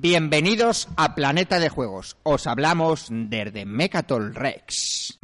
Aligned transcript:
Bienvenidos 0.00 0.86
a 0.96 1.16
Planeta 1.16 1.58
de 1.58 1.70
Juegos. 1.70 2.16
Os 2.22 2.46
hablamos 2.46 3.08
desde 3.10 3.66
Mecatol 3.66 4.32
Rex. 4.32 5.18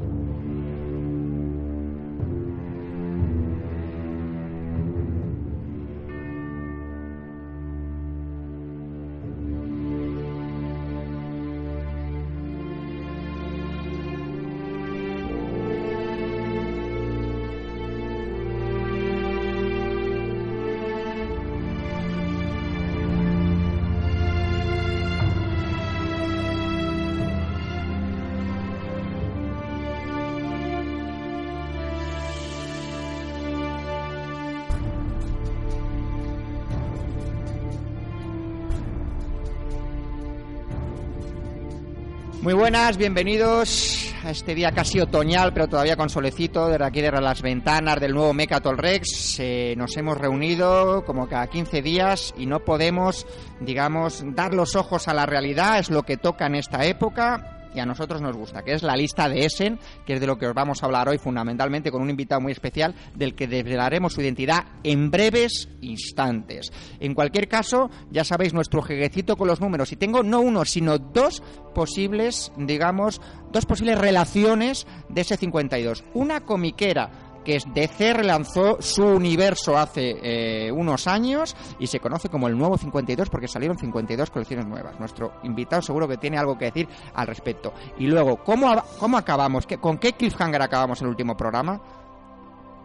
Buenas, 42.84 42.98
bienvenidos 42.98 44.14
a 44.24 44.30
este 44.30 44.54
día 44.54 44.70
casi 44.70 45.00
otoñal, 45.00 45.54
pero 45.54 45.68
todavía 45.68 45.96
con 45.96 46.10
solecito, 46.10 46.68
desde 46.68 46.84
aquí 46.84 47.00
de 47.00 47.10
las 47.12 47.40
ventanas 47.40 47.98
del 47.98 48.12
nuevo 48.12 48.34
Mecatol 48.34 48.76
Rex. 48.76 49.40
Eh, 49.40 49.74
nos 49.78 49.96
hemos 49.96 50.18
reunido 50.18 51.02
como 51.06 51.26
cada 51.26 51.46
15 51.46 51.80
días 51.80 52.34
y 52.36 52.44
no 52.44 52.60
podemos, 52.60 53.26
digamos, 53.60 54.22
dar 54.34 54.52
los 54.52 54.76
ojos 54.76 55.08
a 55.08 55.14
la 55.14 55.24
realidad, 55.24 55.78
es 55.78 55.88
lo 55.88 56.02
que 56.02 56.18
toca 56.18 56.44
en 56.44 56.56
esta 56.56 56.84
época 56.84 57.53
y 57.74 57.80
a 57.80 57.86
nosotros 57.86 58.20
nos 58.20 58.36
gusta, 58.36 58.62
que 58.62 58.72
es 58.72 58.82
la 58.82 58.96
lista 58.96 59.28
de 59.28 59.44
Essen, 59.44 59.78
que 60.06 60.14
es 60.14 60.20
de 60.20 60.26
lo 60.26 60.38
que 60.38 60.46
os 60.46 60.54
vamos 60.54 60.82
a 60.82 60.86
hablar 60.86 61.08
hoy 61.08 61.18
fundamentalmente 61.18 61.90
con 61.90 62.02
un 62.02 62.10
invitado 62.10 62.40
muy 62.40 62.52
especial 62.52 62.94
del 63.14 63.34
que 63.34 63.48
desvelaremos 63.48 64.12
su 64.12 64.20
identidad 64.20 64.64
en 64.82 65.10
breves 65.10 65.68
instantes. 65.80 66.72
En 67.00 67.14
cualquier 67.14 67.48
caso, 67.48 67.90
ya 68.10 68.24
sabéis 68.24 68.54
nuestro 68.54 68.82
jeguecito 68.82 69.36
con 69.36 69.48
los 69.48 69.60
números 69.60 69.92
y 69.92 69.96
tengo 69.96 70.22
no 70.22 70.40
uno, 70.40 70.64
sino 70.64 70.98
dos 70.98 71.42
posibles, 71.74 72.52
digamos, 72.56 73.20
dos 73.50 73.66
posibles 73.66 73.98
relaciones 73.98 74.86
de 75.08 75.20
ese 75.20 75.36
52. 75.36 76.04
Una 76.14 76.40
comiquera 76.40 77.23
que 77.44 77.58
DC 77.72 78.14
relanzó 78.14 78.80
su 78.80 79.04
universo 79.04 79.76
hace 79.76 80.16
eh, 80.22 80.72
unos 80.72 81.06
años 81.06 81.54
y 81.78 81.86
se 81.86 82.00
conoce 82.00 82.28
como 82.28 82.48
el 82.48 82.56
nuevo 82.56 82.76
52 82.76 83.28
porque 83.30 83.48
salieron 83.48 83.78
52 83.78 84.30
colecciones 84.30 84.66
nuevas. 84.66 84.98
Nuestro 84.98 85.34
invitado 85.42 85.82
seguro 85.82 86.08
que 86.08 86.16
tiene 86.16 86.38
algo 86.38 86.58
que 86.58 86.66
decir 86.66 86.88
al 87.14 87.26
respecto. 87.26 87.72
Y 87.98 88.06
luego, 88.06 88.42
¿cómo, 88.42 88.74
cómo 88.98 89.18
acabamos? 89.18 89.66
¿Con 89.80 89.98
qué 89.98 90.14
cliffhanger 90.14 90.62
acabamos 90.62 91.00
el 91.02 91.08
último 91.08 91.36
programa? 91.36 91.80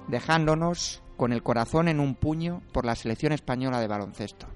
Dejándonos 0.07 1.01
con 1.16 1.33
el 1.33 1.44
corazón 1.44 1.88
en 1.88 1.99
un 1.99 2.16
puño 2.16 2.61
por 2.71 2.85
la 2.85 2.95
selección 2.95 3.31
española 3.33 3.79
de 3.79 3.88
baloncesto. 3.88 4.47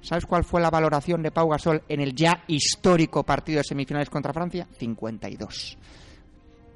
¿Sabes 0.00 0.26
cuál 0.26 0.44
fue 0.44 0.60
la 0.60 0.68
valoración 0.68 1.22
de 1.22 1.30
Pau 1.30 1.48
Gasol 1.48 1.82
en 1.88 2.00
el 2.00 2.14
ya 2.14 2.44
histórico 2.46 3.22
partido 3.24 3.58
de 3.58 3.64
semifinales 3.64 4.10
contra 4.10 4.34
Francia? 4.34 4.68
52. 4.78 5.78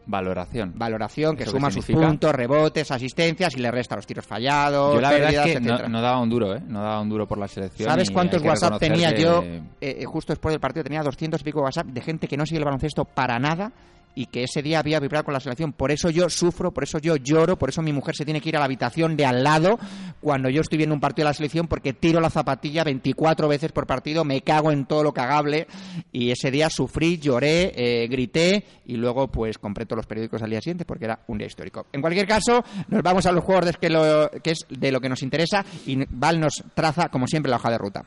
Valoración. 0.09 0.73
Valoración 0.75 1.37
que 1.37 1.45
suma 1.45 1.71
sus 1.71 1.85
puntos, 1.85 2.35
rebotes, 2.35 2.91
asistencias 2.91 3.55
y 3.55 3.61
le 3.61 3.71
resta 3.71 3.95
los 3.95 4.07
tiros 4.07 4.25
fallados. 4.25 4.95
Yo 4.95 5.01
la 5.03 5.11
verdad 5.11 5.47
es 5.47 5.55
que 5.55 5.61
no, 5.61 6.01
daba 6.01 6.19
un 6.21 6.31
duro, 6.31 6.57
¿eh? 6.57 6.63
No 6.67 6.83
daba 6.83 7.01
un 7.03 7.11
duro 7.11 7.29
por 7.29 7.37
la 7.37 7.47
selección. 7.47 7.89
¿Sabes 7.89 8.11
cuántos 8.11 8.43
WhatsApp 8.43 8.79
tenía 8.79 9.15
yo? 9.15 9.45
Eh, 9.81 10.05
justo 10.07 10.33
después 10.33 10.55
del 10.55 10.61
partido 10.61 10.83
tenía 10.83 11.03
200 11.03 11.41
y 11.41 11.45
pico 11.45 11.61
WhatsApp 11.61 11.87
de 11.87 12.01
gente 12.01 12.27
que 12.27 12.39
no 12.39 12.47
sigue 12.47 12.59
el 12.59 12.65
baloncesto 12.65 13.05
para 13.05 13.39
nada 13.39 13.71
y 14.19 14.27
que 14.27 14.43
ese 14.43 14.63
día 14.63 14.81
había 14.81 14.99
vibrado 14.99 15.27
con 15.27 15.33
la 15.33 15.39
selección. 15.39 15.73
Por 15.73 15.93
eso 15.93 16.11
yo 16.11 16.29
sufro, 16.29 16.73
por 16.73 16.83
eso 16.83 16.99
yo 16.99 17.15
lloro, 17.15 17.57
por 17.57 17.69
eso 17.69 17.83
mi 17.83 17.93
mujer 17.93 18.17
se 18.17 18.25
tiene 18.25 18.41
que 18.41 18.49
ir 18.49 18.57
a 18.57 18.59
la 18.59 18.65
habitación 18.65 19.17
de 19.17 19.25
al 19.25 19.45
lado 19.45 19.79
cuando 20.21 20.51
yo 20.51 20.61
estoy 20.61 20.77
viendo 20.77 20.93
un 20.93 21.01
partido 21.01 21.27
de 21.27 21.31
la 21.31 21.35
selección 21.35 21.69
porque 21.69 21.93
tiro 21.93 22.21
la 22.21 22.29
zapatilla 22.29 22.83
24 22.83 23.47
veces 23.47 23.71
por 23.71 23.87
partido, 23.87 24.25
me 24.25 24.41
cago 24.41 24.73
en 24.73 24.87
todo 24.87 25.05
lo 25.05 25.13
cagable 25.13 25.69
y 26.11 26.33
ese 26.33 26.51
día 26.51 26.69
sufrí, 26.69 27.19
lloré, 27.19 27.73
eh, 27.77 28.09
grité 28.09 28.65
y 28.87 28.97
luego 28.97 29.29
pues 29.29 29.57
compré 29.57 29.87
todos 29.87 29.99
los 29.99 30.07
periódicos 30.07 30.43
al 30.43 30.51
día 30.51 30.61
siguiente 30.61 30.85
porque 30.85 31.05
era 31.05 31.21
un 31.29 31.39
día 31.39 31.47
histórico. 31.47 31.87
En 31.93 32.01
cualquier 32.01 32.27
caso, 32.27 32.65
nos 32.89 33.05
vamos 33.05 33.25
a 33.27 33.31
los 33.31 33.45
juegos 33.45 33.77
que, 33.77 33.89
lo, 33.89 34.29
que 34.43 34.51
es 34.51 34.67
de 34.69 34.91
lo 34.91 35.01
que 35.01 35.09
nos 35.09 35.23
interesa 35.23 35.65
y 35.87 35.97
Val 36.11 36.41
nos 36.41 36.65
traza 36.75 37.09
como 37.09 37.29
siempre 37.29 37.51
la 37.51 37.59
hoja 37.59 37.71
de 37.71 37.79
ruta. 37.79 38.05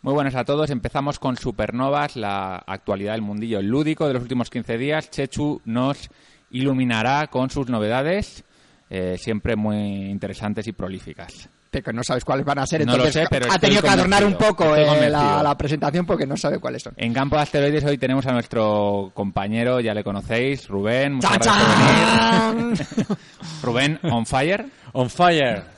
Muy 0.00 0.14
buenas 0.14 0.36
a 0.36 0.44
todos. 0.44 0.70
Empezamos 0.70 1.18
con 1.18 1.36
Supernovas, 1.36 2.14
la 2.14 2.62
actualidad 2.66 3.14
del 3.14 3.22
mundillo 3.22 3.60
lúdico 3.60 4.06
de 4.06 4.14
los 4.14 4.22
últimos 4.22 4.48
15 4.48 4.78
días. 4.78 5.10
Chechu 5.10 5.60
nos 5.64 6.08
iluminará 6.50 7.26
con 7.26 7.50
sus 7.50 7.68
novedades, 7.68 8.44
eh, 8.90 9.16
siempre 9.18 9.56
muy 9.56 10.08
interesantes 10.08 10.68
y 10.68 10.72
prolíficas. 10.72 11.48
Pero 11.70 11.92
no 11.92 12.04
sabes 12.04 12.24
cuáles 12.24 12.46
van 12.46 12.60
a 12.60 12.66
ser, 12.66 12.82
entonces 12.82 13.26
ha 13.50 13.58
tenido 13.58 13.82
que 13.82 13.88
adornar 13.88 14.24
un 14.24 14.36
poco 14.36 14.74
eh, 14.74 15.10
la, 15.10 15.54
presentación 15.58 16.06
porque 16.06 16.26
no 16.26 16.36
sabe 16.36 16.60
cuáles 16.60 16.82
son. 16.82 16.94
En 16.96 17.12
campo 17.12 17.36
de 17.36 17.42
asteroides 17.42 17.84
hoy 17.84 17.98
tenemos 17.98 18.26
a 18.26 18.32
nuestro 18.32 19.10
compañero, 19.12 19.80
ya 19.80 19.92
le 19.94 20.04
conocéis, 20.04 20.68
Rubén. 20.68 21.18
Rubén, 23.62 23.98
on 24.04 24.24
fire. 24.24 24.64
On 24.92 25.10
fire. 25.10 25.77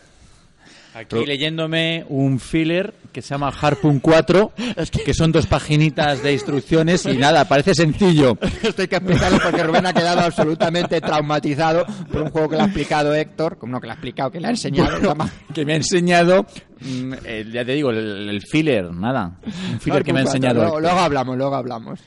Aquí 0.95 1.25
leyéndome 1.25 2.05
un 2.09 2.41
filler 2.41 2.95
que 3.13 3.23
se 3.23 3.31
llama 3.31 3.49
Harpoon 3.49 4.01
4, 4.01 4.53
que 5.05 5.15
son 5.15 5.33
dos 5.33 5.47
paginitas 5.47 6.23
de 6.23 6.33
instrucciones 6.33 7.07
y 7.07 7.17
nada, 7.17 7.45
parece 7.47 7.75
sencillo. 7.75 8.39
Esto 8.63 8.83
hay 8.83 8.89
que 8.89 8.97
explicarlo 8.97 9.39
porque 9.43 9.63
Rubén 9.63 9.87
ha 9.87 9.93
quedado 9.93 10.21
absolutamente 10.21 11.01
traumatizado 11.01 11.87
por 12.11 12.23
un 12.23 12.31
juego 12.31 12.49
que 12.49 12.57
le 12.57 12.63
ha 12.63 12.67
explicado 12.67 13.15
Héctor, 13.15 13.59
como 13.59 13.73
no 13.73 13.81
que 13.81 13.87
le 13.87 13.93
ha 13.93 13.95
explicado, 13.95 14.31
que 14.31 14.41
le 14.41 14.49
ha 14.49 14.51
enseñado. 14.51 15.17
que 15.55 15.65
me 15.65 15.75
ha 15.75 15.77
enseñado, 15.77 16.47
mm, 16.81 17.13
eh, 17.25 17.47
ya 17.53 17.65
te 17.65 17.73
digo, 17.73 17.91
el, 17.91 18.43
filler, 18.43 18.93
nada. 18.93 19.39
Un 19.73 19.81
filler 19.81 20.03
que 20.03 20.13
me 20.13 20.21
ha 20.21 20.23
enseñado. 20.23 20.81
luego 20.81 20.99
hablamos, 20.99 21.37
luego 21.37 21.55
hablamos. 21.55 22.01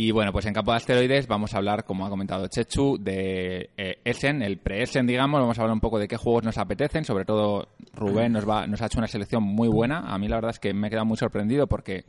Y 0.00 0.12
bueno, 0.12 0.30
pues 0.30 0.46
en 0.46 0.54
campo 0.54 0.70
de 0.70 0.76
asteroides 0.76 1.26
vamos 1.26 1.54
a 1.54 1.56
hablar, 1.56 1.82
como 1.84 2.06
ha 2.06 2.08
comentado 2.08 2.46
Chechu, 2.46 2.98
de 3.00 3.70
eh, 3.76 3.98
Essen, 4.04 4.42
el 4.42 4.58
pre-Essen, 4.58 5.08
digamos. 5.08 5.40
Vamos 5.40 5.58
a 5.58 5.62
hablar 5.62 5.74
un 5.74 5.80
poco 5.80 5.98
de 5.98 6.06
qué 6.06 6.16
juegos 6.16 6.44
nos 6.44 6.56
apetecen. 6.56 7.04
Sobre 7.04 7.24
todo, 7.24 7.70
Rubén 7.94 8.30
nos, 8.30 8.48
va, 8.48 8.64
nos 8.68 8.80
ha 8.80 8.86
hecho 8.86 8.98
una 8.98 9.08
selección 9.08 9.42
muy 9.42 9.66
buena. 9.66 10.04
A 10.06 10.16
mí 10.16 10.28
la 10.28 10.36
verdad 10.36 10.52
es 10.52 10.60
que 10.60 10.72
me 10.72 10.86
he 10.86 10.90
quedado 10.90 11.04
muy 11.04 11.16
sorprendido 11.16 11.66
porque 11.66 12.04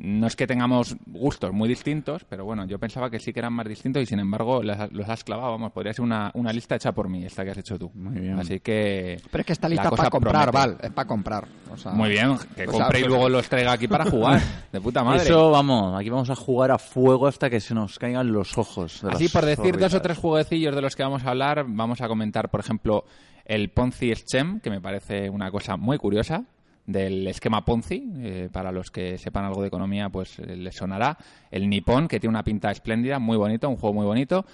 no 0.00 0.28
es 0.28 0.36
que 0.36 0.46
tengamos 0.46 0.96
gustos 1.06 1.52
muy 1.52 1.68
distintos, 1.68 2.24
pero 2.24 2.44
bueno, 2.44 2.64
yo 2.66 2.78
pensaba 2.78 3.10
que 3.10 3.18
sí 3.18 3.32
que 3.32 3.40
eran 3.40 3.52
más 3.52 3.66
distintos 3.66 4.00
y 4.00 4.06
sin 4.06 4.20
embargo 4.20 4.62
los 4.62 5.08
has 5.08 5.24
clavado. 5.24 5.50
Vamos, 5.50 5.72
podría 5.72 5.92
ser 5.92 6.04
una, 6.04 6.30
una 6.34 6.52
lista 6.52 6.76
hecha 6.76 6.92
por 6.92 7.08
mí, 7.08 7.24
esta 7.24 7.44
que 7.44 7.50
has 7.50 7.58
hecho 7.58 7.78
tú. 7.78 7.90
Muy 7.94 8.20
bien. 8.20 8.38
Así 8.38 8.60
que. 8.60 9.20
Pero 9.30 9.40
es 9.40 9.46
que 9.46 9.52
esta 9.52 9.68
lista 9.68 9.88
es 9.88 9.96
para 9.96 10.08
comprar, 10.10 10.52
Val, 10.52 10.78
es 10.80 10.90
para 10.92 11.08
comprar. 11.08 11.48
Muy 11.92 12.10
bien, 12.10 12.36
que 12.54 12.66
compre 12.66 13.00
y 13.00 13.04
luego 13.04 13.28
los 13.28 13.48
traiga 13.48 13.72
aquí 13.72 13.88
para 13.88 14.04
jugar. 14.04 14.40
de 14.72 14.80
puta 14.80 15.02
madre. 15.02 15.22
Eso, 15.24 15.50
vamos, 15.50 15.98
aquí 15.98 16.10
vamos 16.10 16.30
a 16.30 16.36
jugar 16.36 16.70
a 16.70 16.78
fuego 16.78 17.26
hasta 17.26 17.50
que 17.50 17.60
se 17.60 17.74
nos 17.74 17.98
caigan 17.98 18.32
los 18.32 18.56
ojos. 18.56 19.02
Así, 19.04 19.28
por 19.28 19.44
decir 19.44 19.78
dos 19.78 19.94
o 19.94 20.00
tres 20.00 20.18
jueguecillos 20.18 20.76
de 20.76 20.82
los 20.82 20.94
que 20.94 21.02
vamos 21.02 21.24
a 21.24 21.30
hablar, 21.30 21.64
vamos 21.66 22.00
a 22.00 22.08
comentar, 22.08 22.50
por 22.50 22.60
ejemplo, 22.60 23.04
el 23.44 23.70
Ponzi 23.70 24.14
Schem, 24.14 24.60
que 24.60 24.70
me 24.70 24.80
parece 24.80 25.28
una 25.28 25.50
cosa 25.50 25.76
muy 25.76 25.98
curiosa 25.98 26.44
del 26.88 27.26
esquema 27.26 27.66
Ponzi, 27.66 28.10
eh, 28.16 28.48
para 28.50 28.72
los 28.72 28.90
que 28.90 29.18
sepan 29.18 29.44
algo 29.44 29.60
de 29.60 29.68
economía, 29.68 30.08
pues 30.08 30.38
eh, 30.38 30.56
les 30.56 30.74
sonará. 30.74 31.18
El 31.50 31.68
Nippon, 31.68 32.08
que 32.08 32.18
tiene 32.18 32.30
una 32.30 32.42
pinta 32.42 32.70
espléndida, 32.70 33.18
muy 33.18 33.36
bonito, 33.36 33.68
un 33.68 33.76
juego 33.76 33.92
muy 33.92 34.06
bonito. 34.06 34.46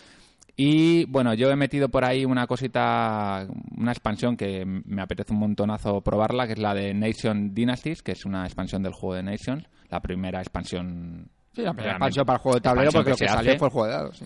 Y 0.57 1.05
bueno, 1.07 1.33
yo 1.35 1.49
he 1.51 1.57
metido 1.57 1.89
por 1.89 2.05
ahí 2.05 2.25
una 2.25 2.49
cosita, 2.49 3.47
una 3.77 3.93
expansión 3.93 4.37
que 4.37 4.65
me 4.67 5.01
apetece 5.01 5.33
un 5.33 5.39
montonazo 5.39 6.01
probarla, 6.01 6.49
que 6.49 6.55
es 6.55 6.59
la 6.59 6.75
de 6.75 6.93
Nation 6.93 7.55
Dynasties, 7.55 8.03
que 8.03 8.13
es 8.13 8.25
una 8.25 8.45
expansión 8.45 8.83
del 8.83 8.93
juego 8.93 9.15
de 9.15 9.23
Nations, 9.23 9.65
la 9.89 10.01
primera 10.01 10.41
expansión. 10.41 11.29
Sí, 11.53 11.63
la 11.63 11.73
primera 11.73 11.93
expansión 11.93 12.27
para 12.27 12.37
el 12.37 12.43
juego 12.43 12.57
de 12.57 12.61
tablero, 12.63 12.91
porque 12.91 13.11
lo 13.11 13.17
que 13.17 13.29
salió 13.29 13.57
fue 13.59 13.69
el 13.69 13.73
juego 13.73 13.87
de 13.87 13.93
dados. 13.93 14.19
Sí. 14.19 14.25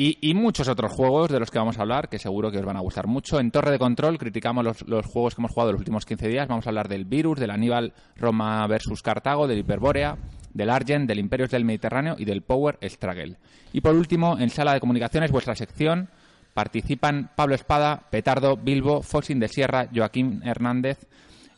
Y, 0.00 0.32
muchos 0.32 0.68
otros 0.68 0.92
juegos 0.92 1.28
de 1.28 1.40
los 1.40 1.50
que 1.50 1.58
vamos 1.58 1.76
a 1.76 1.82
hablar, 1.82 2.08
que 2.08 2.20
seguro 2.20 2.52
que 2.52 2.58
os 2.58 2.64
van 2.64 2.76
a 2.76 2.80
gustar 2.80 3.08
mucho. 3.08 3.40
En 3.40 3.50
Torre 3.50 3.72
de 3.72 3.80
Control 3.80 4.16
criticamos 4.16 4.64
los, 4.86 5.06
juegos 5.06 5.34
que 5.34 5.40
hemos 5.40 5.50
jugado 5.50 5.72
los 5.72 5.80
últimos 5.80 6.06
15 6.06 6.28
días. 6.28 6.46
Vamos 6.46 6.64
a 6.68 6.70
hablar 6.70 6.86
del 6.86 7.04
Virus, 7.04 7.40
del 7.40 7.50
Aníbal 7.50 7.92
Roma 8.14 8.64
versus 8.68 9.02
Cartago, 9.02 9.48
del 9.48 9.58
Hiperbórea, 9.58 10.16
del 10.54 10.70
Argent, 10.70 11.08
del 11.08 11.18
Imperios 11.18 11.50
del 11.50 11.64
Mediterráneo 11.64 12.14
y 12.16 12.26
del 12.26 12.42
Power 12.42 12.78
Struggle. 12.80 13.38
Y 13.72 13.80
por 13.80 13.96
último, 13.96 14.38
en 14.38 14.50
Sala 14.50 14.72
de 14.72 14.78
Comunicaciones, 14.78 15.32
vuestra 15.32 15.56
sección, 15.56 16.10
participan 16.54 17.32
Pablo 17.34 17.56
Espada, 17.56 18.04
Petardo, 18.08 18.56
Bilbo, 18.56 19.02
Fosin 19.02 19.40
de 19.40 19.48
Sierra, 19.48 19.88
Joaquín 19.92 20.42
Hernández, 20.44 21.08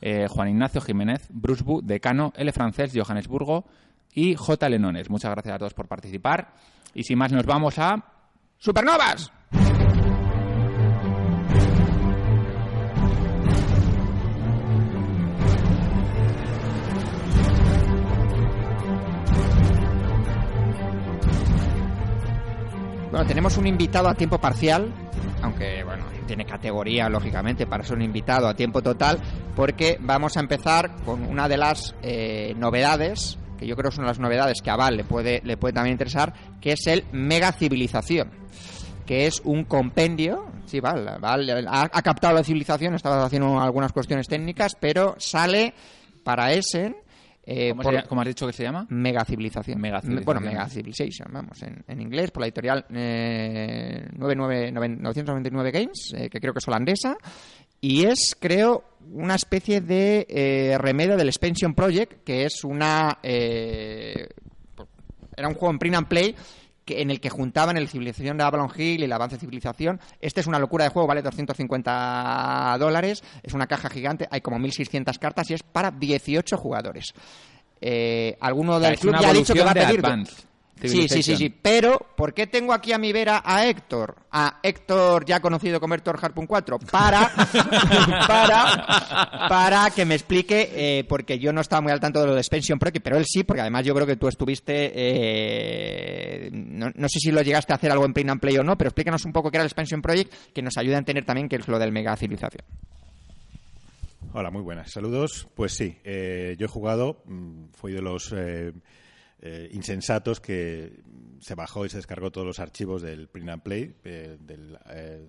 eh, 0.00 0.28
Juan 0.30 0.48
Ignacio 0.48 0.80
Jiménez, 0.80 1.26
Brusbu, 1.28 1.82
Decano, 1.82 2.32
L. 2.34 2.50
Francés, 2.52 2.92
Johannesburgo 2.94 3.66
y 4.14 4.34
J. 4.34 4.66
Lenones. 4.70 5.10
Muchas 5.10 5.30
gracias 5.30 5.56
a 5.56 5.58
todos 5.58 5.74
por 5.74 5.88
participar. 5.88 6.54
Y 6.94 7.02
sin 7.02 7.18
más, 7.18 7.32
nos 7.32 7.44
vamos 7.44 7.78
a 7.78 8.02
supernovas. 8.60 9.32
Bueno, 23.10 23.26
tenemos 23.26 23.56
un 23.56 23.66
invitado 23.66 24.08
a 24.08 24.14
tiempo 24.14 24.38
parcial, 24.38 24.92
aunque 25.42 25.82
bueno, 25.82 26.04
tiene 26.26 26.46
categoría 26.46 27.08
lógicamente 27.08 27.66
para 27.66 27.82
ser 27.82 27.96
un 27.96 28.02
invitado 28.02 28.46
a 28.46 28.54
tiempo 28.54 28.82
total, 28.82 29.18
porque 29.56 29.98
vamos 30.00 30.36
a 30.36 30.40
empezar 30.40 30.94
con 31.04 31.24
una 31.24 31.48
de 31.48 31.56
las 31.56 31.96
eh, 32.02 32.54
novedades 32.56 33.39
que 33.60 33.66
yo 33.66 33.76
creo 33.76 33.90
que 33.90 33.96
son 33.96 34.06
las 34.06 34.18
novedades 34.18 34.62
que 34.62 34.70
a 34.70 34.76
Val 34.76 34.96
le 34.96 35.04
puede, 35.04 35.42
le 35.44 35.58
puede 35.58 35.74
también 35.74 35.92
interesar, 35.92 36.32
que 36.60 36.72
es 36.72 36.86
el 36.86 37.04
Mega 37.12 37.52
Civilización 37.52 38.30
que 39.06 39.26
es 39.26 39.42
un 39.44 39.64
compendio. 39.64 40.46
Sí, 40.66 40.78
Val, 40.78 41.18
Val 41.20 41.66
ha, 41.68 41.82
ha 41.92 42.02
captado 42.02 42.32
la 42.32 42.44
civilización, 42.44 42.94
estaba 42.94 43.24
haciendo 43.24 43.60
algunas 43.60 43.90
cuestiones 43.92 44.28
técnicas, 44.28 44.76
pero 44.78 45.16
sale 45.18 45.74
para 46.22 46.52
Essen 46.52 46.94
eh, 47.52 47.70
¿Cómo, 47.70 47.82
por, 47.82 48.06
¿Cómo, 48.06 48.20
has 48.20 48.28
dicho 48.28 48.46
que 48.46 48.52
se 48.52 48.62
llama? 48.62 48.86
Mega 48.90 49.24
Civilización. 49.24 49.80
Mega. 49.80 50.00
Bueno, 50.24 50.40
Mega 50.40 50.68
Civilization, 50.68 51.28
vamos, 51.32 51.60
en, 51.62 51.82
en 51.88 52.00
inglés, 52.00 52.30
por 52.30 52.42
la 52.42 52.46
editorial 52.46 52.84
eh, 52.90 54.06
999 54.12 55.70
Games, 55.72 56.12
eh, 56.16 56.28
que 56.28 56.38
creo 56.38 56.52
que 56.52 56.58
es 56.58 56.68
holandesa. 56.68 57.16
Y 57.80 58.04
es, 58.04 58.36
creo, 58.38 58.84
una 59.12 59.34
especie 59.34 59.80
de 59.80 60.26
eh, 60.28 60.78
remedio 60.78 61.16
del 61.16 61.28
Expansion 61.28 61.74
Project, 61.74 62.24
que 62.24 62.44
es 62.44 62.64
una. 62.64 63.18
Eh, 63.22 64.28
era 65.36 65.48
un 65.48 65.54
juego 65.54 65.72
en 65.72 65.78
print 65.78 65.96
and 65.96 66.08
play 66.08 66.34
que, 66.84 67.00
en 67.00 67.10
el 67.10 67.20
que 67.20 67.30
juntaban 67.30 67.76
el 67.76 67.88
Civilización 67.88 68.36
de 68.36 68.44
Avalon 68.44 68.70
Hill 68.76 69.00
y 69.00 69.04
el 69.04 69.12
Avance 69.12 69.38
Civilización. 69.38 70.00
Este 70.20 70.40
es 70.40 70.46
una 70.46 70.58
locura 70.58 70.84
de 70.84 70.90
juego, 70.90 71.08
vale 71.08 71.22
250 71.22 72.76
dólares, 72.78 73.22
es 73.42 73.54
una 73.54 73.66
caja 73.66 73.88
gigante, 73.88 74.28
hay 74.30 74.42
como 74.42 74.58
1600 74.58 75.18
cartas 75.18 75.50
y 75.50 75.54
es 75.54 75.62
para 75.62 75.90
18 75.90 76.56
jugadores. 76.58 77.14
Eh, 77.80 78.36
alguno 78.40 78.78
del 78.78 78.98
club 78.98 79.16
ya 79.18 79.30
ha 79.30 79.32
dicho 79.32 79.54
que 79.54 79.62
va 79.62 79.70
a 79.70 79.74
pedir. 79.74 80.02
Sí, 80.82 81.08
sí, 81.08 81.22
sí, 81.22 81.36
sí. 81.36 81.50
Pero, 81.50 82.06
¿por 82.16 82.32
qué 82.32 82.46
tengo 82.46 82.72
aquí 82.72 82.92
a 82.92 82.98
mi 82.98 83.12
vera 83.12 83.42
a 83.44 83.66
Héctor? 83.66 84.16
A 84.30 84.60
Héctor, 84.62 85.24
ya 85.24 85.40
conocido 85.40 85.80
como 85.80 85.94
Héctor 85.94 86.18
Harpun 86.20 86.46
4, 86.46 86.78
para, 86.90 87.30
para, 88.26 89.48
para 89.48 89.90
que 89.90 90.04
me 90.04 90.14
explique, 90.14 90.70
eh, 90.74 91.04
porque 91.04 91.38
yo 91.38 91.52
no 91.52 91.60
estaba 91.60 91.82
muy 91.82 91.92
al 91.92 92.00
tanto 92.00 92.20
de 92.20 92.26
lo 92.26 92.34
de 92.34 92.40
Expansion 92.40 92.78
Project, 92.78 93.04
pero 93.04 93.16
él 93.16 93.24
sí, 93.26 93.44
porque 93.44 93.60
además 93.60 93.84
yo 93.84 93.94
creo 93.94 94.06
que 94.06 94.16
tú 94.16 94.28
estuviste, 94.28 94.92
eh, 94.94 96.50
no, 96.52 96.90
no, 96.94 97.08
sé 97.08 97.20
si 97.20 97.30
lo 97.30 97.42
llegaste 97.42 97.72
a 97.72 97.76
hacer 97.76 97.90
algo 97.90 98.04
en 98.04 98.12
Print 98.12 98.30
and 98.30 98.40
Play 98.40 98.56
o 98.58 98.62
no, 98.62 98.76
pero 98.78 98.88
explícanos 98.88 99.24
un 99.24 99.32
poco 99.32 99.50
qué 99.50 99.58
era 99.58 99.64
el 99.64 99.68
Expansion 99.68 100.00
Project, 100.00 100.32
que 100.54 100.62
nos 100.62 100.76
ayuda 100.78 100.96
a 100.96 100.98
entender 101.00 101.24
también 101.24 101.48
qué 101.48 101.56
es 101.56 101.68
lo 101.68 101.78
del 101.78 101.92
Mega 101.92 102.16
Civilización. 102.16 102.64
Hola, 104.32 104.50
muy 104.52 104.62
buenas. 104.62 104.92
Saludos. 104.92 105.48
Pues 105.56 105.74
sí, 105.74 105.96
eh, 106.04 106.54
yo 106.56 106.66
he 106.66 106.68
jugado, 106.68 107.24
fui 107.72 107.92
de 107.92 108.00
los 108.00 108.32
eh, 108.32 108.72
eh, 109.42 109.70
insensatos 109.72 110.40
que 110.40 111.00
se 111.40 111.54
bajó 111.54 111.86
y 111.86 111.88
se 111.88 111.96
descargó 111.96 112.30
todos 112.30 112.46
los 112.46 112.58
archivos 112.60 113.00
del 113.00 113.28
Print 113.28 113.48
and 113.48 113.62
Play, 113.62 113.94
eh, 114.04 114.36
del 114.38 114.78
eh, 114.90 115.28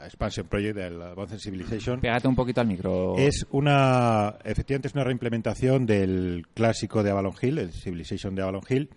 Expansion 0.00 0.48
Project, 0.48 0.76
del 0.76 1.00
Advanced 1.00 1.38
Civilization. 1.38 2.00
Pégate 2.00 2.26
un 2.26 2.34
poquito 2.34 2.60
al 2.60 2.66
micro. 2.66 3.16
Es 3.16 3.46
una, 3.50 4.36
efectivamente, 4.44 4.88
es 4.88 4.94
una 4.94 5.04
reimplementación 5.04 5.86
del 5.86 6.46
clásico 6.54 7.02
de 7.02 7.10
Avalon 7.10 7.34
Hill, 7.40 7.58
el 7.58 7.72
Civilization 7.72 8.34
de 8.34 8.42
Avalon 8.42 8.62
Hill, 8.68 8.90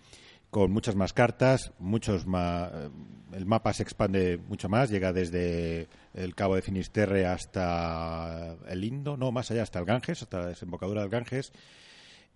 con 0.49 0.71
muchas 0.71 0.95
más 0.95 1.13
cartas, 1.13 1.71
muchos 1.77 2.25
más. 2.25 2.71
El 3.31 3.45
mapa 3.45 3.71
se 3.73 3.83
expande 3.83 4.39
mucho 4.39 4.67
más, 4.67 4.89
llega 4.89 5.13
desde 5.13 5.87
el 6.15 6.33
Cabo 6.33 6.55
de 6.55 6.63
Finisterre 6.63 7.27
hasta 7.27 8.57
el 8.67 8.83
Indo, 8.83 9.15
no, 9.15 9.31
más 9.31 9.51
allá, 9.51 9.61
hasta 9.61 9.77
el 9.77 9.85
Ganges, 9.85 10.23
hasta 10.23 10.39
la 10.39 10.47
desembocadura 10.47 11.01
del 11.01 11.11
Ganges. 11.11 11.53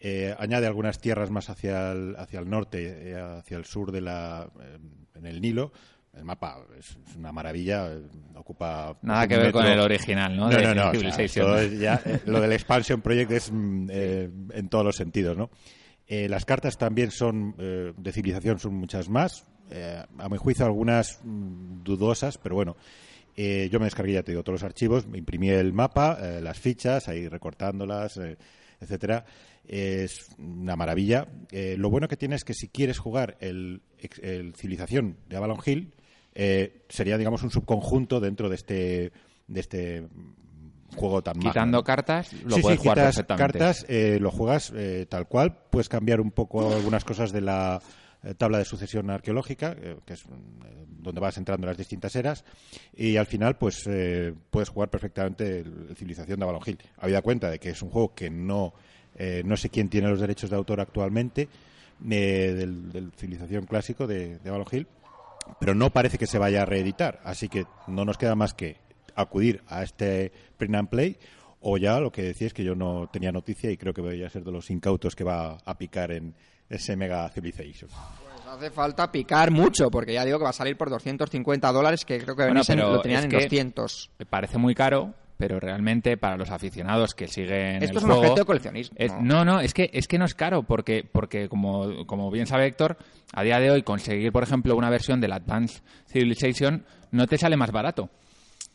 Eh, 0.05 0.35
añade 0.37 0.67
algunas 0.67 0.99
tierras 0.99 1.31
más 1.31 1.49
hacia 1.49 1.93
el, 1.93 2.17
hacia 2.17 2.41
el 2.41 2.49
norte, 2.49 3.11
eh, 3.11 3.15
hacia 3.15 3.55
el 3.55 3.63
sur 3.63 3.89
de 3.89 4.01
la, 4.01 4.49
eh, 4.59 4.77
en 5.15 5.25
el 5.25 5.39
Nilo. 5.39 5.71
El 6.13 6.25
mapa 6.25 6.59
es, 6.77 6.97
una 7.17 7.31
maravilla, 7.31 7.89
ocupa... 8.35 8.97
Nada 9.01 9.25
que 9.29 9.37
ver 9.37 9.45
metro. 9.45 9.61
con 9.61 9.71
el 9.71 9.79
original, 9.79 10.35
¿no? 10.35 10.49
No, 10.49 10.57
de, 10.57 10.75
no, 10.75 10.75
no. 10.75 10.91
O 10.91 11.11
sea, 11.11 11.63
ya, 11.67 12.01
lo 12.25 12.41
del 12.41 12.51
Expansion 12.51 13.01
Project 13.01 13.31
es 13.31 13.49
en 13.49 14.67
todos 14.69 14.85
los 14.85 14.95
sentidos, 14.95 15.37
¿no? 15.37 15.49
las 16.05 16.45
cartas 16.45 16.77
también 16.77 17.09
son, 17.09 17.55
de 17.57 18.11
civilización, 18.11 18.59
son 18.59 18.75
muchas 18.75 19.09
más. 19.09 19.45
a 20.19 20.29
mi 20.29 20.37
juicio, 20.37 20.65
algunas 20.65 21.19
mm, 21.23 21.81
dudosas, 21.81 22.37
pero 22.37 22.53
bueno. 22.53 22.75
yo 23.35 23.79
me 23.79 23.85
descargué, 23.85 24.13
ya 24.13 24.21
te 24.21 24.33
digo, 24.33 24.43
todos 24.43 24.61
los 24.61 24.63
archivos, 24.63 25.07
me 25.07 25.17
imprimí 25.17 25.49
el 25.49 25.73
mapa, 25.73 26.19
las 26.41 26.59
fichas, 26.59 27.07
ahí 27.07 27.27
recortándolas, 27.27 28.19
etcétera 28.79 29.25
es 29.67 30.29
una 30.37 30.75
maravilla. 30.75 31.27
Eh, 31.51 31.75
lo 31.77 31.89
bueno 31.89 32.07
que 32.07 32.17
tiene 32.17 32.35
es 32.35 32.43
que 32.43 32.53
si 32.53 32.67
quieres 32.69 32.99
jugar 32.99 33.37
el, 33.39 33.81
el 34.21 34.53
Civilización 34.55 35.17
de 35.29 35.37
Avalon 35.37 35.59
Hill, 35.65 35.93
eh, 36.35 36.83
sería, 36.89 37.17
digamos, 37.17 37.43
un 37.43 37.51
subconjunto 37.51 38.19
dentro 38.19 38.49
de 38.49 38.55
este, 38.55 39.11
de 39.47 39.59
este 39.59 40.07
juego 40.95 41.21
tan 41.23 41.35
Quitando 41.35 41.77
magno. 41.77 41.83
cartas, 41.83 42.33
lo 42.43 42.55
sí, 42.55 42.61
puedes 42.61 42.79
sí, 42.79 42.83
jugar 42.83 42.97
quitas 42.97 43.15
perfectamente. 43.15 43.59
cartas, 43.59 43.85
eh, 43.87 44.17
lo 44.19 44.31
juegas 44.31 44.71
eh, 44.75 45.05
tal 45.09 45.27
cual. 45.27 45.57
Puedes 45.69 45.89
cambiar 45.89 46.19
un 46.21 46.31
poco 46.31 46.73
algunas 46.73 47.03
cosas 47.03 47.31
de 47.31 47.41
la 47.41 47.81
tabla 48.37 48.57
de 48.57 48.63
sucesión 48.63 49.09
arqueológica, 49.09 49.75
que 50.05 50.13
es 50.13 50.23
donde 50.87 51.19
vas 51.19 51.37
entrando 51.37 51.65
en 51.65 51.71
las 51.71 51.77
distintas 51.77 52.15
eras, 52.15 52.45
y 52.95 53.17
al 53.17 53.25
final 53.25 53.57
pues 53.57 53.83
puedes 54.49 54.69
jugar 54.69 54.89
perfectamente 54.89 55.59
el, 55.59 55.87
el 55.89 55.95
Civilización 55.97 56.39
de 56.39 56.43
Avalon 56.45 56.61
Hill. 56.65 56.77
Habida 56.99 57.21
cuenta 57.21 57.49
de 57.49 57.59
que 57.59 57.71
es 57.71 57.81
un 57.81 57.89
juego 57.89 58.15
que 58.15 58.29
no 58.29 58.73
eh, 59.15 59.43
no 59.45 59.57
sé 59.57 59.69
quién 59.69 59.89
tiene 59.89 60.09
los 60.09 60.19
derechos 60.19 60.49
de 60.49 60.55
autor 60.55 60.81
actualmente 60.81 61.47
eh, 62.09 62.53
del, 62.55 62.91
del, 62.91 63.11
civilización 63.13 63.65
clásico 63.65 64.07
de, 64.07 64.39
de 64.39 64.49
Avalon 64.49 64.67
Hill, 64.71 64.87
pero 65.59 65.75
no 65.75 65.91
parece 65.91 66.17
que 66.17 66.27
se 66.27 66.37
vaya 66.37 66.63
a 66.63 66.65
reeditar. 66.65 67.19
Así 67.23 67.49
que 67.49 67.65
no 67.87 68.05
nos 68.05 68.17
queda 68.17 68.35
más 68.35 68.53
que 68.53 68.77
acudir 69.15 69.61
a 69.67 69.83
este 69.83 70.31
print 70.57 70.75
and 70.75 70.89
play 70.89 71.17
o 71.65 71.77
ya 71.77 71.99
lo 71.99 72.11
que 72.11 72.23
decía 72.23 72.47
es 72.47 72.53
que 72.53 72.63
yo 72.63 72.75
no 72.75 73.07
tenía 73.11 73.31
noticia 73.31 73.71
y 73.71 73.77
creo 73.77 73.93
que 73.93 74.01
voy 74.01 74.21
a 74.21 74.29
ser 74.29 74.43
de 74.43 74.51
los 74.51 74.69
incautos 74.69 75.15
que 75.15 75.23
va 75.23 75.57
a 75.63 75.77
picar 75.77 76.11
en 76.11 76.35
ese 76.69 76.97
Mega 76.97 77.29
Civilization. 77.29 77.89
Pues 77.89 78.45
hace 78.45 78.69
falta 78.69 79.09
picar 79.09 79.49
mucho, 79.49 79.89
porque 79.89 80.13
ya 80.13 80.25
digo 80.25 80.39
que 80.39 80.43
va 80.43 80.49
a 80.49 80.53
salir 80.53 80.75
por 80.77 80.89
250 80.89 81.71
dólares, 81.71 82.03
que 82.03 82.19
creo 82.19 82.35
que 82.35 82.43
Bueno, 82.43 82.61
lo 82.91 83.01
tenían 83.01 83.19
es 83.19 83.25
en 83.25 83.31
que 83.31 83.43
200. 83.43 84.11
Me 84.19 84.25
parece 84.25 84.57
muy 84.57 84.75
caro, 84.75 85.13
pero 85.45 85.59
realmente 85.59 86.15
para 86.15 86.37
los 86.37 86.49
aficionados 86.51 87.13
que 87.13 87.27
siguen 87.27 87.83
Esto 87.83 87.91
el 87.91 87.97
es 87.97 88.03
un 88.03 88.09
juego, 88.11 88.21
objeto 88.21 88.35
de 88.39 88.45
coleccionismo. 88.45 88.95
es- 88.97 89.11
no, 89.19 89.43
no, 89.43 89.59
es 89.59 89.73
que 89.73 89.89
es 89.91 90.07
que 90.07 90.17
no 90.17 90.23
es 90.23 90.33
caro 90.35 90.63
porque 90.63 91.03
porque 91.11 91.49
como, 91.49 92.05
como 92.07 92.31
bien 92.31 92.45
sabe 92.47 92.65
Héctor, 92.65 92.95
a 93.33 93.43
día 93.43 93.59
de 93.59 93.69
hoy 93.69 93.83
conseguir, 93.83 94.31
por 94.31 94.43
ejemplo, 94.43 94.73
una 94.77 94.89
versión 94.89 95.19
del 95.19 95.33
Advanced 95.33 95.81
Civilization 96.07 96.85
no 97.11 97.27
te 97.27 97.37
sale 97.37 97.57
más 97.57 97.71
barato. 97.73 98.09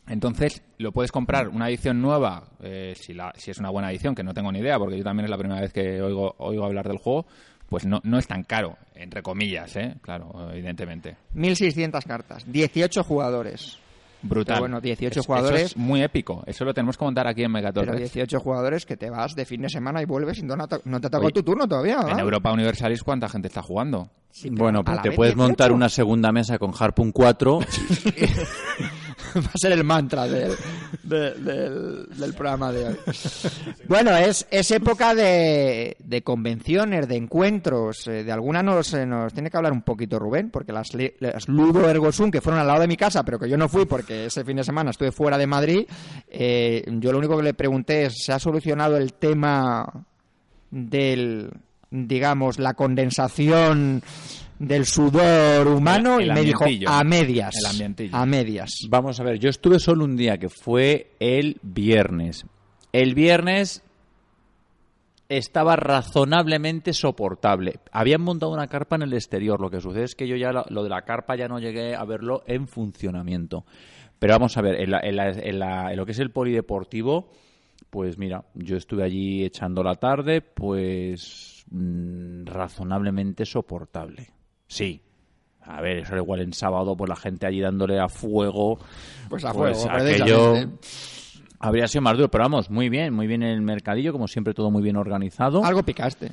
Entonces, 0.07 0.61
lo 0.77 0.91
puedes 0.91 1.11
comprar 1.11 1.49
una 1.49 1.69
edición 1.69 1.99
nueva, 2.01 2.43
eh, 2.61 2.93
si, 2.95 3.13
la, 3.15 3.33
si 3.35 3.49
es 3.49 3.57
una 3.57 3.71
buena 3.71 3.89
edición, 3.89 4.13
que 4.13 4.23
no 4.23 4.33
tengo 4.35 4.51
ni 4.51 4.59
idea, 4.59 4.77
porque 4.77 4.97
yo 4.97 5.03
también 5.03 5.25
es 5.25 5.31
la 5.31 5.37
primera 5.39 5.61
vez 5.61 5.73
que 5.73 5.99
oigo, 6.03 6.35
oigo 6.37 6.65
hablar 6.65 6.87
del 6.87 6.97
juego, 6.99 7.25
pues 7.67 7.85
no, 7.87 7.99
no 8.03 8.19
es 8.19 8.27
tan 8.27 8.43
caro, 8.43 8.77
entre 8.93 9.23
comillas, 9.23 9.75
¿eh? 9.75 9.95
Claro, 10.01 10.51
evidentemente. 10.53 11.15
1.600 11.35 12.03
cartas, 12.05 12.43
18 12.51 13.03
jugadores. 13.03 13.79
Brutal. 14.21 14.55
Pero 14.55 14.59
bueno, 14.61 14.81
18 14.81 15.19
Eso- 15.21 15.25
jugadores. 15.27 15.61
Eso 15.61 15.65
es 15.71 15.77
muy 15.77 16.01
épico. 16.01 16.43
Eso 16.45 16.65
lo 16.65 16.73
tenemos 16.73 16.97
que 16.97 17.05
montar 17.05 17.25
aquí 17.27 17.41
en 17.43 17.51
Pero 17.53 17.63
Megatorres. 17.63 17.97
18 17.97 18.39
jugadores 18.39 18.85
que 18.85 18.97
te 18.97 19.09
vas 19.09 19.33
de 19.35 19.45
fin 19.45 19.61
de 19.61 19.69
semana 19.69 20.01
y 20.01 20.05
vuelves 20.05 20.39
y 20.39 20.43
no, 20.43 20.67
te- 20.67 20.81
no 20.85 20.99
te 20.99 21.07
ha 21.07 21.09
tocado 21.09 21.31
tu 21.31 21.43
turno 21.43 21.67
todavía, 21.67 21.97
¿verdad? 21.97 22.13
En 22.13 22.19
Europa 22.19 22.51
Universalis, 22.51 23.01
¿cuánta 23.03 23.29
gente 23.29 23.47
está 23.47 23.61
jugando? 23.61 24.09
Sí, 24.31 24.49
pero 24.49 24.63
Bueno, 24.63 24.83
pues 24.83 25.01
te 25.01 25.11
puedes 25.11 25.33
18. 25.35 25.47
montar 25.49 25.71
una 25.71 25.89
segunda 25.89 26.31
mesa 26.31 26.59
con 26.59 26.71
Harpoon 26.77 27.11
4 27.11 27.59
Va 29.35 29.51
a 29.53 29.57
ser 29.57 29.71
el 29.71 29.83
mantra 29.83 30.27
del, 30.27 30.51
de- 31.03 31.33
del, 31.35 32.07
del 32.09 32.33
programa 32.33 32.71
de 32.71 32.87
hoy. 32.87 32.95
Bueno, 33.87 34.15
es, 34.15 34.45
es 34.51 34.69
época 34.71 35.15
de, 35.15 35.97
de 35.99 36.21
convenciones, 36.21 37.07
de 37.07 37.15
encuentros. 37.15 38.07
eh, 38.07 38.23
de 38.23 38.31
alguna 38.31 38.61
nos, 38.61 38.93
eh, 38.93 39.05
nos 39.05 39.33
tiene 39.33 39.49
que 39.49 39.57
hablar 39.57 39.71
un 39.73 39.81
poquito 39.81 40.19
Rubén, 40.19 40.51
porque 40.51 40.71
las, 40.71 40.89
las 41.19 41.47
Ludo 41.47 41.89
Ergosum, 41.89 42.29
que 42.29 42.39
fueron 42.41 42.61
al 42.61 42.67
lado 42.67 42.81
de 42.81 42.87
mi 42.87 42.97
casa, 42.97 43.23
pero 43.23 43.39
que 43.39 43.49
yo 43.49 43.57
no 43.57 43.67
fui 43.67 43.85
porque 43.85 44.27
ese 44.27 44.43
fin 44.45 44.57
de 44.57 44.63
semana 44.63 44.91
estuve 44.91 45.11
fuera 45.11 45.37
de 45.39 45.47
Madrid, 45.47 45.85
eh, 46.29 46.83
yo 46.99 47.11
lo 47.11 47.17
único 47.17 47.35
que 47.37 47.43
le 47.43 47.53
pregunté 47.55 48.05
es, 48.05 48.23
¿se 48.23 48.31
ha 48.31 48.37
solucionado 48.39 48.95
el 48.97 49.13
tema 49.13 49.91
del, 50.69 51.49
digamos, 51.89 52.59
la 52.59 52.75
condensación 52.75 54.03
del 54.59 54.85
sudor 54.85 55.67
humano? 55.67 56.19
El- 56.19 56.25
el 56.25 56.27
y 56.29 56.33
me 56.33 56.41
dijo, 56.43 56.63
ambientillo. 56.63 56.89
a 56.91 57.03
medias. 57.03 57.55
El 57.57 57.65
ambientillo. 57.65 58.15
A 58.15 58.25
medias. 58.25 58.69
Vamos 58.89 59.19
a 59.19 59.23
ver, 59.23 59.39
yo 59.39 59.49
estuve 59.49 59.79
solo 59.79 60.03
un 60.05 60.15
día, 60.15 60.37
que 60.37 60.49
fue 60.49 61.13
el 61.19 61.57
viernes. 61.63 62.45
El 62.91 63.15
viernes 63.15 63.83
estaba 65.29 65.75
razonablemente 65.75 66.91
soportable. 66.93 67.79
Habían 67.91 68.21
montado 68.21 68.51
una 68.51 68.67
carpa 68.67 68.95
en 68.95 69.03
el 69.03 69.13
exterior. 69.13 69.61
Lo 69.61 69.69
que 69.69 69.79
sucede 69.79 70.03
es 70.05 70.15
que 70.15 70.27
yo 70.27 70.35
ya 70.35 70.51
lo, 70.51 70.65
lo 70.69 70.83
de 70.83 70.89
la 70.89 71.03
carpa 71.03 71.35
ya 71.35 71.47
no 71.47 71.59
llegué 71.59 71.95
a 71.95 72.03
verlo 72.03 72.41
en 72.47 72.67
funcionamiento. 72.67 73.63
Pero 74.17 74.33
vamos 74.33 74.57
a 74.57 74.61
ver, 74.61 74.81
en, 74.81 74.91
la- 74.91 74.99
en 75.01 75.15
la- 75.15 75.29
en 75.29 75.59
la- 75.59 75.91
en 75.91 75.97
lo 75.97 76.05
que 76.05 76.13
es 76.13 76.19
el 76.19 76.31
polideportivo, 76.31 77.29
pues 77.91 78.17
mira, 78.17 78.43
yo 78.55 78.75
estuve 78.75 79.03
allí 79.03 79.45
echando 79.45 79.83
la 79.83 79.95
tarde, 79.95 80.41
pues 80.41 81.63
mm, 81.69 82.45
razonablemente 82.45 83.45
soportable. 83.45 84.29
Sí, 84.69 85.01
A 85.63 85.81
ver, 85.81 85.97
eso 85.97 86.13
era 86.13 86.21
igual 86.21 86.39
en 86.41 86.53
sábado, 86.53 86.95
pues 86.95 87.09
la 87.09 87.15
gente 87.17 87.45
allí 87.45 87.59
dándole 87.59 87.99
a 87.99 88.07
fuego. 88.07 88.79
Pues 89.29 89.43
a 89.43 89.51
pues 89.51 89.77
fuego, 89.77 89.91
aquello 89.95 90.53
habría 91.59 91.87
sido 91.87 92.01
más 92.03 92.15
duro. 92.15 92.29
Pero 92.31 92.43
vamos, 92.45 92.69
muy 92.69 92.87
bien, 92.89 93.13
muy 93.13 93.27
bien 93.27 93.43
el 93.43 93.61
mercadillo, 93.61 94.11
como 94.13 94.27
siempre, 94.27 94.53
todo 94.53 94.71
muy 94.71 94.81
bien 94.81 94.95
organizado. 94.95 95.63
Algo 95.65 95.83
picaste. 95.83 96.31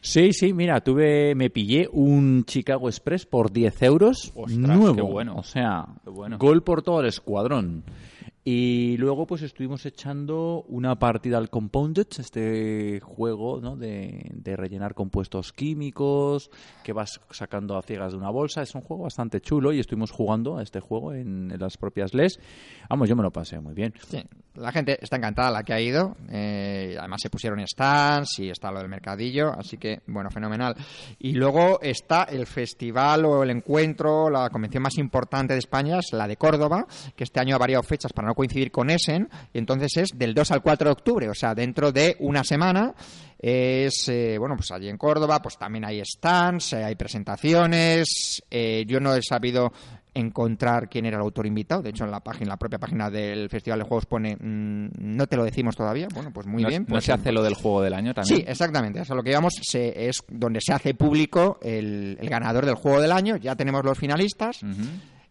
Sí, 0.00 0.32
sí, 0.32 0.52
mira, 0.52 0.80
tuve, 0.82 1.34
me 1.34 1.50
pillé 1.50 1.88
un 1.90 2.44
Chicago 2.44 2.88
Express 2.88 3.24
por 3.26 3.50
10 3.52 3.82
euros 3.82 4.32
Ostras, 4.34 4.58
nuevo. 4.78 4.94
qué 4.94 5.02
bueno. 5.02 5.36
O 5.36 5.42
sea, 5.44 5.86
Qué 6.04 6.10
bueno. 6.10 6.36
gol 6.38 6.62
por 6.62 6.82
todo 6.82 7.00
el 7.00 7.06
escuadrón. 7.06 7.84
Y 8.46 8.98
luego 8.98 9.26
pues 9.26 9.40
estuvimos 9.40 9.86
echando 9.86 10.64
una 10.68 10.98
partida 10.98 11.38
al 11.38 11.48
Compounded, 11.48 12.06
este 12.18 13.00
juego 13.00 13.58
¿no? 13.62 13.74
de, 13.74 14.30
de 14.34 14.56
rellenar 14.56 14.94
compuestos 14.94 15.54
químicos 15.54 16.50
que 16.82 16.92
vas 16.92 17.22
sacando 17.30 17.78
a 17.78 17.82
ciegas 17.82 18.12
de 18.12 18.18
una 18.18 18.28
bolsa. 18.28 18.60
Es 18.60 18.74
un 18.74 18.82
juego 18.82 19.04
bastante 19.04 19.40
chulo 19.40 19.72
y 19.72 19.80
estuvimos 19.80 20.10
jugando 20.10 20.58
a 20.58 20.62
este 20.62 20.80
juego 20.80 21.14
en, 21.14 21.52
en 21.52 21.58
las 21.58 21.78
propias 21.78 22.12
LES. 22.12 22.38
Vamos, 22.90 23.08
yo 23.08 23.16
me 23.16 23.22
lo 23.22 23.32
pasé 23.32 23.58
muy 23.60 23.72
bien. 23.72 23.94
Sí, 24.06 24.22
la 24.54 24.72
gente 24.72 24.98
está 25.00 25.16
encantada, 25.16 25.50
la 25.50 25.62
que 25.62 25.72
ha 25.72 25.80
ido. 25.80 26.16
eh, 26.30 26.96
además 26.98 27.20
se 27.22 27.30
pusieron 27.30 27.66
stands 27.66 28.38
y 28.38 28.50
está 28.50 28.70
lo 28.70 28.78
del 28.78 28.88
mercadillo, 28.88 29.52
así 29.52 29.78
que, 29.78 30.00
bueno, 30.06 30.30
fenomenal. 30.30 30.74
Y 31.18 31.32
luego 31.32 31.80
está 31.82 32.24
el 32.24 32.46
festival 32.46 33.24
o 33.24 33.42
el 33.42 33.50
encuentro, 33.50 34.30
la 34.30 34.48
convención 34.50 34.82
más 34.82 34.96
importante 34.98 35.54
de 35.54 35.58
España, 35.58 35.98
es 35.98 36.12
la 36.12 36.28
de 36.28 36.36
Córdoba, 36.36 36.86
que 37.16 37.24
este 37.24 37.40
año 37.40 37.56
ha 37.56 37.58
variado 37.58 37.82
fechas 37.82 38.12
para 38.12 38.28
no 38.28 38.34
coincidir 38.34 38.70
con 38.70 38.90
Essen, 38.90 39.28
y 39.52 39.58
entonces 39.58 39.96
es 39.96 40.10
del 40.18 40.34
2 40.34 40.50
al 40.52 40.62
4 40.62 40.88
de 40.88 40.92
octubre, 40.92 41.28
o 41.28 41.34
sea, 41.34 41.54
dentro 41.54 41.92
de 41.92 42.16
una 42.20 42.44
semana. 42.44 42.94
Es, 43.46 44.08
eh, 44.08 44.38
bueno, 44.38 44.56
pues 44.56 44.70
allí 44.70 44.88
en 44.88 44.96
Córdoba, 44.96 45.42
pues 45.42 45.58
también 45.58 45.84
hay 45.84 46.00
stands, 46.02 46.72
eh, 46.72 46.84
hay 46.84 46.94
presentaciones. 46.94 48.42
eh, 48.50 48.84
yo 48.86 49.00
no 49.00 49.14
he 49.14 49.20
sabido 49.22 49.70
encontrar 50.14 50.88
quién 50.88 51.06
era 51.06 51.16
el 51.16 51.22
autor 51.22 51.46
invitado. 51.46 51.82
De 51.82 51.90
hecho, 51.90 52.04
en 52.04 52.10
la 52.10 52.20
página, 52.20 52.50
la 52.50 52.56
propia 52.56 52.78
página 52.78 53.10
del 53.10 53.48
Festival 53.50 53.80
de 53.80 53.84
Juegos 53.84 54.06
pone 54.06 54.36
mm, 54.36 54.88
no 54.98 55.26
te 55.26 55.36
lo 55.36 55.44
decimos 55.44 55.76
todavía. 55.76 56.08
Bueno, 56.14 56.32
pues 56.32 56.46
muy 56.46 56.62
no, 56.62 56.68
bien. 56.68 56.82
¿No 56.82 56.94
pues, 56.94 57.04
se 57.04 57.12
hace 57.12 57.32
lo 57.32 57.42
del 57.42 57.54
juego 57.54 57.82
del 57.82 57.94
año 57.94 58.14
también? 58.14 58.38
Sí, 58.38 58.44
exactamente. 58.46 59.00
Eso 59.00 59.12
es 59.12 59.16
lo 59.16 59.22
que 59.22 59.30
íbamos. 59.30 59.54
Se, 59.62 60.08
es 60.08 60.18
donde 60.28 60.60
se 60.60 60.72
hace 60.72 60.94
público 60.94 61.58
el, 61.62 62.16
el 62.20 62.28
ganador 62.28 62.64
del 62.64 62.76
juego 62.76 63.00
del 63.00 63.12
año. 63.12 63.36
Ya 63.36 63.56
tenemos 63.56 63.84
los 63.84 63.98
finalistas. 63.98 64.60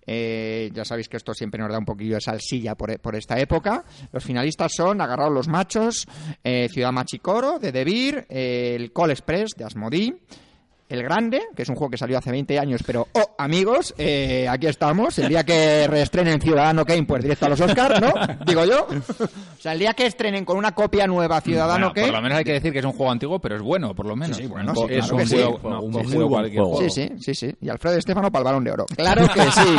Eh, 0.05 0.69
ya 0.73 0.83
sabéis 0.83 1.07
que 1.07 1.17
esto 1.17 1.33
siempre 1.33 1.61
nos 1.61 1.71
da 1.71 1.77
un 1.77 1.85
poquillo 1.85 2.15
de 2.15 2.21
salsilla 2.21 2.75
por, 2.75 2.99
por 2.99 3.15
esta 3.15 3.39
época. 3.39 3.83
Los 4.11 4.23
finalistas 4.23 4.73
son 4.75 5.01
Agarrados 5.01 5.33
los 5.33 5.47
Machos, 5.47 6.05
eh, 6.43 6.67
Ciudad 6.69 6.91
Machicoro 6.91 7.59
de 7.59 7.71
Debir, 7.71 8.25
eh, 8.29 8.75
el 8.75 8.91
Call 8.91 9.11
Express 9.11 9.51
de 9.55 9.63
Asmodí, 9.63 10.13
El 10.93 11.01
Grande, 11.01 11.41
que 11.55 11.63
es 11.63 11.69
un 11.69 11.75
juego 11.75 11.89
que 11.89 11.97
salió 11.97 12.19
hace 12.19 12.29
20 12.29 12.59
años, 12.59 12.81
pero, 12.85 13.07
oh, 13.13 13.31
amigos, 13.39 13.95
eh, 13.97 14.47
aquí 14.47 14.67
estamos. 14.67 15.17
El 15.17 15.27
día 15.27 15.43
que 15.43 15.87
reestrenen 15.87 16.39
Ciudadano 16.39 16.85
Kane, 16.85 17.01
pues 17.05 17.23
directo 17.23 17.47
a 17.47 17.49
los 17.49 17.59
Oscars, 17.61 17.99
¿no? 17.99 18.13
Digo 18.45 18.63
yo. 18.63 18.85
O 18.85 19.59
sea, 19.61 19.73
el 19.73 19.79
día 19.79 19.93
que 19.95 20.05
estrenen 20.05 20.45
con 20.45 20.55
una 20.55 20.73
copia 20.73 21.07
nueva 21.07 21.41
Ciudadano 21.41 21.87
Bueno, 21.87 21.93
Kane. 21.95 22.07
por 22.07 22.15
lo 22.17 22.21
menos 22.21 22.37
hay 22.37 22.43
que 22.43 22.53
decir 22.53 22.71
que 22.71 22.77
es 22.77 22.85
un 22.85 22.91
juego 22.91 23.11
antiguo, 23.11 23.39
pero 23.39 23.55
es 23.55 23.63
bueno, 23.63 23.95
por 23.95 24.05
lo 24.05 24.15
menos. 24.15 24.37
Sí, 24.37 24.43
sí, 24.43 24.47
bueno, 24.49 24.71
sí, 24.75 24.81
co- 24.81 24.87
claro 24.87 25.03
es 25.03 25.11
un 25.11 25.17
que 25.17 25.25
sí. 25.25 25.35
juego, 25.37 25.59
no, 25.67 25.81
Un 25.81 25.91
muy 25.91 26.03
juego 26.03 26.29
buen. 26.29 26.51
Sí, 26.51 26.89
sí, 26.91 27.09
sí, 27.19 27.33
sí. 27.33 27.55
Y 27.59 27.69
Alfredo 27.69 27.97
Estefano 27.97 28.31
para 28.31 28.41
el 28.41 28.45
balón 28.45 28.63
de 28.63 28.71
oro. 28.71 28.85
Claro 28.95 29.27
que 29.33 29.41
sí. 29.51 29.75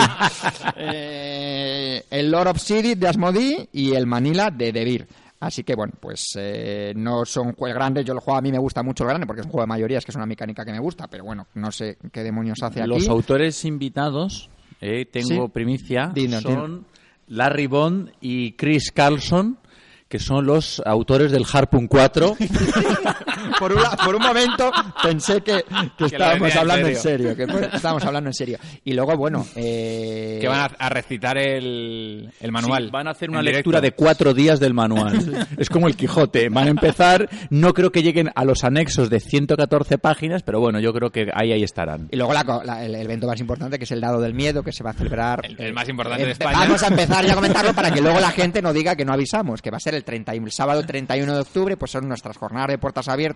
Eh, 0.77 2.03
el 2.11 2.29
Lord 2.31 2.49
of 2.49 2.59
City 2.61 2.97
de 2.97 3.07
Asmodee 3.07 3.69
y 3.73 3.95
el 3.95 4.07
Manila 4.07 4.51
de 4.51 4.73
Devir. 4.73 5.07
Así 5.41 5.63
que 5.63 5.75
bueno, 5.75 5.93
pues 6.01 6.33
eh, 6.37 6.93
no 6.97 7.25
son 7.27 7.53
juegos 7.53 7.75
grandes. 7.77 8.05
Yo 8.07 8.15
el 8.15 8.21
juego 8.21 8.39
a 8.39 8.43
mí 8.43 8.51
me 8.51 8.59
gusta 8.59 8.83
mucho 8.83 9.05
el 9.05 9.09
grande 9.09 9.27
porque 9.27 9.41
es 9.41 9.47
un 9.47 9.51
juego 9.53 9.65
de 9.65 9.69
mayoría, 9.69 9.99
es 9.99 10.05
que 10.05 10.11
es 10.13 10.17
una 10.17 10.27
mecánica 10.27 10.65
que 10.65 10.73
me 10.73 10.79
gusta, 10.79 11.07
pero 11.09 11.25
bueno, 11.25 11.47
no 11.55 11.71
sé 11.71 11.99
qué 12.13 12.23
demonios 12.23 12.59
hace 12.63 12.81
aquí. 12.81 12.89
Los 12.89 13.09
autores 13.09 13.65
invitados, 13.65 14.49
eh, 14.81 15.05
tengo 15.07 15.47
Sí. 15.47 15.51
primicia, 15.53 16.11
Dinos, 16.15 16.43
son 16.43 16.87
Larry 17.29 17.67
Bond 17.67 18.11
y 18.23 18.53
Chris 18.53 18.91
Carlson, 18.93 19.59
que 20.09 20.19
son 20.19 20.47
los 20.47 20.81
autores 20.87 21.31
del 21.33 21.45
Harpoon 21.53 21.89
4. 21.89 22.37
por, 23.59 23.73
un, 23.73 23.83
por 24.05 24.15
un 24.15 24.23
momento 24.23 24.71
pensé 25.03 25.41
que, 25.43 25.65
estábamos 25.99 26.55
hablando 26.57 26.89
en 26.89 26.97
serio. 26.97 27.35
serio, 27.35 27.37
que 27.71 27.77
estábamos 27.77 28.05
hablando 28.05 28.31
en 28.31 28.35
serio. 28.35 28.59
Y 28.85 28.93
luego, 28.93 29.17
bueno, 29.17 29.47
eh, 29.57 30.39
Que 30.41 30.49
van 30.49 30.61
a, 30.61 30.65
a 30.79 30.89
recitar 30.89 31.39
el, 31.39 32.31
el 32.41 32.53
manual. 32.53 32.85
Sí, 32.85 32.91
van 32.91 33.09
a 33.09 33.11
hacer 33.11 33.31
una 33.31 33.43
lectura 33.43 33.81
de 33.81 33.93
cuatro 33.93 34.35
días 34.35 34.61
del 34.61 34.75
manual. 34.75 35.47
es 35.59 35.69
como 35.69 35.89
el 35.89 35.97
Quijote. 35.97 36.49
Van 36.49 36.67
a 36.67 36.71
empezar, 36.71 37.29
no 37.51 37.73
creo 37.75 37.91
que 37.93 38.03
lleguen 38.03 38.31
a 38.35 38.45
los 38.45 38.65
anexos 38.65 39.11
de 39.11 39.21
114 39.21 39.99
páginas, 39.99 40.43
pero 40.43 40.61
bueno, 40.61 40.81
yo 40.81 40.93
creo 40.93 41.11
que 41.11 41.29
ahí, 41.35 41.53
ahí 41.53 41.63
estarán. 41.63 42.09
Y 42.11 42.17
luego 42.17 42.33
la 42.33 42.45
co- 42.45 42.63
la- 42.65 42.85
el 42.85 42.95
evento 42.95 43.27
más 43.27 43.41
importante, 43.41 43.79
que 43.79 43.85
es 43.85 43.91
el 43.93 44.01
Dado 44.01 44.21
del 44.21 44.35
Miedo, 44.35 44.63
que 44.63 44.73
se 44.73 44.83
va 44.85 44.91
a 44.91 44.95
celebrar. 44.95 45.41
El- 45.45 45.61
el 45.61 45.73
más 45.73 45.89
importante 45.89 46.23
de 46.23 46.29
Eh, 46.31 46.33
España. 46.33 46.59
Vamos 46.59 46.83
a 46.83 46.89
empezar 46.89 47.25
ya 47.25 47.33
a 47.33 47.35
comentarlo 47.37 47.73
para 47.75 47.91
que 47.91 48.01
luego 48.01 48.21
la 48.21 48.31
gente 48.31 48.61
no 48.63 48.73
diga 48.73 48.97
que 48.97 49.05
no 49.05 49.13
avisamos, 49.13 49.63
que 49.63 49.71
va 49.71 49.77
a 49.77 49.81
ser 49.81 49.95
el, 49.95 50.05
30 50.05 50.35
y- 50.35 50.39
el 50.39 50.53
sábado 50.53 50.83
31 50.85 51.35
de 51.35 51.41
octubre, 51.41 51.77
pues 51.77 51.91
son 51.91 52.09
nuestras 52.09 52.37
jornadas 52.37 52.69
de 52.69 52.79
puertas 52.79 53.09
abiertas 53.09 53.34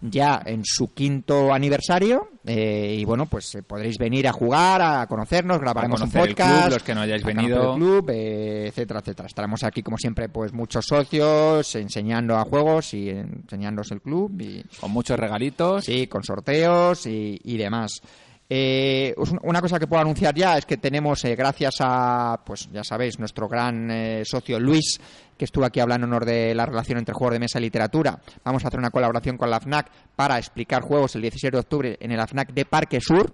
ya 0.00 0.42
en 0.44 0.62
su 0.64 0.92
quinto 0.92 1.52
aniversario. 1.52 2.28
eh, 2.44 2.96
y 2.98 3.04
bueno, 3.04 3.26
pues 3.26 3.54
eh, 3.54 3.62
podréis 3.62 3.98
venir 3.98 4.26
a 4.28 4.32
jugar, 4.32 4.82
a 4.82 5.06
conocernos, 5.06 5.58
grabaremos 5.60 6.00
conocer 6.00 6.20
un 6.22 6.28
el 6.28 6.34
podcast. 6.34 6.60
club, 6.62 6.72
los 6.74 6.82
que 6.82 6.94
no 6.94 7.00
hayáis 7.02 7.24
venido. 7.24 7.72
el 7.72 7.78
club, 7.78 8.10
eh, 8.10 8.66
etcétera, 8.68 9.00
etcétera. 9.00 9.26
Estaremos 9.26 9.62
aquí, 9.64 9.82
como 9.82 9.96
siempre, 9.98 10.28
pues 10.28 10.52
muchos 10.52 10.84
socios 10.86 11.74
enseñando 11.74 12.36
a 12.36 12.44
juegos 12.44 12.94
y 12.94 13.10
enseñándoos 13.10 13.90
el 13.92 14.00
club. 14.00 14.40
Y, 14.40 14.62
Con 14.80 14.90
muchos 14.90 15.18
regalitos. 15.18 15.84
Sí, 15.84 16.06
con 16.06 16.22
sorteos 16.24 17.06
y, 17.06 17.40
y 17.44 17.56
demás. 17.56 18.00
Eh, 18.48 19.14
una 19.42 19.60
cosa 19.62 19.78
que 19.78 19.86
puedo 19.86 20.02
anunciar 20.02 20.34
ya 20.34 20.58
es 20.58 20.66
que 20.66 20.76
tenemos, 20.76 21.24
eh, 21.24 21.34
gracias 21.34 21.76
a, 21.80 22.38
pues 22.44 22.68
ya 22.70 22.84
sabéis, 22.84 23.18
nuestro 23.18 23.48
gran 23.48 23.90
eh, 23.90 24.22
socio 24.26 24.60
Luis, 24.60 25.00
que 25.38 25.46
estuvo 25.46 25.64
aquí 25.64 25.80
hablando 25.80 26.06
en 26.06 26.12
honor 26.12 26.26
de 26.26 26.54
la 26.54 26.66
relación 26.66 26.98
entre 26.98 27.14
juegos 27.14 27.32
de 27.32 27.40
mesa 27.40 27.58
y 27.58 27.62
literatura, 27.62 28.20
vamos 28.44 28.64
a 28.64 28.68
hacer 28.68 28.78
una 28.78 28.90
colaboración 28.90 29.38
con 29.38 29.48
la 29.48 29.58
FNAC 29.58 29.90
para 30.14 30.38
explicar 30.38 30.82
juegos 30.82 31.14
el 31.14 31.22
16 31.22 31.50
de 31.52 31.58
octubre 31.58 31.96
en 31.98 32.12
el 32.12 32.20
FNAC 32.20 32.52
de 32.52 32.64
Parque 32.66 33.00
Sur. 33.00 33.32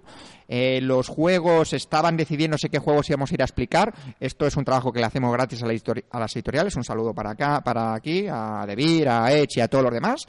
Eh, 0.51 0.79
los 0.81 1.07
juegos 1.07 1.73
estaban 1.73 2.17
decidiéndose 2.17 2.69
qué 2.69 2.79
juegos 2.79 3.07
íbamos 3.09 3.31
a 3.31 3.33
ir 3.35 3.41
a 3.41 3.45
explicar. 3.45 3.93
Esto 4.19 4.47
es 4.47 4.57
un 4.57 4.65
trabajo 4.65 4.91
que 4.91 4.99
le 4.99 5.05
hacemos 5.05 5.31
gratis 5.31 5.61
a, 5.63 5.67
la 5.67 5.73
a 6.11 6.19
las 6.19 6.35
editoriales. 6.35 6.75
Un 6.75 6.83
saludo 6.83 7.13
para 7.13 7.29
acá, 7.31 7.61
para 7.61 7.93
aquí, 7.93 8.25
a 8.29 8.65
Debir, 8.67 9.07
a 9.07 9.31
Edge 9.31 9.57
y 9.57 9.61
a 9.61 9.67
todos 9.67 9.83
los 9.83 9.93
demás. 9.93 10.25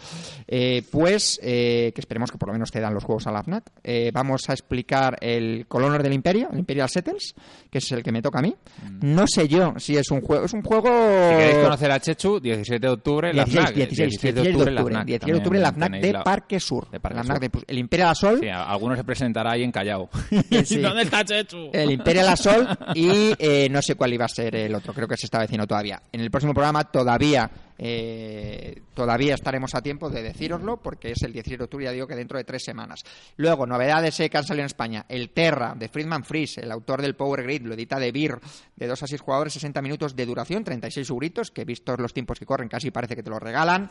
Eh, 0.46 0.82
pues 0.92 1.40
eh, 1.42 1.90
que 1.94 2.00
esperemos 2.00 2.30
que 2.30 2.38
por 2.38 2.48
lo 2.48 2.52
menos 2.52 2.70
te 2.70 2.80
dan 2.80 2.92
los 2.94 3.02
juegos 3.04 3.26
a 3.26 3.32
la 3.32 3.42
FNAC. 3.42 3.64
Eh, 3.82 4.10
vamos 4.12 4.42
a 4.48 4.52
explicar 4.52 5.16
el 5.20 5.66
Colonos 5.66 6.02
del 6.02 6.12
Imperio, 6.12 6.48
el 6.52 6.58
Imperial 6.58 6.88
Settles, 6.90 7.34
que 7.70 7.78
es 7.78 7.90
el 7.92 8.02
que 8.02 8.12
me 8.12 8.20
toca 8.20 8.40
a 8.40 8.42
mí. 8.42 8.54
No 9.00 9.26
sé 9.26 9.48
yo 9.48 9.72
si 9.78 9.96
es 9.96 10.10
un 10.10 10.20
juego. 10.20 10.44
Es 10.44 10.52
un 10.52 10.62
juego. 10.62 10.88
Si 11.30 11.36
queréis 11.36 11.56
conocer 11.64 11.90
a 11.90 11.98
Chechu, 12.00 12.40
17 12.40 12.86
de 12.86 12.92
octubre 12.92 13.30
en 13.30 13.36
la 13.36 13.44
16, 13.44 13.64
FNAC. 13.64 13.74
16, 13.76 13.96
16 14.10 14.34
16 14.34 14.34
de 14.34 14.40
octubre, 14.50 14.90
FNAC 14.90 15.06
16 15.06 15.32
de 15.32 15.38
octubre 15.38 15.58
en 15.58 15.62
la 15.62 15.72
FNAC 15.72 15.92
de 16.02 16.12
Parque 16.24 16.60
Sur. 16.60 16.90
de 16.90 17.00
Parque 17.00 17.16
La 17.16 17.24
FNAC 17.24 17.42
Sur. 17.42 17.50
de- 17.60 17.64
el 17.72 17.78
Imperial 17.78 18.10
Asol. 18.10 18.40
Sí, 18.40 18.48
a- 18.48 18.64
alguno 18.64 18.96
se 18.96 19.04
presentará 19.04 19.52
ahí 19.52 19.62
en 19.62 19.72
Callao. 19.72 20.09
Sí. 20.64 20.76
¿Dónde 20.80 21.02
está 21.02 21.24
Chechu? 21.24 21.70
El 21.72 21.90
Imperial 21.92 22.28
Assault 22.28 22.68
y 22.94 23.34
eh, 23.38 23.68
no 23.70 23.80
sé 23.82 23.94
cuál 23.94 24.12
iba 24.12 24.24
a 24.24 24.28
ser 24.28 24.54
el 24.56 24.74
otro, 24.74 24.92
creo 24.92 25.08
que 25.08 25.16
se 25.16 25.26
estaba 25.26 25.42
diciendo 25.42 25.66
todavía. 25.66 26.00
En 26.12 26.20
el 26.20 26.30
próximo 26.30 26.52
programa 26.52 26.84
todavía 26.84 27.50
eh, 27.82 28.82
todavía 28.92 29.34
estaremos 29.34 29.74
a 29.74 29.80
tiempo 29.80 30.10
de 30.10 30.22
decíroslo 30.22 30.76
porque 30.76 31.12
es 31.12 31.22
el 31.22 31.32
17 31.32 31.56
de 31.56 31.64
octubre, 31.64 31.86
ya 31.86 31.92
digo 31.92 32.06
que 32.06 32.14
dentro 32.14 32.36
de 32.36 32.44
tres 32.44 32.62
semanas. 32.62 33.02
Luego, 33.38 33.66
novedades 33.66 34.20
eh, 34.20 34.28
que 34.28 34.36
han 34.36 34.44
salido 34.44 34.64
en 34.64 34.66
España. 34.66 35.06
El 35.08 35.30
Terra, 35.30 35.74
de 35.74 35.88
Friedman 35.88 36.22
Fries, 36.22 36.58
el 36.58 36.70
autor 36.70 37.00
del 37.00 37.16
Power 37.16 37.42
Grid, 37.42 37.62
lo 37.62 37.72
edita 37.72 37.98
de 37.98 38.12
Beer, 38.12 38.38
de 38.76 38.86
2 38.86 39.02
a 39.02 39.06
6 39.06 39.20
jugadores, 39.22 39.54
60 39.54 39.80
minutos 39.80 40.14
de 40.14 40.26
duración, 40.26 40.62
36 40.62 41.08
euritos, 41.08 41.50
que 41.50 41.64
vistos 41.64 41.98
los 41.98 42.12
tiempos 42.12 42.38
que 42.38 42.44
corren 42.44 42.68
casi 42.68 42.90
parece 42.90 43.16
que 43.16 43.22
te 43.22 43.30
lo 43.30 43.38
regalan. 43.38 43.88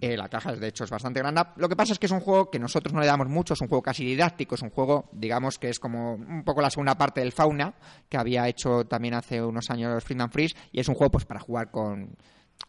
Eh, 0.00 0.16
la 0.16 0.28
caja, 0.28 0.54
de 0.54 0.68
hecho, 0.68 0.84
es 0.84 0.90
bastante 0.90 1.18
grande. 1.18 1.42
Lo 1.56 1.68
que 1.68 1.74
pasa 1.74 1.94
es 1.94 1.98
que 1.98 2.06
es 2.06 2.12
un 2.12 2.20
juego 2.20 2.48
que 2.48 2.60
nosotros 2.60 2.94
no 2.94 3.00
le 3.00 3.06
damos 3.06 3.28
mucho, 3.28 3.54
es 3.54 3.60
un 3.60 3.66
juego 3.66 3.82
casi 3.82 4.04
didáctico, 4.04 4.54
es 4.54 4.62
un 4.62 4.70
juego, 4.70 5.08
digamos, 5.12 5.58
que 5.58 5.70
es 5.70 5.80
como 5.80 6.14
un 6.14 6.44
poco 6.44 6.60
la 6.60 6.70
segunda 6.70 6.96
parte 6.96 7.22
del 7.22 7.32
Fauna, 7.32 7.74
que 8.08 8.18
había 8.18 8.46
hecho 8.46 8.84
también 8.84 9.14
hace 9.14 9.42
unos 9.42 9.68
años 9.70 10.04
Friedman 10.04 10.30
Freeze, 10.30 10.54
y 10.70 10.78
es 10.78 10.88
un 10.88 10.94
juego 10.94 11.10
pues 11.10 11.24
para 11.24 11.40
jugar 11.40 11.72
con... 11.72 12.16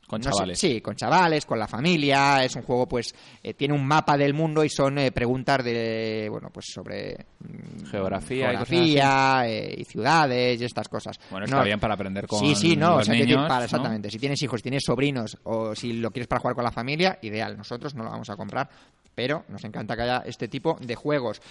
Con 0.08 0.22
no 0.22 0.24
sé, 0.24 0.30
chavales. 0.32 0.60
sí, 0.60 0.80
con 0.80 0.96
chavales, 0.96 1.46
con 1.46 1.60
la 1.60 1.68
familia. 1.68 2.42
Es 2.42 2.56
un 2.56 2.62
juego, 2.62 2.88
pues, 2.88 3.14
eh, 3.44 3.54
tiene 3.56 3.74
un 3.74 3.86
mapa 3.86 4.16
del 4.18 4.34
mundo 4.34 4.64
y 4.64 4.70
son 4.70 4.98
eh, 5.00 5.12
preguntas 5.12 5.62
de, 5.66 6.30
bueno, 6.32 6.50
pues 6.50 6.68
sobre 6.74 7.26
mm, 7.40 7.88
Geografía 7.92 8.38
y 8.38 8.40
geografía 8.48 9.42
eh, 9.48 9.76
y 9.78 9.84
ciudades 9.84 10.62
y 10.62 10.64
estas 10.64 10.88
cosas. 10.88 11.20
Bueno, 11.30 11.44
está 11.46 11.58
No, 11.58 11.64
bien 11.66 11.78
para 11.78 11.96
aprender 11.96 12.26
con 12.26 12.40
Sí, 12.40 12.56
sí, 12.56 12.78
no, 12.78 13.00
los 13.00 13.10
exactamente. 13.10 14.10
Si 14.10 14.18
tienes 14.18 14.42
hijos, 14.42 14.60
si 14.60 14.64
tienes 14.64 14.84
sobrinos 14.86 15.38
o 15.44 15.76
si 15.76 15.92
lo 15.92 16.10
quieres 16.12 16.28
para 16.28 16.40
jugar 16.40 16.56
con 16.56 16.64
la 16.64 16.72
familia, 16.72 17.20
ideal. 17.22 17.58
Nosotros 17.58 17.94
no 17.94 18.06
lo 18.06 18.10
vamos 18.12 18.30
a 18.30 18.38
comprar, 18.38 18.70
pero 19.14 19.44
nos 19.50 19.64
encanta 19.66 19.98
que 19.98 20.04
haya 20.04 20.24
este 20.26 20.48
tipo 20.48 20.78
de 20.80 20.96
juegos. 20.96 21.42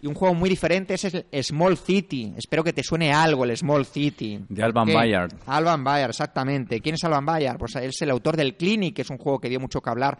Y 0.00 0.06
un 0.06 0.14
juego 0.14 0.34
muy 0.34 0.50
diferente 0.50 0.94
es 0.94 1.04
el 1.04 1.24
Small 1.42 1.76
City. 1.78 2.34
Espero 2.36 2.62
que 2.62 2.72
te 2.72 2.82
suene 2.82 3.12
algo 3.12 3.44
el 3.44 3.56
Small 3.56 3.86
City. 3.86 4.38
De 4.48 4.62
Alban 4.62 4.86
¿Qué? 4.88 4.94
Bayard. 4.94 5.32
Alban 5.46 5.82
Bayard, 5.82 6.10
exactamente. 6.10 6.80
¿Quién 6.80 6.96
es 6.96 7.04
Alban 7.04 7.24
Bayard? 7.24 7.56
Pues 7.58 7.76
es 7.76 8.02
el 8.02 8.10
autor 8.10 8.36
del 8.36 8.56
Clinic, 8.56 8.94
que 8.96 9.02
es 9.02 9.10
un 9.10 9.16
juego 9.18 9.38
que 9.40 9.48
dio 9.48 9.58
mucho 9.58 9.80
que 9.80 9.88
hablar 9.90 10.18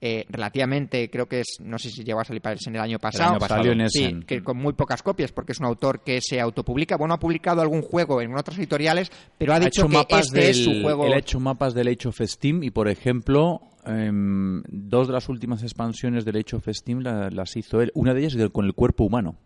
eh, 0.00 0.26
relativamente, 0.28 1.08
creo 1.08 1.26
que 1.26 1.40
es, 1.40 1.56
no 1.60 1.78
sé 1.78 1.88
si 1.88 2.04
llegó 2.04 2.20
a 2.20 2.24
salir 2.24 2.42
para 2.42 2.56
el 2.62 2.76
año 2.80 2.98
pasado. 2.98 3.30
año 3.30 3.38
pasado. 3.38 3.62
Salió 3.62 3.72
en 3.72 3.88
Sí, 3.88 4.04
Essen. 4.04 4.22
que 4.24 4.42
con 4.42 4.58
muy 4.58 4.74
pocas 4.74 5.02
copias, 5.02 5.32
porque 5.32 5.52
es 5.52 5.60
un 5.60 5.66
autor 5.66 6.02
que 6.02 6.20
se 6.20 6.40
autopublica. 6.40 6.96
Bueno, 6.98 7.14
ha 7.14 7.18
publicado 7.18 7.62
algún 7.62 7.80
juego 7.80 8.20
en 8.20 8.36
otras 8.36 8.58
editoriales, 8.58 9.10
pero 9.38 9.52
ha, 9.54 9.56
ha 9.56 9.60
dicho 9.60 9.82
hecho 9.82 9.88
que 9.88 9.94
mapas 9.96 10.26
este 10.26 10.40
del, 10.40 10.50
es 10.50 10.64
su 10.64 10.82
juego. 10.82 11.06
él 11.06 11.12
ha 11.14 11.18
hecho 11.18 11.40
mapas 11.40 11.72
del 11.72 11.88
Age 11.88 12.08
of 12.08 12.20
Steam 12.20 12.62
y 12.64 12.70
por 12.70 12.88
ejemplo 12.88 13.62
em, 13.86 14.62
dos 14.68 15.06
de 15.08 15.12
las 15.14 15.28
últimas 15.28 15.62
expansiones 15.62 16.24
del 16.24 16.36
Age 16.36 16.56
of 16.56 16.68
Steam 16.68 17.00
la- 17.00 17.30
las 17.30 17.56
hizo 17.56 17.80
él. 17.80 17.90
Una 17.94 18.14
de 18.14 18.20
ellas 18.20 18.34
del- 18.34 18.52
con 18.52 18.64
el 18.66 18.74
cuerpo 18.74 19.04
humano 19.04 19.36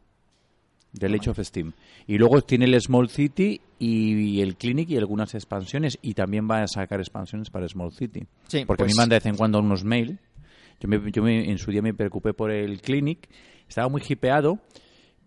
del 0.93 1.15
Age 1.15 1.31
of 1.31 1.39
Steam. 1.41 1.73
Y 2.07 2.19
luego 2.19 2.41
tiene 2.43 2.65
el 2.65 2.81
Small 2.81 3.09
City 3.11 3.61
y 3.79 4.41
el 4.41 4.57
Clinic 4.57 4.89
y 4.91 4.97
algunas 4.97 5.35
expansiones 5.35 5.99
y 6.03 6.15
también 6.15 6.49
va 6.51 6.63
a 6.63 6.67
sacar 6.69 7.01
expansiones 7.01 7.51
para 7.51 7.69
Small 7.69 7.93
City. 7.93 8.27
Sí, 8.49 8.65
porque 8.65 8.83
a 8.83 8.87
mí 8.87 8.89
pues- 8.91 8.97
me 8.97 9.03
manda 9.03 9.15
de 9.15 9.19
vez 9.21 9.27
en 9.27 9.37
cuando 9.37 9.59
unos 9.61 9.85
mail. 9.85 10.19
Yo, 10.81 10.89
me, 10.89 11.11
yo 11.13 11.23
me- 11.23 11.51
en 11.51 11.59
su 11.59 11.71
día 11.71 11.83
me 11.83 11.93
preocupé 11.93 12.33
por 12.33 12.51
el 12.51 12.81
Clinic. 12.81 13.29
Estaba 13.69 13.89
muy 13.89 14.03
hipeado 14.09 14.59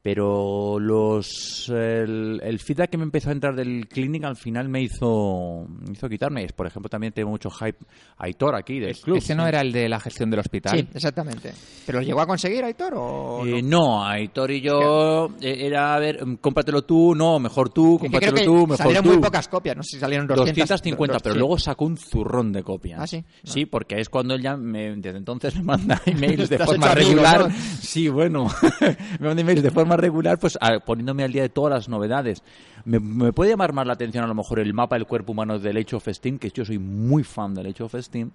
pero 0.02 0.80
los 0.80 1.70
el, 1.70 2.40
el 2.44 2.60
feedback 2.60 2.90
que 2.90 2.98
me 2.98 3.04
empezó 3.04 3.30
a 3.30 3.34
entrar 3.34 3.56
del 3.56 3.88
Clinic 3.88 4.24
al 4.24 4.36
final 4.36 4.68
me 4.68 4.82
hizo 4.82 5.66
me 5.68 5.94
hizo 5.94 6.10
quitarme 6.10 6.48
por 6.56 6.66
ejemplo 6.68 6.90
también 6.90 7.14
tengo 7.14 7.30
mucho 7.30 7.50
hype 7.52 7.78
Aitor 8.18 8.56
aquí 8.56 8.80
del 8.80 8.98
club 8.98 9.18
Ese 9.18 9.36
no 9.36 9.46
era 9.48 9.62
el 9.62 9.72
de 9.72 9.88
la 9.90 10.00
gestión 10.00 10.30
del 10.30 10.40
hospital. 10.40 10.78
Sí, 10.78 10.88
exactamente. 10.94 11.54
¿Pero 11.86 12.00
lo 12.00 12.06
llegó 12.06 12.22
a 12.22 12.28
conseguir 12.28 12.64
Aitor 12.64 12.94
o 12.96 13.46
Eh, 13.46 13.62
no? 13.62 13.80
no, 13.82 14.06
Aitor 14.08 14.52
y 14.52 14.62
yo 14.62 15.30
eh, 15.42 15.66
era, 15.66 15.96
a 15.96 16.00
ver, 16.00 16.26
mm, 16.26 16.36
cómpratelo 16.38 16.84
tú, 16.84 17.16
no, 17.16 17.40
mejor 17.40 17.70
tú, 17.70 17.96
Es 17.96 18.02
que 18.02 18.08
creo 18.18 18.32
cómpratelo 18.32 18.36
que 18.38 18.46
tú, 18.46 18.68
mejor 18.68 18.78
salieron 18.78 19.04
tú. 19.04 19.10
muy 19.12 19.18
pocas 19.20 19.48
copias, 19.48 19.76
no 19.78 19.84
sé 19.84 19.90
si 19.96 20.00
salieron 20.00 20.28
200. 20.28 20.56
250, 20.56 21.20
pero 21.20 21.34
sí. 21.34 21.40
luego 21.40 21.58
sacó 21.60 21.86
un 21.86 21.98
zurrón 21.98 22.52
de 22.52 22.64
copias. 22.64 23.00
¿Ah, 23.02 23.08
sí? 23.08 23.24
Sí, 23.44 23.66
porque 23.66 24.00
es 24.00 24.10
cuando 24.10 24.36
él 24.36 24.42
ya, 24.42 24.56
me- 24.56 24.96
desde 24.98 25.18
entonces 25.18 25.56
me 25.56 25.64
manda 25.64 26.00
emails 26.06 26.50
de 26.50 26.60
forma 26.60 26.94
regular. 26.94 27.50
¿no? 27.50 27.56
Sí, 27.82 28.08
bueno, 28.10 28.48
me 29.20 29.28
manda 29.28 29.42
emails 29.42 29.64
de 29.64 29.72
forma 29.72 29.91
regular, 29.98 30.40
pues 30.40 30.58
a- 30.62 30.80
poniéndome 30.80 31.24
al 31.24 31.32
día 31.32 31.42
de 31.44 31.50
todas 31.50 31.74
las 31.74 31.90
novedades. 31.90 32.44
Me, 32.86 33.00
me 33.00 33.34
puede 33.34 33.52
llamar 33.52 33.74
más 33.74 33.86
la 33.88 33.94
atención 33.94 34.24
a 34.24 34.28
lo 34.28 34.36
mejor 34.36 34.60
el 34.60 34.74
mapa 34.74 34.96
del 34.96 35.06
cuerpo 35.06 35.32
humano 35.34 35.60
del 35.60 35.78
Age 35.78 35.96
of 35.96 36.08
Steam, 36.08 36.38
que 36.40 36.50
yo 36.50 36.66
soy 36.66 36.78
muy 36.80 37.24
fan 37.24 37.54
del 37.54 37.68
Age 37.68 37.84
of 37.84 37.96
Steam. 38.00 38.32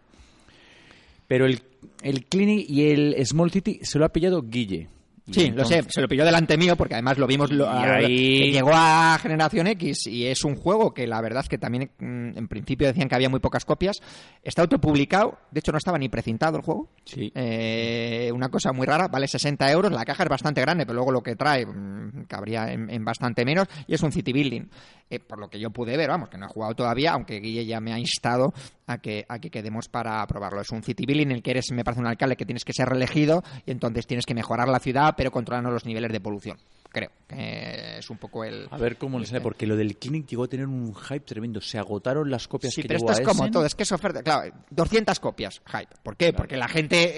Pero 1.28 1.46
el, 1.46 1.60
el 2.02 2.24
Clinic 2.26 2.68
y 2.70 2.90
el 2.90 3.26
Small 3.26 3.50
City 3.50 3.80
se 3.82 3.98
lo 3.98 4.04
ha 4.04 4.10
pillado 4.10 4.42
Guille. 4.42 4.88
Sí, 5.30 5.50
lo 5.50 5.64
sé, 5.64 5.82
se 5.88 6.00
lo 6.00 6.06
pilló 6.08 6.24
delante 6.24 6.56
mío 6.56 6.76
porque 6.76 6.94
además 6.94 7.18
lo 7.18 7.26
vimos, 7.26 7.50
lo- 7.50 7.64
Y 7.64 7.68
a- 7.68 7.94
ahí- 7.96 8.38
que 8.42 8.50
llegó 8.52 8.70
a 8.72 9.18
Generación 9.20 9.66
X 9.66 10.06
y 10.06 10.26
es 10.26 10.44
un 10.44 10.54
juego 10.54 10.94
que 10.94 11.06
la 11.06 11.20
verdad 11.20 11.42
es 11.42 11.48
que 11.48 11.58
también 11.58 11.90
mm, 11.98 12.38
en 12.38 12.48
principio 12.48 12.86
decían 12.86 13.08
que 13.08 13.14
había 13.16 13.28
muy 13.28 13.40
pocas 13.40 13.64
copias. 13.64 13.96
Está 14.42 14.62
autopublicado, 14.62 15.38
de 15.50 15.58
hecho 15.60 15.72
no 15.72 15.78
estaba 15.78 15.98
ni 15.98 16.08
precintado 16.08 16.56
el 16.58 16.62
juego. 16.62 16.88
Sí. 17.04 17.32
Eh, 17.34 18.30
una 18.32 18.48
cosa 18.50 18.72
muy 18.72 18.86
rara, 18.86 19.08
vale 19.08 19.26
60 19.26 19.70
euros, 19.72 19.90
la 19.92 20.04
caja 20.04 20.22
es 20.22 20.28
bastante 20.28 20.60
grande, 20.60 20.86
pero 20.86 20.94
luego 20.94 21.10
lo 21.10 21.22
que 21.22 21.34
trae 21.34 21.66
mm, 21.66 22.26
cabría 22.28 22.72
en, 22.72 22.88
en 22.88 23.04
bastante 23.04 23.44
menos 23.44 23.66
y 23.88 23.94
es 23.94 24.02
un 24.02 24.12
city 24.12 24.32
building. 24.32 24.62
Eh, 25.10 25.20
por 25.20 25.38
lo 25.38 25.48
que 25.48 25.58
yo 25.60 25.70
pude 25.70 25.96
ver, 25.96 26.08
vamos, 26.08 26.28
que 26.28 26.38
no 26.38 26.46
he 26.46 26.48
jugado 26.48 26.74
todavía, 26.74 27.12
aunque 27.12 27.40
Guille 27.40 27.64
ya 27.66 27.80
me 27.80 27.92
ha 27.92 27.98
instado 27.98 28.52
a 28.86 28.98
que, 28.98 29.26
a 29.28 29.38
que 29.38 29.50
quedemos 29.50 29.88
para 29.88 30.26
probarlo. 30.26 30.60
Es 30.60 30.70
un 30.70 30.82
city 30.82 31.06
building 31.06 31.26
en 31.26 31.32
el 31.32 31.42
que 31.42 31.52
eres, 31.52 31.70
me 31.72 31.84
parece, 31.84 32.00
un 32.00 32.06
alcalde 32.06 32.36
que 32.36 32.44
tienes 32.44 32.64
que 32.64 32.72
ser 32.72 32.88
reelegido 32.88 33.42
y 33.64 33.70
entonces 33.70 34.06
tienes 34.06 34.26
que 34.26 34.34
mejorar 34.34 34.68
la 34.68 34.78
ciudad, 34.78 35.14
pero 35.16 35.30
controlando 35.30 35.70
los 35.70 35.84
niveles 35.84 36.12
de 36.12 36.20
polución. 36.20 36.58
Creo 36.90 37.10
que 37.26 37.98
es 37.98 38.08
un 38.08 38.16
poco 38.16 38.44
el... 38.44 38.68
A 38.70 38.78
ver 38.78 38.96
cómo 38.96 39.18
le 39.18 39.26
sale, 39.26 39.40
porque 39.40 39.66
lo 39.66 39.76
del 39.76 39.96
Clinic 39.96 40.26
llegó 40.28 40.44
a 40.44 40.48
tener 40.48 40.66
un 40.66 40.94
hype 40.94 41.20
tremendo. 41.20 41.60
Se 41.60 41.78
agotaron 41.78 42.30
las 42.30 42.48
copias 42.48 42.72
Sí, 42.72 42.82
que 42.82 42.88
pero 42.88 42.98
esto 42.98 43.12
es 43.12 43.20
como 43.20 43.50
todo, 43.50 43.66
es 43.66 43.74
que 43.74 43.82
es 43.82 43.92
oferta. 43.92 44.22
Claro, 44.22 44.54
200 44.70 45.20
copias, 45.20 45.60
hype. 45.66 45.94
¿Por 46.02 46.16
qué? 46.16 46.32
Porque 46.32 46.56
la 46.56 46.68
gente 46.68 47.12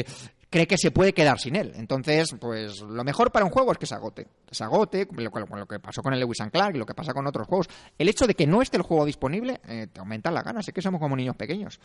eh, 0.00 0.04
cree 0.50 0.66
que 0.66 0.76
se 0.76 0.90
puede 0.90 1.12
quedar 1.14 1.38
sin 1.38 1.54
él. 1.56 1.72
Entonces, 1.76 2.34
pues 2.40 2.80
lo 2.82 3.04
mejor 3.04 3.30
para 3.30 3.44
un 3.46 3.50
juego 3.52 3.72
es 3.72 3.78
que 3.78 3.86
se 3.86 3.94
agote. 3.94 4.26
Que 4.46 4.54
se 4.54 4.64
agote, 4.64 5.06
lo, 5.12 5.30
lo- 5.30 5.56
lo 5.56 5.66
que 5.66 5.78
pasó 5.78 6.02
con 6.02 6.12
el 6.12 6.20
Lewis 6.20 6.40
and 6.40 6.50
Clark 6.50 6.74
y 6.74 6.78
lo 6.78 6.86
que 6.86 6.94
pasa 6.94 7.14
con 7.14 7.26
otros 7.26 7.46
juegos. 7.46 7.68
El 7.96 8.08
hecho 8.08 8.26
de 8.26 8.34
que 8.34 8.46
no 8.46 8.60
esté 8.60 8.76
el 8.76 8.82
juego 8.82 9.04
disponible 9.06 9.60
eh, 9.68 9.86
te 9.92 10.00
aumenta 10.00 10.30
las 10.30 10.44
ganas. 10.44 10.66
Es 10.68 10.74
que 10.74 10.82
somos 10.82 11.00
como 11.00 11.14
niños 11.16 11.36
pequeños. 11.36 11.78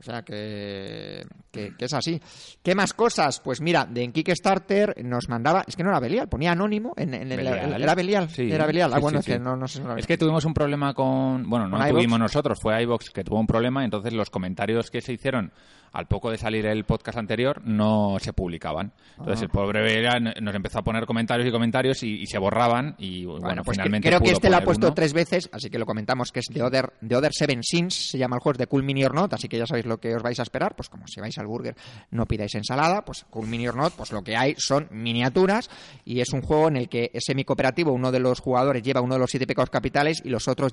O 0.00 0.04
sea 0.04 0.22
que, 0.22 1.22
que, 1.52 1.76
que 1.76 1.84
es 1.84 1.92
así. 1.92 2.20
¿Qué 2.60 2.74
más 2.74 2.92
cosas? 2.92 3.38
Pues 3.38 3.60
mira, 3.60 3.84
de 3.84 4.02
en 4.02 4.10
Kickstarter 4.12 4.96
nos 5.04 5.28
mandaba, 5.28 5.62
es 5.64 5.76
que 5.76 5.84
no 5.84 5.90
era 5.90 6.00
Belial, 6.00 6.28
ponía 6.28 6.50
anónimo 6.52 6.92
en, 6.96 7.14
en 7.14 7.30
el- 7.30 7.36
Belial. 7.36 7.80
era 7.80 7.94
Belial, 7.94 8.28
Sí, 8.28 8.50
era 8.50 8.66
Belial. 8.66 8.92
Ah, 8.94 8.98
bueno, 8.98 9.22
sí, 9.22 9.30
es 9.30 9.36
que 9.36 9.40
no, 9.44 9.54
no 9.54 9.68
sé 9.68 9.78
si 9.78 9.84
no 9.84 9.90
lo 9.92 9.96
Es 9.98 10.06
que 10.08 10.18
tuvimos 10.18 10.44
un 10.44 10.54
problema 10.54 10.92
con. 10.92 11.48
Bueno, 11.48 11.68
no 11.68 11.78
¿Con 11.78 11.88
tuvimos 11.90 12.18
nosotros, 12.18 12.58
fue 12.60 12.82
iVox 12.82 13.10
que 13.10 13.22
tuvo 13.22 13.38
un 13.38 13.46
problema, 13.46 13.84
entonces 13.84 14.12
los 14.12 14.28
comentarios 14.28 14.90
que 14.90 15.00
se 15.02 15.12
hicieron 15.12 15.52
al 15.92 16.06
poco 16.06 16.30
de 16.30 16.38
salir 16.38 16.66
el 16.66 16.84
podcast 16.84 17.18
anterior 17.18 17.60
no 17.64 18.16
se 18.20 18.32
publicaban. 18.32 18.92
Entonces 19.18 19.40
Ah. 19.42 19.44
el 19.44 19.50
pobre 19.50 19.82
Bea 19.82 20.18
nos 20.20 20.54
empezó 20.54 20.78
a 20.78 20.82
poner 20.82 21.04
comentarios 21.06 21.46
y 21.48 21.52
comentarios 21.52 22.02
y, 22.02 22.22
y 22.22 22.26
se 22.26 22.38
borraban 22.38 22.94
y 22.98 23.24
bueno, 23.24 23.40
Bueno, 23.42 23.62
pues 23.64 23.76
finalmente. 23.76 24.08
creo 24.08 24.20
que 24.20 24.30
este 24.30 24.48
lo 24.50 24.56
ha 24.56 24.60
puesto 24.62 24.86
uno. 24.86 24.94
tres 24.94 25.12
veces, 25.12 25.48
así 25.52 25.68
que 25.70 25.78
lo 25.78 25.86
comentamos, 25.86 26.32
que 26.32 26.40
es 26.40 26.46
The 26.52 26.62
Other, 26.62 26.92
The 27.06 27.16
Other 27.16 27.32
Seven 27.32 27.62
Sins, 27.62 28.10
se 28.10 28.18
llama 28.18 28.36
el 28.36 28.40
juego, 28.40 28.54
es 28.54 28.58
de 28.58 28.66
Cool 28.66 28.82
Mini 28.84 29.04
or 29.04 29.14
Not, 29.14 29.34
así 29.34 29.48
que 29.48 29.58
ya 29.58 29.66
sabéis 29.66 29.86
lo 29.86 29.98
que 29.98 30.14
os 30.14 30.22
vais 30.22 30.38
a 30.40 30.42
esperar, 30.42 30.74
pues 30.74 30.88
como 30.88 31.06
si 31.06 31.20
vais 31.20 31.36
al 31.38 31.46
burger 31.46 31.74
no 32.10 32.26
pidáis 32.26 32.54
ensalada, 32.54 33.04
pues 33.04 33.24
Cool 33.30 33.46
Mini 33.46 33.68
or 33.68 33.76
Not, 33.76 33.92
pues 33.94 34.12
lo 34.12 34.22
que 34.22 34.36
hay 34.36 34.54
son 34.56 34.88
miniaturas 34.90 35.68
y 36.04 36.20
es 36.20 36.32
un 36.32 36.42
juego 36.42 36.68
en 36.68 36.76
el 36.76 36.88
que 36.88 37.10
es 37.12 37.24
semi-cooperativo, 37.26 37.92
uno 37.92 38.10
de 38.10 38.20
los 38.20 38.40
jugadores 38.40 38.82
lleva 38.82 39.00
uno 39.00 39.14
de 39.14 39.20
los 39.20 39.30
siete 39.30 39.46
pecados 39.46 39.70
capitales 39.70 40.22
y 40.24 40.30
los 40.30 40.48
otros 40.48 40.72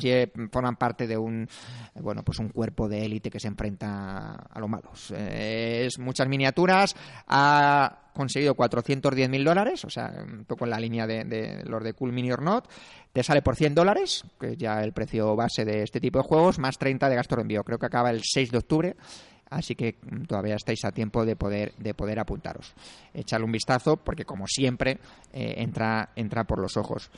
forman 0.52 0.76
parte 0.78 1.08
de 1.08 1.18
un, 1.18 1.48
bueno, 1.96 2.24
pues 2.24 2.40
un 2.40 2.50
cuerpo 2.50 2.88
de 2.88 3.06
élite 3.06 3.30
que 3.30 3.40
se 3.40 3.48
enfrenta 3.48 4.34
a 4.50 4.60
los 4.60 4.70
malos. 4.70 5.09
Eh, 5.16 5.86
es 5.86 6.00
muchas 6.00 6.28
miniaturas, 6.28 6.96
ha 7.28 8.12
conseguido 8.14 8.56
410.000 8.56 9.44
dólares, 9.44 9.86
o 9.86 9.90
sea, 9.90 10.12
un 10.28 10.46
poco 10.46 10.66
en 10.66 10.72
la 10.72 10.80
línea 10.80 11.08
de, 11.08 11.64
los 11.66 11.84
de 11.84 11.94
Cool 11.94 12.12
Mini 12.12 12.32
or 12.32 12.42
Not. 12.42 12.70
Te 13.14 13.24
sale 13.24 13.42
por 13.42 13.56
100 13.56 13.76
dólares, 13.76 14.24
que 14.40 14.52
es 14.52 14.58
ya 14.58 14.84
el 14.84 14.94
precio 14.94 15.36
base 15.36 15.66
de 15.66 15.84
este 15.84 16.00
tipo 16.00 16.20
de 16.20 16.28
juegos, 16.28 16.60
más 16.60 16.78
30 16.78 17.10
de 17.10 17.16
gasto 17.16 17.36
de 17.36 17.44
envío. 17.44 17.64
Creo 17.64 17.80
que 17.80 17.86
acaba 17.86 18.10
el 18.10 18.22
6 18.24 18.52
de 18.52 18.58
octubre. 18.58 18.96
Así 19.50 19.74
que 19.74 19.96
todavía 20.28 20.56
estáis 20.56 20.86
a 20.86 20.92
tiempo 20.92 21.26
de 21.26 21.36
poder, 21.36 21.74
de 21.78 21.96
poder 21.96 22.20
apuntaros. 22.20 22.74
Echarle 23.14 23.46
un 23.46 23.52
vistazo 23.52 23.98
porque, 23.98 24.24
como 24.24 24.46
siempre, 24.46 25.00
eh, 25.34 25.56
entra, 25.58 26.12
entra 26.16 26.44
por 26.44 26.60
los 26.60 26.78
ojos. 26.78 27.10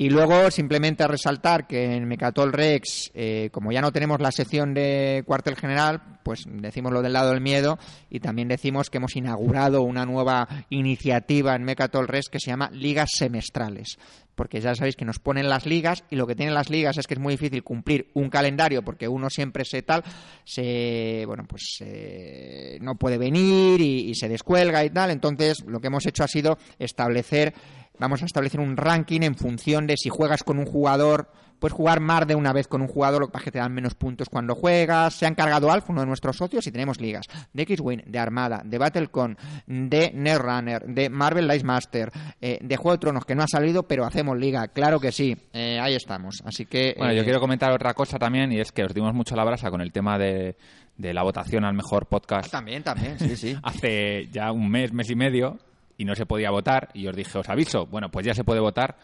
Y 0.00 0.10
luego 0.10 0.48
simplemente 0.52 1.04
resaltar 1.08 1.66
que 1.66 1.96
en 1.96 2.06
Mecatol 2.06 2.52
Rex, 2.52 3.10
eh, 3.14 3.50
como 3.50 3.72
ya 3.72 3.80
no 3.80 3.90
tenemos 3.90 4.20
la 4.20 4.30
sección 4.30 4.72
de 4.72 5.24
cuartel 5.26 5.56
general, 5.56 6.20
pues 6.22 6.44
decimos 6.46 6.92
lo 6.92 7.02
del 7.02 7.14
lado 7.14 7.32
del 7.32 7.40
miedo 7.40 7.80
y 8.08 8.20
también 8.20 8.46
decimos 8.46 8.90
que 8.90 8.98
hemos 8.98 9.16
inaugurado 9.16 9.82
una 9.82 10.06
nueva 10.06 10.46
iniciativa 10.70 11.56
en 11.56 11.64
Mecatol 11.64 12.06
Rex 12.06 12.28
que 12.28 12.38
se 12.38 12.50
llama 12.50 12.70
Ligas 12.72 13.10
Semestrales. 13.16 13.98
Porque 14.36 14.60
ya 14.60 14.72
sabéis 14.76 14.94
que 14.94 15.04
nos 15.04 15.18
ponen 15.18 15.48
las 15.48 15.66
ligas 15.66 16.04
y 16.10 16.14
lo 16.14 16.28
que 16.28 16.36
tienen 16.36 16.54
las 16.54 16.70
ligas 16.70 16.96
es 16.96 17.08
que 17.08 17.14
es 17.14 17.20
muy 17.20 17.34
difícil 17.34 17.64
cumplir 17.64 18.12
un 18.14 18.30
calendario 18.30 18.82
porque 18.82 19.08
uno 19.08 19.28
siempre 19.30 19.64
se 19.64 19.82
tal, 19.82 20.04
se, 20.44 21.24
bueno, 21.26 21.44
pues 21.48 21.78
eh, 21.80 22.78
no 22.80 22.94
puede 22.94 23.18
venir 23.18 23.80
y 23.80 24.14
se 24.14 24.28
descuelga 24.28 24.84
y 24.84 24.90
tal. 24.90 25.10
Entonces 25.10 25.64
lo 25.66 25.80
que 25.80 25.88
hemos 25.88 26.06
hecho 26.06 26.22
ha 26.22 26.28
sido 26.28 26.56
establecer 26.78 27.52
vamos 27.98 28.22
a 28.22 28.26
establecer 28.26 28.60
un 28.60 28.76
ranking 28.76 29.22
en 29.22 29.34
función 29.34 29.86
de 29.86 29.96
si 29.96 30.08
juegas 30.08 30.42
con 30.42 30.58
un 30.58 30.66
jugador, 30.66 31.30
puedes 31.58 31.74
jugar 31.74 32.00
más 32.00 32.26
de 32.26 32.34
una 32.34 32.52
vez 32.52 32.68
con 32.68 32.82
un 32.82 32.88
jugador, 32.88 33.20
lo 33.20 33.26
que 33.26 33.32
pasa 33.32 33.42
es 33.42 33.44
que 33.46 33.52
te 33.52 33.58
dan 33.58 33.72
menos 33.72 33.94
puntos 33.94 34.28
cuando 34.28 34.54
juegas. 34.54 35.14
Se 35.14 35.26
ha 35.26 35.28
encargado 35.28 35.70
Alf, 35.70 35.90
uno 35.90 36.00
de 36.00 36.06
nuestros 36.06 36.36
socios, 36.36 36.66
y 36.66 36.72
tenemos 36.72 37.00
ligas 37.00 37.26
de 37.52 37.62
X-Wing, 37.62 38.02
de 38.06 38.18
Armada, 38.18 38.62
de 38.64 38.78
Battlecon, 38.78 39.36
de 39.66 40.10
Netrunner, 40.14 40.84
de 40.86 41.10
Marvel 41.10 41.48
Dice 41.48 41.64
Master, 41.64 42.10
eh, 42.40 42.58
de 42.60 42.76
Juego 42.76 42.92
de 42.92 42.98
Tronos, 42.98 43.24
que 43.24 43.34
no 43.34 43.42
ha 43.42 43.48
salido, 43.48 43.84
pero 43.84 44.04
hacemos 44.04 44.38
liga, 44.38 44.68
claro 44.68 45.00
que 45.00 45.12
sí, 45.12 45.36
eh, 45.52 45.78
ahí 45.80 45.94
estamos. 45.94 46.42
Así 46.44 46.66
que. 46.66 46.94
Bueno, 46.96 47.12
eh, 47.12 47.16
yo 47.16 47.24
quiero 47.24 47.40
comentar 47.40 47.72
otra 47.72 47.94
cosa 47.94 48.18
también 48.18 48.52
y 48.52 48.60
es 48.60 48.72
que 48.72 48.84
os 48.84 48.94
dimos 48.94 49.14
mucho 49.14 49.36
la 49.36 49.44
brasa 49.44 49.70
con 49.70 49.80
el 49.80 49.92
tema 49.92 50.18
de, 50.18 50.56
de 50.96 51.14
la 51.14 51.22
votación 51.22 51.64
al 51.64 51.74
mejor 51.74 52.06
podcast 52.06 52.50
También, 52.50 52.82
también, 52.82 53.18
sí, 53.18 53.36
sí. 53.36 53.56
hace 53.62 54.28
ya 54.30 54.52
un 54.52 54.68
mes, 54.68 54.92
mes 54.92 55.10
y 55.10 55.16
medio 55.16 55.58
y 55.98 56.04
no 56.04 56.14
se 56.14 56.24
podía 56.24 56.50
votar 56.50 56.88
y 56.94 57.06
os 57.08 57.14
dije, 57.14 57.36
os 57.36 57.48
aviso, 57.50 57.84
bueno, 57.86 58.08
pues 58.10 58.24
ya 58.24 58.32
se 58.32 58.44
puede 58.44 58.60
votar. 58.60 58.96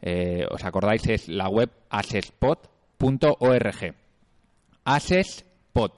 Eh, 0.00 0.44
¿Os 0.50 0.64
acordáis? 0.64 1.06
Es 1.06 1.28
la 1.28 1.48
web 1.48 1.70
asespod.org. 1.90 2.64
Asespod, 4.84 5.90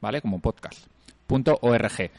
¿vale? 0.00 0.20
Como 0.20 0.38
podcast. 0.40 0.86
.org. 1.28 2.10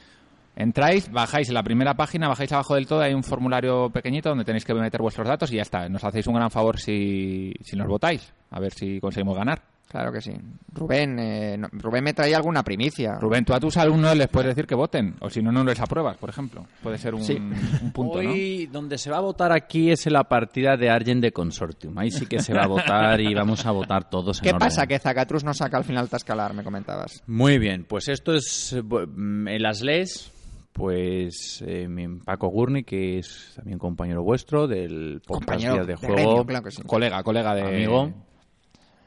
Entráis, 0.55 1.11
bajáis 1.11 1.49
en 1.49 1.53
la 1.53 1.61
primera 1.61 1.93
página, 1.93 2.27
bajáis 2.27 2.51
abajo 2.51 2.73
del 2.73 2.87
todo, 2.87 3.01
hay 3.01 3.13
un 3.13 3.23
formulario 3.23 3.91
pequeñito 3.91 4.29
donde 4.29 4.43
tenéis 4.43 4.65
que 4.65 4.73
meter 4.73 5.01
vuestros 5.01 5.27
datos 5.27 5.51
y 5.51 5.57
ya 5.57 5.61
está. 5.61 5.87
Nos 5.87 6.03
hacéis 6.03 6.25
un 6.25 6.33
gran 6.33 6.49
favor 6.49 6.79
si, 6.79 7.53
si 7.61 7.75
nos 7.75 7.87
votáis, 7.87 8.33
a 8.49 8.59
ver 8.59 8.73
si 8.73 8.99
conseguimos 8.99 9.37
ganar. 9.37 9.76
Claro 9.89 10.11
que 10.11 10.19
sí. 10.19 10.33
Rubén, 10.73 11.17
eh, 11.17 11.57
no- 11.57 11.69
Rubén 11.71 12.03
me 12.03 12.13
traía 12.13 12.35
alguna 12.35 12.61
primicia. 12.61 13.15
Rubén, 13.19 13.45
tú 13.45 13.53
a 13.53 13.59
tus 13.59 13.77
alumnos 13.77 14.17
les 14.17 14.27
puedes 14.27 14.49
decir 14.49 14.67
que 14.67 14.75
voten, 14.75 15.15
o 15.21 15.29
si 15.29 15.41
no, 15.41 15.51
no 15.51 15.63
les 15.63 15.79
apruebas, 15.79 16.17
por 16.17 16.29
ejemplo. 16.29 16.65
Puede 16.83 16.97
ser 16.97 17.15
un, 17.15 17.23
Sí. 17.23 17.35
un 17.81 17.91
punto, 17.93 18.21
¿no? 18.21 18.29
Hoy 18.31 18.65
donde 18.67 18.97
se 18.97 19.09
va 19.09 19.17
a 19.17 19.21
votar 19.21 19.53
aquí 19.53 19.89
es 19.89 20.05
en 20.05 20.13
la 20.13 20.25
partida 20.25 20.75
de 20.75 20.89
Argent 20.89 21.21
de 21.21 21.31
Consortium. 21.31 21.97
Ahí 21.97 22.11
sí 22.11 22.25
que 22.25 22.39
se 22.39 22.53
va 22.53 22.63
a 22.63 22.67
votar 22.67 23.21
y 23.21 23.33
vamos 23.33 23.65
a 23.65 23.71
votar 23.71 24.09
todos 24.09 24.39
en 24.39 24.43
¿Qué 24.43 24.49
orden. 24.49 24.59
pasa? 24.59 24.85
Que 24.87 24.99
Zacatrus 24.99 25.45
no 25.45 25.53
saca 25.53 25.77
al 25.77 25.85
final 25.85 26.09
Tascalar, 26.09 26.53
me 26.53 26.63
comentabas. 26.63 27.23
Muy 27.25 27.57
bien, 27.57 27.85
pues 27.87 28.09
esto 28.09 28.33
es 28.33 28.75
mm, 28.83 29.47
en 29.47 29.61
las 29.61 29.81
leyes. 29.81 30.33
Pues 30.73 31.63
eh, 31.65 31.87
mi 31.87 32.07
Paco 32.19 32.49
Gurni, 32.49 32.83
que 32.83 33.17
es 33.17 33.53
también 33.55 33.79
compañero 33.79 34.21
vuestro 34.21 34.67
del 34.67 35.21
podcast 35.25 35.45
Compañero 35.45 35.73
Días 35.73 35.87
de 35.87 35.93
de 35.93 35.97
Juego, 36.13 36.45
claro 36.45 36.63
que 36.65 36.69
sí. 36.71 36.83
Colega, 36.83 37.23
colega 37.23 37.55
de... 37.55 37.61
amigo, 37.63 38.13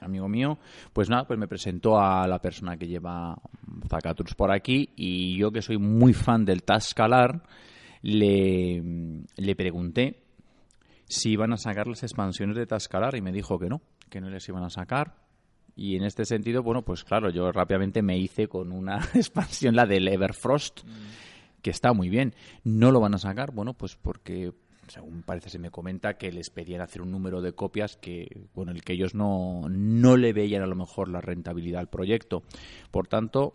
amigo 0.01 0.29
mío, 0.29 0.59
pues 0.93 1.09
nada, 1.09 1.27
pues 1.27 1.39
me 1.39 1.49
presentó 1.49 1.99
a 1.99 2.27
la 2.27 2.41
persona 2.41 2.77
que 2.77 2.87
lleva 2.87 3.37
Zacatrus 3.89 4.35
por 4.35 4.51
aquí 4.51 4.91
y 4.97 5.37
yo 5.37 5.51
que 5.51 5.63
soy 5.63 5.79
muy 5.79 6.13
fan 6.13 6.45
del 6.45 6.63
Tascalar, 6.63 7.43
le, 8.03 8.83
le 9.37 9.57
pregunté 9.57 10.23
si 11.07 11.33
iban 11.33 11.53
a 11.53 11.57
sacar 11.57 11.87
las 11.89 12.03
expansiones 12.03 12.57
de 12.57 12.67
Tascalar 12.67 13.17
y 13.17 13.21
me 13.21 13.33
dijo 13.33 13.59
que 13.59 13.69
no, 13.69 13.83
que 14.09 14.21
no 14.21 14.31
les 14.31 14.49
iban 14.49 14.63
a 14.63 14.71
sacar. 14.71 15.17
Y 15.77 15.97
en 15.97 16.05
este 16.05 16.25
sentido, 16.25 16.63
bueno, 16.63 16.83
pues 16.83 17.05
claro, 17.05 17.31
yo 17.31 17.51
rápidamente 17.53 18.03
me 18.03 18.19
hice 18.19 18.49
con 18.49 18.71
una 18.71 18.97
expansión, 19.15 19.75
la 19.75 19.87
del 19.87 20.09
Everfrost, 20.09 20.81
que 21.63 21.71
está 21.71 21.93
muy 21.93 22.09
bien. 22.09 22.35
No 22.65 22.91
lo 22.91 23.01
van 23.01 23.15
a 23.15 23.19
sacar, 23.19 23.53
bueno, 23.53 23.75
pues 23.75 23.97
porque 23.97 24.53
según 24.91 25.23
parece 25.23 25.51
se 25.51 25.59
me 25.59 25.71
comenta 25.71 26.15
que 26.15 26.33
les 26.33 26.51
pedían 26.51 26.81
hacer 26.81 27.03
un 27.03 27.11
número 27.11 27.41
de 27.41 27.53
copias 27.53 27.97
que 27.97 28.49
bueno 28.55 28.73
el 28.73 28.83
que 28.83 28.93
ellos 28.93 29.15
no, 29.15 29.63
no 29.69 30.17
le 30.17 30.33
veían 30.33 30.63
a 30.63 30.67
lo 30.67 30.77
mejor 30.77 31.09
la 31.09 31.21
rentabilidad 31.21 31.81
al 31.81 31.89
proyecto 31.89 32.43
por 32.91 33.07
tanto 33.07 33.55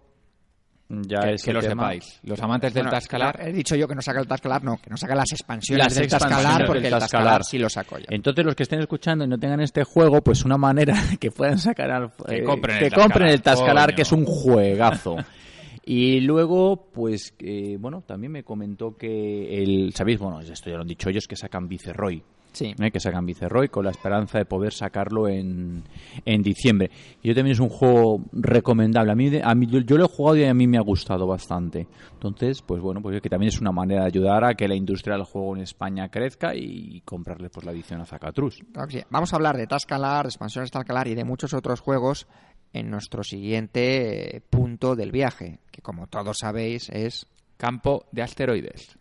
ya 0.88 1.20
que, 1.22 1.34
ese 1.34 1.46
que 1.46 1.54
lo 1.54 1.62
sepáis. 1.62 2.20
Los 2.24 2.40
amantes 2.42 2.74
del 2.74 2.84
Bueno, 2.84 2.92
Tascalar... 2.92 3.42
He 3.42 3.52
dicho 3.52 3.76
yo 3.76 3.88
que 3.88 3.96
no 3.96 4.02
saca 4.02 4.20
el 4.20 4.28
Tascalar, 4.28 4.64
no, 4.64 4.78
que 4.78 4.90
no 4.90 4.98
saca 4.98 5.16
las 5.16 5.32
expansiones 5.32 5.84
Las 5.84 5.96
del 5.96 6.04
expansiones 6.04 6.44
Tascalar 6.44 6.60
del 6.60 6.68
porque 6.68 6.88
el 6.88 6.92
Tascalar. 6.92 7.24
Tascalar 7.24 7.44
sí 7.44 7.58
lo 7.58 7.70
saco 7.70 7.98
ya. 7.98 8.06
Entonces, 8.10 8.46
los 8.46 8.56
que 8.56 8.64
estén 8.64 8.82
escuchando 8.82 9.26
y 9.26 9.28
no 9.28 9.38
tengan 9.40 9.62
este 9.62 9.84
juego, 9.84 10.22
pues 10.22 10.46
una 10.46 10.58
manera 10.58 10.94
que 11.20 11.32
puedan 11.32 11.58
sacar 11.58 11.90
al, 11.90 12.12
Que 12.28 12.38
eh, 12.38 12.44
compren 12.44 12.78
que 12.78 12.86
el 12.86 12.94
compren 12.94 13.30
el 13.30 13.42
Tascalar, 13.42 13.66
Tascalar, 13.66 13.86
coño. 13.88 13.96
que 13.96 14.02
es 14.04 14.12
un 14.12 14.26
juegazo. 14.26 15.16
y 15.86 16.20
luego, 16.22 16.90
pues, 16.92 17.36
eh, 17.40 17.78
bueno, 17.80 18.02
también 18.02 18.32
me 18.32 18.44
comentó 18.44 18.98
que 18.98 19.62
el, 19.62 19.94
¿sabéis? 19.94 20.18
Bueno, 20.18 20.40
esto 20.40 20.70
ya 20.70 20.78
lo 20.78 20.82
han 20.82 20.88
dicho 20.88 21.10
ellos, 21.10 21.28
que 21.28 21.36
sacan 21.36 21.68
Viceroy. 21.68 22.24
Sí. 22.54 22.74
¿eh? 22.80 22.90
que 22.90 23.02
sacan 23.02 23.26
Viceroy 23.26 23.68
con 23.68 23.84
la 23.84 23.92
esperanza 23.92 24.38
de 24.38 24.46
poder 24.46 24.72
sacarlo 24.72 25.28
en, 25.28 25.84
en 26.24 26.42
diciembre. 26.42 26.90
Y 27.22 27.28
yo 27.28 27.36
también 27.36 27.52
es 27.52 27.60
un 27.60 27.68
juego 27.68 28.22
recomendable. 28.32 29.12
A 29.12 29.16
mí, 29.16 29.30
a 29.44 29.54
mí 29.56 29.68
yo, 29.68 29.80
yo 29.80 29.98
lo 29.98 30.06
he 30.06 30.08
jugado 30.08 30.38
y 30.38 30.46
a 30.46 30.54
mí 30.54 30.66
me 30.66 30.78
ha 30.78 30.82
gustado 30.82 31.28
bastante. 31.28 31.86
Entonces, 32.14 32.62
pues 32.62 32.82
bueno, 32.82 33.02
pues 33.02 33.22
que 33.22 33.30
también 33.30 33.50
es 33.50 33.60
una 33.60 33.74
manera 33.74 34.04
de 34.04 34.08
ayudar 34.08 34.46
a 34.46 34.54
que 34.54 34.70
la 34.70 34.76
industria 34.76 35.16
del 35.16 35.26
juego 35.26 35.54
en 35.58 35.64
España 35.64 36.08
crezca 36.08 36.56
y 36.56 37.02
comprarle 37.02 37.50
pues 37.50 37.66
la 37.66 37.74
edición 37.74 38.00
a 38.00 38.06
Zacatrus. 38.06 38.64
Vamos 39.10 39.34
a 39.34 39.36
hablar 39.36 39.58
de 39.58 39.68
Tascalar, 39.68 40.24
de 40.24 40.30
expansiones 40.30 40.72
Tascalar 40.72 41.10
y 41.10 41.16
de 41.16 41.26
muchos 41.26 41.54
otros 41.54 41.82
juegos 41.82 42.26
en 42.76 42.90
nuestro 42.90 43.24
siguiente 43.24 44.36
eh, 44.36 44.42
punto 44.42 44.98
del 44.98 45.12
viaje, 45.12 45.60
que 45.72 45.82
como 45.82 46.08
todos 46.08 46.40
sabéis 46.40 46.90
es 46.90 47.26
Campo 47.58 48.06
de 48.12 48.22
asteroides. 48.22 48.98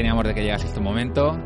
Teníamos 0.00 0.24
de 0.24 0.32
que 0.34 0.42
llegase 0.42 0.66
este 0.66 0.80
momento. 0.80 1.38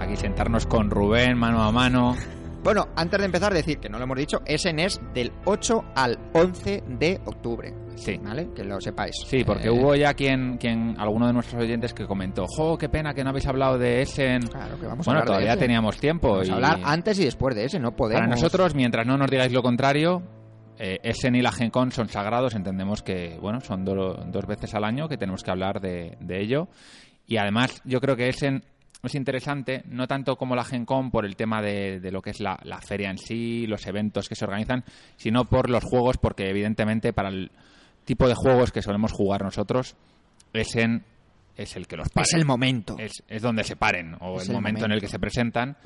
Aquí 0.00 0.16
sentarnos 0.16 0.66
con 0.66 0.88
Rubén 0.90 1.36
mano 1.36 1.62
a 1.62 1.70
mano. 1.70 2.16
Bueno, 2.64 2.86
antes 2.96 3.18
de 3.20 3.26
empezar, 3.26 3.52
decir 3.52 3.78
que 3.78 3.90
no 3.90 3.98
lo 3.98 4.04
hemos 4.04 4.16
dicho, 4.16 4.40
ese 4.46 4.72
es 4.78 4.98
del 5.12 5.30
8 5.44 5.84
al 5.94 6.18
11 6.32 6.84
de 6.88 7.20
octubre. 7.26 7.74
Sí. 7.96 8.18
¿Vale? 8.22 8.48
Que 8.54 8.64
lo 8.64 8.80
sepáis. 8.80 9.14
Sí, 9.26 9.44
porque 9.44 9.68
Eh, 9.68 9.70
hubo 9.70 9.94
ya 9.94 10.14
quien, 10.14 10.56
quien, 10.56 10.96
alguno 10.98 11.26
de 11.26 11.34
nuestros 11.34 11.62
oyentes 11.62 11.92
que 11.92 12.06
comentó, 12.06 12.46
jo, 12.46 12.78
qué 12.78 12.88
pena 12.88 13.12
que 13.12 13.22
no 13.24 13.30
habéis 13.30 13.46
hablado 13.46 13.76
de 13.78 14.00
Essen. 14.00 14.40
Claro 14.42 14.78
que 14.80 14.86
vamos 14.86 15.06
a 15.06 15.10
Bueno, 15.10 15.20
hablar 15.20 15.24
de 15.24 15.26
todavía 15.26 15.50
ese. 15.52 15.60
teníamos 15.60 15.98
tiempo. 15.98 16.30
Vamos 16.30 16.48
y 16.48 16.50
a 16.50 16.54
hablar 16.54 16.80
antes 16.84 17.18
y 17.20 17.24
después 17.26 17.54
de 17.54 17.64
ese, 17.66 17.78
no 17.78 17.94
podemos. 17.94 18.20
Para 18.22 18.30
nosotros, 18.34 18.74
mientras 18.74 19.06
no 19.06 19.18
nos 19.18 19.30
digáis 19.30 19.52
lo 19.52 19.62
contrario, 19.62 20.22
eh, 20.78 20.98
Essen 21.02 21.34
y 21.34 21.42
la 21.42 21.52
Gen 21.52 21.70
Con 21.70 21.90
son 21.92 22.08
sagrados. 22.08 22.54
Entendemos 22.54 23.02
que, 23.02 23.36
bueno, 23.40 23.60
son 23.60 23.84
do- 23.84 24.14
dos 24.26 24.46
veces 24.46 24.74
al 24.74 24.84
año 24.84 25.08
que 25.08 25.16
tenemos 25.18 25.42
que 25.42 25.50
hablar 25.50 25.80
de, 25.80 26.16
de 26.20 26.40
ello. 26.40 26.68
Y 27.28 27.36
además, 27.36 27.80
yo 27.84 28.00
creo 28.00 28.16
que 28.16 28.28
Essen 28.28 28.64
es 29.02 29.14
interesante, 29.14 29.84
no 29.86 30.08
tanto 30.08 30.36
como 30.36 30.56
la 30.56 30.64
Gen 30.64 30.84
Con 30.84 31.10
por 31.10 31.24
el 31.24 31.36
tema 31.36 31.62
de, 31.62 32.00
de 32.00 32.10
lo 32.10 32.20
que 32.20 32.30
es 32.30 32.40
la, 32.40 32.58
la 32.64 32.80
feria 32.80 33.10
en 33.10 33.18
sí, 33.18 33.66
los 33.66 33.86
eventos 33.86 34.28
que 34.28 34.34
se 34.34 34.44
organizan, 34.44 34.82
sino 35.16 35.44
por 35.44 35.70
los 35.70 35.84
juegos, 35.84 36.16
porque 36.16 36.48
evidentemente 36.48 37.12
para 37.12 37.28
el 37.28 37.52
tipo 38.04 38.26
de 38.26 38.34
juegos 38.34 38.72
que 38.72 38.82
solemos 38.82 39.12
jugar 39.12 39.42
nosotros, 39.42 39.94
Essen 40.52 41.04
es 41.54 41.76
el 41.76 41.86
que 41.86 41.96
los 41.96 42.08
para. 42.08 42.24
Es 42.24 42.32
el 42.32 42.46
momento. 42.46 42.96
Es, 42.98 43.22
es 43.28 43.42
donde 43.42 43.62
se 43.62 43.76
paren, 43.76 44.16
o 44.20 44.38
Es 44.38 44.44
el, 44.44 44.50
el 44.50 44.56
momento, 44.56 44.86
en 44.86 44.92
el 44.92 45.00
que 45.00 45.08
se 45.08 45.18
presentan. 45.18 45.76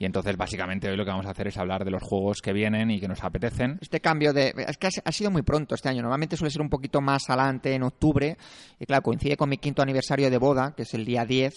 Y 0.00 0.06
entonces, 0.06 0.34
básicamente, 0.38 0.88
hoy 0.88 0.96
lo 0.96 1.04
que 1.04 1.10
vamos 1.10 1.26
a 1.26 1.30
hacer 1.32 1.48
es 1.48 1.58
hablar 1.58 1.84
de 1.84 1.90
los 1.90 2.02
juegos 2.02 2.40
que 2.40 2.54
vienen 2.54 2.90
y 2.90 2.98
que 2.98 3.06
nos 3.06 3.22
apetecen. 3.22 3.76
Este 3.82 4.00
cambio 4.00 4.32
de... 4.32 4.54
Es 4.66 4.78
que 4.78 4.88
ha, 5.04 5.12
sido 5.12 5.30
muy 5.30 5.42
pronto 5.42 5.74
este 5.74 5.90
año. 5.90 6.00
Normalmente 6.00 6.38
suele 6.38 6.50
ser 6.50 6.62
un 6.62 6.70
poquito 6.70 7.02
más 7.02 7.28
adelante, 7.28 7.74
en 7.74 7.82
octubre. 7.82 8.38
Y 8.78 8.86
claro, 8.86 9.02
coincide 9.02 9.36
con 9.36 9.50
mi 9.50 9.58
quinto 9.58 9.82
aniversario 9.82 10.30
de 10.30 10.38
boda, 10.38 10.72
que 10.74 10.84
es 10.84 10.94
el 10.94 11.04
día 11.04 11.26
10. 11.26 11.52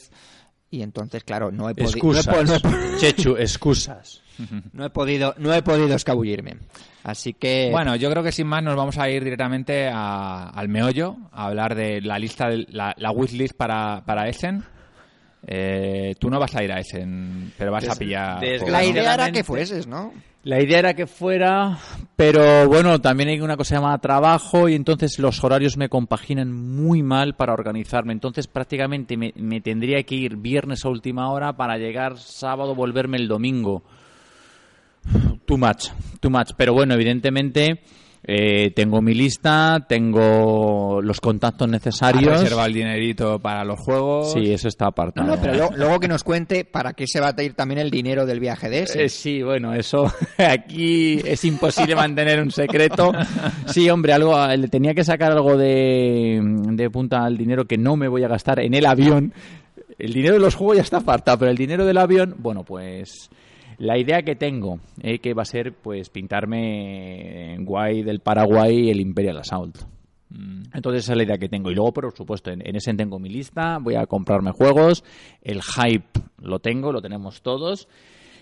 Y 0.72 0.82
entonces, 0.82 1.24
claro, 1.24 1.52
no 1.54 1.70
he, 1.70 1.74
podi- 1.74 2.04
no 2.04 2.20
he 2.20 2.24
po- 2.24 2.42
Excusas. 2.42 2.50
no 2.50 2.56
he 2.56 2.60
po- 2.60 2.98
Chechu, 3.00 3.38
excusas. 3.38 4.22
no 4.74 4.84
he 4.86 4.90
podido, 4.90 5.34
no 5.38 5.54
he 5.54 5.62
podido 5.62 5.96
escabullirme. 5.96 6.58
Así 7.04 7.34
que... 7.34 7.70
Bueno, 7.72 7.96
yo 7.96 8.12
creo 8.12 8.24
que 8.24 8.34
sin 8.34 8.48
más 8.48 8.62
nos 8.62 8.76
vamos 8.76 8.98
a 8.98 9.10
ir 9.10 9.24
directamente 9.24 9.88
a- 9.88 10.50
al 10.50 10.68
meollo, 10.68 11.16
a 11.32 11.46
hablar 11.46 11.76
de 11.76 12.02
la 12.02 12.20
lista, 12.20 12.50
de, 12.50 12.66
la, 12.70 12.94
la 12.98 13.12
wishlist 13.12 13.56
para, 13.56 14.04
para 14.06 14.28
Essen. 14.28 14.66
Eh, 15.46 16.16
tú 16.20 16.30
no 16.30 16.40
vas 16.40 16.56
a 16.56 16.64
ir 16.64 16.72
a 16.72 16.80
Essen, 16.80 17.54
pero 17.58 17.72
vas 17.72 17.88
a 17.88 17.96
pillar. 17.96 18.42
la 18.68 18.84
idea 18.84 19.14
era 19.14 19.32
que 19.32 19.44
fueses, 19.44 19.88
¿no? 19.88 20.14
La 20.44 20.62
idea 20.62 20.80
era 20.80 20.94
que 20.94 21.08
fuera, 21.08 21.80
pero 22.18 22.68
bueno, 22.68 23.00
también 23.00 23.30
hay 23.30 23.40
una 23.40 23.56
cosa 23.56 23.76
llamada 23.76 23.98
trabajo 24.00 24.68
y 24.68 24.76
entonces 24.76 25.18
los 25.18 25.42
horarios 25.42 25.78
me 25.78 25.88
compaginan 25.88 26.52
muy 26.52 27.02
mal 27.02 27.36
para 27.36 27.54
organizarme. 27.54 28.12
Entonces 28.12 28.48
prácticamente 28.48 29.16
me, 29.16 29.32
me 29.38 29.62
tendría 29.62 30.04
que 30.04 30.16
ir 30.16 30.36
viernes 30.36 30.84
a 30.84 30.90
última 30.90 31.32
hora 31.32 31.54
para 31.54 31.78
llegar 31.78 32.18
sábado, 32.18 32.76
volverme 32.76 33.16
el 33.16 33.30
domingo. 33.30 33.84
Too 35.46 35.58
much, 35.58 35.88
too 36.20 36.30
much. 36.30 36.52
Pero 36.58 36.74
bueno, 36.74 36.94
evidentemente 36.94 37.82
eh, 38.26 38.72
tengo 38.76 39.02
mi 39.02 39.14
lista, 39.14 39.86
tengo 39.90 41.02
los 41.02 41.20
contactos 41.20 41.68
necesarios. 41.68 42.40
reservado 42.42 42.68
el 42.68 42.74
dinerito 42.74 43.40
para 43.40 43.66
los 43.66 43.80
juegos. 43.80 44.32
Sí, 44.34 44.54
eso 44.54 44.68
está 44.70 44.88
apartado. 44.88 45.28
no, 45.28 45.42
pero 45.42 45.54
lo- 45.56 45.72
luego 45.76 46.00
que 46.00 46.08
nos 46.08 46.24
cuente 46.24 46.64
para 46.64 46.94
qué 46.94 47.06
se 47.06 47.20
va 47.20 47.34
a 47.38 47.44
ir 47.44 47.54
también 47.54 47.80
el 47.80 47.90
dinero 47.92 48.26
del 48.26 48.40
viaje 48.40 48.70
de 48.70 48.84
ese. 48.84 49.04
Eh, 49.06 49.10
sí, 49.10 49.42
bueno, 49.44 49.74
eso 49.74 50.06
aquí 50.38 51.20
es 51.26 51.44
imposible 51.44 51.96
mantener 51.96 52.42
un 52.42 52.52
secreto. 52.52 53.12
Sí, 53.68 53.90
hombre, 53.90 54.14
algo 54.14 54.42
eh, 54.50 54.58
le 54.58 54.68
tenía 54.70 54.94
que 54.94 55.04
sacar 55.04 55.32
algo 55.34 55.58
de, 55.58 56.40
de 56.42 56.90
punta 56.90 57.26
al 57.26 57.38
dinero 57.38 57.66
que 57.66 57.78
no 57.78 57.96
me 57.98 58.08
voy 58.08 58.24
a 58.24 58.28
gastar 58.30 58.60
en 58.60 58.74
el 58.74 58.86
avión. 58.86 59.34
El 60.00 60.14
dinero 60.14 60.34
de 60.36 60.40
los 60.40 60.56
juegos 60.56 60.78
ya 60.78 60.82
está 60.84 60.98
apartado, 60.98 61.38
pero 61.40 61.52
el 61.52 61.58
dinero 61.58 61.86
del 61.86 61.98
avión, 61.98 62.36
bueno, 62.40 62.64
pues 62.64 63.30
la 63.78 63.98
idea 63.98 64.22
que 64.24 64.36
tengo 64.36 64.80
eh, 65.02 65.20
que 65.20 65.34
va 65.34 65.42
a 65.44 65.46
ser 65.46 65.74
pues 65.74 66.10
pintarme 66.10 67.54
en 67.54 67.66
guay 67.66 68.04
del 68.04 68.20
Paraguay 68.20 68.90
el 68.90 69.00
Imperial 69.00 69.38
Assault. 69.40 69.78
Entonces 70.74 71.04
esa 71.04 71.14
es 71.14 71.18
la 71.18 71.24
idea 71.24 71.38
que 71.38 71.48
tengo. 71.50 71.70
Y 71.70 71.76
luego, 71.76 71.94
por 71.94 72.12
supuesto, 72.16 72.50
en, 72.50 72.68
en 72.68 72.76
ese 72.76 72.92
tengo 72.96 73.20
mi 73.20 73.30
lista, 73.30 73.78
voy 73.80 73.96
a 73.96 74.08
comprarme 74.08 74.52
juegos, 74.52 75.04
el 75.44 75.62
hype 75.62 76.20
lo 76.42 76.58
tengo, 76.60 76.92
lo 76.92 77.02
tenemos 77.02 77.42
todos. 77.44 77.88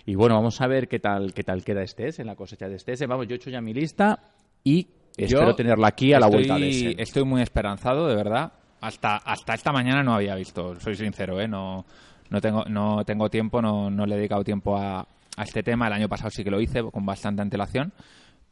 Y 0.05 0.15
bueno, 0.15 0.35
vamos 0.35 0.61
a 0.61 0.67
ver 0.67 0.87
qué 0.87 0.99
tal 0.99 1.33
qué 1.33 1.43
tal 1.43 1.63
queda 1.63 1.83
este 1.83 2.09
en 2.17 2.27
la 2.27 2.35
cosecha 2.35 2.67
de 2.69 2.75
este 2.75 3.05
Vamos, 3.05 3.27
yo 3.27 3.33
he 3.33 3.37
hecho 3.37 3.49
ya 3.49 3.59
mi 3.61 3.73
lista 3.73 4.19
y 4.63 4.87
espero 5.17 5.49
Yo 5.49 5.55
tenerla 5.55 5.87
aquí 5.89 6.13
a 6.13 6.19
la 6.19 6.27
estoy- 6.27 6.35
vuelta 6.37 6.55
de 6.57 6.69
ese. 6.69 6.95
Estoy 6.97 7.23
muy 7.25 7.41
esperanzado, 7.41 8.07
de 8.07 8.15
verdad. 8.15 8.53
Hasta, 8.79 9.17
hasta 9.17 9.53
esta 9.53 9.71
mañana 9.71 10.01
no 10.01 10.13
había 10.15 10.33
visto, 10.35 10.79
soy 10.79 10.95
sincero, 10.95 11.39
¿eh? 11.39 11.47
No, 11.47 11.85
no, 12.31 12.41
tengo, 12.41 12.63
no 12.65 13.03
tengo 13.05 13.29
tiempo, 13.29 13.61
no, 13.61 13.91
no 13.91 14.05
le 14.07 14.15
he 14.15 14.17
dedicado 14.17 14.43
tiempo 14.43 14.75
a, 14.75 15.05
a 15.37 15.43
este 15.43 15.63
tema. 15.63 15.87
El 15.87 15.93
año 15.93 16.09
pasado 16.09 16.29
sí 16.29 16.43
que 16.43 16.51
lo 16.51 16.59
hice 16.61 16.81
con 16.91 17.05
bastante 17.05 17.41
antelación. 17.41 17.93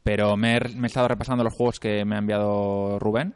Pero 0.02 0.36
me 0.36 0.56
he, 0.56 0.60
me 0.76 0.84
he 0.84 0.86
estado 0.86 1.08
repasando 1.08 1.44
los 1.44 1.54
juegos 1.54 1.78
que 1.78 2.04
me 2.06 2.14
ha 2.14 2.18
enviado 2.18 2.98
Rubén 2.98 3.34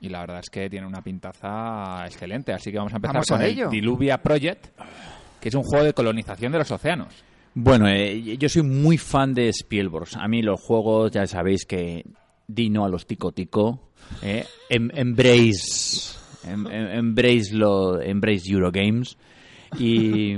y 0.00 0.08
la 0.08 0.20
verdad 0.20 0.40
es 0.40 0.48
que 0.50 0.70
tiene 0.70 0.86
una 0.86 1.02
pintaza 1.02 2.04
excelente. 2.06 2.52
Así 2.52 2.70
que 2.70 2.78
vamos 2.78 2.92
a 2.94 2.96
empezar 2.96 3.14
Vamos 3.16 3.28
con 3.28 3.40
a 3.40 3.44
el 3.44 3.52
ello. 3.52 3.68
Diluvia 3.68 4.22
Project, 4.22 4.68
que 5.40 5.48
es 5.50 5.54
un 5.54 5.62
juego 5.62 5.84
de 5.84 5.92
colonización 5.92 6.52
de 6.52 6.58
los 6.58 6.70
océanos. 6.70 7.12
Bueno, 7.54 7.86
eh, 7.88 8.36
yo 8.38 8.48
soy 8.48 8.62
muy 8.62 8.96
fan 8.98 9.34
de 9.34 9.48
Spielberg. 9.48 10.08
A 10.18 10.26
mí 10.28 10.42
los 10.42 10.60
juegos, 10.60 11.10
ya 11.12 11.26
sabéis 11.26 11.64
que 11.66 12.04
Dino 12.48 12.84
a 12.84 12.88
los 12.88 13.06
tico 13.06 13.32
tico, 13.32 13.90
eh, 14.22 14.44
em- 14.70 14.90
embrace, 14.94 16.16
em- 16.46 16.66
em- 16.66 16.98
embrace 16.98 17.52
lo, 17.54 18.00
embrace 18.00 18.50
Eurogames 18.52 19.16
y 19.78 20.34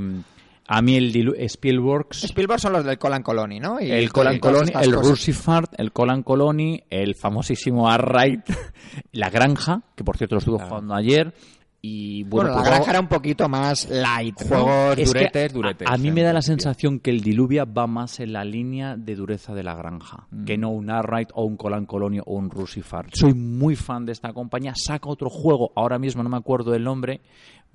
a 0.68 0.82
mí 0.82 0.96
el 0.96 1.12
Dilu- 1.12 1.34
Spielberg, 1.38 2.06
Spielberg 2.12 2.60
son 2.60 2.74
los 2.74 2.84
del 2.84 2.98
Colan 2.98 3.22
Colony, 3.22 3.58
¿no? 3.58 3.80
Y- 3.80 3.90
el 3.90 4.12
Colan 4.12 4.38
Colony, 4.38 4.70
el. 4.80 4.92
Rusifart, 4.92 5.72
el 5.78 5.92
Colan 5.92 6.22
Colony, 6.22 6.82
el 6.90 7.14
famosísimo 7.14 7.88
Arrayt, 7.88 8.42
la 9.12 9.30
Granja, 9.30 9.82
que 9.96 10.04
por 10.04 10.16
cierto 10.16 10.34
lo 10.36 10.40
estuve 10.40 10.58
jugando 10.64 10.94
ayer. 10.94 11.32
Y 11.80 12.24
bueno, 12.24 12.50
Bueno, 12.50 12.54
pues, 12.54 12.64
la 12.64 12.70
granja 12.76 12.90
era 12.90 13.00
un 13.00 13.06
poquito 13.06 13.48
más 13.48 13.88
light. 13.88 14.34
¿no? 14.40 14.46
Juegos 14.48 14.98
es 14.98 15.12
que 15.12 15.18
duretes, 15.20 15.50
a- 15.52 15.54
duretes. 15.54 15.88
A, 15.88 15.96
mí 15.96 16.10
me 16.10 16.22
da 16.22 16.32
la 16.32 16.42
sensación 16.42 16.98
que 16.98 17.10
el 17.10 17.20
Diluvia 17.20 17.64
va 17.64 17.86
más 17.86 18.18
en 18.18 18.32
la 18.32 18.42
línea 18.44 18.96
de 18.96 19.14
dureza 19.14 19.54
de 19.54 19.62
la 19.62 19.76
granja, 19.76 20.26
Mm. 20.32 20.44
que 20.44 20.58
no 20.58 20.70
un 20.70 20.90
Arrayt 20.90 21.28
o 21.34 21.44
un 21.44 21.56
Colan 21.56 21.86
Colonio 21.86 22.24
o 22.26 22.34
un 22.34 22.50
Rusifar. 22.50 23.06
Soy 23.12 23.32
muy 23.32 23.76
fan 23.76 24.04
de 24.06 24.10
esta 24.12 24.32
compañía. 24.32 24.72
Saca 24.74 25.08
otro 25.08 25.30
juego, 25.30 25.70
ahora 25.76 26.00
mismo 26.00 26.24
no 26.24 26.28
me 26.28 26.36
acuerdo 26.36 26.72
del 26.72 26.82
nombre. 26.82 27.20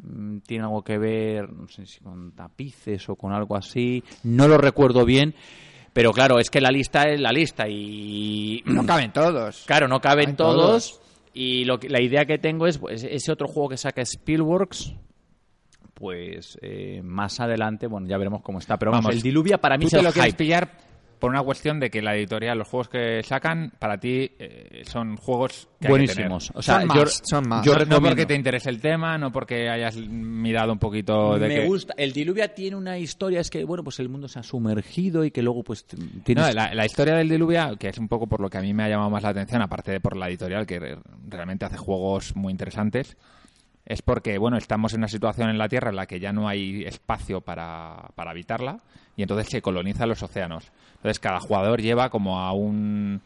Mm, 0.04 0.40
Tiene 0.40 0.64
algo 0.66 0.84
que 0.84 0.98
ver, 0.98 1.52
no 1.52 1.68
sé 1.68 1.86
si 1.86 2.00
con 2.02 2.32
tapices 2.34 3.08
o 3.10 3.16
con 3.16 3.32
algo 3.34 3.56
así. 3.56 4.04
No 4.24 4.48
lo 4.48 4.58
recuerdo 4.58 5.06
bien. 5.06 5.34
Pero 5.94 6.12
claro, 6.12 6.40
es 6.40 6.50
que 6.50 6.60
la 6.60 6.72
lista 6.72 7.04
es 7.04 7.20
la 7.22 7.32
lista 7.32 7.68
y 7.70 8.62
No 8.66 8.86
caben 8.86 9.12
todos. 9.14 9.64
Claro, 9.68 9.88
no 9.88 10.02
caben 10.02 10.26
Caben 10.26 10.36
todos. 10.36 10.56
todos. 10.92 11.00
Y 11.36 11.66
lo 11.66 11.80
que, 11.80 11.90
la 11.90 12.02
idea 12.02 12.26
que 12.26 12.38
tengo 12.38 12.68
es 12.68 12.78
pues, 12.78 13.04
ese 13.04 13.32
otro 13.32 13.48
juego 13.48 13.70
que 13.70 13.78
saca 13.78 14.02
Spielworks. 14.04 14.94
Pues 15.94 16.58
eh, 16.62 17.02
más 17.04 17.40
adelante, 17.40 17.88
bueno, 17.88 18.08
ya 18.08 18.18
veremos 18.18 18.42
cómo 18.42 18.58
está. 18.60 18.78
Pero 18.78 18.92
vamos, 18.92 19.06
Vamos, 19.06 19.16
el 19.18 19.22
Diluvia 19.22 19.60
para 19.60 19.78
mí 19.78 19.84
Tú 19.84 19.88
es 19.88 19.92
te 19.92 19.98
el 20.00 20.04
lo 20.06 20.12
quieres 20.12 20.32
hype. 20.32 20.38
pillar 20.44 20.78
por 21.24 21.32
una 21.32 21.42
cuestión 21.42 21.80
de 21.80 21.90
que 21.90 22.02
la 22.02 22.18
editorial, 22.18 22.58
los 22.58 22.68
juegos 22.68 22.90
que 22.90 23.24
sacan, 23.24 23.72
para 23.80 23.98
ti 23.98 24.30
eh, 24.38 24.84
son 24.86 25.16
juegos 25.16 25.70
que 25.80 25.88
hay 25.88 25.88
que 25.88 25.90
Buenísimos. 25.90 26.48
tener. 26.48 26.60
O 26.60 26.62
sea, 26.62 26.82
Son 26.82 26.90
yo, 26.90 27.02
más, 27.02 27.22
son 27.24 27.48
más. 27.48 27.66
yo 27.66 27.86
no, 27.86 28.02
porque 28.02 28.26
te 28.26 28.36
interese 28.36 28.70
el 28.70 28.82
tema, 28.82 29.18
no 29.18 29.32
porque 29.32 29.70
hayas 29.70 29.96
mirado 29.96 30.74
un 30.74 30.80
poquito 30.80 31.40
de 31.40 31.48
me 31.48 31.56
que... 31.62 31.66
gusta. 31.66 31.94
El 31.96 32.12
Diluvia 32.12 32.54
tiene 32.54 32.76
una 32.76 32.98
historia, 32.98 33.40
es 33.40 33.50
que, 33.50 33.64
bueno, 33.64 33.86
pues 33.86 34.02
el 34.02 34.10
mundo 34.10 34.28
se 34.28 34.40
ha 34.40 34.44
sumergido 34.44 35.24
y 35.24 35.32
que 35.32 35.42
luego, 35.42 35.64
pues, 35.64 35.86
tienes... 36.26 36.46
No, 36.46 36.52
la, 36.52 36.74
la 36.76 36.86
historia 36.86 37.16
del 37.16 37.30
Diluvia, 37.30 37.74
que 37.80 37.88
es 37.88 37.98
un 37.98 38.10
poco 38.10 38.28
por 38.28 38.42
lo 38.42 38.50
que 38.50 38.58
a 38.58 38.62
mí 38.62 38.74
me 38.74 38.84
ha 38.84 38.90
llamado 38.90 39.10
más 39.10 39.24
la 39.24 39.30
atención, 39.30 39.62
aparte 39.62 39.94
de 39.94 40.02
por 40.02 40.18
la 40.18 40.28
editorial, 40.28 40.66
que 40.66 40.78
re- 40.78 40.98
realmente 41.30 41.64
hace 41.64 41.78
juegos 41.78 42.36
muy 42.36 42.52
interesantes, 42.52 43.16
es 43.86 44.02
porque, 44.02 44.38
bueno, 44.38 44.58
estamos 44.58 44.92
en 44.94 45.00
una 45.00 45.08
situación 45.08 45.50
en 45.50 45.58
la 45.58 45.70
Tierra 45.70 45.90
en 45.90 45.96
la 45.96 46.06
que 46.06 46.20
ya 46.20 46.34
no 46.34 46.50
hay 46.50 46.84
espacio 46.84 47.40
para, 47.40 48.10
para 48.16 48.32
habitarla 48.32 48.80
y 49.16 49.22
entonces 49.22 49.48
se 49.50 49.62
colonizan 49.62 50.10
los 50.10 50.22
océanos. 50.22 50.70
Entonces 51.04 51.20
cada 51.20 51.40
jugador 51.42 51.82
lleva 51.82 52.10
como 52.10 52.40
a 52.40 52.54
un, 52.54 53.22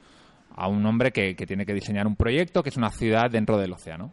a 0.56 0.68
un 0.68 0.84
hombre 0.86 1.12
que, 1.12 1.36
que 1.36 1.46
tiene 1.46 1.64
que 1.66 1.74
diseñar 1.76 2.08
un 2.08 2.16
proyecto 2.16 2.64
que 2.64 2.70
es 2.70 2.78
una 2.78 2.90
ciudad 2.90 3.30
dentro 3.30 3.58
del 3.58 3.72
océano. 3.74 4.12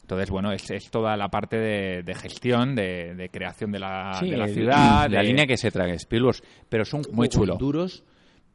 Entonces, 0.00 0.28
bueno, 0.30 0.52
es, 0.52 0.70
es 0.70 0.90
toda 0.90 1.16
la 1.16 1.28
parte 1.28 1.56
de, 1.56 2.02
de 2.02 2.14
gestión, 2.14 2.74
de, 2.74 3.14
de 3.14 3.28
creación 3.30 3.72
de 3.72 3.78
la, 3.78 4.14
Sí, 4.20 4.30
de 4.30 4.36
la 4.36 4.44
el- 4.46 4.54
ciudad. 4.54 5.08
la 5.10 5.22
línea 5.22 5.46
que 5.46 5.56
se 5.56 5.70
traga 5.70 5.94
Spielworks. 5.94 6.42
Pero 6.68 6.84
son 6.84 7.00
Muy 7.12 7.28
juegos 7.28 7.34
chulo. 7.34 7.56
duros 7.56 8.04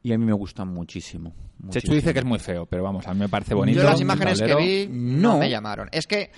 y 0.03 0.13
a 0.13 0.17
mí 0.17 0.25
me 0.25 0.33
gustan 0.33 0.67
muchísimo. 0.67 1.29
Chechu 1.31 1.63
muchísimo. 1.65 1.95
dice 1.95 2.13
que 2.13 2.19
es 2.19 2.25
muy 2.25 2.39
feo, 2.39 2.65
pero 2.67 2.83
vamos, 2.83 3.07
a 3.07 3.13
mí 3.13 3.19
me 3.19 3.29
parece 3.29 3.53
bonito. 3.55 3.79
Yo 3.79 3.83
las 3.89 3.99
imágenes 4.01 4.41
que 4.41 4.55
vi 4.55 4.87
no. 4.89 5.33
no. 5.33 5.37
me 5.39 5.49
llamaron. 5.49 5.89
Es 5.91 6.05
que, 6.07 6.31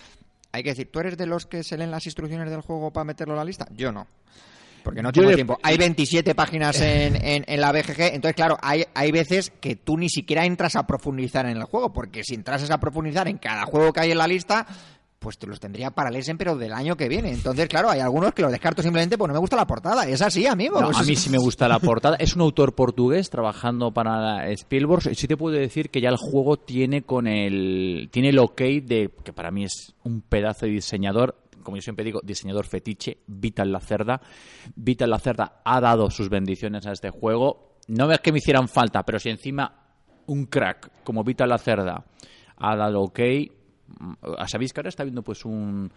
hay 0.53 0.63
que 0.63 0.69
decir, 0.69 0.89
¿tú 0.91 0.99
eres 0.99 1.17
de 1.17 1.25
los 1.27 1.45
que 1.45 1.63
se 1.63 1.77
leen 1.77 1.91
las 1.91 2.05
instrucciones 2.05 2.49
del 2.49 2.61
juego 2.61 2.91
para 2.91 3.03
meterlo 3.03 3.33
en 3.33 3.37
la 3.39 3.45
lista? 3.45 3.67
Yo 3.75 3.91
no. 3.91 4.07
Porque 4.83 5.01
no 5.01 5.11
tengo 5.11 5.29
le- 5.29 5.35
tiempo. 5.35 5.57
Hay 5.63 5.77
27 5.77 6.33
páginas 6.35 6.79
en, 6.81 7.15
en- 7.23 7.45
en 7.47 7.61
la 7.61 7.71
BGG, 7.71 8.13
entonces 8.13 8.35
claro, 8.35 8.57
hay, 8.61 8.83
hay 8.93 9.11
veces 9.11 9.51
que 9.61 9.75
tú 9.75 9.97
ni 9.97 10.09
siquiera 10.09 10.45
entras 10.45 10.75
a 10.75 10.87
profundizar 10.87 11.45
en 11.45 11.57
el 11.57 11.63
juego, 11.63 11.93
porque 11.93 12.23
si 12.23 12.35
entrases 12.35 12.71
a 12.71 12.79
profundizar 12.79 13.27
en 13.27 13.37
cada 13.37 13.63
juego 13.65 13.93
que 13.93 13.99
hay 14.01 14.11
en 14.11 14.17
la 14.17 14.27
lista, 14.27 14.65
pues 15.19 15.37
te 15.37 15.45
los 15.45 15.59
tendría 15.59 15.91
para 15.91 16.09
leerse, 16.09 16.33
pero 16.33 16.55
del 16.57 16.73
año 16.73 16.97
que 16.97 17.07
viene. 17.07 17.31
Entonces, 17.31 17.67
claro, 17.69 17.91
hay 17.91 17.99
algunos 17.99 18.33
que 18.33 18.41
los 18.41 18.49
descarto 18.51 18.81
simplemente 18.81 19.19
porque 19.19 19.27
no 19.27 19.33
me 19.35 19.39
gusta 19.39 19.55
la 19.55 19.67
portada. 19.67 20.07
Es 20.07 20.19
así, 20.23 20.47
amigo. 20.47 20.81
No, 20.81 20.87
a 20.97 21.03
mí 21.03 21.15
sí 21.15 21.29
me 21.29 21.37
gusta 21.37 21.67
la 21.67 21.77
portada. 21.79 22.15
Es 22.15 22.35
un 22.35 22.41
autor 22.41 22.73
portugués 22.73 23.29
trabajando 23.29 23.91
para 23.93 24.49
Spielberg. 24.49 25.15
Sí 25.15 25.27
te 25.27 25.37
puedo 25.37 25.55
decir 25.55 25.91
que 25.91 26.01
ya 26.01 26.09
el 26.09 26.17
juego 26.17 26.57
tiene 26.57 27.03
con 27.03 27.27
el 27.27 28.09
tiene 28.11 28.29
el 28.29 28.39
ok 28.39 28.61
de 28.81 29.11
que 29.23 29.31
para 29.31 29.51
mí 29.51 29.63
es 29.65 29.93
un 30.03 30.21
pedazo 30.21 30.65
de 30.65 30.71
diseñador. 30.71 31.35
Como 31.61 31.77
yo 31.77 31.81
siempre 31.81 32.05
digo, 32.05 32.21
diseñador 32.23 32.65
fetiche, 32.65 33.19
Vital 33.27 33.71
Lacerda. 33.71 34.21
Vital 34.75 35.09
Lacerda 35.09 35.61
ha 35.63 35.79
dado 35.79 36.09
sus 36.09 36.29
bendiciones 36.29 36.85
a 36.85 36.91
este 36.91 37.09
juego. 37.09 37.77
No 37.87 38.11
es 38.11 38.19
que 38.19 38.31
me 38.31 38.39
hicieran 38.39 38.67
falta, 38.67 39.03
pero 39.03 39.19
si 39.19 39.29
encima 39.29 39.73
un 40.27 40.45
crack 40.45 41.03
como 41.03 41.23
Vital 41.23 41.49
Lacerda 41.49 42.03
ha 42.57 42.75
dado 42.75 43.01
ok, 43.01 43.19
mm, 43.99 44.13
sabéis 44.47 44.73
que 44.73 44.79
ahora 44.79 44.89
está 44.89 45.03
viendo 45.03 45.23
pues 45.23 45.45
un 45.45 45.91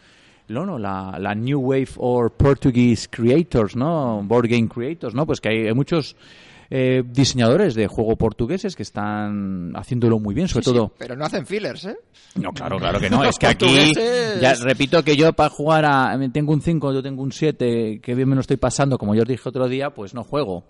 no, 0.48 0.66
no, 0.66 0.78
la, 0.78 1.34
New 1.34 1.60
Wave 1.60 1.90
or 1.96 2.30
Portuguese 2.30 3.08
Creators, 3.08 3.76
¿no? 3.76 4.22
Board 4.24 4.48
Game 4.48 4.68
Creators, 4.68 5.14
¿no? 5.14 5.26
Pues 5.26 5.40
que 5.40 5.48
hay 5.48 5.74
muchos 5.74 6.16
eh, 6.76 7.04
diseñadores 7.06 7.76
de 7.76 7.86
juego 7.86 8.16
portugueses 8.16 8.74
que 8.74 8.82
están 8.82 9.72
haciéndolo 9.76 10.18
muy 10.18 10.34
bien, 10.34 10.48
sobre 10.48 10.64
Sí, 10.64 10.70
sí, 10.70 10.76
todo... 10.76 10.92
pero 10.98 11.14
no 11.14 11.24
hacen 11.24 11.46
fillers, 11.46 11.84
¿eh? 11.84 11.96
No, 12.34 12.50
claro, 12.52 12.78
claro 12.78 12.98
que 12.98 13.08
no. 13.08 13.22
Es 13.22 13.38
que 13.38 13.46
aquí, 13.46 13.92
ya 14.40 14.54
repito 14.54 15.04
que 15.04 15.16
yo 15.16 15.32
para 15.34 15.50
jugar 15.50 15.84
a. 15.84 16.18
Tengo 16.32 16.52
un 16.52 16.60
5, 16.60 16.92
yo 16.92 17.00
tengo 17.00 17.22
un 17.22 17.30
7, 17.30 18.00
que 18.02 18.14
bien 18.16 18.28
me 18.28 18.34
lo 18.34 18.40
estoy 18.40 18.56
pasando, 18.56 18.98
como 18.98 19.14
yo 19.14 19.22
os 19.22 19.28
dije 19.28 19.48
otro 19.48 19.68
día, 19.68 19.90
pues 19.90 20.14
no 20.14 20.24
juego. 20.24 20.64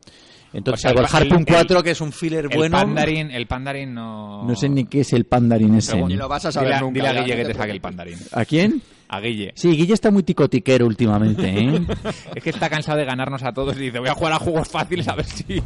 Entonces, 0.52 0.84
O 0.84 0.88
sea, 0.88 0.90
el, 0.92 0.98
el- 0.98 1.06
Harpoon 1.10 1.40
el- 1.40 1.54
4, 1.54 1.82
que 1.82 1.90
es 1.92 2.00
un 2.02 2.12
filler 2.12 2.48
El 2.50 2.56
bueno. 2.58 2.76
pandarín, 2.78 3.30
el 3.30 3.46
pandarín 3.46 3.94
no... 3.94 4.44
No 4.44 4.54
sé 4.54 4.68
ni 4.68 4.84
qué 4.84 5.00
es 5.00 5.12
el 5.14 5.24
pandarín 5.24 5.74
ese. 5.74 6.00
Ni 6.02 6.14
lo 6.16 6.28
vas 6.28 6.44
a 6.44 6.52
saber 6.52 6.68
dile, 6.68 6.76
a- 6.76 6.80
nunca, 6.82 6.94
dile 6.94 7.08
a 7.08 7.12
Guille 7.22 7.36
que 7.36 7.42
te 7.44 7.52
te 7.52 7.58
saque 7.58 7.72
el 7.72 7.80
pandarín. 7.80 8.18
¿A 8.30 8.44
quién? 8.44 8.80
A 9.14 9.20
Guille. 9.20 9.52
Sí, 9.54 9.76
Guille 9.76 9.94
está 9.94 10.10
muy 10.10 10.22
ticotiquero 10.22 10.86
últimamente, 10.86 11.48
¿eh? 11.48 11.82
Es 12.34 12.42
que 12.42 12.50
está 12.50 12.68
cansado 12.68 12.98
de 12.98 13.04
ganarnos 13.04 13.42
a 13.42 13.52
todos 13.52 13.76
y 13.76 13.80
dice, 13.80 13.98
voy 13.98 14.08
a 14.08 14.14
jugar 14.14 14.32
a 14.32 14.38
juegos 14.38 14.68
fáciles 14.68 15.06
a 15.08 15.14
ver 15.14 15.26
si... 15.26 15.62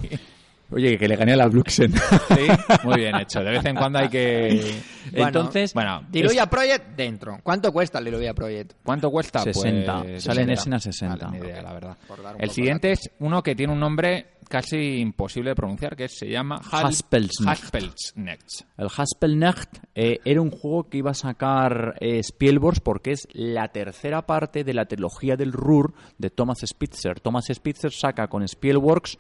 Oye, 0.70 0.98
que 0.98 1.08
le 1.08 1.16
gané 1.16 1.32
a 1.32 1.36
la 1.36 1.46
Bluxen. 1.48 1.92
Sí, 1.92 2.46
muy 2.84 2.96
bien 2.98 3.16
hecho. 3.16 3.40
De 3.40 3.50
vez 3.50 3.64
en 3.64 3.74
cuando 3.76 3.98
hay 4.00 4.08
que... 4.08 4.80
Bueno, 5.12 5.26
Entonces, 5.28 5.72
Bueno, 5.72 6.02
Diluvia 6.10 6.44
Project 6.46 6.94
dentro. 6.94 7.38
¿Cuánto 7.42 7.72
cuesta 7.72 7.98
el 7.98 8.04
Diluvia 8.04 8.34
Project? 8.34 8.72
¿cuánto 8.82 9.10
cuesta? 9.10 9.40
60. 9.40 10.02
Pues, 10.02 10.22
Sale 10.24 10.42
en 10.42 10.50
Escena 10.50 10.78
60. 10.78 11.26
Vale, 11.26 11.38
ni 11.40 11.46
idea, 11.46 11.62
la 11.62 11.72
verdad. 11.72 11.96
El 12.38 12.50
siguiente 12.50 12.92
es 12.92 13.10
uno 13.20 13.42
que 13.42 13.54
tiene 13.54 13.72
un 13.72 13.80
nombre 13.80 14.32
casi 14.50 14.98
imposible 15.00 15.50
de 15.50 15.56
pronunciar, 15.56 15.96
que 15.96 16.08
se 16.08 16.28
llama 16.28 16.60
Hal- 16.70 16.86
Haspelsnacht. 16.86 17.62
Haspelsnacht. 17.64 18.48
El 18.76 18.88
Haspelnacht 18.94 19.78
eh, 19.94 20.20
era 20.24 20.40
un 20.42 20.50
juego 20.50 20.88
que 20.90 20.98
iba 20.98 21.10
a 21.10 21.14
sacar 21.14 21.94
eh, 22.00 22.18
Spielberg 22.22 22.82
porque 22.82 23.12
es 23.12 23.26
la 23.32 23.68
tercera 23.68 24.26
parte 24.26 24.64
de 24.64 24.74
la 24.74 24.84
trilogía 24.86 25.36
del 25.36 25.52
Ruhr 25.52 25.94
de 26.18 26.28
Thomas 26.30 26.58
Spitzer. 26.66 27.20
Thomas 27.20 27.46
Spitzer 27.52 27.92
saca 27.92 28.28
con 28.28 28.46
Spielworks 28.46 29.16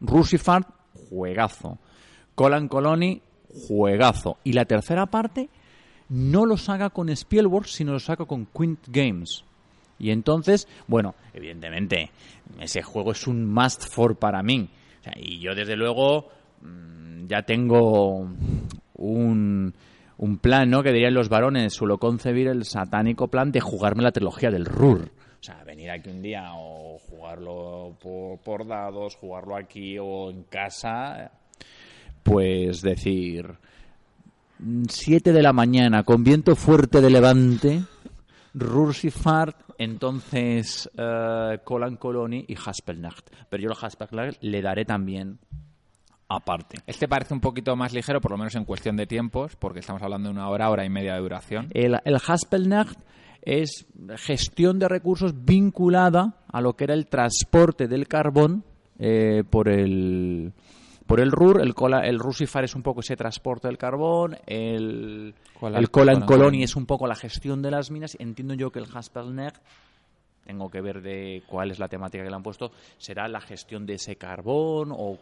Rusifart, 0.00 0.68
juegazo. 1.08 1.78
Colan 2.34 2.68
Colony, 2.68 3.22
juegazo. 3.48 4.38
Y 4.44 4.52
la 4.52 4.64
tercera 4.64 5.06
parte 5.06 5.48
no 6.08 6.46
lo 6.46 6.56
saca 6.56 6.90
con 6.90 7.08
Spielberg, 7.08 7.66
sino 7.66 7.92
lo 7.92 8.00
saca 8.00 8.24
con 8.24 8.46
Quint 8.46 8.88
Games. 8.88 9.44
Y 9.98 10.10
entonces, 10.10 10.68
bueno, 10.86 11.14
evidentemente, 11.32 12.10
ese 12.60 12.82
juego 12.82 13.12
es 13.12 13.26
un 13.26 13.46
must 13.46 13.88
for 13.88 14.16
para 14.16 14.42
mí. 14.42 14.68
Y 15.16 15.38
yo, 15.38 15.54
desde 15.54 15.76
luego, 15.76 16.28
mm, 16.62 17.26
ya 17.26 17.42
tengo 17.42 18.26
un, 18.94 19.74
un 20.16 20.38
plan, 20.38 20.70
¿no? 20.70 20.82
Que 20.82 20.92
dirían 20.92 21.14
los 21.14 21.28
varones, 21.28 21.74
suelo 21.74 21.98
concebir 21.98 22.48
el 22.48 22.64
satánico 22.64 23.28
plan 23.28 23.52
de 23.52 23.60
jugarme 23.60 24.02
la 24.02 24.12
trilogía 24.12 24.50
del 24.50 24.64
Rur. 24.64 25.10
O 25.44 25.46
sea, 25.46 25.62
venir 25.62 25.90
aquí 25.90 26.08
un 26.08 26.22
día 26.22 26.52
o 26.54 26.98
jugarlo 26.98 27.98
por, 28.00 28.38
por 28.38 28.66
dados, 28.66 29.14
jugarlo 29.16 29.56
aquí 29.56 29.98
o 30.00 30.30
en 30.30 30.44
casa. 30.44 31.32
Pues 32.22 32.80
decir, 32.80 33.54
7 34.88 35.34
de 35.34 35.42
la 35.42 35.52
mañana 35.52 36.02
con 36.02 36.24
viento 36.24 36.56
fuerte 36.56 37.02
de 37.02 37.10
levante, 37.10 37.82
Rursifart, 38.54 39.54
entonces 39.76 40.88
eh, 40.96 41.58
Colan 41.62 41.96
Colony 41.96 42.46
y 42.48 42.54
Haspelnacht. 42.54 43.28
Pero 43.50 43.64
yo 43.64 43.68
al 43.68 43.76
Haspelnacht 43.78 44.42
le 44.42 44.62
daré 44.62 44.86
también 44.86 45.40
aparte. 46.26 46.78
Este 46.86 47.06
parece 47.06 47.34
un 47.34 47.40
poquito 47.42 47.76
más 47.76 47.92
ligero, 47.92 48.22
por 48.22 48.30
lo 48.30 48.38
menos 48.38 48.54
en 48.54 48.64
cuestión 48.64 48.96
de 48.96 49.06
tiempos, 49.06 49.56
porque 49.56 49.80
estamos 49.80 50.00
hablando 50.00 50.30
de 50.30 50.36
una 50.36 50.48
hora, 50.48 50.70
hora 50.70 50.86
y 50.86 50.88
media 50.88 51.12
de 51.12 51.20
duración. 51.20 51.68
El, 51.74 52.00
el 52.02 52.14
Haspelnacht 52.14 52.98
es 53.44 53.86
gestión 54.16 54.78
de 54.78 54.88
recursos 54.88 55.44
vinculada 55.44 56.36
a 56.48 56.60
lo 56.60 56.74
que 56.74 56.84
era 56.84 56.94
el 56.94 57.06
transporte 57.06 57.88
del 57.88 58.08
carbón 58.08 58.64
eh, 58.98 59.44
por 59.48 59.68
el 59.68 60.52
por 61.06 61.20
el 61.20 61.30
RUR. 61.32 61.60
El, 61.60 61.74
cola, 61.74 62.06
el 62.06 62.18
Rusifar 62.18 62.64
es 62.64 62.74
un 62.74 62.82
poco 62.82 63.00
ese 63.00 63.16
transporte 63.16 63.68
del 63.68 63.76
carbón. 63.76 64.38
El, 64.46 65.34
Cola- 65.60 65.78
el 65.78 65.90
Cola 65.90 66.12
en 66.12 66.22
Colony 66.22 66.62
es 66.62 66.76
un 66.76 66.86
poco 66.86 67.06
la 67.06 67.14
gestión 67.14 67.60
de 67.60 67.70
las 67.70 67.90
minas. 67.90 68.16
Entiendo 68.18 68.54
yo 68.54 68.70
que 68.70 68.78
el 68.78 68.86
Haspelneck 68.92 69.60
tengo 70.46 70.70
que 70.70 70.80
ver 70.80 71.02
de 71.02 71.42
cuál 71.46 71.70
es 71.70 71.78
la 71.78 71.88
temática 71.88 72.22
que 72.24 72.30
le 72.30 72.36
han 72.36 72.42
puesto, 72.42 72.70
será 72.98 73.28
la 73.28 73.40
gestión 73.40 73.86
de 73.86 73.94
ese 73.94 74.16
carbón 74.16 74.92
o 74.92 75.18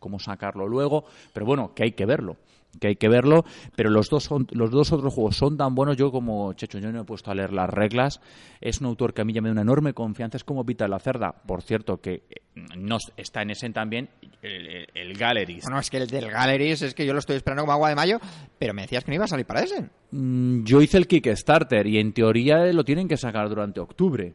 cómo 0.00 0.18
sacarlo 0.18 0.66
luego, 0.68 1.04
pero 1.32 1.46
bueno, 1.46 1.72
que 1.74 1.84
hay 1.84 1.92
que 1.92 2.06
verlo, 2.06 2.36
que 2.80 2.88
hay 2.88 2.96
que 2.96 3.08
verlo, 3.08 3.44
pero 3.74 3.90
los 3.90 4.08
dos 4.08 4.24
son, 4.24 4.46
los 4.52 4.70
dos 4.70 4.92
otros 4.92 5.12
juegos 5.12 5.36
son 5.36 5.56
tan 5.56 5.74
buenos, 5.74 5.96
yo 5.96 6.10
como 6.12 6.52
Checho, 6.52 6.78
yo 6.78 6.92
no 6.92 7.00
he 7.00 7.04
puesto 7.04 7.30
a 7.30 7.34
leer 7.34 7.52
las 7.52 7.68
reglas, 7.68 8.20
es 8.60 8.80
un 8.80 8.86
autor 8.86 9.14
que 9.14 9.22
a 9.22 9.24
mí 9.24 9.32
ya 9.32 9.40
me 9.40 9.48
da 9.48 9.52
una 9.52 9.62
enorme 9.62 9.94
confianza, 9.94 10.36
es 10.36 10.44
como 10.44 10.64
Vita 10.64 10.86
la 10.86 10.98
Cerda, 10.98 11.32
por 11.32 11.62
cierto, 11.62 12.00
que 12.00 12.22
eh, 12.30 12.60
no 12.76 12.98
está 13.16 13.42
en 13.42 13.50
ese 13.50 13.68
también 13.70 14.08
el, 14.42 14.66
el, 14.66 14.86
el 14.94 15.16
Galleries. 15.16 15.64
Bueno, 15.64 15.80
es 15.80 15.90
que 15.90 15.96
el 15.96 16.06
del 16.06 16.30
Galleries 16.30 16.82
es 16.82 16.94
que 16.94 17.04
yo 17.06 17.12
lo 17.12 17.18
estoy 17.18 17.36
esperando 17.36 17.62
como 17.62 17.72
agua 17.72 17.88
de 17.88 17.96
mayo, 17.96 18.18
pero 18.58 18.74
me 18.74 18.82
decías 18.82 19.02
que 19.04 19.10
no 19.10 19.16
iba 19.16 19.24
a 19.24 19.28
salir 19.28 19.46
para 19.46 19.62
ese. 19.62 19.88
Mm, 20.12 20.64
Yo 20.64 20.80
hice 20.80 20.98
el 20.98 21.06
Kickstarter 21.08 21.86
y 21.86 21.98
en 21.98 22.12
teoría 22.12 22.64
lo 22.72 22.84
tienen 22.84 23.08
que 23.08 23.16
sacar 23.16 23.48
durante 23.48 23.80
octubre. 23.80 24.34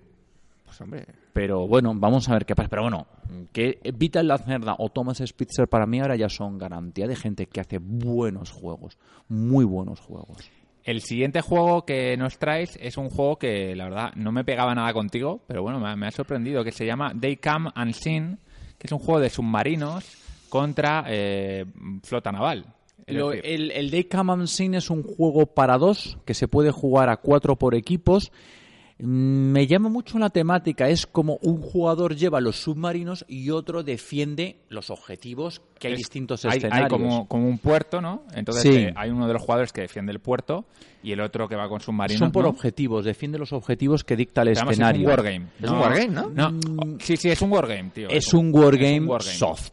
Pues 0.66 0.82
hombre, 0.82 1.06
Pero 1.34 1.68
bueno, 1.68 1.94
vamos 1.96 2.30
a 2.30 2.34
ver 2.34 2.46
qué 2.46 2.56
pasa. 2.56 2.70
Pero 2.70 2.84
bueno, 2.84 3.08
que 3.52 3.80
Vital 3.96 4.28
Lacerda 4.28 4.76
o 4.78 4.90
Thomas 4.90 5.18
Spitzer 5.26 5.68
para 5.68 5.86
mí 5.88 6.00
ahora 6.00 6.16
ya 6.16 6.30
son 6.30 6.58
garantía 6.58 7.08
de 7.08 7.16
gente 7.16 7.48
que 7.48 7.60
hace 7.60 7.80
buenos 7.80 8.52
juegos, 8.52 8.98
muy 9.28 9.66
buenos 9.66 10.00
juegos. 10.00 10.38
El 10.84 11.02
siguiente 11.02 11.42
juego 11.42 11.86
que 11.86 12.16
nos 12.18 12.38
traes 12.38 12.78
es 12.82 12.98
un 12.98 13.10
juego 13.10 13.38
que 13.38 13.76
la 13.76 13.86
verdad 13.86 14.12
no 14.16 14.32
me 14.32 14.44
pegaba 14.44 14.76
nada 14.76 14.92
contigo, 14.94 15.42
pero 15.48 15.64
bueno, 15.64 15.80
me, 15.80 15.90
ha- 15.90 15.96
me 15.96 16.08
ha 16.08 16.12
sorprendido, 16.12 16.64
que 16.64 16.72
se 16.74 16.86
llama 16.86 17.14
They 17.20 17.38
Come 17.38 17.70
Unseen, 17.76 18.38
que 18.78 18.88
es 18.88 18.92
un 18.92 19.00
juego 19.00 19.22
de 19.22 19.30
submarinos 19.30 20.06
contra 20.50 21.06
eh, 21.08 21.66
flota 22.04 22.32
naval. 22.32 22.66
Lo- 23.08 23.32
el, 23.34 23.72
el 23.72 23.92
Day 23.92 24.04
Come 24.06 24.34
Unseen 24.34 24.76
es 24.76 24.90
un 24.90 25.04
juego 25.04 25.46
para 25.48 25.78
dos 25.78 26.18
que 26.26 26.34
se 26.34 26.48
puede 26.48 26.72
jugar 26.72 27.10
a 27.10 27.18
cuatro 27.18 27.56
por 27.58 27.76
equipos. 27.76 28.32
Mm, 29.00 29.52
Me 29.52 29.68
llama 29.68 29.90
mucho 29.90 30.20
la 30.20 30.30
temática. 30.30 30.88
Es 30.90 31.06
como 31.08 31.38
un 31.42 31.62
jugador 31.62 32.16
lleva 32.16 32.40
los 32.42 32.58
submarinos 32.62 33.26
y 33.28 33.50
otro 33.50 33.84
defiende 33.84 34.58
los 34.70 34.90
objetivos 34.90 35.62
que 35.80 35.88
hay 35.88 35.94
es- 35.94 36.00
distintos 36.00 36.46
hay, 36.46 36.52
hay 36.52 36.58
escenarios. 36.58 36.90
como, 36.90 37.28
como 37.28 37.48
un 37.48 37.58
puerto, 37.58 38.02
¿no? 38.02 38.24
Entonces 38.36 38.64
Sí. 38.64 38.70
eh, 38.70 38.94
hay 38.96 39.10
uno 39.10 39.28
de 39.28 39.34
los 39.34 39.42
jugadores 39.42 39.74
que 39.74 39.82
defiende 39.82 40.12
el 40.12 40.20
puerto 40.20 40.66
y 41.02 41.12
el 41.12 41.22
otro 41.22 41.48
que 41.48 41.56
va 41.56 41.68
con 41.68 41.80
submarinos. 41.82 42.20
Son 42.20 42.32
por 42.32 42.44
¿no? 42.44 42.50
objetivos, 42.50 43.04
defiende 43.06 43.38
los 43.38 43.52
objetivos 43.54 44.04
que 44.04 44.16
dicta 44.16 44.42
el 44.44 44.50
escenario. 44.50 45.02
Es 45.02 45.06
un 45.06 45.10
wargame. 45.10 45.46
Es 45.62 45.70
un 45.70 45.78
wargame, 45.80 46.08
¿no? 46.08 46.30
No, 46.30 46.98
sí, 47.00 47.18
sí, 47.18 47.30
es 47.30 47.42
un 47.42 47.52
wargame, 47.52 47.90
tío. 47.94 48.10
Es 48.10 48.34
un 48.34 48.54
wargame, 48.54 48.96
Es 48.96 49.02
un 49.02 49.08
wargame. 49.10 49.36
soft. 49.38 49.72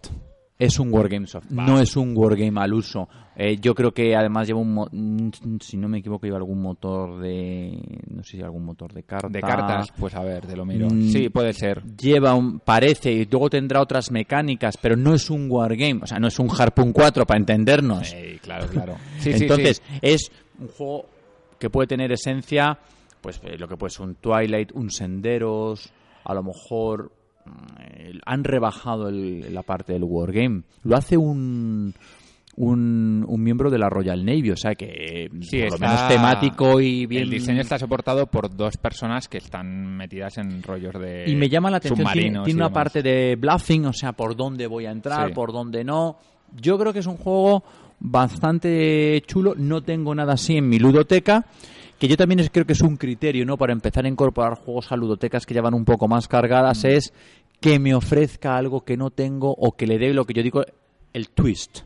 Es 0.59 0.78
un 0.78 0.92
wargame 0.92 1.26
soft. 1.26 1.46
No 1.50 1.80
es 1.80 1.96
un 1.96 2.12
wargame 2.14 2.61
al 2.61 2.74
uso. 2.74 3.09
Eh, 3.42 3.57
yo 3.59 3.74
creo 3.74 3.92
que 3.92 4.14
además 4.14 4.46
lleva 4.46 4.61
un, 4.61 4.74
mo- 4.74 4.88
si 5.61 5.79
no 5.79 5.88
me 5.88 6.00
equivoco, 6.00 6.26
lleva 6.26 6.37
algún 6.37 6.61
motor 6.61 7.18
de, 7.22 7.72
no 8.11 8.22
sé 8.22 8.37
si 8.37 8.42
algún 8.42 8.66
motor 8.66 8.92
de 8.92 9.03
cartas. 9.05 9.33
De 9.33 9.40
cartas, 9.40 9.90
pues 9.98 10.14
a 10.14 10.22
ver, 10.22 10.46
te 10.46 10.55
lo 10.55 10.66
miro. 10.66 10.88
Mm. 10.90 11.09
Sí, 11.09 11.31
puede 11.31 11.55
ser. 11.55 11.83
Lleva 11.96 12.35
un, 12.35 12.61
parece, 12.61 13.11
y 13.11 13.24
luego 13.24 13.48
tendrá 13.48 13.81
otras 13.81 14.11
mecánicas, 14.11 14.76
pero 14.76 14.94
no 14.94 15.14
es 15.14 15.31
un 15.31 15.46
wargame, 15.50 16.00
o 16.03 16.07
sea, 16.07 16.18
no 16.18 16.29
es 16.29 16.38
un 16.38 16.50
Harpoon 16.50 16.92
4 16.92 17.24
para 17.24 17.40
entendernos. 17.40 18.09
Sí, 18.09 18.38
claro, 18.42 18.66
claro. 18.66 18.96
Sí, 19.20 19.31
Entonces, 19.33 19.81
sí. 19.88 19.98
es 20.03 20.31
un 20.59 20.68
juego 20.68 21.07
que 21.59 21.70
puede 21.70 21.87
tener 21.87 22.12
esencia, 22.12 22.79
pues 23.22 23.40
eh, 23.44 23.57
lo 23.57 23.66
que 23.68 23.79
puede 23.79 23.88
ser 23.90 24.05
un 24.07 24.16
Twilight, 24.16 24.72
un 24.72 24.90
Senderos, 24.90 25.90
a 26.24 26.35
lo 26.35 26.42
mejor 26.42 27.11
mm, 27.46 28.18
han 28.26 28.44
rebajado 28.44 29.09
el- 29.09 29.55
la 29.55 29.62
parte 29.62 29.94
del 29.94 30.05
Wargame. 30.05 30.62
Lo 30.85 30.94
hace 30.96 31.16
un, 31.16 31.94
un, 32.56 33.24
un 33.26 33.42
miembro 33.42 33.70
de 33.70 33.78
la 33.78 33.88
Royal 33.88 34.24
Navy, 34.24 34.50
o 34.50 34.56
sea 34.56 34.74
que 34.74 35.30
Sí, 35.40 35.62
por 35.62 35.72
lo 35.72 35.78
menos 35.86 36.08
temático 36.08 36.80
y 36.80 37.06
bien... 37.06 37.22
El 37.22 37.30
diseño 37.30 37.60
está 37.60 37.78
soportado 37.78 38.26
por 38.26 38.54
dos 38.54 38.76
personas 38.76 39.28
que 39.28 39.38
están 39.38 39.96
metidas 39.96 40.36
en 40.38 40.62
rollos 40.62 40.92
de. 41.00 41.24
Y 41.28 41.36
me 41.36 41.48
llama 41.48 41.70
la 41.70 41.78
atención, 41.78 42.08
tiene, 42.12 42.38
una 42.54 42.70
parte 42.72 43.02
de 43.02 43.36
bluffing, 43.36 43.86
o 43.86 43.92
sea, 43.92 44.12
por 44.12 44.36
dónde 44.36 44.66
voy 44.66 44.86
a 44.86 44.90
entrar, 44.90 45.28
Sí. 45.28 45.34
por 45.34 45.52
dónde 45.52 45.84
no. 45.84 46.18
Yo 46.60 46.76
creo 46.78 46.92
que 46.92 46.98
es 46.98 47.06
un 47.06 47.16
juego 47.16 47.62
bastante 48.00 49.22
chulo, 49.26 49.54
no 49.56 49.82
tengo 49.82 50.14
nada 50.14 50.34
así 50.34 50.56
en 50.56 50.68
mi 50.68 50.78
ludoteca, 50.78 51.46
que 51.98 52.08
yo 52.08 52.16
también 52.16 52.40
es- 52.40 52.50
creo 52.50 52.64
que 52.66 52.72
es 52.72 52.80
un 52.80 52.96
criterio, 52.96 53.44
¿no? 53.46 53.56
Para 53.56 53.72
empezar 53.72 54.04
a 54.04 54.08
incorporar 54.08 54.54
juegos 54.54 54.90
a 54.90 54.96
ludotecas 54.96 55.46
que 55.46 55.54
ya 55.54 55.62
van 55.62 55.74
un 55.74 55.84
poco 55.84 56.08
más 56.08 56.26
cargadas, 56.28 56.84
es 56.84 57.12
que 57.60 57.78
me 57.78 57.94
ofrezca 57.94 58.56
algo 58.56 58.82
que 58.84 58.96
no 58.96 59.10
tengo 59.10 59.54
o 59.56 59.72
que 59.76 59.86
le 59.86 59.98
dé 59.98 60.12
lo 60.14 60.24
que 60.24 60.32
yo 60.34 60.42
digo 60.42 60.62
el 61.12 61.28
twist. 61.30 61.80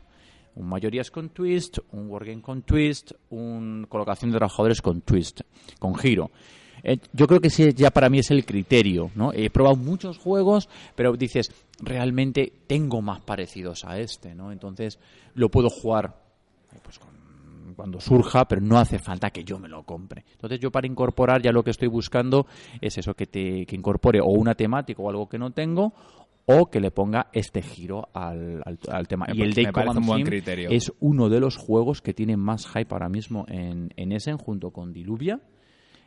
Un 0.55 0.67
mayorías 0.67 1.11
con 1.11 1.29
twist, 1.29 1.79
un 1.91 2.07
wargame 2.09 2.41
con 2.41 2.61
twist, 2.61 3.11
un 3.29 3.85
colocación 3.89 4.31
de 4.31 4.37
trabajadores 4.37 4.81
con 4.81 5.01
twist, 5.01 5.41
con 5.79 5.95
giro. 5.95 6.31
Eh, 6.83 6.97
yo 7.13 7.27
creo 7.27 7.41
que 7.41 7.47
ese 7.47 7.73
ya 7.73 7.89
para 7.91 8.09
mí 8.09 8.19
es 8.19 8.31
el 8.31 8.45
criterio, 8.45 9.09
¿no? 9.15 9.33
He 9.33 9.49
probado 9.49 9.75
muchos 9.75 10.17
juegos, 10.17 10.69
pero 10.95 11.13
dices, 11.17 11.51
realmente 11.81 12.53
tengo 12.67 13.01
más 13.01 13.21
parecidos 13.21 13.83
a 13.85 13.99
este, 13.99 14.35
¿no? 14.35 14.51
Entonces 14.51 14.99
lo 15.33 15.49
puedo 15.49 15.69
jugar 15.69 16.15
eh, 16.73 16.77
pues 16.83 16.99
con- 16.99 17.15
cuando 17.75 17.99
surja, 17.99 18.45
pero 18.47 18.61
no 18.61 18.77
hace 18.77 18.99
falta 18.99 19.31
que 19.31 19.43
yo 19.43 19.59
me 19.59 19.67
lo 19.67 19.83
compre. 19.83 20.23
Entonces 20.33 20.59
yo 20.61 20.71
para 20.71 20.87
incorporar 20.87 21.41
ya 21.41 21.51
lo 21.51 21.63
que 21.63 21.71
estoy 21.71 21.89
buscando 21.89 22.45
es 22.79 22.97
eso, 22.97 23.13
que, 23.15 23.25
te, 23.25 23.65
que 23.65 23.75
incorpore 23.75 24.21
o 24.21 24.27
una 24.27 24.53
temática 24.55 25.01
o 25.01 25.09
algo 25.09 25.27
que 25.27 25.37
no 25.39 25.51
tengo, 25.51 25.91
o 26.47 26.69
que 26.69 26.79
le 26.79 26.91
ponga 26.91 27.27
este 27.33 27.61
giro 27.61 28.09
al, 28.13 28.61
al- 28.65 28.79
al 28.91 29.07
tema. 29.07 29.25
Y 29.33 29.41
el 29.41 29.53
Day 29.53 29.65
Command 29.71 29.97
un 29.99 30.05
buen 30.05 30.23
criterio. 30.23 30.69
es 30.69 30.91
uno 30.99 31.29
de 31.29 31.39
los 31.39 31.57
juegos 31.57 32.01
que 32.01 32.13
tiene 32.13 32.37
más 32.37 32.67
hype 32.67 32.87
ahora 32.91 33.09
mismo 33.09 33.45
en, 33.47 33.91
en 33.95 34.11
Essen, 34.11 34.37
junto 34.37 34.71
con 34.71 34.93
Diluvia. 34.93 35.39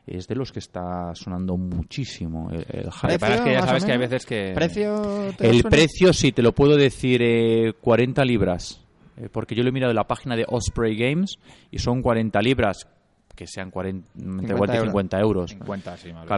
Es 0.07 0.27
de 0.27 0.37
los 0.37 0.53
que 0.53 0.61
está 0.61 1.15
sonando 1.15 1.57
muchísimo 1.59 2.51
el, 2.51 2.65
el 2.71 2.91
hype. 2.91 3.03
Lo 3.03 3.09
que 3.09 3.19
pasa 3.19 3.35
es 3.35 3.41
que 3.43 3.53
ya 3.53 3.63
sabes 3.67 3.85
que 3.85 3.93
hay 3.93 3.99
veces 3.99 4.25
que. 4.27 4.53
¿Precio? 4.55 5.03
te 5.37 5.51
El 5.51 5.63
precio, 5.65 6.13
sí, 6.15 6.33
te 6.33 6.41
lo 6.43 6.53
puedo 6.55 6.77
decir, 6.77 7.21
eh, 7.23 7.75
40 7.81 8.25
libras. 8.25 8.81
Eh, 9.19 9.29
porque 9.31 9.55
yo 9.55 9.63
lo 9.63 9.69
he 9.69 9.73
mirado 9.73 9.91
en 9.91 9.97
la 9.97 10.07
página 10.07 10.35
de 10.37 10.45
Osprey 10.49 10.97
Games 10.97 11.39
y 11.71 11.79
son 11.81 12.01
40 12.01 12.41
libras, 12.41 12.87
que 13.35 13.47
sean 13.47 13.71
40, 13.71 14.09
entre 14.19 14.57
40 14.57 14.75
y 14.75 14.77
euros. 14.79 14.91
50 14.93 15.21
euros. 15.21 15.51
50, 15.51 15.97
sí, 15.99 16.13
más 16.13 16.23
bien. 16.23 16.29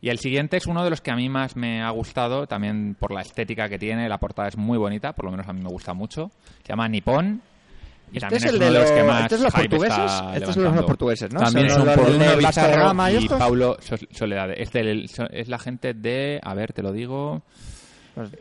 Y 0.00 0.10
el 0.10 0.18
siguiente 0.18 0.56
es 0.56 0.66
uno 0.66 0.84
de 0.84 0.90
los 0.90 1.00
que 1.00 1.10
a 1.10 1.16
mí 1.16 1.28
más 1.28 1.56
me 1.56 1.82
ha 1.82 1.90
gustado, 1.90 2.46
también 2.46 2.96
por 2.98 3.12
la 3.12 3.20
estética 3.22 3.68
que 3.68 3.78
tiene. 3.78 4.08
La 4.08 4.18
portada 4.18 4.46
es 4.48 4.56
muy 4.56 4.78
bonita, 4.78 5.12
por 5.12 5.24
lo 5.24 5.30
menos 5.32 5.48
a 5.48 5.52
mí 5.52 5.60
me 5.60 5.68
gusta 5.70 5.92
mucho. 5.92 6.30
Se 6.62 6.68
llama 6.68 6.88
Nippon. 6.88 7.42
Y 8.10 8.16
Este 8.16 8.20
también 8.20 8.42
es 8.44 8.48
el 8.50 8.56
uno 8.56 8.64
de 8.64 8.70
los 8.70 8.82
los, 8.82 8.90
que 8.92 9.02
más 9.02 9.22
este 9.24 9.34
es 9.34 9.40
los 9.42 9.52
portugueses. 9.52 10.12
Estos 10.34 10.54
son 10.54 10.76
los 10.76 10.84
portugueses, 10.84 11.32
¿no? 11.34 11.40
También 11.40 11.68
son 11.70 11.84
los 11.84 11.94
por 11.96 12.06
del 12.06 12.18
Vizcarra 12.38 12.68
Bizarro 12.68 12.86
Gama 12.86 13.10
y 13.10 13.14
y 13.14 13.16
estos. 13.18 13.38
Paulo 13.38 13.76
Sol- 13.80 14.08
Soledad. 14.12 14.50
Este 14.56 14.80
el- 14.80 15.08
so- 15.08 15.28
es 15.30 15.48
la 15.48 15.58
gente 15.58 15.92
de, 15.94 16.40
a 16.42 16.54
ver, 16.54 16.72
te 16.72 16.82
lo 16.82 16.92
digo, 16.92 17.42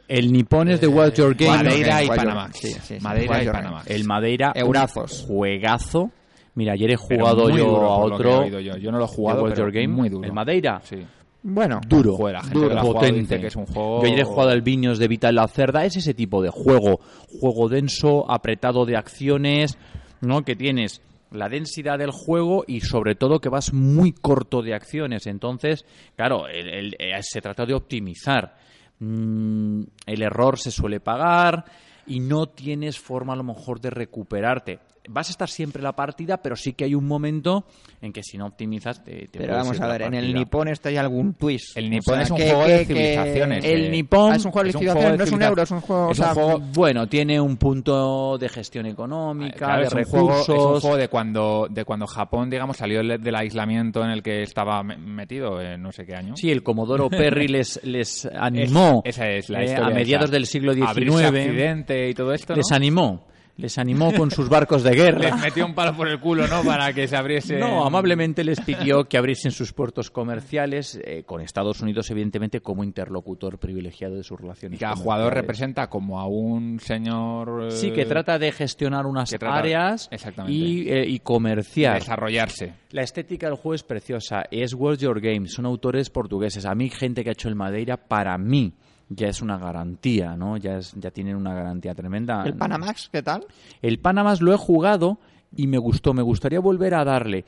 El 0.08 0.32
nipón 0.32 0.70
es 0.70 0.80
de 0.80 0.88
Wild 0.88 1.14
Your 1.16 1.36
Game. 1.36 1.52
Madeira 1.64 2.04
y 2.04 2.08
Panamax. 2.08 2.58
sí, 2.60 2.72
sí, 2.72 2.80
sí. 2.82 2.98
Madeira 3.02 3.44
y 3.44 3.48
Panamax. 3.48 3.90
El 3.90 4.06
Madeira. 4.06 4.52
Eurazos. 4.56 5.26
Juegazo. 5.28 6.12
Mira, 6.56 6.74
ayer 6.74 6.92
he 6.92 6.96
jugado 6.96 7.50
yo 7.50 7.68
a 7.84 7.98
otro. 7.98 8.40
oído 8.40 8.60
yo. 8.60 8.78
Yo 8.78 8.92
no 8.92 8.98
lo 9.00 9.06
he 9.06 9.08
jugado, 9.08 9.44
pero 9.44 9.56
Your 9.56 9.72
Game. 9.72 9.90
muy 9.90 10.10
duro. 10.10 10.26
El 10.26 10.34
Madeira. 10.34 10.80
Sí. 10.84 11.06
Bueno, 11.44 11.80
Duro, 11.88 12.16
Joder, 12.18 12.34
la 12.36 12.42
gente 12.44 12.60
duro, 12.60 12.82
potente. 12.82 13.40
que 13.40 13.48
es 13.48 13.56
un 13.56 13.66
juego- 13.68 14.02
Yo 14.02 14.08
ayer 14.08 14.20
he 14.20 14.24
jugado 14.26 14.50
al 14.50 14.62
Viños 14.62 15.00
de 15.00 15.08
Vital 15.08 15.36
la 15.36 15.48
Cerda, 15.48 15.86
es 15.86 15.96
ese 15.96 16.14
tipo 16.14 16.42
de 16.42 16.50
juego, 16.50 17.00
juego 17.40 17.70
denso, 17.70 18.30
apretado 18.30 18.86
de 18.86 18.98
acciones, 18.98 19.78
¿no? 20.20 20.42
Que 20.44 20.56
tienes 20.56 21.02
la 21.32 21.48
densidad 21.48 22.00
del 22.00 22.12
juego 22.12 22.64
y 22.68 22.82
sobre 22.82 23.16
todo 23.16 23.40
que 23.40 23.50
vas 23.50 23.72
muy 23.74 24.12
corto 24.14 24.62
de 24.62 24.74
acciones. 24.74 25.28
Entonces, 25.28 25.86
claro, 26.16 26.48
el- 26.48 26.70
el- 26.70 26.96
eh, 27.00 27.12
se 27.22 27.40
trata 27.42 27.66
de 27.66 27.74
optimizar. 27.76 28.56
Mm, 29.00 29.84
el 30.06 30.22
error 30.24 30.58
se 30.58 30.72
suele 30.72 31.00
pagar 31.00 31.66
y 32.08 32.20
no 32.20 32.48
tienes 32.48 32.98
forma 32.98 33.34
a 33.34 33.36
lo 33.36 33.44
mejor 33.44 33.80
de 33.80 33.90
recuperarte. 33.90 34.80
Vas 35.08 35.28
a 35.30 35.32
estar 35.32 35.50
siempre 35.50 35.80
en 35.80 35.84
la 35.86 35.94
partida, 35.94 36.38
pero 36.38 36.56
sí 36.56 36.74
que 36.74 36.86
hay 36.86 36.96
un 36.96 37.06
momento 37.06 37.66
en 38.02 38.12
que 38.14 38.22
si 38.24 38.38
no 38.38 38.46
optimizas 38.48 39.04
te, 39.04 39.28
te 39.28 39.40
pero 39.40 39.54
vamos 39.56 39.80
a 39.80 39.88
ver, 39.88 40.04
en 40.04 40.14
el 40.14 40.34
nipón 40.34 40.68
este 40.68 40.90
hay 40.90 40.98
algún 40.98 41.34
twist. 41.34 41.76
El 41.78 41.86
O 41.86 41.90
nipón 41.90 42.16
sea, 42.16 42.24
es 42.24 42.32
un 42.32 42.38
que- 42.38 42.50
juego 42.50 42.66
que- 42.66 42.72
de 42.72 42.78
que- 42.80 42.86
civilizaciones. 42.86 43.66
El 43.66 43.82
de- 43.84 43.90
nipón 43.90 44.32
Ah, 44.32 44.36
es 44.36 44.46
un 44.46 44.52
juego 44.52 44.64
de 44.64 44.70
es 44.70 44.76
un 44.76 44.80
civilizaciones, 44.82 45.04
juego 45.04 45.12
de 45.12 45.18
no 45.18 45.24
es 45.24 45.32
un 45.32 45.42
euro, 45.44 45.64
es 45.64 45.72
un 45.72 45.82
juego... 45.82 46.08
o 46.08 46.12
es 46.12 46.20
un 46.20 46.26
sea, 46.26 46.34
juego- 46.34 46.60
Bueno, 46.74 47.08
tiene 47.08 47.40
un 47.42 47.58
punto 47.58 48.38
de 48.38 48.50
gestión 48.50 48.86
económica, 48.86 49.58
Claro, 49.58 49.82
de 49.82 49.88
es, 49.88 49.94
un 49.94 50.04
juego, 50.04 50.28
recursos. 50.30 50.56
es 50.56 50.64
un 50.64 50.80
juego 50.82 50.98
de 50.98 51.08
cuando, 51.08 51.68
de 51.70 51.86
cuando 51.86 52.06
Japón, 52.08 52.50
digamos, 52.50 52.78
salió 52.78 53.02
del 53.04 53.36
aislamiento 53.36 54.04
en 54.04 54.10
el 54.12 54.22
que 54.22 54.44
estaba 54.44 54.84
me- 54.84 54.98
metido 54.98 55.62
en 55.62 55.82
no 55.82 55.92
sé 55.92 56.06
qué 56.06 56.16
año. 56.16 56.36
Sí, 56.36 56.52
el 56.52 56.64
Comodoro 56.64 57.10
Perry 57.10 57.48
les, 57.48 57.80
les 57.84 58.26
animó 58.26 59.02
Es- 59.06 59.16
esa 59.16 59.30
es 59.30 59.50
la 59.50 59.62
eh, 59.62 59.66
historia 59.66 59.88
a 59.88 59.90
mediados 59.96 60.26
esa. 60.26 60.34
del 60.34 60.46
siglo 60.46 60.72
Abrirse 60.72 61.18
XIX. 61.18 61.26
accidente 61.46 62.10
y 62.10 62.14
todo 62.14 62.34
esto, 62.34 62.54
¿no? 62.54 62.58
Les 62.58 62.72
animó. 62.72 63.26
Les 63.58 63.78
animó 63.78 64.14
con 64.14 64.30
sus 64.32 64.50
barcos 64.50 64.84
de 64.84 64.92
guerra. 64.92 65.32
Les 65.32 65.42
metió 65.42 65.66
un 65.66 65.74
palo 65.74 65.96
por 65.98 66.08
el 66.08 66.20
culo, 66.20 66.48
¿no? 66.48 66.64
Para 66.64 66.94
que 66.94 67.08
se 67.08 67.18
abriese. 67.18 67.58
No, 67.58 67.86
amablemente 67.86 68.44
les 68.44 68.62
pidió 68.62 69.06
que 69.06 69.18
abriesen 69.18 69.52
sus 69.52 69.74
puertos 69.74 70.12
comerciales 70.12 71.00
eh, 71.04 71.24
con 71.26 71.42
Estados 71.42 71.82
Unidos, 71.82 72.10
evidentemente, 72.12 72.62
como 72.62 72.84
interlocutor 72.84 73.58
privilegiado 73.58 74.16
de 74.16 74.24
sus 74.24 74.40
relaciones. 74.40 74.78
Y 74.78 74.80
cada 74.80 74.94
comerciales. 74.94 75.04
jugador 75.04 75.34
representa 75.34 75.90
como 75.90 76.20
a 76.20 76.28
un 76.28 76.80
señor. 76.80 77.66
eh, 77.68 77.72
Sí, 77.72 77.92
que 77.92 78.06
trata 78.06 78.38
de 78.40 78.52
gestionar 78.52 79.06
unas 79.06 79.30
que 79.32 79.40
trata- 79.40 79.58
áreas 79.58 80.10
y, 80.48 80.90
eh, 80.90 81.06
y 81.08 81.20
comerciar. 81.20 82.00
desarrollarse. 82.00 82.74
La 82.92 83.02
estética 83.02 83.48
del 83.48 83.56
juego 83.56 83.74
es 83.74 83.84
preciosa. 83.84 84.44
Es 84.52 84.74
World 84.74 85.00
Your 85.00 85.20
Game. 85.20 85.48
Son 85.48 85.66
autores 85.66 86.10
portugueses. 86.10 86.66
A 86.66 86.76
mí, 86.76 86.90
gente 86.90 87.24
que 87.24 87.30
ha 87.30 87.34
hecho 87.34 87.50
el 87.50 87.56
Madeira, 87.56 87.98
para 87.98 88.38
mí 88.38 88.74
ya 89.10 89.28
es 89.28 89.42
una 89.42 89.58
garantía, 89.58 90.36
¿no? 90.36 90.58
Ya, 90.58 90.78
es, 90.78 90.94
ya 90.98 91.12
tienen 91.12 91.36
una 91.36 91.54
garantía 91.54 91.96
tremenda. 91.96 92.44
¿El 92.46 92.56
Panamax 92.56 93.10
qué 93.12 93.22
tal? 93.24 93.46
El 93.82 94.00
Panamás 94.00 94.42
lo 94.42 94.54
he 94.54 94.58
jugado 94.58 95.18
y 95.56 95.68
me 95.68 95.78
gustó. 95.78 96.14
Me 96.14 96.22
gustaría 96.22 96.60
volver 96.60 96.94
a 96.96 97.04
darle. 97.06 97.46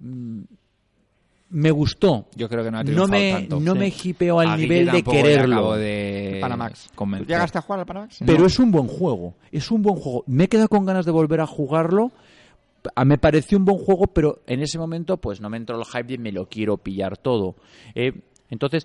Mm, 0.00 0.42
Me 1.48 1.70
gustó. 1.70 2.26
Yo 2.34 2.48
creo 2.48 2.64
que 2.64 2.72
no 2.72 2.78
ha 2.78 2.82
No 2.82 3.06
me, 3.06 3.30
tanto. 3.32 3.60
no 3.60 3.72
Sí. 3.74 3.78
me 3.78 3.92
hipeó 4.02 4.40
al 4.40 4.58
nivel 4.58 4.90
de 4.90 5.02
quererlo. 5.04 5.54
acabo 5.56 5.76
de 5.76 6.34
El 6.34 6.40
Panamax. 6.40 6.90
convencer. 6.96 7.28
¿Llegaste 7.28 7.58
a 7.58 7.60
jugar 7.62 7.80
al 7.80 7.86
Panamax? 7.86 8.18
Pero 8.26 8.46
es 8.46 8.58
un 8.58 8.72
buen 8.72 8.88
juego. 8.88 9.34
Es 9.52 9.70
un 9.70 9.80
buen 9.80 9.94
juego. 9.94 10.24
Me 10.26 10.44
he 10.44 10.48
quedado 10.48 10.68
con 10.68 10.84
ganas 10.84 11.06
de 11.06 11.12
volver 11.12 11.40
a 11.40 11.46
jugarlo. 11.46 12.10
Me 13.04 13.16
pareció 13.16 13.58
un 13.58 13.64
buen 13.64 13.78
juego, 13.78 14.08
pero 14.08 14.42
en 14.48 14.60
ese 14.60 14.76
momento 14.78 15.18
pues 15.18 15.40
no 15.40 15.48
me 15.48 15.56
entró 15.56 15.78
el 15.78 15.84
hype 15.84 16.04
de 16.04 16.18
me 16.18 16.32
lo 16.32 16.48
quiero 16.48 16.78
pillar 16.78 17.16
todo. 17.16 17.54
Eh, 17.94 18.12
entonces, 18.50 18.84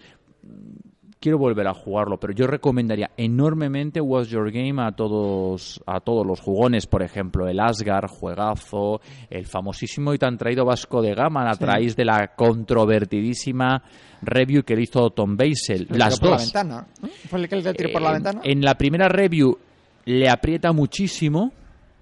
quiero 1.22 1.38
volver 1.38 1.68
a 1.68 1.74
jugarlo, 1.74 2.20
pero 2.20 2.34
yo 2.34 2.48
recomendaría 2.48 3.12
enormemente 3.16 4.02
What's 4.02 4.30
Your 4.30 4.52
Game 4.52 4.82
a 4.82 4.92
todos 4.92 5.80
a 5.86 6.00
todos 6.02 6.26
los 6.26 6.42
jugones, 6.42 6.88
por 6.88 7.04
ejemplo, 7.04 7.48
el 7.48 7.60
Asgard, 7.60 8.10
juegazo, 8.10 9.00
el 9.30 9.46
famosísimo 9.46 10.14
y 10.14 10.18
tan 10.18 10.38
traído 10.38 10.66
Vasco 10.66 11.02
de 11.02 11.14
Gama, 11.14 11.50
a 11.50 11.56
través 11.56 11.96
de 11.96 12.06
la 12.06 12.34
controvertidísima 12.36 13.84
review 14.24 14.64
que 14.64 14.76
le 14.76 14.82
hizo 14.84 15.12
Tom 15.12 15.38
Basel. 15.38 15.88
Le 15.90 15.98
Las 15.98 16.22
la 16.22 16.30
dos. 16.30 16.42
ventana. 16.44 16.88
¿no? 17.02 17.08
¿Fue 17.30 17.40
el 17.40 17.48
que 17.48 17.56
le 17.58 17.74
tiró 17.74 17.92
por 17.94 18.02
la 18.02 18.14
ventana? 18.14 18.42
En 18.44 18.62
la 18.62 18.76
primera 18.76 19.08
review 19.08 19.58
le 20.06 20.30
aprieta 20.30 20.72
muchísimo 20.74 21.52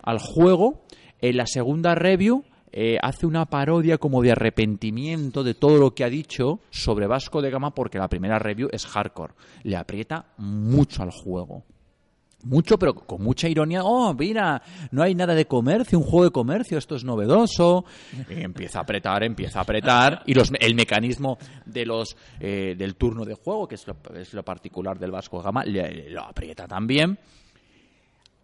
al 0.02 0.20
juego. 0.20 0.82
En 1.22 1.36
la 1.36 1.46
segunda 1.46 1.96
review 1.96 2.46
eh, 2.72 2.98
hace 3.02 3.26
una 3.26 3.46
parodia 3.46 3.98
como 3.98 4.22
de 4.22 4.32
arrepentimiento 4.32 5.44
de 5.44 5.54
todo 5.54 5.78
lo 5.78 5.94
que 5.96 6.04
ha 6.04 6.10
dicho 6.10 6.60
sobre 6.70 7.08
Vasco 7.08 7.42
de 7.42 7.50
Gama 7.50 7.74
porque 7.74 7.98
la 8.00 8.08
primera 8.08 8.40
review 8.40 8.70
es 8.72 8.86
hardcore. 8.86 9.34
Le 9.64 9.76
aprieta 9.78 10.26
mucho 10.38 11.04
al 11.04 11.12
juego. 11.12 11.64
Mucho, 12.42 12.80
pero 12.80 12.94
con 12.96 13.22
mucha 13.22 13.50
ironía. 13.50 13.84
Oh, 13.84 14.14
mira, 14.14 14.62
no 14.92 15.04
hay 15.04 15.14
nada 15.14 15.36
de 15.36 15.46
comercio, 15.46 16.00
un 16.00 16.06
juego 16.06 16.24
de 16.24 16.32
comercio, 16.32 16.78
esto 16.78 16.96
es 16.96 17.04
novedoso. 17.04 17.84
Y 18.30 18.42
empieza 18.42 18.80
a 18.80 18.84
apretar, 18.84 19.24
empieza 19.26 19.60
a 19.60 19.64
apretar. 19.64 20.24
Y 20.26 20.34
los, 20.34 20.50
el 20.58 20.74
mecanismo 20.74 21.38
de 21.66 21.86
los 21.86 22.16
eh, 22.40 22.76
del 22.78 22.96
turno 22.96 23.26
de 23.26 23.34
juego, 23.34 23.68
que 23.68 23.76
es 23.76 23.86
lo, 23.86 23.98
es 24.16 24.34
lo 24.34 24.44
particular 24.44 24.98
del 24.98 25.12
Vasco 25.12 25.40
de 25.40 25.44
Gama, 25.44 25.66
le- 25.66 26.10
lo 26.12 26.22
aprieta 26.24 26.66
también. 26.66 27.20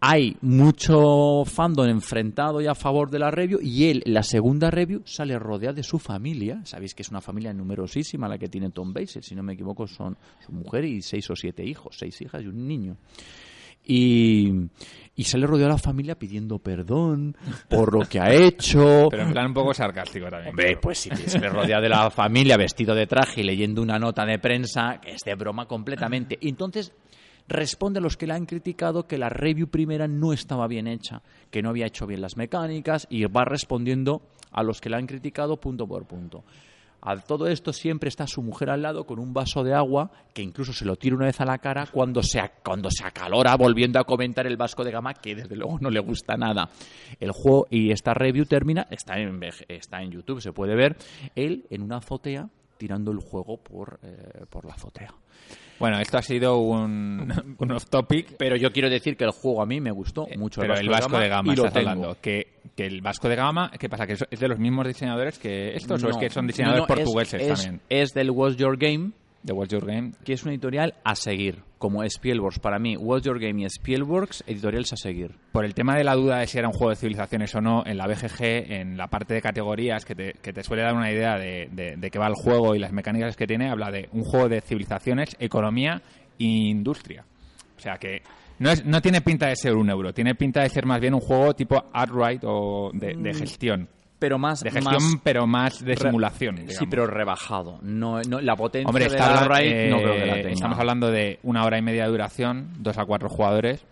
Hay 0.01 0.37
mucho 0.41 1.43
fandom 1.45 1.87
enfrentado 1.87 2.61
y 2.61 2.67
a 2.67 2.75
favor 2.75 3.09
de 3.09 3.19
la 3.19 3.31
review 3.31 3.59
y 3.61 3.89
él, 3.89 4.03
en 4.05 4.13
la 4.13 4.23
segunda 4.23 4.69
review, 4.69 5.01
sale 5.05 5.39
rodeado 5.39 5.75
de 5.75 5.83
su 5.83 5.97
familia. 5.99 6.61
Sabéis 6.63 6.93
que 6.93 7.01
es 7.01 7.09
una 7.09 7.21
familia 7.21 7.53
numerosísima 7.53 8.27
la 8.27 8.37
que 8.37 8.47
tiene 8.47 8.69
Tom 8.69 8.93
Basel, 8.93 9.23
si 9.23 9.33
no 9.33 9.41
me 9.41 9.53
equivoco 9.53 9.87
son 9.87 10.17
su 10.45 10.51
mujer 10.51 10.85
y 10.85 11.01
seis 11.01 11.29
o 11.29 11.35
siete 11.35 11.63
hijos, 11.63 11.95
seis 11.97 12.21
hijas 12.21 12.43
y 12.43 12.47
un 12.47 12.67
niño. 12.67 12.97
Y, 13.87 14.51
y 15.15 15.23
sale 15.23 15.45
rodeado 15.45 15.69
de 15.69 15.75
la 15.75 15.81
familia 15.81 16.15
pidiendo 16.15 16.57
perdón 16.59 17.37
por 17.69 17.93
lo 17.93 18.07
que 18.07 18.19
ha 18.19 18.33
hecho. 18.33 19.07
Pero 19.11 19.23
en 19.23 19.31
plan 19.31 19.47
un 19.47 19.53
poco 19.53 19.73
sarcástico 19.73 20.25
también. 20.25 20.49
Hombre, 20.49 20.65
claro. 20.65 20.81
pues 20.81 20.97
si 20.97 21.09
te 21.09 21.29
sale 21.29 21.49
rodeado 21.49 21.83
de 21.83 21.89
la 21.89 22.09
familia 22.09 22.57
vestido 22.57 22.95
de 22.95 23.07
traje 23.07 23.41
y 23.41 23.43
leyendo 23.43 23.81
una 23.81 23.97
nota 23.97 24.25
de 24.25 24.39
prensa, 24.39 24.99
que 25.01 25.11
es 25.11 25.21
de 25.23 25.35
broma 25.35 25.67
completamente. 25.67 26.37
Y 26.41 26.49
entonces 26.49 26.93
responde 27.47 27.99
a 27.99 28.01
los 28.01 28.17
que 28.17 28.27
le 28.27 28.33
han 28.33 28.45
criticado 28.45 29.07
que 29.07 29.17
la 29.17 29.29
review 29.29 29.67
primera 29.67 30.07
no 30.07 30.33
estaba 30.33 30.67
bien 30.67 30.87
hecha, 30.87 31.21
que 31.51 31.61
no 31.61 31.69
había 31.69 31.87
hecho 31.87 32.07
bien 32.07 32.21
las 32.21 32.37
mecánicas 32.37 33.07
y 33.09 33.25
va 33.25 33.45
respondiendo 33.45 34.21
a 34.51 34.63
los 34.63 34.81
que 34.81 34.89
le 34.89 34.97
han 34.97 35.07
criticado 35.07 35.57
punto 35.57 35.87
por 35.87 36.05
punto. 36.05 36.43
A 37.07 37.17
todo 37.17 37.45
esto 37.47 37.71
siempre 37.71 38.09
está 38.09 38.25
su 38.25 38.41
mujer 38.41 38.71
al 38.71 38.81
lado 38.81 39.05
con 39.05 39.19
un 39.19 39.31
vaso 39.31 39.63
de 39.63 39.75
agua 39.75 40.09
que 40.33 40.41
incluso 40.41 40.73
se 40.73 40.85
lo 40.85 40.95
tira 40.95 41.15
una 41.15 41.27
vez 41.27 41.39
a 41.39 41.45
la 41.45 41.59
cara 41.59 41.85
cuando 41.91 42.23
se, 42.23 42.41
cuando 42.63 42.89
se 42.89 43.05
acalora 43.05 43.55
volviendo 43.57 43.99
a 43.99 44.05
comentar 44.05 44.47
el 44.47 44.57
Vasco 44.57 44.83
de 44.83 44.89
Gama 44.89 45.13
que 45.13 45.35
desde 45.35 45.55
luego 45.55 45.77
no 45.79 45.91
le 45.91 45.99
gusta 45.99 46.35
nada. 46.35 46.67
El 47.19 47.31
juego 47.31 47.67
y 47.69 47.91
esta 47.91 48.15
review 48.15 48.45
termina, 48.45 48.87
está 48.89 49.19
en, 49.19 49.39
está 49.67 50.01
en 50.01 50.09
YouTube, 50.09 50.41
se 50.41 50.51
puede 50.51 50.73
ver, 50.75 50.97
él 51.35 51.67
en 51.69 51.83
una 51.83 51.97
azotea 51.97 52.49
tirando 52.77 53.11
el 53.11 53.19
juego 53.19 53.57
por, 53.57 53.99
eh, 54.01 54.45
por 54.49 54.65
la 54.65 54.73
azotea. 54.73 55.13
Bueno, 55.79 55.99
esto 55.99 56.17
ha 56.17 56.21
sido 56.21 56.57
un, 56.57 57.55
un 57.57 57.71
off 57.71 57.85
topic. 57.89 58.35
Pero 58.37 58.55
yo 58.55 58.71
quiero 58.71 58.89
decir 58.89 59.17
que 59.17 59.23
el 59.25 59.31
juego 59.31 59.61
a 59.61 59.65
mí 59.65 59.81
me 59.81 59.91
gustó 59.91 60.27
mucho. 60.37 60.61
Pero 60.61 60.75
el 60.75 60.89
Vasco 60.89 61.17
de 61.17 61.27
Gama 61.27 61.53
estás 61.53 61.73
tengo. 61.73 61.89
hablando. 61.89 62.17
Que, 62.21 62.47
que 62.75 62.85
el 62.85 63.01
Vasco 63.01 63.27
de 63.29 63.35
Gama, 63.35 63.71
¿qué 63.77 63.89
pasa? 63.89 64.07
¿Que 64.07 64.13
es 64.13 64.25
es 64.29 64.39
de 64.39 64.47
los 64.47 64.59
mismos 64.59 64.87
diseñadores 64.87 65.37
que 65.37 65.75
estos 65.75 66.03
o 66.03 66.09
es 66.09 66.17
que 66.17 66.29
son 66.29 66.47
diseñadores 66.47 66.87
no, 66.87 66.95
es- 66.95 66.99
portugueses 67.03 67.41
es, 67.41 67.47
también? 67.63 67.81
Es 67.89 68.13
del 68.13 68.31
What's 68.31 68.57
Your 68.57 68.77
Game, 68.77 69.11
De 69.45 69.53
What's 69.53 69.71
Your 69.71 69.85
Game. 69.85 70.11
que 70.23 70.33
es 70.33 70.43
una 70.43 70.53
editorial 70.53 70.95
a 71.03 71.15
seguir, 71.15 71.61
como 71.77 72.03
Spielworks. 72.03 72.59
Para 72.59 72.79
mí, 72.79 72.97
What's 72.97 73.25
Your 73.25 73.39
Game 73.39 73.61
y 73.61 73.65
Spielworks, 73.65 74.43
editoriales 74.47 74.91
a 74.93 74.97
seguir. 74.97 75.35
Por 75.51 75.65
el 75.65 75.75
tema 75.75 75.95
de 75.95 76.03
la 76.03 76.15
duda 76.15 76.39
de 76.39 76.47
si 76.47 76.57
era 76.57 76.67
un 76.67 76.73
juego 76.73 76.89
de 76.89 76.95
civilizaciones 76.95 77.53
o 77.53 77.61
no, 77.61 77.83
en 77.85 77.97
la 77.97 78.07
BGG, 78.07 78.71
en 78.71 78.97
la 78.97 79.07
parte 79.07 79.35
de 79.35 79.41
categorías, 79.41 80.03
que 80.03 80.15
te, 80.15 80.33
que 80.41 80.51
te 80.51 80.63
suele 80.63 80.81
dar 80.81 80.95
una 80.95 81.11
idea 81.11 81.37
de, 81.37 81.69
de, 81.71 81.95
de 81.95 82.11
qué 82.11 82.17
va 82.17 82.27
el 82.27 82.33
juego 82.33 82.73
y 82.73 82.79
las 82.79 82.91
mecánicas 82.91 83.35
que 83.35 83.45
tiene, 83.45 83.69
habla 83.69 83.91
de 83.91 84.09
un 84.13 84.23
juego 84.23 84.49
de 84.49 84.61
civilizaciones, 84.61 85.35
economía 85.39 86.01
e 86.39 86.45
industria. 86.45 87.23
O 87.77 87.79
sea 87.79 87.97
que 87.97 88.23
no, 88.57 88.71
es, 88.71 88.83
no 88.83 89.01
tiene 89.01 89.21
pinta 89.21 89.47
de 89.47 89.55
ser 89.55 89.75
un 89.75 89.89
euro, 89.89 90.13
tiene 90.13 90.33
pinta 90.33 90.61
de 90.63 90.69
ser 90.69 90.85
más 90.85 90.99
bien 90.99 91.13
un 91.13 91.19
juego 91.19 91.53
tipo 91.53 91.85
Outright 91.93 92.41
o 92.45 92.89
de, 92.93 93.13
de 93.15 93.33
gestión. 93.33 93.89
Pero 94.25 94.39
más... 94.39 94.61
De 94.63 94.71
gestión, 94.71 94.93
más- 95.03 95.17
pero 95.23 95.45
más 95.45 95.85
de 95.85 95.95
simulación. 95.95 96.65
Sí, 96.69 96.87
pero 96.89 97.05
rebajado. 97.05 97.77
No, 97.83 98.21
no, 98.23 98.41
la 98.41 98.55
potencia 98.55 98.87
Hombre, 98.89 99.07
de 99.07 99.17
la 99.19 99.41
Outright 99.41 99.89
no 99.91 99.97
eh, 99.97 100.01
creo 100.01 100.13
que 100.15 100.25
la 100.25 100.33
tenga. 100.33 100.49
estamos 100.49 100.79
hablando 100.79 101.11
de 101.11 101.39
una 101.43 101.63
hora 101.63 101.77
y 101.77 101.81
media 101.83 102.05
de 102.05 102.09
duración, 102.09 102.69
dos 102.79 102.97
a 102.97 103.05
cuatro 103.05 103.29
jugadores. 103.29 103.85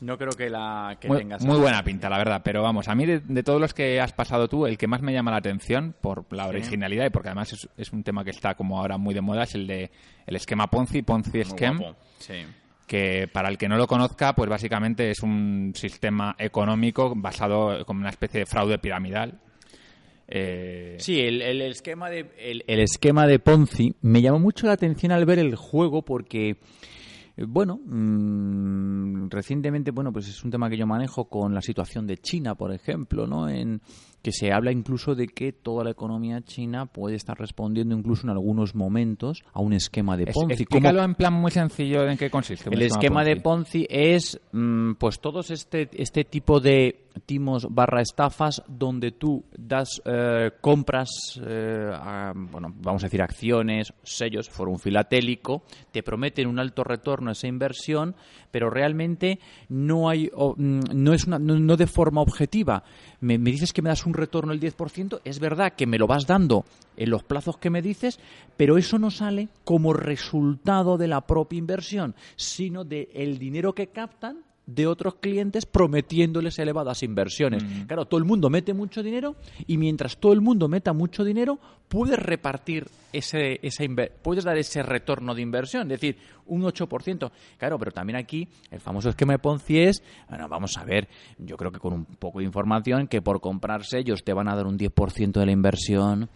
No 0.00 0.16
creo 0.18 0.32
que 0.32 0.50
la 0.50 0.96
que 1.00 1.08
muy, 1.08 1.24
buena 1.58 1.82
pinta, 1.82 2.08
la 2.10 2.18
verdad. 2.18 2.42
Pero 2.44 2.62
vamos, 2.62 2.88
a 2.88 2.94
mí 2.94 3.06
de, 3.06 3.20
de 3.20 3.42
todos 3.42 3.60
los 3.60 3.72
que 3.74 4.00
has 4.00 4.12
pasado 4.12 4.48
tú, 4.48 4.66
el 4.66 4.76
que 4.76 4.86
más 4.86 5.00
me 5.02 5.12
llama 5.12 5.30
la 5.30 5.38
atención 5.38 5.94
por 6.00 6.24
la 6.32 6.46
originalidad 6.46 7.06
y 7.06 7.10
porque 7.10 7.28
además 7.30 7.52
es, 7.54 7.68
es 7.76 7.92
un 7.92 8.02
tema 8.04 8.22
que 8.22 8.30
está 8.30 8.54
como 8.54 8.78
ahora 8.78 8.98
muy 8.98 9.14
de 9.14 9.22
moda, 9.22 9.44
es 9.44 9.54
el 9.54 9.66
de 9.66 9.90
el 10.26 10.36
esquema 10.36 10.66
Ponzi, 10.68 11.02
Ponzi 11.02 11.42
Scheme, 11.44 11.94
Sí. 12.18 12.34
que 12.86 13.28
para 13.32 13.48
el 13.48 13.56
que 13.56 13.68
no 13.68 13.76
lo 13.78 13.86
conozca, 13.86 14.34
pues 14.34 14.50
básicamente 14.50 15.10
es 15.10 15.22
un 15.22 15.72
sistema 15.74 16.34
económico 16.38 17.14
basado 17.16 17.86
como 17.86 18.00
una 18.00 18.10
especie 18.10 18.40
de 18.40 18.46
fraude 18.46 18.78
piramidal. 18.78 19.40
Eh, 20.28 20.96
Sí, 20.98 21.20
el, 21.20 21.42
el 21.42 21.60
esquema 21.62 22.08
de, 22.10 22.30
el, 22.38 22.64
el 22.66 22.80
esquema 22.80 23.26
de 23.26 23.38
Ponzi 23.38 23.94
me 24.02 24.22
llamó 24.22 24.38
mucho 24.38 24.66
la 24.66 24.72
atención 24.72 25.12
al 25.12 25.26
ver 25.26 25.38
el 25.38 25.54
juego 25.54 26.02
porque, 26.02 26.56
eh, 27.36 27.44
bueno, 27.46 27.78
mm, 27.84 29.28
recientemente, 29.30 29.90
bueno, 29.90 30.12
pues 30.12 30.28
es 30.28 30.42
un 30.44 30.50
tema 30.50 30.70
que 30.70 30.76
yo 30.76 30.86
manejo 30.86 31.26
con 31.26 31.54
la 31.54 31.60
situación 31.60 32.06
de 32.06 32.16
China, 32.18 32.54
por 32.54 32.72
ejemplo, 32.72 33.26
¿no? 33.26 33.48
En 33.48 33.80
que 34.22 34.32
se 34.32 34.50
habla 34.52 34.72
incluso 34.72 35.14
de 35.14 35.26
que 35.26 35.52
toda 35.52 35.84
la 35.84 35.90
economía 35.90 36.40
china 36.40 36.86
puede 36.86 37.16
estar 37.16 37.38
respondiendo 37.38 37.94
incluso 37.94 38.22
en 38.26 38.30
algunos 38.30 38.74
momentos 38.74 39.42
a 39.52 39.60
un 39.60 39.74
esquema 39.74 40.16
de 40.16 40.24
es- 40.24 40.34
Ponzi. 40.34 40.62
explícalo 40.62 41.00
¿Cómo- 41.00 41.04
en 41.10 41.14
plan 41.14 41.32
muy 41.34 41.50
sencillo 41.50 42.08
en 42.08 42.16
qué 42.16 42.30
consiste. 42.30 42.70
el 42.72 42.80
esquema 42.82 43.22
de 43.22 43.36
Ponzi 43.36 43.86
es, 43.90 44.40
mm, 44.52 44.92
pues 44.94 45.20
todos 45.20 45.50
este, 45.50 45.90
este 45.92 46.24
tipo 46.24 46.58
de 46.60 47.03
timos 47.26 47.66
barra 47.70 48.00
estafas 48.00 48.62
donde 48.66 49.12
tú 49.12 49.44
das, 49.56 50.02
eh, 50.04 50.50
compras, 50.60 51.08
eh, 51.44 51.92
bueno, 52.34 52.72
vamos 52.76 53.02
a 53.02 53.06
decir 53.06 53.22
acciones, 53.22 53.92
sellos, 54.02 54.48
foro 54.48 54.70
un 54.70 54.78
filatélico, 54.78 55.62
te 55.92 56.02
prometen 56.02 56.48
un 56.48 56.58
alto 56.58 56.84
retorno 56.84 57.30
a 57.30 57.32
esa 57.32 57.46
inversión, 57.46 58.14
pero 58.50 58.70
realmente 58.70 59.38
no 59.68 60.08
hay, 60.08 60.30
mm, 60.34 60.80
no 60.92 61.12
es 61.12 61.24
una, 61.26 61.38
no, 61.38 61.76
de 61.76 61.86
forma 61.86 62.20
objetiva. 62.20 62.84
Me, 63.20 63.38
me 63.38 63.50
dices 63.50 63.72
que 63.72 63.82
me 63.82 63.88
das 63.88 64.06
un 64.06 64.14
retorno 64.14 64.52
del 64.52 64.60
10%, 64.60 65.20
es 65.24 65.40
verdad 65.40 65.74
que 65.74 65.86
me 65.86 65.98
lo 65.98 66.06
vas 66.06 66.26
dando 66.26 66.64
en 66.96 67.10
los 67.10 67.24
plazos 67.24 67.56
que 67.58 67.70
me 67.70 67.82
dices, 67.82 68.18
pero 68.56 68.76
eso 68.76 68.98
no 68.98 69.10
sale 69.10 69.48
como 69.64 69.92
resultado 69.92 70.98
de 70.98 71.08
la 71.08 71.22
propia 71.22 71.58
inversión, 71.58 72.14
sino 72.36 72.84
del 72.84 73.38
dinero 73.38 73.74
que 73.74 73.88
captan 73.88 74.44
de 74.66 74.86
otros 74.86 75.16
clientes 75.16 75.66
prometiéndoles 75.66 76.58
elevadas 76.58 77.02
inversiones. 77.02 77.62
Claro, 77.86 78.06
todo 78.06 78.18
el 78.18 78.24
mundo 78.24 78.48
mete 78.48 78.72
mucho 78.72 79.02
dinero 79.02 79.36
y 79.66 79.76
mientras 79.76 80.16
todo 80.16 80.32
el 80.32 80.40
mundo 80.40 80.68
meta 80.68 80.92
mucho 80.92 81.24
dinero, 81.24 81.58
puedes 81.88 82.18
repartir 82.18 82.86
ese, 83.12 83.60
puedes 84.22 84.44
dar 84.44 84.56
ese 84.56 84.82
retorno 84.82 85.34
de 85.34 85.42
inversión, 85.42 85.82
es 85.92 86.00
decir, 86.00 86.16
un 86.46 86.62
8%. 86.62 87.30
Claro, 87.58 87.78
pero 87.78 87.92
también 87.92 88.16
aquí 88.16 88.48
el 88.70 88.80
famoso 88.80 89.10
esquema 89.10 89.34
de 89.34 89.38
Ponzi 89.38 89.80
es, 89.80 90.02
bueno, 90.28 90.48
vamos 90.48 90.76
a 90.78 90.84
ver, 90.84 91.08
yo 91.38 91.56
creo 91.56 91.70
que 91.70 91.78
con 91.78 91.92
un 91.92 92.04
poco 92.04 92.38
de 92.38 92.46
información 92.46 93.06
que 93.06 93.22
por 93.22 93.40
comprarse 93.40 93.98
ellos 93.98 94.24
te 94.24 94.32
van 94.32 94.48
a 94.48 94.56
dar 94.56 94.66
un 94.66 94.78
10% 94.78 95.32
de 95.32 95.46
la 95.46 95.52
inversión, 95.52 96.30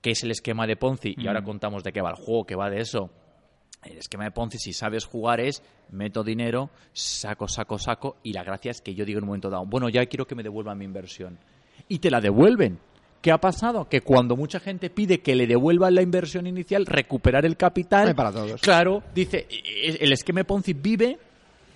que 0.00 0.10
es 0.10 0.22
el 0.24 0.30
esquema 0.30 0.66
de 0.66 0.76
Ponzi, 0.76 1.14
y 1.16 1.26
ahora 1.28 1.44
contamos 1.44 1.84
de 1.84 1.92
qué 1.92 2.00
va 2.00 2.10
el 2.10 2.16
juego, 2.16 2.44
que 2.44 2.56
va 2.56 2.70
de 2.70 2.80
eso. 2.80 3.10
El 3.82 3.96
esquema 3.96 4.24
de 4.24 4.30
Ponzi, 4.30 4.58
si 4.58 4.72
sabes 4.72 5.06
jugar, 5.06 5.40
es 5.40 5.62
meto 5.90 6.22
dinero, 6.22 6.70
saco, 6.92 7.48
saco, 7.48 7.78
saco, 7.78 8.16
y 8.22 8.32
la 8.32 8.44
gracia 8.44 8.70
es 8.70 8.82
que 8.82 8.94
yo 8.94 9.04
digo 9.04 9.18
en 9.18 9.24
un 9.24 9.28
momento 9.28 9.48
dado, 9.48 9.64
bueno, 9.64 9.88
ya 9.88 10.04
quiero 10.06 10.26
que 10.26 10.34
me 10.34 10.42
devuelvan 10.42 10.76
mi 10.76 10.84
inversión. 10.84 11.38
Y 11.88 11.98
te 11.98 12.10
la 12.10 12.20
devuelven. 12.20 12.78
¿Qué 13.22 13.32
ha 13.32 13.38
pasado? 13.38 13.88
Que 13.88 14.00
cuando 14.00 14.36
mucha 14.36 14.60
gente 14.60 14.88
pide 14.90 15.20
que 15.20 15.34
le 15.34 15.46
devuelvan 15.46 15.94
la 15.94 16.02
inversión 16.02 16.46
inicial, 16.46 16.86
recuperar 16.86 17.44
el 17.44 17.56
capital. 17.56 18.14
Para 18.14 18.32
todos. 18.32 18.60
Claro, 18.60 19.02
dice, 19.14 19.46
e- 19.50 19.98
el 20.00 20.12
esquema 20.12 20.40
de 20.40 20.44
Ponzi 20.44 20.72
vive 20.72 21.18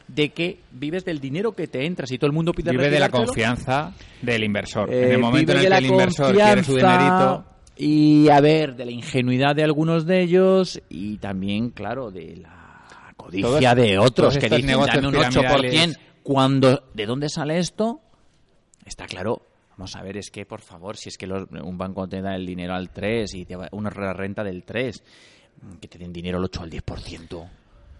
de 0.08 0.30
que 0.30 0.60
vives 0.72 1.04
del 1.04 1.20
dinero 1.20 1.52
que 1.52 1.66
te 1.66 1.86
entras 1.86 2.10
y 2.12 2.18
todo 2.18 2.26
el 2.26 2.32
mundo 2.34 2.52
pide 2.52 2.70
Vive 2.70 2.90
de 2.90 3.00
la 3.00 3.08
confianza 3.08 3.92
del 4.20 4.44
inversor. 4.44 4.92
Eh, 4.92 5.06
en 5.06 5.12
el 5.12 5.18
momento 5.18 5.52
en 5.52 5.58
el 5.58 5.68
que 5.68 5.76
el 5.78 5.86
inversor 5.86 6.34
quiere 6.34 6.62
su 6.64 6.76
dinerito, 6.76 7.44
Y 7.76 8.28
a 8.28 8.40
ver, 8.40 8.76
de 8.76 8.84
la 8.84 8.92
ingenuidad 8.92 9.56
de 9.56 9.64
algunos 9.64 10.06
de 10.06 10.22
ellos 10.22 10.80
y 10.88 11.18
también, 11.18 11.70
claro, 11.70 12.10
de 12.10 12.36
la 12.36 12.86
codicia 13.16 13.74
Todos- 13.74 13.76
de 13.86 13.98
otros 13.98 14.38
que 14.38 14.48
dicen 14.48 14.66
dame 14.86 15.08
un 15.08 15.14
8%. 15.14 15.40
piramidales". 15.40 15.98
Cuando, 16.22 16.84
¿De 16.94 17.04
dónde 17.06 17.28
sale 17.28 17.58
esto? 17.58 18.00
Está 18.86 19.06
claro. 19.06 19.42
Vamos 19.76 19.94
a 19.96 20.02
ver, 20.02 20.16
es 20.16 20.30
que, 20.30 20.46
por 20.46 20.60
favor, 20.60 20.96
si 20.96 21.08
es 21.08 21.18
que 21.18 21.26
los- 21.26 21.48
un 21.50 21.76
banco 21.76 22.06
te 22.08 22.22
da 22.22 22.36
el 22.36 22.46
dinero 22.46 22.74
al 22.74 22.90
3 22.90 23.34
y 23.34 23.44
te 23.44 23.56
va 23.56 23.68
una 23.72 23.90
renta 23.90 24.44
del 24.44 24.62
3, 24.62 25.02
que 25.80 25.88
te 25.88 25.98
den 25.98 26.12
dinero 26.12 26.38
al 26.38 26.44
8 26.44 26.62
al 26.62 26.70
10%. 26.70 27.44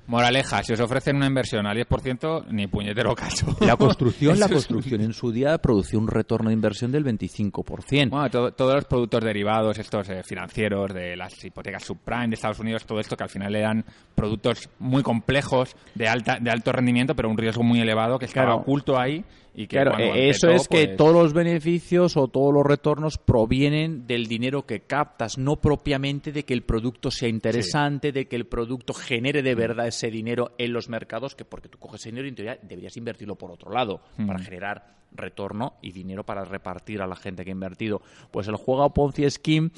Moraleja, 0.06 0.62
si 0.62 0.72
os 0.72 0.80
ofrecen 0.80 1.16
una 1.16 1.26
inversión 1.26 1.66
al 1.66 1.76
10%, 1.76 2.46
ni 2.50 2.66
puñetero 2.66 3.14
caso. 3.14 3.56
La 3.60 3.76
construcción, 3.76 4.38
la 4.38 4.48
construcción 4.48 5.00
en 5.00 5.12
su 5.12 5.32
día 5.32 5.56
produció 5.58 5.98
un 5.98 6.08
retorno 6.08 6.48
de 6.50 6.54
inversión 6.54 6.92
del 6.92 7.04
25%. 7.04 8.10
Bueno, 8.10 8.30
to- 8.30 8.52
todos 8.52 8.74
los 8.74 8.84
productos 8.84 9.22
derivados, 9.24 9.78
estos 9.78 10.08
eh, 10.10 10.22
financieros, 10.24 10.92
de 10.92 11.16
las 11.16 11.42
hipotecas 11.44 11.84
subprime 11.84 12.28
de 12.28 12.34
Estados 12.34 12.60
Unidos, 12.60 12.84
todo 12.84 13.00
esto 13.00 13.16
que 13.16 13.24
al 13.24 13.30
final 13.30 13.54
eran 13.56 13.84
productos 14.14 14.68
muy 14.78 15.02
complejos, 15.02 15.76
de 15.94 16.08
alta 16.08 16.38
de 16.40 16.50
alto 16.50 16.72
rendimiento, 16.72 17.14
pero 17.14 17.28
un 17.28 17.36
riesgo 17.38 17.62
muy 17.62 17.80
elevado 17.80 18.18
que 18.18 18.26
estaba 18.26 18.46
Claro. 18.46 18.60
oculto 18.62 18.98
ahí 18.98 19.24
y 19.56 19.66
que 19.68 19.76
Claro, 19.76 19.98
eh, 19.98 20.30
eso 20.30 20.48
empezó, 20.48 20.62
es 20.62 20.68
que 20.68 20.86
pues, 20.86 20.96
todos 20.96 21.14
los 21.14 21.32
beneficios 21.32 22.16
o 22.16 22.26
todos 22.28 22.52
los 22.52 22.64
retornos 22.64 23.18
provienen 23.18 24.06
del 24.06 24.26
dinero 24.26 24.66
que 24.66 24.80
captas, 24.80 25.38
no 25.38 25.56
propiamente 25.56 26.32
de 26.32 26.44
que 26.44 26.54
el 26.54 26.62
producto 26.62 27.10
sea 27.10 27.28
interesante, 27.28 28.10
de 28.12 28.26
que 28.26 28.36
el 28.36 28.46
producto 28.46 28.92
genere 28.94 29.42
de 29.42 29.54
verdad 29.54 29.86
ese 29.86 30.10
dinero 30.10 30.52
en 30.58 30.72
los 30.72 30.88
mercados, 30.88 31.34
que 31.36 31.44
porque 31.44 31.68
tú 31.68 31.78
coges 31.78 32.00
ese 32.00 32.10
dinero 32.10 32.26
y 32.26 32.30
en 32.30 32.34
teoría 32.34 32.58
deberías 32.62 32.96
invertirlo 32.96 33.36
por 33.36 33.50
otro 33.52 33.70
lado, 33.70 34.00
para 34.26 34.38
generar 34.40 34.94
retorno 35.16 35.74
y 35.80 35.92
dinero 35.92 36.24
para 36.24 36.44
repartir 36.44 37.00
a 37.00 37.06
la 37.06 37.14
gente 37.14 37.44
que 37.44 37.50
ha 37.50 37.52
invertido. 37.52 38.02
Pues 38.32 38.48
el 38.48 38.56
juego 38.56 38.92
Ponzi 38.92 39.30
Scheme 39.30 39.70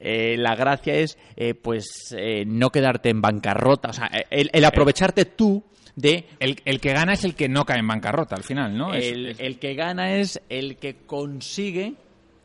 eh, 0.00 0.36
la 0.38 0.54
gracia 0.54 0.94
es 0.94 1.18
eh, 1.36 1.54
pues 1.54 2.14
eh, 2.16 2.44
no 2.46 2.70
quedarte 2.70 3.08
en 3.10 3.20
bancarrota, 3.20 3.90
o 3.90 3.92
sea, 3.92 4.06
el, 4.30 4.50
el 4.52 4.64
aprovecharte 4.64 5.24
tú 5.24 5.64
de 5.96 6.26
el, 6.38 6.60
el 6.64 6.80
que 6.80 6.92
gana 6.92 7.12
es 7.14 7.24
el 7.24 7.34
que 7.34 7.48
no 7.48 7.64
cae 7.64 7.80
en 7.80 7.88
bancarrota 7.88 8.36
al 8.36 8.44
final, 8.44 8.76
¿no? 8.78 8.94
El, 8.94 9.26
es- 9.30 9.40
el 9.40 9.58
que 9.58 9.74
gana 9.74 10.14
es 10.16 10.40
el 10.48 10.76
que 10.76 10.96
consigue 11.06 11.94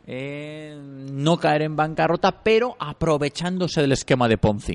eh, 0.07 0.75
no 0.77 1.37
caer 1.37 1.61
en 1.61 1.75
bancarrota, 1.75 2.43
pero 2.43 2.75
aprovechándose 2.79 3.81
del 3.81 3.91
esquema 3.93 4.27
de 4.27 4.37
Ponzi. 4.37 4.73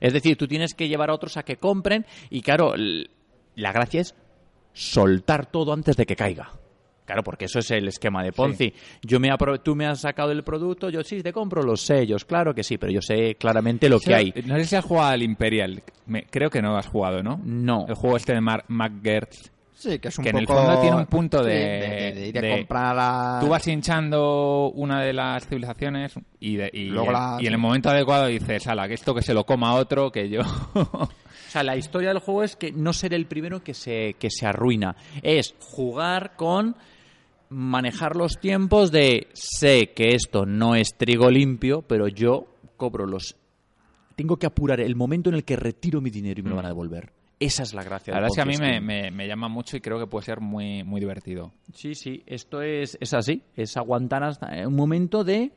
Es 0.00 0.12
decir, 0.12 0.36
tú 0.36 0.46
tienes 0.48 0.72
que 0.74 0.88
llevar 0.88 1.10
a 1.10 1.14
otros 1.14 1.36
a 1.36 1.42
que 1.42 1.56
compren 1.56 2.06
y 2.30 2.40
claro, 2.40 2.72
la 2.76 3.72
gracia 3.72 4.00
es 4.00 4.14
soltar 4.72 5.46
todo 5.50 5.72
antes 5.72 5.96
de 5.96 6.06
que 6.06 6.16
caiga. 6.16 6.52
Claro, 7.12 7.24
porque 7.24 7.44
eso 7.44 7.58
es 7.58 7.70
el 7.70 7.88
esquema 7.88 8.22
de 8.24 8.32
Ponzi. 8.32 8.72
Yo 9.02 9.20
me 9.20 9.28
apro- 9.28 9.60
tú 9.62 9.76
me 9.76 9.84
has 9.86 10.00
sacado 10.00 10.32
el 10.32 10.42
producto, 10.42 10.88
yo 10.88 11.02
sí 11.04 11.22
te 11.22 11.30
compro 11.30 11.62
los 11.62 11.82
sellos, 11.82 12.24
claro 12.24 12.54
que 12.54 12.62
sí, 12.62 12.78
pero 12.78 12.90
yo 12.90 13.02
sé 13.02 13.34
claramente 13.34 13.90
lo 13.90 14.00
que 14.00 14.14
hay. 14.14 14.32
No 14.46 14.56
sé 14.56 14.64
si 14.64 14.76
has 14.76 14.84
jugado 14.86 15.10
al 15.10 15.22
Imperial. 15.22 15.82
Me- 16.06 16.24
creo 16.24 16.48
que 16.48 16.62
no 16.62 16.74
has 16.74 16.86
jugado, 16.86 17.22
¿no? 17.22 17.38
No. 17.44 17.84
El 17.86 17.94
juego 17.96 18.16
este 18.16 18.32
de 18.32 18.40
Mark 18.40 18.64
McGertz. 18.68 19.50
Sí, 19.74 19.98
que 19.98 20.08
es 20.08 20.16
un 20.18 20.22
Que 20.24 20.30
en 20.30 20.38
el 20.38 20.46
fondo 20.46 20.80
tiene 20.80 20.96
un 20.96 21.06
punto 21.06 21.42
de- 21.42 21.52
sí, 21.52 22.14
de, 22.14 22.20
de 22.20 22.28
ir 22.28 22.38
a 22.38 22.40
de- 22.40 22.50
comprar 22.56 22.96
a... 22.98 23.38
Tú 23.40 23.48
vas 23.48 23.66
hinchando 23.68 24.70
una 24.74 25.02
de 25.02 25.12
las 25.12 25.46
civilizaciones 25.46 26.14
y, 26.40 26.56
de- 26.56 26.70
y, 26.72 26.84
Luego 26.84 27.10
la- 27.12 27.36
y 27.40 27.46
en 27.46 27.52
el 27.52 27.58
momento 27.58 27.90
adecuado 27.90 28.26
dices, 28.26 28.66
ala, 28.68 28.86
que 28.88 28.94
esto 28.94 29.14
que 29.14 29.22
se 29.22 29.34
lo 29.34 29.44
coma 29.44 29.74
otro, 29.74 30.10
que 30.10 30.28
yo... 30.30 30.40
O 31.52 31.52
sea, 31.52 31.62
la 31.64 31.76
historia 31.76 32.08
del 32.08 32.18
juego 32.20 32.44
es 32.44 32.56
que 32.56 32.72
no 32.72 32.94
ser 32.94 33.12
el 33.12 33.26
primero 33.26 33.62
que 33.62 33.74
se, 33.74 34.14
que 34.18 34.30
se 34.30 34.46
arruina. 34.46 34.96
Es 35.22 35.54
jugar 35.60 36.32
con 36.34 36.74
manejar 37.52 38.16
los 38.16 38.38
tiempos 38.40 38.90
de 38.90 39.28
sé 39.32 39.92
que 39.94 40.14
esto 40.14 40.46
no 40.46 40.74
es 40.74 40.96
trigo 40.96 41.30
limpio, 41.30 41.82
pero 41.82 42.08
yo 42.08 42.46
cobro 42.76 43.06
los... 43.06 43.36
Tengo 44.16 44.36
que 44.36 44.46
apurar 44.46 44.80
el 44.80 44.96
momento 44.96 45.30
en 45.30 45.36
el 45.36 45.44
que 45.44 45.56
retiro 45.56 46.00
mi 46.00 46.10
dinero 46.10 46.40
y 46.40 46.42
me 46.42 46.50
lo 46.50 46.56
van 46.56 46.66
a 46.66 46.68
devolver. 46.68 47.12
Esa 47.40 47.62
es 47.64 47.74
la 47.74 47.82
gracia 47.82 48.12
La 48.12 48.20
verdad 48.20 48.28
es 48.30 48.36
que 48.36 48.42
a 48.42 48.44
mí 48.44 48.56
me, 48.56 48.80
me- 48.80 49.10
me 49.10 49.26
llama 49.26 49.48
mucho 49.48 49.76
y 49.76 49.80
creo 49.80 49.98
que 49.98 50.06
puede 50.06 50.24
ser 50.26 50.40
muy, 50.40 50.84
muy 50.84 51.00
divertido. 51.00 51.52
Sí, 51.74 51.94
sí, 51.94 52.22
esto 52.26 52.62
es, 52.62 52.96
es 53.00 53.14
así. 53.14 53.42
Es 53.56 53.76
aguantar 53.76 54.22
hasta 54.22 54.48
un 54.66 54.74
momento 54.76 55.24
de... 55.24 55.50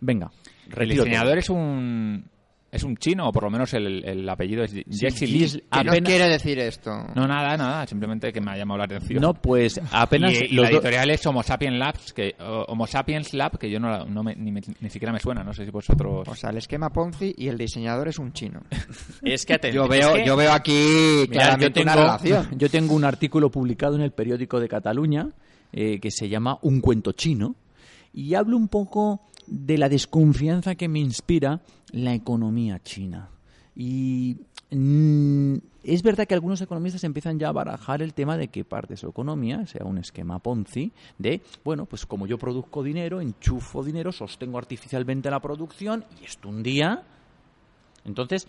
Venga, 0.00 0.30
El 0.76 0.88
diseñador 0.90 1.32
todo. 1.32 1.38
es 1.40 1.50
un 1.50 2.24
es 2.76 2.84
un 2.84 2.96
chino, 2.96 3.28
o 3.28 3.32
por 3.32 3.42
lo 3.42 3.50
menos 3.50 3.74
el, 3.74 4.04
el 4.04 4.28
apellido 4.28 4.62
es 4.64 4.72
Jesse 4.88 5.22
Lee. 5.22 5.46
¿Qué 5.70 5.82
nos 5.84 5.88
apenas- 5.88 6.08
quiere 6.08 6.28
decir 6.28 6.58
esto? 6.60 6.90
No, 7.14 7.26
nada, 7.26 7.56
nada, 7.56 7.86
simplemente 7.86 8.32
que 8.32 8.40
me 8.40 8.52
ha 8.52 8.56
llamado 8.56 8.78
la 8.78 8.84
atención. 8.84 9.20
No, 9.20 9.34
pues 9.34 9.80
apenas... 9.90 10.32
y, 10.32 10.44
y 10.44 10.48
los 10.54 10.64
la 10.64 10.70
do- 10.70 10.76
editorial 10.76 11.10
es 11.10 11.26
Homo 11.26 11.42
Sapiens 11.42 11.78
Labs, 11.78 12.12
que, 12.12 12.34
Homo 12.68 12.86
Sapiens 12.86 13.34
Lab, 13.34 13.58
que 13.58 13.68
yo 13.70 13.80
no, 13.80 13.90
la- 13.90 14.04
no 14.04 14.22
me- 14.22 14.36
ni, 14.36 14.52
me- 14.52 14.60
ni 14.80 14.90
siquiera 14.90 15.12
me 15.12 15.18
suena, 15.18 15.42
no 15.42 15.52
sé 15.52 15.64
si 15.64 15.70
vosotros... 15.70 16.28
O 16.28 16.34
sea, 16.34 16.50
el 16.50 16.58
esquema 16.58 16.90
Ponzi 16.90 17.34
y 17.36 17.48
el 17.48 17.58
diseñador 17.58 18.08
es 18.08 18.18
un 18.18 18.32
chino. 18.32 18.60
Es 19.22 19.44
que 19.44 19.54
atención, 19.54 19.84
Yo 19.84 19.88
veo, 19.90 20.10
es 20.10 20.22
que- 20.22 20.26
yo 20.26 20.36
veo 20.36 20.52
aquí 20.52 20.72
Mirad, 20.72 21.24
yo 21.26 21.30
claramente 21.32 21.70
tengo, 21.80 21.92
una 21.92 21.96
relación. 21.96 22.48
yo 22.58 22.68
tengo 22.70 22.94
un 22.94 23.04
artículo 23.04 23.50
publicado 23.50 23.96
en 23.96 24.02
el 24.02 24.12
periódico 24.12 24.60
de 24.60 24.68
Cataluña 24.68 25.30
eh, 25.72 25.98
que 26.00 26.10
se 26.10 26.28
llama 26.28 26.58
Un 26.62 26.80
cuento 26.80 27.12
chino 27.12 27.56
y 28.12 28.34
hablo 28.34 28.56
un 28.56 28.68
poco 28.68 29.20
de 29.46 29.78
la 29.78 29.88
desconfianza 29.88 30.74
que 30.74 30.88
me 30.88 30.98
inspira 31.00 31.60
la 31.92 32.14
economía 32.14 32.82
china. 32.82 33.30
Y 33.74 34.38
mm, 34.70 35.54
es 35.84 36.02
verdad 36.02 36.26
que 36.26 36.34
algunos 36.34 36.60
economistas 36.60 37.04
empiezan 37.04 37.38
ya 37.38 37.48
a 37.48 37.52
barajar 37.52 38.02
el 38.02 38.14
tema 38.14 38.36
de 38.36 38.48
que 38.48 38.64
parte 38.64 38.94
de 38.94 38.96
su 38.96 39.08
economía 39.08 39.66
sea 39.66 39.84
un 39.84 39.98
esquema 39.98 40.38
Ponzi 40.38 40.92
de, 41.18 41.42
bueno, 41.64 41.86
pues 41.86 42.06
como 42.06 42.26
yo 42.26 42.38
produzco 42.38 42.82
dinero, 42.82 43.20
enchufo 43.20 43.84
dinero, 43.84 44.12
sostengo 44.12 44.58
artificialmente 44.58 45.30
la 45.30 45.40
producción 45.40 46.04
y 46.20 46.24
esto 46.24 46.48
un 46.48 46.62
día... 46.62 47.04
Entonces, 48.04 48.46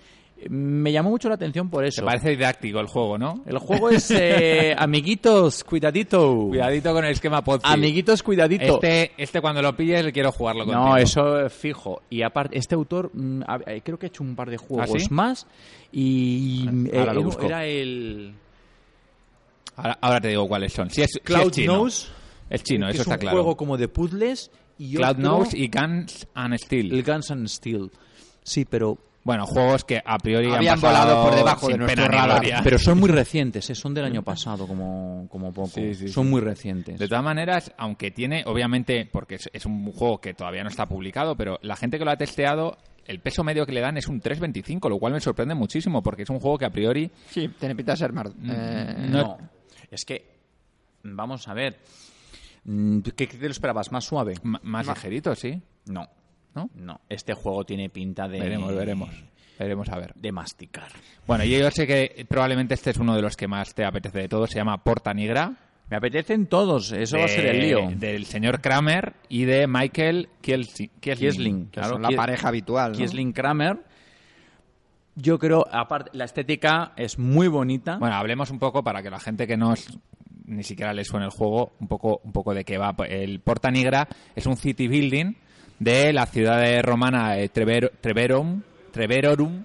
me 0.49 0.91
llamó 0.91 1.09
mucho 1.09 1.29
la 1.29 1.35
atención 1.35 1.69
por 1.69 1.83
eso. 1.85 2.01
Te 2.01 2.05
parece 2.05 2.29
didáctico 2.29 2.79
el 2.79 2.87
juego, 2.87 3.17
¿no? 3.17 3.43
El 3.45 3.57
juego 3.57 3.89
es 3.89 4.11
eh, 4.11 4.75
amiguitos, 4.77 5.63
cuidadito. 5.63 6.47
Cuidadito 6.49 6.93
con 6.93 7.05
el 7.05 7.11
esquema 7.11 7.43
Ponzi. 7.43 7.65
Amiguitos, 7.67 8.21
cuidadito. 8.23 8.75
Este, 8.75 9.11
este 9.17 9.41
cuando 9.41 9.61
lo 9.61 9.75
pilles 9.75 10.05
le 10.05 10.11
quiero 10.11 10.31
jugarlo 10.31 10.65
contigo. 10.65 10.85
no, 10.89 10.97
eso 10.97 11.45
es 11.45 11.53
fijo. 11.53 12.01
Y 12.09 12.21
aparte, 12.21 12.57
este 12.57 12.75
autor 12.75 13.09
mm, 13.13 13.41
eh, 13.65 13.81
creo 13.83 13.97
que 13.97 14.05
ha 14.05 14.09
hecho 14.09 14.23
un 14.23 14.35
par 14.35 14.49
de 14.49 14.57
juegos 14.57 14.89
¿Ah, 14.95 14.99
sí? 14.99 15.07
más 15.09 15.47
y 15.91 16.67
eh, 16.91 16.99
Ahora 16.99 17.13
lo 17.13 17.19
era- 17.19 17.25
busco. 17.27 17.45
era 17.45 17.65
el 17.65 18.33
Ahora, 19.75 19.97
ahora 20.01 20.21
te 20.21 20.27
digo 20.29 20.47
cuáles 20.47 20.73
son. 20.73 20.89
Si 20.89 21.01
es, 21.01 21.11
si 21.13 21.19
Cloud 21.19 21.47
es 21.47 21.51
chino. 21.51 21.73
Knows. 21.73 22.11
Es 22.49 22.63
chino, 22.63 22.87
eso 22.87 22.95
es 22.95 23.01
está 23.01 23.13
un 23.15 23.19
claro. 23.19 23.37
juego 23.37 23.57
como 23.57 23.77
de 23.77 23.87
puzzles 23.87 24.51
y 24.77 24.95
Cloud 24.95 25.09
otro, 25.11 25.21
Knows 25.21 25.53
y 25.53 25.67
Guns 25.67 26.27
and 26.33 26.57
Steel. 26.57 26.93
el 26.93 27.03
Guns 27.03 27.31
and 27.31 27.47
Steel. 27.47 27.91
Sí, 28.43 28.65
pero 28.65 28.97
Bueno, 29.27 29.45
juegos 29.45 29.83
que 29.83 30.01
a 30.05 30.17
priori 30.19 30.47
Habían 30.53 30.75
han 30.75 30.79
volado 30.81 31.21
por 31.25 31.35
debajo 31.35 31.67
de 31.67 31.77
nuestro 31.77 32.07
radar. 32.07 32.41
pero 32.63 32.79
son 32.79 32.97
muy 32.97 33.09
recientes, 33.11 33.69
eh, 33.69 33.75
son 33.75 33.93
del 33.93 34.05
año 34.05 34.23
pasado 34.23 34.65
como, 34.65 35.27
como 35.29 35.51
poco. 35.51 35.67
Sí, 35.67 35.93
sí, 35.95 36.07
son 36.07 36.23
sí. 36.23 36.29
muy 36.31 36.39
recientes. 36.39 36.97
De 36.97 37.09
todas 37.09 37.25
maneras, 37.25 37.73
aunque 37.77 38.09
tiene, 38.11 38.43
obviamente, 38.47 39.05
porque 39.11 39.35
es, 39.35 39.49
es 39.51 39.65
un 39.65 39.91
juego 39.91 40.21
que 40.21 40.33
todavía 40.33 40.63
no 40.63 40.69
está 40.69 40.85
publicado, 40.85 41.35
pero 41.35 41.59
la 41.61 41.75
gente 41.75 41.99
que 41.99 42.05
lo 42.05 42.11
ha 42.11 42.15
testeado, 42.15 42.77
el 43.05 43.19
peso 43.19 43.43
medio 43.43 43.65
que 43.65 43.73
le 43.73 43.81
dan 43.81 43.97
es 43.97 44.07
un 44.07 44.21
3.25, 44.21 44.89
lo 44.89 44.97
cual 44.97 45.11
me 45.11 45.19
sorprende 45.19 45.55
muchísimo, 45.55 46.01
porque 46.01 46.23
es 46.23 46.29
un 46.29 46.39
juego 46.39 46.57
que 46.57 46.65
a 46.65 46.69
priori... 46.71 47.11
Sí, 47.29 47.49
tiene 47.59 47.75
pinta 47.75 47.91
de 47.91 47.97
ser 47.97 48.13
más... 48.13 48.33
Mm, 48.33 48.49
eh, 48.49 48.95
No, 49.09 49.37
es 49.91 50.05
que, 50.05 50.25
vamos 51.03 51.45
a 51.49 51.53
ver, 51.53 51.79
Mm, 52.69 52.99
¿qué, 52.99 53.27
qué 53.27 53.37
te 53.37 53.45
lo 53.45 53.51
esperabas? 53.51 53.91
¿Más 53.93 54.03
suave? 54.03 54.33
m- 54.43 54.59
Más 54.63 54.87
ligerito, 54.87 55.33
sí. 55.35 55.61
No, 55.85 56.05
¿No? 56.57 56.69
no. 56.75 56.99
Este 57.07 57.33
juego 57.33 57.63
tiene 57.65 57.89
pinta 57.89 58.27
de... 58.27 58.39
Veremos, 58.39 58.73
veremos. 58.75 59.09
Veremos 59.59 59.89
a 59.89 59.97
ver. 59.97 60.13
de 60.15 60.31
masticar. 60.31 60.87
Bueno, 61.27 61.43
yo 61.43 61.69
sé 61.71 61.85
que 61.87 62.25
probablemente 62.27 62.73
este 62.73 62.89
es 62.91 62.97
uno 62.97 63.15
de 63.15 63.21
los 63.21 63.35
que 63.37 63.47
más 63.47 63.73
te 63.75 63.85
apetece 63.85 64.19
de 64.19 64.27
todos. 64.27 64.49
Se 64.49 64.57
llama 64.57 64.83
Porta 64.83 65.13
Negra. 65.13 65.53
Me 65.89 65.95
apetecen 65.97 66.47
todos, 66.47 66.91
eso 66.91 67.17
va 67.17 67.25
a 67.25 67.27
ser 67.29 67.45
el 67.45 67.61
lío. 67.61 67.89
Del 67.95 68.25
señor 68.25 68.59
Kramer 68.59 69.13
y 69.29 69.45
de 69.45 69.67
Michael 69.67 70.27
Kiesling. 70.41 70.89
Kiesling, 70.99 71.65
claro, 71.67 71.93
son 71.93 72.01
la 72.01 72.09
Kies- 72.09 72.15
pareja 72.17 72.47
habitual. 72.49 72.91
¿no? 72.91 72.97
Kiesling 72.97 73.31
Kramer. 73.31 73.77
Yo 75.15 75.39
creo, 75.39 75.65
aparte, 75.71 76.11
la 76.13 76.25
estética 76.25 76.91
es 76.95 77.17
muy 77.17 77.47
bonita. 77.47 77.97
Bueno, 77.97 78.15
hablemos 78.15 78.51
un 78.51 78.59
poco 78.59 78.83
para 78.83 79.01
que 79.01 79.09
la 79.09 79.19
gente 79.19 79.47
que 79.47 79.57
no 79.57 79.73
es- 79.73 79.97
ni 80.45 80.63
siquiera 80.63 80.93
le 80.93 81.03
suene 81.03 81.25
el 81.25 81.31
juego, 81.31 81.73
un 81.79 81.87
poco, 81.87 82.21
un 82.23 82.31
poco 82.31 82.53
de 82.53 82.63
qué 82.63 82.77
va. 82.77 82.95
El 83.07 83.39
Porta 83.39 83.71
Nigra 83.71 84.07
es 84.35 84.45
un 84.45 84.57
city 84.57 84.87
building 84.87 85.33
de 85.79 86.13
la 86.13 86.25
ciudad 86.25 86.81
romana 86.83 87.33
de 87.33 87.51
Trever- 87.51 87.91
Treverum, 88.01 88.61
Treverorum, 88.91 89.63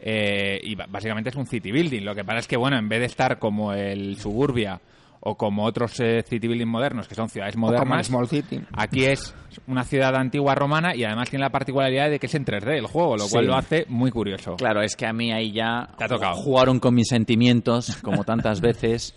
eh, 0.00 0.60
y 0.62 0.74
básicamente 0.74 1.30
es 1.30 1.36
un 1.36 1.46
city 1.46 1.72
building. 1.72 2.02
Lo 2.02 2.14
que 2.14 2.24
pasa 2.24 2.40
es 2.40 2.46
que, 2.48 2.56
bueno, 2.56 2.76
en 2.78 2.88
vez 2.88 3.00
de 3.00 3.06
estar 3.06 3.38
como 3.38 3.72
el 3.72 4.16
Suburbia 4.18 4.80
o 5.26 5.36
como 5.36 5.64
otros 5.64 5.98
eh, 6.00 6.22
city 6.28 6.46
building 6.48 6.66
modernos, 6.66 7.08
que 7.08 7.14
son 7.14 7.30
ciudades 7.30 7.56
modernas, 7.56 8.06
Small 8.08 8.28
City. 8.28 8.60
Aquí 8.74 9.04
es 9.06 9.34
una 9.66 9.82
ciudad 9.84 10.14
antigua 10.16 10.54
romana 10.54 10.94
y 10.94 11.04
además 11.04 11.30
tiene 11.30 11.44
la 11.46 11.50
particularidad 11.50 12.10
de 12.10 12.18
que 12.18 12.26
es 12.26 12.34
en 12.34 12.44
3D 12.44 12.76
el 12.76 12.86
juego, 12.86 13.16
lo 13.16 13.26
cual 13.28 13.44
Sí. 13.44 13.48
lo 13.48 13.56
hace 13.56 13.86
muy 13.88 14.10
curioso. 14.10 14.56
Claro, 14.56 14.82
es 14.82 14.94
que 14.96 15.06
a 15.06 15.14
mí 15.14 15.32
ahí 15.32 15.52
ya 15.52 15.88
Te 15.96 16.04
ha 16.04 16.08
tocado. 16.08 16.34
jugaron 16.36 16.78
con 16.78 16.94
mis 16.94 17.08
sentimientos, 17.08 17.96
como 18.02 18.24
tantas 18.24 18.60
veces. 18.60 19.14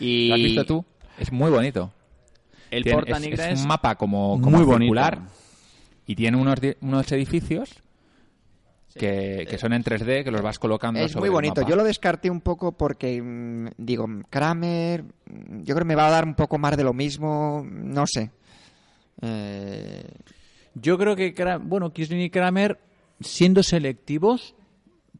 Y 0.00 0.26
¿Lo 0.28 0.34
has 0.34 0.40
visto 0.40 0.64
tú? 0.64 0.84
Es 1.20 1.30
muy 1.30 1.52
bonito. 1.52 1.92
El 2.72 2.82
Porta 2.90 3.12
es, 3.18 3.20
Negra 3.20 3.46
es 3.46 3.52
es 3.52 3.60
un 3.62 3.68
mapa 3.68 3.94
como, 3.94 4.40
como 4.40 4.56
muy 4.56 4.64
bonito. 4.66 4.92
Y 6.06 6.14
tiene 6.14 6.36
unos, 6.36 6.58
unos 6.80 7.10
edificios 7.12 7.70
que, 8.94 9.46
que 9.50 9.58
son 9.58 9.72
en 9.72 9.82
3D 9.82 10.22
que 10.22 10.30
los 10.30 10.40
vas 10.42 10.58
colocando 10.58 11.00
Es 11.00 11.10
sobre 11.12 11.22
muy 11.22 11.28
el 11.28 11.32
bonito. 11.32 11.60
mapa. 11.62 11.68
Yo 11.70 11.74
lo 11.76 11.82
descarté 11.84 12.30
un 12.30 12.40
poco 12.40 12.72
porque, 12.72 13.20
mm, 13.20 13.68
digo, 13.76 14.06
Kramer, 14.30 15.04
yo 15.26 15.74
creo 15.74 15.78
que 15.78 15.84
me 15.84 15.96
va 15.96 16.06
a 16.06 16.10
dar 16.10 16.24
un 16.24 16.34
poco 16.34 16.58
más 16.58 16.76
de 16.76 16.84
lo 16.84 16.92
mismo, 16.92 17.66
no 17.68 18.06
sé. 18.06 18.30
Eh, 19.20 20.04
Yo 20.74 20.98
creo 20.98 21.14
que, 21.16 21.32
bueno, 21.62 21.92
Kiesling 21.92 22.20
y 22.20 22.30
Kramer, 22.30 22.80
siendo 23.20 23.62
selectivos, 23.62 24.54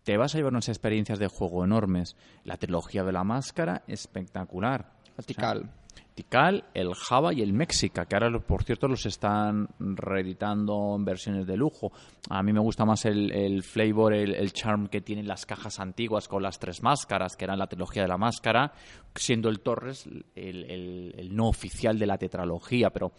te 0.03 0.17
vas 0.17 0.35
a 0.35 0.39
llevar 0.39 0.53
unas 0.53 0.69
experiencias 0.69 1.19
de 1.19 1.29
juego 1.29 1.65
enormes. 1.65 2.17
La 2.45 2.57
trilogía 2.57 3.05
de 3.05 3.13
la 3.13 3.23
máscara, 3.25 3.83
espectacular. 3.87 4.93
Tikal. 5.25 5.71
El 6.75 6.95
Java 6.95 7.33
y 7.33 7.43
el 7.43 7.53
Méxica, 7.53 8.07
que 8.07 8.17
ahora, 8.17 8.39
por 8.39 8.65
cierto, 8.65 8.89
los 8.89 9.05
están 9.07 9.69
reeditando 9.79 10.95
en 10.97 11.05
versiones 11.05 11.47
de 11.47 11.57
lujo. 11.57 11.93
A 12.31 12.43
mí 12.43 12.53
me 12.53 12.61
gusta 12.61 12.85
más 12.85 13.05
el, 13.05 13.63
flavor, 13.63 14.15
el, 14.15 14.53
charm 14.53 14.89
que 14.89 15.01
tienen 15.01 15.27
las 15.27 15.47
cajas 15.47 15.81
antiguas 15.81 16.29
con 16.29 16.43
las 16.43 16.59
tres 16.59 16.83
máscaras, 16.83 17.37
que 17.37 17.45
eran 17.45 17.59
la 17.59 17.67
trilogía 17.67 18.03
de 18.03 18.09
la 18.09 18.19
máscara, 18.19 18.73
siendo 19.15 19.49
el 19.49 19.61
Torres 19.61 20.09
el 20.35 21.29
no 21.33 21.49
oficial 21.49 21.99
de 21.99 22.07
la 22.07 22.19
tetralogía. 22.19 22.91
Pero 22.91 23.13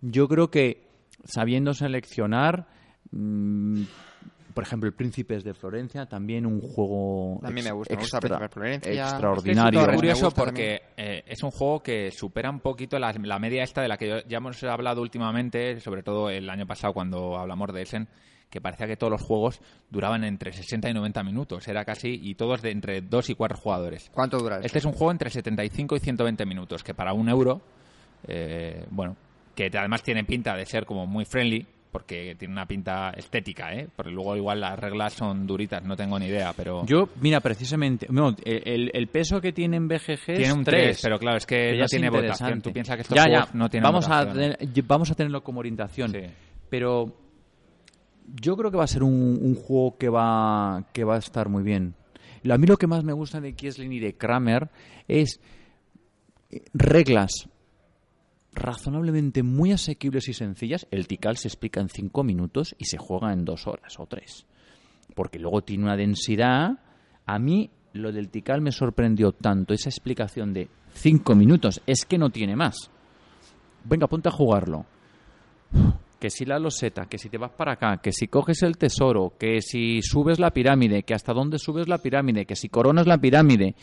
yo 0.00 0.28
creo 0.28 0.50
que 0.50 0.88
sabiendo 1.24 1.74
seleccionar, 1.74 2.66
mm, 3.10 3.82
por 4.58 4.64
ejemplo, 4.64 4.88
el 4.88 4.94
Príncipes 4.96 5.44
de 5.44 5.54
Florencia, 5.54 6.06
también 6.06 6.44
un 6.44 6.60
juego 6.60 7.38
A 7.44 7.48
mí 7.50 7.62
me 7.62 7.68
ex- 7.68 7.72
gusta, 7.74 7.94
me 7.94 8.00
gusta 8.00 8.16
extra- 8.18 8.20
Príncipes 8.20 8.40
de 8.40 8.48
Florencia. 8.54 8.90
Es 8.92 8.98
extraordinario. 9.12 9.86
Me 9.86 9.94
curioso 9.94 10.30
porque 10.32 10.82
eh, 10.96 11.22
es 11.28 11.44
un 11.44 11.52
juego 11.52 11.80
que 11.80 12.10
supera 12.10 12.50
un 12.50 12.58
poquito 12.58 12.98
la, 12.98 13.12
la 13.12 13.38
media 13.38 13.62
esta 13.62 13.82
de 13.82 13.86
la 13.88 13.96
que 13.96 14.24
ya 14.26 14.38
hemos 14.38 14.60
hablado 14.64 15.00
últimamente, 15.00 15.78
sobre 15.78 16.02
todo 16.02 16.28
el 16.28 16.50
año 16.50 16.66
pasado 16.66 16.92
cuando 16.92 17.38
hablamos 17.38 17.72
de 17.72 17.82
Essen, 17.82 18.08
que 18.50 18.60
parecía 18.60 18.88
que 18.88 18.96
todos 18.96 19.12
los 19.12 19.22
juegos 19.22 19.60
duraban 19.90 20.24
entre 20.24 20.52
60 20.52 20.90
y 20.90 20.92
90 20.92 21.22
minutos. 21.22 21.68
Era 21.68 21.84
casi, 21.84 22.18
y 22.20 22.34
todos 22.34 22.60
de 22.60 22.72
entre 22.72 23.00
2 23.00 23.30
y 23.30 23.34
4 23.36 23.56
jugadores. 23.58 24.10
¿Cuánto 24.12 24.38
dura? 24.38 24.58
Este 24.60 24.78
es 24.78 24.84
un 24.84 24.92
juego 24.92 25.12
entre 25.12 25.30
75 25.30 25.94
y 25.94 26.00
120 26.00 26.44
minutos, 26.46 26.82
que 26.82 26.94
para 26.94 27.12
un 27.12 27.28
euro, 27.28 27.60
eh, 28.26 28.84
bueno, 28.90 29.16
que 29.54 29.70
además 29.72 30.02
tiene 30.02 30.24
pinta 30.24 30.56
de 30.56 30.66
ser 30.66 30.84
como 30.84 31.06
muy 31.06 31.24
friendly, 31.24 31.64
porque 31.90 32.34
tiene 32.38 32.52
una 32.52 32.66
pinta 32.66 33.10
estética, 33.10 33.72
¿eh? 33.74 33.88
Porque 33.96 34.10
luego 34.12 34.36
igual 34.36 34.60
las 34.60 34.78
reglas 34.78 35.14
son 35.14 35.46
duritas, 35.46 35.82
no 35.84 35.96
tengo 35.96 36.18
ni 36.18 36.26
idea, 36.26 36.52
pero... 36.56 36.84
Yo, 36.86 37.08
mira, 37.20 37.40
precisamente, 37.40 38.06
no, 38.10 38.34
el, 38.44 38.90
el 38.92 39.06
peso 39.08 39.40
que 39.40 39.52
tiene 39.52 39.76
en 39.78 39.88
BGG 39.88 40.24
tiene 40.24 40.52
un 40.52 40.64
3, 40.64 40.82
3, 40.82 41.00
pero 41.02 41.18
claro, 41.18 41.38
es 41.38 41.46
que 41.46 41.74
ya 41.76 41.82
no 41.82 41.86
tiene 41.88 42.10
votación. 42.10 42.60
Tú 42.62 42.72
piensas 42.72 42.96
que 42.96 43.02
estos 43.02 43.16
ya, 43.16 43.24
ya. 43.30 43.48
no 43.54 43.68
tienen 43.70 43.84
vamos 43.84 44.06
votación. 44.06 44.28
A 44.52 44.56
tener- 44.56 44.84
vamos 44.86 45.10
a 45.10 45.14
tenerlo 45.14 45.42
como 45.42 45.60
orientación. 45.60 46.10
Sí. 46.12 46.20
Pero 46.68 47.16
yo 48.40 48.56
creo 48.56 48.70
que 48.70 48.76
va 48.76 48.84
a 48.84 48.88
ser 48.88 49.02
un, 49.02 49.38
un 49.40 49.54
juego 49.54 49.96
que 49.96 50.08
va, 50.08 50.84
que 50.92 51.04
va 51.04 51.16
a 51.16 51.18
estar 51.18 51.48
muy 51.48 51.62
bien. 51.62 51.94
A 52.50 52.56
mí 52.58 52.66
lo 52.66 52.76
que 52.76 52.86
más 52.86 53.02
me 53.04 53.12
gusta 53.12 53.40
de 53.40 53.54
Kiesling 53.54 53.92
y 53.92 53.98
de 53.98 54.14
Kramer 54.14 54.68
es 55.08 55.40
eh, 56.50 56.62
reglas 56.74 57.48
razonablemente 58.52 59.42
muy 59.42 59.72
asequibles 59.72 60.28
y 60.28 60.34
sencillas. 60.34 60.86
El 60.90 61.06
Tikal 61.06 61.36
se 61.36 61.48
explica 61.48 61.80
en 61.80 61.88
cinco 61.88 62.24
minutos 62.24 62.74
y 62.78 62.86
se 62.86 62.98
juega 62.98 63.32
en 63.32 63.44
dos 63.44 63.66
horas 63.66 63.98
o 63.98 64.06
tres. 64.06 64.46
Porque 65.14 65.38
luego 65.38 65.62
tiene 65.62 65.84
una 65.84 65.96
densidad. 65.96 66.78
A 67.26 67.38
mí 67.38 67.70
lo 67.92 68.12
del 68.12 68.28
Tikal 68.28 68.60
me 68.60 68.72
sorprendió 68.72 69.32
tanto, 69.32 69.74
esa 69.74 69.88
explicación 69.88 70.52
de 70.52 70.68
cinco 70.92 71.34
minutos. 71.34 71.80
Es 71.86 72.04
que 72.04 72.18
no 72.18 72.30
tiene 72.30 72.56
más. 72.56 72.90
Venga, 73.84 74.06
ponte 74.06 74.28
a 74.28 74.32
jugarlo. 74.32 74.86
Que 76.18 76.30
si 76.30 76.44
la 76.44 76.58
loseta, 76.58 77.06
que 77.06 77.18
si 77.18 77.28
te 77.28 77.38
vas 77.38 77.52
para 77.52 77.72
acá, 77.72 77.98
que 77.98 78.12
si 78.12 78.26
coges 78.26 78.62
el 78.62 78.76
tesoro, 78.76 79.34
que 79.38 79.60
si 79.60 80.02
subes 80.02 80.40
la 80.40 80.50
pirámide, 80.50 81.04
que 81.04 81.14
hasta 81.14 81.32
dónde 81.32 81.58
subes 81.58 81.88
la 81.88 81.98
pirámide, 81.98 82.44
que 82.44 82.56
si 82.56 82.68
coronas 82.68 83.06
la 83.06 83.18
pirámide. 83.18 83.76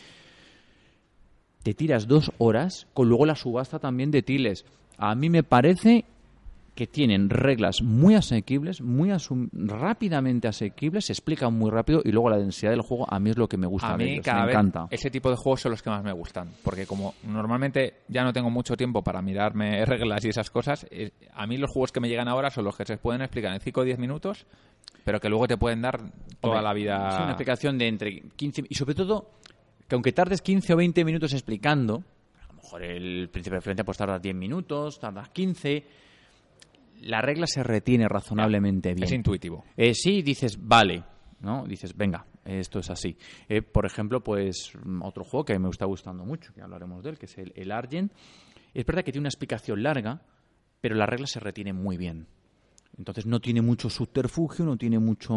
Te 1.66 1.74
tiras 1.74 2.06
dos 2.06 2.30
horas 2.38 2.86
con 2.94 3.08
luego 3.08 3.26
la 3.26 3.34
subasta 3.34 3.80
también 3.80 4.12
de 4.12 4.22
tiles. 4.22 4.64
A 4.98 5.16
mí 5.16 5.28
me 5.28 5.42
parece 5.42 6.04
que 6.76 6.86
tienen 6.86 7.28
reglas 7.28 7.82
muy 7.82 8.14
asequibles, 8.14 8.80
muy 8.80 9.08
asum- 9.08 9.48
rápidamente 9.52 10.46
asequibles, 10.46 11.06
se 11.06 11.12
explican 11.12 11.52
muy 11.54 11.72
rápido 11.72 12.02
y 12.04 12.12
luego 12.12 12.30
la 12.30 12.36
densidad 12.36 12.70
del 12.70 12.82
juego 12.82 13.12
a 13.12 13.18
mí 13.18 13.30
es 13.30 13.36
lo 13.36 13.48
que 13.48 13.56
me 13.56 13.66
gusta 13.66 13.94
A 13.94 13.96
mí 13.96 14.04
ellos, 14.04 14.24
cada 14.24 14.42
me 14.42 14.46
vez 14.46 14.54
encanta. 14.54 14.86
ese 14.90 15.10
tipo 15.10 15.28
de 15.28 15.34
juegos 15.34 15.62
son 15.62 15.72
los 15.72 15.82
que 15.82 15.90
más 15.90 16.04
me 16.04 16.12
gustan, 16.12 16.50
porque 16.62 16.86
como 16.86 17.14
normalmente 17.24 17.94
ya 18.06 18.22
no 18.22 18.32
tengo 18.32 18.48
mucho 18.48 18.76
tiempo 18.76 19.02
para 19.02 19.20
mirarme 19.20 19.84
reglas 19.86 20.24
y 20.24 20.28
esas 20.28 20.48
cosas, 20.50 20.86
eh, 20.92 21.10
a 21.34 21.48
mí 21.48 21.56
los 21.56 21.72
juegos 21.72 21.90
que 21.90 21.98
me 21.98 22.08
llegan 22.08 22.28
ahora 22.28 22.48
son 22.50 22.64
los 22.64 22.76
que 22.76 22.84
se 22.84 22.96
pueden 22.96 23.22
explicar 23.22 23.52
en 23.52 23.58
5 23.60 23.80
o 23.80 23.82
10 23.84 23.98
minutos, 23.98 24.46
pero 25.02 25.18
que 25.18 25.28
luego 25.28 25.48
te 25.48 25.56
pueden 25.56 25.82
dar 25.82 25.98
toda 26.40 26.58
Hombre, 26.58 26.62
la 26.62 26.72
vida... 26.74 27.08
Es 27.08 27.16
una 27.16 27.30
explicación 27.30 27.76
de 27.76 27.88
entre 27.88 28.20
15 28.36 28.66
y 28.68 28.74
sobre 28.76 28.94
todo 28.94 29.30
que 29.88 29.94
aunque 29.94 30.12
tardes 30.12 30.42
15 30.42 30.74
o 30.74 30.76
20 30.76 31.04
minutos 31.04 31.32
explicando, 31.32 32.02
a 32.42 32.46
lo 32.48 32.54
mejor 32.54 32.82
el 32.82 33.28
príncipe 33.30 33.56
de 33.56 33.60
Florencia 33.60 33.84
pues 33.84 33.98
tardas 33.98 34.20
10 34.20 34.34
minutos, 34.34 34.98
tardas 34.98 35.28
15, 35.30 35.84
la 37.02 37.20
regla 37.20 37.46
se 37.46 37.62
retiene 37.62 38.08
razonablemente 38.08 38.94
bien. 38.94 39.04
Es 39.04 39.12
intuitivo. 39.12 39.64
Eh, 39.76 39.94
sí, 39.94 40.22
dices, 40.22 40.58
vale, 40.60 41.04
¿no? 41.40 41.64
Dices, 41.66 41.96
venga, 41.96 42.26
esto 42.44 42.80
es 42.80 42.90
así. 42.90 43.16
Eh, 43.48 43.62
por 43.62 43.86
ejemplo, 43.86 44.22
pues 44.22 44.72
otro 45.02 45.24
juego 45.24 45.44
que 45.44 45.58
me 45.58 45.68
está 45.68 45.86
gustando 45.86 46.24
mucho, 46.24 46.52
que 46.54 46.62
hablaremos 46.62 47.02
de 47.02 47.10
él, 47.10 47.18
que 47.18 47.26
es 47.26 47.38
el, 47.38 47.52
el 47.54 47.70
Argent. 47.70 48.12
Es 48.74 48.84
verdad 48.84 49.04
que 49.04 49.12
tiene 49.12 49.22
una 49.22 49.28
explicación 49.28 49.82
larga, 49.82 50.22
pero 50.80 50.94
la 50.94 51.06
regla 51.06 51.26
se 51.26 51.40
retiene 51.40 51.72
muy 51.72 51.96
bien. 51.96 52.26
Entonces 52.98 53.26
no 53.26 53.40
tiene 53.40 53.60
mucho 53.60 53.90
subterfugio, 53.90 54.64
no 54.64 54.76
tiene 54.76 54.98
mucho... 54.98 55.34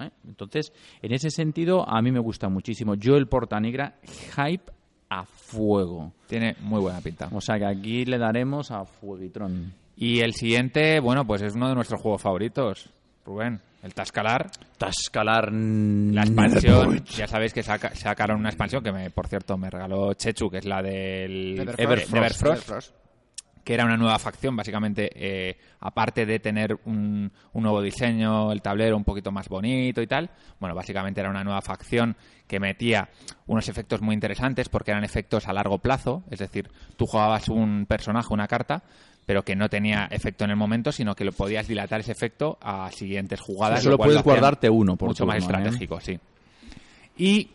¿eh? 0.00 0.10
Entonces, 0.26 0.72
en 1.02 1.12
ese 1.12 1.30
sentido, 1.30 1.86
a 1.88 2.00
mí 2.00 2.10
me 2.10 2.18
gusta 2.20 2.48
muchísimo. 2.48 2.94
Yo 2.94 3.16
el 3.16 3.26
Porta 3.28 3.60
Negra, 3.60 3.96
hype 4.36 4.72
a 5.10 5.24
fuego. 5.24 6.12
Tiene 6.26 6.56
muy 6.60 6.80
buena 6.80 7.00
pinta. 7.00 7.28
O 7.32 7.40
sea 7.40 7.58
que 7.58 7.66
aquí 7.66 8.04
le 8.06 8.16
daremos 8.16 8.70
a 8.70 8.84
fueguitrón. 8.84 9.74
Y 9.96 10.20
el 10.20 10.32
siguiente, 10.34 10.98
bueno, 11.00 11.26
pues 11.26 11.42
es 11.42 11.54
uno 11.54 11.68
de 11.68 11.74
nuestros 11.74 12.00
juegos 12.00 12.22
favoritos, 12.22 12.88
Rubén, 13.26 13.60
el 13.82 13.92
Tascalar. 13.92 14.50
Tascalar... 14.78 15.52
La 15.52 16.22
expansión, 16.22 17.04
ya 17.04 17.26
sabéis 17.26 17.52
que 17.52 17.62
saca- 17.62 17.94
sacaron 17.94 18.40
una 18.40 18.48
expansión 18.48 18.82
que, 18.82 18.92
me, 18.92 19.10
por 19.10 19.28
cierto, 19.28 19.58
me 19.58 19.68
regaló 19.68 20.14
Chechu, 20.14 20.48
que 20.48 20.58
es 20.58 20.64
la 20.64 20.80
del 20.80 21.58
Everfrost. 21.60 21.80
Everfrost, 21.80 22.14
Everfrost. 22.14 22.46
Everfrost. 22.70 22.94
Que 23.70 23.74
era 23.74 23.84
una 23.84 23.96
nueva 23.96 24.18
facción, 24.18 24.56
básicamente, 24.56 25.12
eh, 25.14 25.56
aparte 25.78 26.26
de 26.26 26.40
tener 26.40 26.76
un, 26.86 27.30
un 27.52 27.62
nuevo 27.62 27.80
diseño, 27.80 28.50
el 28.50 28.62
tablero 28.62 28.96
un 28.96 29.04
poquito 29.04 29.30
más 29.30 29.48
bonito 29.48 30.02
y 30.02 30.08
tal, 30.08 30.28
bueno, 30.58 30.74
básicamente 30.74 31.20
era 31.20 31.30
una 31.30 31.44
nueva 31.44 31.60
facción 31.60 32.16
que 32.48 32.58
metía 32.58 33.10
unos 33.46 33.68
efectos 33.68 34.00
muy 34.00 34.14
interesantes 34.14 34.68
porque 34.68 34.90
eran 34.90 35.04
efectos 35.04 35.46
a 35.46 35.52
largo 35.52 35.78
plazo, 35.78 36.24
es 36.32 36.40
decir, 36.40 36.68
tú 36.96 37.06
jugabas 37.06 37.48
un 37.48 37.86
personaje, 37.86 38.34
una 38.34 38.48
carta, 38.48 38.82
pero 39.24 39.44
que 39.44 39.54
no 39.54 39.68
tenía 39.68 40.08
efecto 40.10 40.42
en 40.42 40.50
el 40.50 40.56
momento, 40.56 40.90
sino 40.90 41.14
que 41.14 41.24
lo 41.24 41.30
podías 41.30 41.68
dilatar 41.68 42.00
ese 42.00 42.10
efecto 42.10 42.58
a 42.60 42.90
siguientes 42.90 43.38
jugadas. 43.38 43.84
Solo 43.84 43.98
lo 43.98 44.02
puedes 44.02 44.20
guardarte 44.24 44.68
uno 44.68 44.96
por 44.96 45.10
Mucho 45.10 45.26
más 45.26 45.36
¿eh? 45.36 45.38
estratégico, 45.38 46.00
sí. 46.00 46.18
Y 47.16 47.50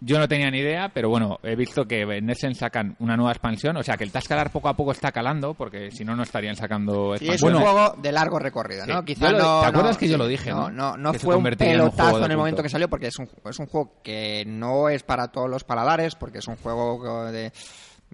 Yo 0.00 0.18
no 0.18 0.28
tenía 0.28 0.48
ni 0.50 0.58
idea, 0.58 0.90
pero 0.94 1.08
bueno, 1.10 1.38
he 1.42 1.56
visto 1.56 1.84
que 1.84 2.02
en 2.02 2.30
Essen 2.30 2.54
sacan 2.54 2.94
una 3.00 3.16
nueva 3.16 3.32
expansión, 3.32 3.76
o 3.76 3.82
sea 3.82 3.96
que 3.96 4.04
el 4.04 4.12
Tascalar 4.12 4.50
poco 4.52 4.68
a 4.68 4.76
poco 4.76 4.92
está 4.92 5.10
calando, 5.10 5.54
porque 5.54 5.90
si 5.90 6.04
no, 6.04 6.14
no 6.14 6.22
estarían 6.22 6.54
sacando 6.54 7.16
Sí, 7.16 7.28
es 7.28 7.42
un 7.42 7.54
juego 7.54 7.94
de 8.00 8.12
largo 8.12 8.38
recorrido, 8.38 8.86
¿no? 8.86 9.00
Sí. 9.00 9.06
Quizá 9.06 9.32
Yo 9.32 9.38
lo- 9.38 9.42
no, 9.44 9.60
¿te 9.60 9.66
acuerdas 9.66 9.96
no, 9.96 9.98
que 10.00 10.06
yo 10.08 10.12
sí, 10.14 10.18
lo 10.18 10.26
dije, 10.28 10.50
no? 10.50 10.70
No, 10.70 10.96
no 10.96 11.12
Que 11.12 11.18
se 11.18 11.24
fue 11.24 11.34
un 11.34 11.38
convertiría 11.38 11.74
en 11.74 11.80
un 11.80 11.86
pelotazo 11.88 12.10
juego 12.10 12.18
de 12.20 12.24
en 12.26 12.30
el 12.30 12.36
momento 12.38 12.62
que 12.62 12.68
salió, 12.68 12.88
porque 12.88 13.06
es 13.08 13.18
un, 13.18 13.28
es 13.44 13.58
un 13.58 13.66
juego 13.66 13.94
que 14.04 14.44
no 14.46 14.88
es 14.88 15.02
para 15.02 15.28
todos 15.28 15.50
los 15.50 15.64
paladares, 15.64 16.14
porque 16.14 16.38
es 16.38 16.46
un 16.46 16.56
juego 16.56 17.24
de... 17.32 17.50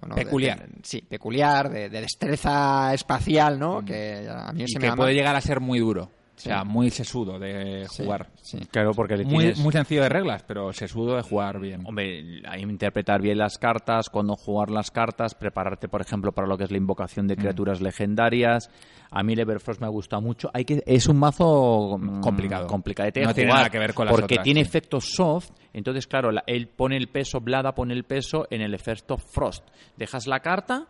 bueno, 0.00 0.14
de- 0.14 0.24
Peculiar. 0.24 0.66
de- 0.66 0.78
sí, 0.84 1.02
peculiar, 1.02 1.68
de, 1.68 1.90
de 1.90 2.00
destreza 2.00 2.94
espacial, 2.94 3.58
¿no? 3.58 3.84
Que 3.84 4.26
a 4.30 4.52
mí 4.52 4.62
y 4.62 4.68
se 4.68 4.78
que 4.78 4.86
me 4.86 4.88
da 4.88 4.96
puede 4.96 5.12
llegar 5.12 5.36
a 5.36 5.40
ser 5.42 5.60
muy 5.60 5.80
duro, 5.80 6.10
o 6.36 6.40
Sí. 6.40 6.48
sea, 6.48 6.64
muy 6.64 6.90
sesudo 6.90 7.38
de 7.38 7.86
jugar. 7.96 8.28
sí. 8.42 8.58
Claro, 8.70 8.90
porque 8.92 9.16
le 9.16 9.24
Muy, 9.24 9.38
tienes... 9.38 9.58
muy 9.60 9.72
sencillo 9.72 10.02
de 10.02 10.08
reglas, 10.08 10.42
pero 10.42 10.72
sesudo 10.72 11.14
de 11.16 11.22
jugar 11.22 11.60
bien. 11.60 11.82
Hombre, 11.86 12.42
hay 12.48 12.62
que 12.64 12.70
interpretar 12.70 13.22
bien 13.22 13.38
las 13.38 13.56
cartas, 13.56 14.10
cuándo 14.10 14.34
jugar 14.34 14.70
las 14.70 14.90
cartas, 14.90 15.34
prepararte, 15.36 15.88
por 15.88 16.00
ejemplo, 16.00 16.32
para 16.32 16.48
lo 16.48 16.58
que 16.58 16.64
es 16.64 16.70
la 16.72 16.76
invocación 16.76 17.26
Mm. 17.26 17.28
de 17.28 17.36
criaturas 17.36 17.80
legendarias. 17.80 18.68
A 19.12 19.22
mí 19.22 19.34
el 19.34 19.38
Everfrost 19.40 19.80
me 19.80 19.88
gusta 19.88 20.18
mucho. 20.18 20.50
Hay 20.52 20.64
que 20.64 20.82
es 20.86 21.06
un 21.06 21.18
mazo 21.18 21.98
mm, 22.00 22.20
Complicado. 22.20 22.66
complicadete 22.66 23.20
de 23.20 23.26
No 23.26 23.34
tiene 23.34 23.50
jugar, 23.50 23.60
nada 23.60 23.70
que 23.70 23.78
ver 23.78 23.94
con 23.94 24.06
las 24.06 24.12
porque 24.14 24.34
otras, 24.34 24.44
tiene 24.44 24.64
sí. 24.64 24.68
efectos 24.68 25.04
soft. 25.14 25.50
Entonces, 25.72 26.08
claro, 26.08 26.32
la- 26.32 26.42
él 26.48 26.66
pone 26.66 26.96
el 26.96 27.06
peso, 27.08 27.40
Blada 27.40 27.74
pone 27.76 27.94
el 27.94 28.02
peso 28.02 28.48
en 28.50 28.60
el 28.60 28.74
efecto 28.74 29.16
Frost. 29.18 29.68
Dejas 29.96 30.26
la 30.26 30.40
carta 30.40 30.88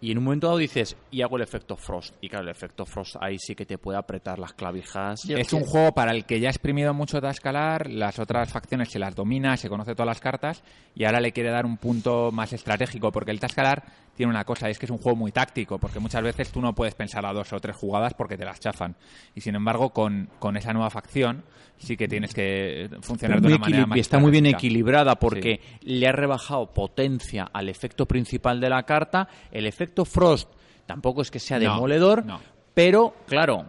y 0.00 0.10
en 0.12 0.18
un 0.18 0.24
momento 0.24 0.46
dado 0.46 0.58
dices, 0.58 0.96
y 1.10 1.22
hago 1.22 1.36
el 1.36 1.42
efecto 1.42 1.76
Frost. 1.76 2.14
Y 2.20 2.28
claro, 2.28 2.44
el 2.44 2.50
efecto 2.50 2.86
Frost 2.86 3.16
ahí 3.20 3.36
sí 3.38 3.54
que 3.54 3.66
te 3.66 3.78
puede 3.78 3.98
apretar 3.98 4.38
las 4.38 4.52
clavijas. 4.54 5.22
Yo- 5.24 5.36
Es 5.36 5.52
un 5.52 5.62
juego 5.64 5.92
para 5.92 6.12
el 6.12 6.24
que 6.24 6.40
ya 6.40 6.48
ha 6.48 6.50
exprimido 6.50 6.94
mucho 6.94 7.20
Tascalar, 7.20 7.88
las 7.90 8.18
otras 8.18 8.50
facciones 8.52 8.88
se 8.90 8.98
las 8.98 9.14
domina, 9.14 9.56
se 9.56 9.68
conoce 9.68 9.92
todas 9.94 10.06
las 10.06 10.20
cartas 10.20 10.62
y 10.94 11.04
ahora 11.04 11.20
le 11.20 11.32
quiere 11.32 11.50
dar 11.50 11.66
un 11.66 11.76
punto 11.76 12.30
más 12.32 12.52
estratégico 12.52 13.12
porque 13.12 13.30
el 13.30 13.40
Tascalar 13.40 13.82
tiene 14.16 14.30
una 14.30 14.44
cosa, 14.44 14.68
es 14.68 14.78
que 14.78 14.86
es 14.86 14.90
un 14.90 14.98
juego 14.98 15.16
muy 15.16 15.32
táctico 15.32 15.78
porque 15.78 15.98
muchas 15.98 16.22
veces 16.22 16.50
tú 16.50 16.60
no 16.60 16.74
puedes 16.74 16.94
pensar 16.94 17.24
a 17.24 17.32
dos 17.32 17.52
o 17.52 17.60
tres 17.60 17.76
jugadas 17.76 18.12
porque 18.14 18.36
te 18.36 18.44
las 18.44 18.60
chafan 18.60 18.96
y 19.34 19.40
sin 19.40 19.54
embargo 19.54 19.90
con, 19.90 20.28
con 20.38 20.56
esa 20.56 20.72
nueva 20.72 20.90
facción 20.90 21.44
sí 21.78 21.96
que 21.96 22.06
tienes 22.06 22.34
que 22.34 22.90
funcionar 23.00 23.40
de 23.40 23.46
una 23.46 23.56
manera 23.58 23.86
más 23.86 23.98
está 23.98 24.18
muy 24.18 24.30
bien 24.30 24.44
equilibrada 24.46 25.14
porque 25.16 25.60
le 25.82 26.06
ha 26.06 26.12
rebajado 26.12 26.66
potencia 26.74 27.48
al 27.50 27.70
efecto 27.70 28.04
principal 28.06 28.60
de 28.60 28.68
la 28.68 28.82
carta. 28.82 29.28
El 29.50 29.66
efecto 29.66 29.89
Frost 30.04 30.48
tampoco 30.86 31.22
es 31.22 31.30
que 31.30 31.38
sea 31.38 31.58
No, 31.58 31.74
demoledor, 31.74 32.24
no. 32.24 32.40
pero 32.74 33.14
claro, 33.26 33.66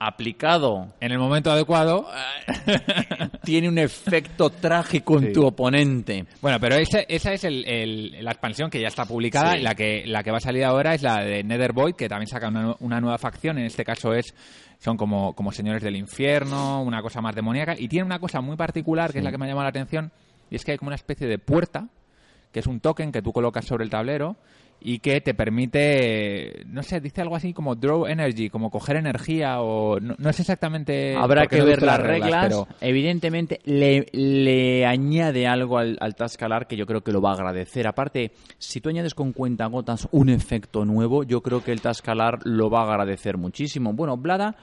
aplicado 0.00 0.92
En 1.00 1.10
el 1.12 1.18
momento 1.18 1.50
adecuado 1.50 2.06
tiene 3.44 3.68
un 3.68 3.78
efecto 3.78 4.50
trágico 4.50 5.18
en 5.18 5.26
Sí. 5.26 5.32
tu 5.32 5.46
oponente. 5.46 6.24
Bueno, 6.40 6.58
pero 6.60 6.76
esa, 6.76 7.00
esa 7.00 7.32
es 7.32 7.44
el- 7.44 7.64
el- 7.66 8.24
la 8.24 8.30
expansión 8.30 8.70
que 8.70 8.80
ya 8.80 8.88
está 8.88 9.04
publicada. 9.06 9.54
Sí. 9.54 9.60
La, 9.60 9.74
que, 9.74 10.04
la 10.06 10.22
que 10.22 10.30
va 10.30 10.36
a 10.38 10.40
salir 10.40 10.64
ahora 10.64 10.94
es 10.94 11.02
la 11.02 11.22
de 11.24 11.42
Nethervoid, 11.42 11.94
que 11.94 12.08
también 12.08 12.28
saca 12.28 12.48
una, 12.48 12.76
una 12.80 13.00
nueva 13.00 13.18
facción. 13.18 13.58
En 13.58 13.64
este 13.64 13.84
caso 13.84 14.12
es 14.12 14.34
son 14.78 14.96
como, 14.96 15.34
como 15.34 15.50
señores 15.50 15.82
del 15.82 15.96
infierno, 15.96 16.82
una 16.82 17.02
cosa 17.02 17.20
más 17.20 17.34
demoníaca. 17.34 17.74
Y 17.76 17.88
tiene 17.88 18.04
una 18.06 18.20
cosa 18.20 18.40
muy 18.40 18.56
particular, 18.56 19.10
que 19.12 19.18
es 19.18 19.24
la 19.24 19.32
que 19.32 19.38
me 19.38 19.46
ha 19.46 19.48
llamado 19.48 19.64
la 19.64 19.70
atención, 19.70 20.12
y 20.50 20.54
es 20.56 20.64
que 20.64 20.72
hay 20.72 20.78
como 20.78 20.90
una 20.90 20.94
especie 20.96 21.26
de 21.26 21.38
puerta, 21.38 21.88
que 22.52 22.60
es 22.60 22.66
un 22.68 22.78
token 22.80 23.10
que 23.10 23.20
tú 23.20 23.32
colocas 23.32 23.64
sobre 23.64 23.82
el 23.84 23.90
tablero 23.90 24.36
y 24.80 25.00
que 25.00 25.20
te 25.20 25.34
permite, 25.34 26.64
no 26.66 26.82
sé, 26.82 27.00
dice 27.00 27.20
algo 27.20 27.36
así 27.36 27.52
como 27.52 27.74
draw 27.74 28.06
energy, 28.06 28.48
como 28.48 28.70
coger 28.70 28.96
energía 28.96 29.60
o 29.60 29.98
no, 29.98 30.14
no 30.18 30.30
es 30.30 30.38
exactamente... 30.38 31.16
Habrá 31.16 31.46
que 31.46 31.58
no 31.58 31.64
ver 31.64 31.82
las 31.82 32.00
reglas. 32.00 32.46
pero 32.48 32.68
Evidentemente, 32.80 33.60
le, 33.64 34.06
le 34.12 34.86
añade 34.86 35.46
algo 35.46 35.78
al, 35.78 35.96
al 36.00 36.14
Tascalar 36.14 36.66
que 36.66 36.76
yo 36.76 36.86
creo 36.86 37.02
que 37.02 37.12
lo 37.12 37.20
va 37.20 37.30
a 37.30 37.34
agradecer. 37.34 37.88
Aparte, 37.88 38.32
si 38.58 38.80
tú 38.80 38.88
añades 38.88 39.14
con 39.14 39.32
cuentagotas 39.32 40.08
un 40.12 40.28
efecto 40.28 40.84
nuevo, 40.84 41.24
yo 41.24 41.42
creo 41.42 41.64
que 41.64 41.72
el 41.72 41.80
Tascalar 41.80 42.40
lo 42.44 42.70
va 42.70 42.82
a 42.82 42.92
agradecer 42.92 43.36
muchísimo. 43.36 43.92
Bueno, 43.92 44.16
Blada, 44.16 44.56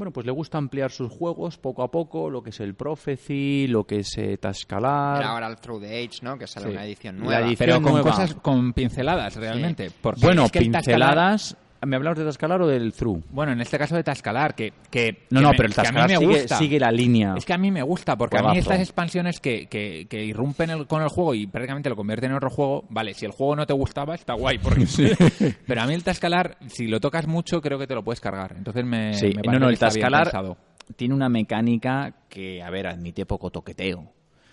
bueno, 0.00 0.12
pues 0.12 0.24
le 0.24 0.32
gusta 0.32 0.56
ampliar 0.56 0.90
sus 0.90 1.12
juegos 1.12 1.58
poco 1.58 1.82
a 1.82 1.90
poco, 1.90 2.30
lo 2.30 2.42
que 2.42 2.48
es 2.48 2.60
el 2.60 2.74
Prophecy, 2.74 3.66
lo 3.68 3.84
que 3.84 3.98
es 3.98 4.16
eh, 4.16 4.38
Tascalar. 4.38 5.22
Ahora 5.22 5.46
el 5.46 5.56
Through 5.56 5.82
the 5.82 5.88
Age, 6.04 6.20
¿no? 6.22 6.38
Que 6.38 6.46
sale 6.46 6.66
Sí. 6.68 6.72
una 6.72 6.84
edición 6.86 7.18
nueva. 7.18 7.40
edición 7.46 7.56
pero 7.58 7.82
con 7.82 7.92
nueva. 7.92 8.10
cosas 8.10 8.32
con 8.34 8.72
pinceladas 8.72 9.36
realmente. 9.36 9.90
Porque 10.00 10.20
Bueno, 10.22 10.46
es 10.46 10.52
que 10.52 10.60
el 10.60 10.72
Tascalar- 10.72 10.84
pinceladas. 10.84 11.56
¿Me 11.86 11.96
hablamos 11.96 12.18
de 12.18 12.24
Tascalar 12.26 12.60
o 12.62 12.66
del 12.66 12.92
Through? 12.92 13.24
bueno, 13.30 13.52
en 13.52 13.60
este 13.62 13.78
caso 13.78 13.96
de 13.96 14.02
Tascalar, 14.04 14.54
que, 14.54 14.72
que, 14.90 15.24
No, 15.30 15.40
que 15.40 15.42
no, 15.44 15.50
me- 15.52 15.56
pero 15.56 15.68
el 15.68 15.74
que 15.74 15.80
a 15.80 15.84
mí 15.84 15.86
Tascalar 15.88 16.08
me 16.10 16.16
sigue, 16.16 16.40
gusta. 16.40 16.56
sigue 16.58 16.78
la 16.78 16.92
línea. 16.92 17.34
Es 17.36 17.44
que 17.46 17.52
a 17.54 17.58
mí 17.58 17.70
me 17.70 17.82
gusta, 17.82 18.16
porque 18.16 18.36
a 18.38 18.42
mí 18.42 18.58
estas 18.58 18.80
expansiones 18.80 19.40
que, 19.40 19.66
que, 19.66 20.06
que 20.08 20.22
irrumpen 20.24 20.70
el- 20.70 20.86
con 20.86 21.00
el 21.02 21.08
juego 21.08 21.34
y 21.34 21.46
prácticamente 21.46 21.88
lo 21.88 21.96
convierten 21.96 22.30
en 22.32 22.36
otro 22.36 22.50
juego, 22.50 22.84
vale, 22.90 23.14
si 23.14 23.24
el 23.24 23.32
juego 23.32 23.56
no 23.56 23.66
te 23.66 23.72
gustaba, 23.72 24.14
está 24.14 24.34
guay, 24.34 24.58
porque 24.58 24.84
pero 25.66 25.80
a 25.82 25.86
mí 25.86 25.94
el 25.94 26.04
Tascalar, 26.04 26.58
si 26.68 26.86
lo 26.86 27.00
tocas 27.00 27.26
mucho, 27.26 27.60
creo 27.62 27.78
que 27.78 27.86
te 27.86 27.94
lo 27.94 28.04
puedes 28.04 28.20
cargar. 28.20 28.54
Entonces 28.58 28.84
me, 28.84 29.14
Sí, 29.14 29.28
me 29.28 29.34
no, 29.34 29.42
parece 29.42 29.60
no, 29.60 29.66
que 29.66 29.72
el 29.72 29.78
bien 29.78 29.78
Tascalar 29.78 30.56
tiene 30.96 31.14
una 31.14 31.28
mecánica 31.28 32.14
que, 32.28 32.62
a 32.62 32.68
ver, 32.68 32.88
admite 32.88 33.24
poco 33.24 33.50
toqueteo. 33.50 34.12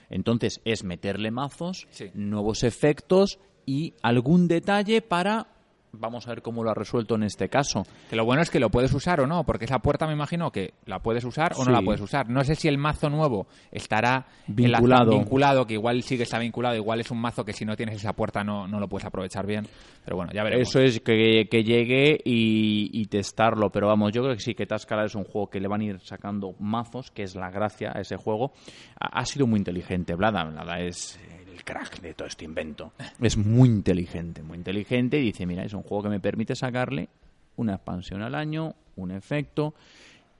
Entonces 0.09 0.61
es 0.63 0.85
meterle 0.85 1.31
mazos, 1.31 1.87
Sí. 1.89 2.05
nuevos 2.13 2.63
efectos 2.63 3.39
y 3.65 3.95
algún 4.01 4.47
detalle 4.47 5.01
para... 5.01 5.47
Vamos 5.93 6.27
a 6.27 6.31
ver 6.31 6.41
cómo 6.41 6.63
lo 6.63 6.69
ha 6.69 6.73
resuelto 6.73 7.15
en 7.15 7.23
este 7.23 7.49
caso. 7.49 7.83
Que 8.09 8.15
lo 8.15 8.25
bueno 8.25 8.41
es 8.41 8.49
que 8.49 8.59
lo 8.59 8.69
puedes 8.69 8.93
usar 8.93 9.21
o 9.21 9.27
no, 9.27 9.45
porque 9.45 9.65
esa 9.65 9.79
puerta 9.79 10.05
me 10.05 10.13
imagino 10.13 10.51
que 10.51 10.73
la 10.85 10.99
puedes 10.99 11.23
usar 11.23 11.53
o 11.55 11.65
no 11.65 11.71
la 11.71 11.81
puedes 11.81 12.01
usar. 12.01 12.29
No 12.29 12.43
sé 12.43 12.55
si 12.55 12.67
el 12.67 12.77
mazo 12.77 13.09
nuevo 13.09 13.47
estará 13.71 14.27
Vinculado. 14.47 15.11
vinculado, 15.11 15.65
que 15.65 15.73
igual 15.73 16.03
sí 16.03 16.17
que 16.17 16.23
está 16.23 16.39
vinculado, 16.39 16.75
igual 16.75 16.99
es 16.99 17.09
un 17.09 17.19
mazo 17.19 17.43
que 17.45 17.53
si 17.53 17.65
no 17.65 17.75
tienes 17.75 17.95
esa 17.95 18.13
puerta 18.13 18.43
no, 18.43 18.67
no 18.67 18.79
lo 18.79 18.87
puedes 18.87 19.05
aprovechar 19.05 19.45
bien. 19.45 19.65
Pero 20.03 20.17
bueno, 20.17 20.31
ya 20.33 20.43
veremos. 20.43 20.67
Eso 20.67 20.79
es 20.79 20.99
que, 20.99 21.47
que 21.49 21.63
llegue 21.63 22.19
y, 22.23 22.89
y 22.93 23.05
testarlo. 23.05 23.69
Pero 23.71 23.87
vamos, 23.87 24.11
yo 24.11 24.21
creo 24.23 24.35
que 24.35 24.41
sí, 24.41 24.53
que 24.53 24.65
Tascalar 24.65 25.05
es 25.05 25.15
un 25.15 25.23
juego 25.23 25.49
que 25.49 25.59
le 25.59 25.67
van 25.67 25.81
a 25.81 25.85
ir 25.85 25.99
sacando 26.01 26.53
mazos, 26.59 27.11
que 27.11 27.23
es 27.23 27.35
la 27.35 27.49
gracia 27.49 27.91
a 27.95 28.01
ese 28.01 28.17
juego. 28.17 28.51
Ha, 28.99 29.19
ha 29.19 29.25
sido 29.25 29.47
muy 29.47 29.57
inteligente, 29.57 30.15
Blada. 30.15 30.43
Blada 30.43 30.79
es 30.79 31.19
crack 31.67 31.99
de 32.01 32.13
todo 32.13 32.27
este 32.27 32.45
invento. 32.45 32.93
Es 33.21 33.35
muy 33.37 33.67
inteligente, 33.67 34.41
muy 34.41 34.57
inteligente. 34.57 35.19
Y 35.19 35.25
dice, 35.25 35.45
mira, 35.45 35.63
es 35.63 35.73
un 35.73 35.83
juego 35.83 36.03
que 36.03 36.09
me 36.09 36.19
permite 36.19 36.55
sacarle 36.55 37.09
una 37.57 37.73
expansión 37.75 38.21
al 38.21 38.33
año, 38.35 38.73
un 38.95 39.11
efecto. 39.11 39.73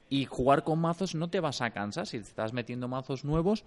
Y 0.10 0.24
jugar 0.24 0.64
con 0.64 0.80
mazos 0.80 1.16
no 1.16 1.28
te 1.30 1.42
vas 1.42 1.62
a 1.62 1.70
cansar. 1.72 2.08
Si 2.08 2.16
estás 2.18 2.54
metiendo 2.54 2.88
mazos 2.88 3.26
nuevos, 3.26 3.66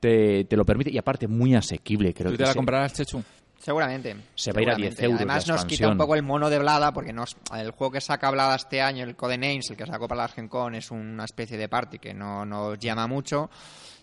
te, 0.00 0.44
te 0.44 0.56
lo 0.56 0.64
permite. 0.66 0.90
Y 0.90 0.98
aparte, 0.98 1.28
muy 1.28 1.54
asequible. 1.54 2.12
Creo 2.12 2.30
¿Tú 2.30 2.32
que 2.32 2.38
te 2.38 2.46
la 2.46 2.52
se- 2.52 2.56
comprarás, 2.56 2.92
Chechu? 2.94 3.22
Seguramente. 3.60 4.16
Se 4.34 4.52
va 4.52 4.60
a 4.60 4.62
ir 4.62 4.70
a 4.70 4.74
10 4.76 4.94
seguramente. 4.96 5.04
euros 5.04 5.20
Además 5.20 5.46
la 5.48 5.54
nos 5.54 5.64
quita 5.64 5.88
un 5.88 5.98
poco 5.98 6.14
el 6.16 6.22
mono 6.22 6.48
de 6.50 6.58
Blada 6.60 6.92
porque 6.92 7.12
nos, 7.12 7.36
el 7.56 7.70
juego 7.72 7.92
que 7.92 8.00
saca 8.00 8.30
Blada 8.30 8.54
este 8.56 8.80
año, 8.80 9.04
el 9.04 9.14
Codenames, 9.16 9.70
el 9.70 9.76
que 9.76 9.84
sacó 9.86 10.06
para 10.08 10.22
la 10.22 10.28
Gen 10.28 10.48
Con, 10.48 10.74
es 10.76 10.90
una 10.92 11.24
especie 11.24 11.56
de 11.56 11.68
party 11.68 11.98
que 11.98 12.14
no 12.14 12.44
nos 12.44 12.78
llama 12.78 13.06
mucho. 13.08 13.50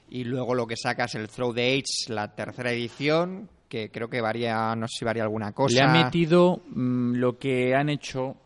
Y 0.10 0.24
luego 0.24 0.54
lo 0.54 0.68
que 0.68 0.78
saca 0.78 1.06
es 1.06 1.16
el 1.16 1.28
Throw 1.28 1.54
the 1.54 1.74
Age, 1.74 2.14
la 2.14 2.36
tercera 2.36 2.72
edición, 2.72 3.50
que 3.68 3.90
creo 3.90 4.10
que 4.10 4.22
varía, 4.22 4.76
no 4.76 4.88
sé 4.88 5.00
si 5.00 5.06
varía 5.06 5.24
alguna 5.24 5.52
cosa. 5.52 5.76
Le 5.76 5.82
ha 5.82 6.04
metido 6.04 6.62
mm, 6.68 7.16
lo 7.16 7.38
que 7.38 7.76
han 7.76 7.90
hecho. 7.90 8.38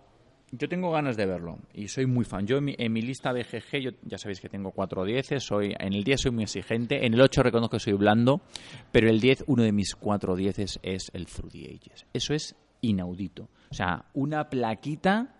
Yo 0.51 0.67
tengo 0.67 0.89
ganas 0.89 1.15
de 1.15 1.27
verlo 1.27 1.59
y 1.73 1.87
soy 1.89 2.07
muy 2.07 2.25
fan. 2.25 2.47
Yo 2.47 2.57
en 2.57 2.65
mi, 2.65 2.75
en 2.77 2.91
mi 2.91 3.01
lista 3.01 3.31
BGG, 3.31 3.81
yo, 3.81 3.91
ya 4.03 4.17
sabéis 4.17 4.39
que 4.39 4.49
tengo 4.49 4.71
cuatro 4.71 5.05
10, 5.05 5.27
soy, 5.37 5.75
en 5.77 5.93
el 5.93 6.03
10 6.03 6.21
soy 6.21 6.31
muy 6.31 6.43
exigente, 6.43 7.05
en 7.05 7.13
el 7.13 7.21
8 7.21 7.43
reconozco 7.43 7.77
que 7.77 7.83
soy 7.83 7.93
blando, 7.93 8.41
pero 8.91 9.09
el 9.09 9.19
10, 9.19 9.43
uno 9.47 9.61
de 9.61 9.71
mis 9.71 9.93
cuatro 9.93 10.35
10 10.35 10.79
es 10.81 11.11
el 11.13 11.27
Through 11.27 11.51
the 11.51 11.65
Ages. 11.65 12.07
Eso 12.13 12.33
es 12.33 12.55
inaudito. 12.81 13.49
O 13.69 13.75
sea, 13.75 14.05
una 14.13 14.49
plaquita 14.49 15.35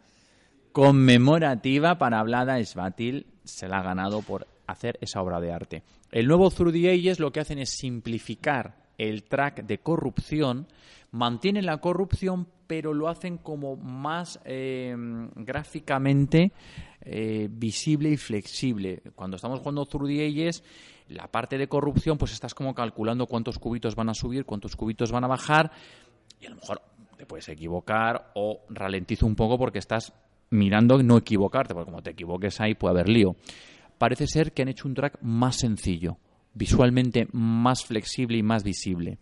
conmemorativa 0.72 1.98
para 1.98 2.22
Blada 2.24 2.64
Svatil 2.64 3.26
se 3.44 3.68
la 3.68 3.80
ha 3.80 3.84
ganado 3.84 4.22
por 4.22 4.48
hacer 4.68 4.98
esa 5.02 5.22
obra 5.22 5.40
de 5.40 5.52
arte. 5.52 5.84
El 6.12 6.28
nuevo 6.28 6.50
Through 6.50 6.74
the 6.74 6.92
Ages 6.92 7.20
lo 7.20 7.32
que 7.32 7.40
hacen 7.40 7.60
es 7.60 7.70
simplificar 7.70 8.76
el 8.98 9.24
track 9.24 9.64
de 9.64 9.78
corrupción, 9.78 10.68
mantienen 11.12 11.66
la 11.66 11.78
corrupción, 11.78 12.48
pero 12.68 12.94
lo 12.94 13.08
hacen 13.08 13.38
como 13.38 13.76
más 13.76 14.40
eh, 14.44 14.96
gráficamente 15.36 16.52
eh, 17.02 17.48
visible 17.50 18.10
y 18.10 18.18
flexible. 18.18 19.02
Cuando 19.16 19.36
estamos 19.36 19.60
jugando 19.60 19.86
Through 19.86 20.10
the 20.10 20.28
Ages, 20.28 20.64
la 21.08 21.28
parte 21.28 21.58
de 21.58 21.68
corrupción, 21.68 22.18
pues 22.18 22.34
estás 22.34 22.54
como 22.54 22.74
calculando 22.74 23.26
cuántos 23.26 23.58
cubitos 23.58 23.96
van 23.96 24.10
a 24.10 24.14
subir, 24.14 24.46
cuántos 24.46 24.76
cubitos 24.76 25.12
van 25.12 25.24
a 25.24 25.28
bajar, 25.28 25.72
y 26.40 26.46
a 26.46 26.50
lo 26.50 26.58
mejor 26.58 26.82
te 27.18 27.26
puedes 27.26 27.50
equivocar 27.50 28.32
o 28.36 28.62
ralentizo 28.70 29.26
un 29.26 29.36
poco 29.36 29.58
porque 29.58 29.80
estás 29.80 30.14
mirando 30.52 31.02
no 31.04 31.18
equivocarte, 31.18 31.74
porque 31.74 31.92
como 31.92 32.02
te 32.02 32.12
equivoques 32.12 32.60
ahí 32.62 32.76
puede 32.76 32.92
haber 32.92 33.10
lío. 33.10 33.36
Parece 34.00 34.28
ser 34.28 34.54
que 34.54 34.64
han 34.64 34.70
hecho 34.70 34.88
un 34.88 34.96
track 34.96 35.20
más 35.22 35.58
sencillo, 35.58 36.18
visualmente 36.54 37.28
más 37.34 37.86
flexible 37.86 38.38
y 38.38 38.44
más 38.44 38.64
visible. 38.64 39.20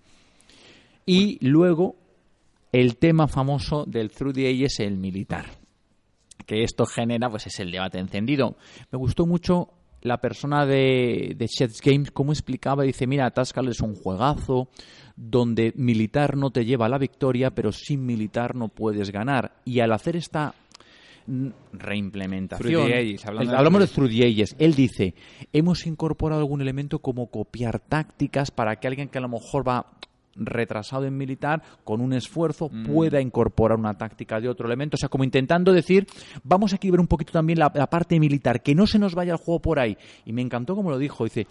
Y 1.06 1.46
luego 1.46 1.96
el 2.72 2.98
tema 2.98 3.28
famoso 3.28 3.86
del 3.86 4.12
Through 4.12 4.36
the 4.36 4.48
Ages, 4.48 4.80
el 4.80 4.98
militar. 4.98 5.46
Que 6.46 6.64
esto 6.64 6.86
genera, 6.86 7.30
pues 7.30 7.48
es 7.48 7.60
el 7.60 7.72
debate 7.72 7.98
encendido. 7.98 8.56
Me 8.92 9.00
gustó 9.00 9.26
mucho 9.26 9.74
la 10.02 10.22
persona 10.22 10.66
de, 10.68 11.34
de 11.36 11.48
Sheds 11.48 11.82
Games, 11.82 12.12
cómo 12.12 12.32
explicaba, 12.32 12.84
dice, 12.84 13.08
mira, 13.08 13.32
Tascal 13.32 13.68
es 13.70 13.82
un 13.82 13.96
juegazo 13.96 14.70
donde 15.16 15.74
militar 15.76 16.38
no 16.38 16.52
te 16.52 16.66
lleva 16.66 16.86
a 16.86 16.90
la 16.90 17.00
victoria, 17.00 17.50
pero 17.50 17.72
sin 17.72 18.06
militar 18.06 18.56
no 18.56 18.68
puedes 18.68 19.10
ganar. 19.10 19.56
Y 19.66 19.80
al 19.80 19.92
hacer 19.92 20.16
esta 20.16 20.54
reimplementación, 21.74 22.90
hablamos 23.54 23.94
de 23.96 24.26
Ages, 24.26 24.56
él 24.60 24.74
dice, 24.76 25.14
hemos 25.54 25.86
incorporado 25.86 26.42
algún 26.42 26.62
elemento 26.62 27.00
como 27.00 27.28
copiar 27.28 27.80
tácticas 27.80 28.52
para 28.52 28.78
que 28.78 28.88
alguien 28.88 29.10
que 29.10 29.18
a 29.18 29.22
lo 29.22 29.30
mejor 29.30 29.68
va 29.68 29.88
retrasado 30.40 31.06
en 31.06 31.18
militar, 31.18 31.64
con 31.84 32.00
un 32.00 32.14
esfuerzo, 32.14 32.70
Mm. 32.72 32.86
pueda 32.86 33.20
incorporar 33.20 33.78
una 33.78 33.98
táctica 33.98 34.40
de 34.40 34.48
otro 34.48 34.68
elemento. 34.68 34.96
O 34.96 34.98
sea, 34.98 35.10
como 35.10 35.24
intentando 35.24 35.74
decir, 35.74 36.06
vamos 36.44 36.74
a 36.74 36.76
equilibrar 36.76 37.02
un 37.02 37.08
poquito 37.08 37.34
también 37.34 37.60
la, 37.60 37.72
la 37.74 37.88
parte 37.88 38.20
militar, 38.20 38.62
que 38.62 38.76
no 38.76 38.86
se 38.86 39.00
nos 39.00 39.16
vaya 39.16 39.34
el 39.34 39.40
juego 39.40 39.60
por 39.62 39.80
ahí. 39.80 39.98
Y 40.26 40.34
me 40.34 40.42
encantó 40.42 40.76
como 40.76 40.92
lo 40.92 40.98
dijo. 41.00 41.24
Dice, 41.24 41.48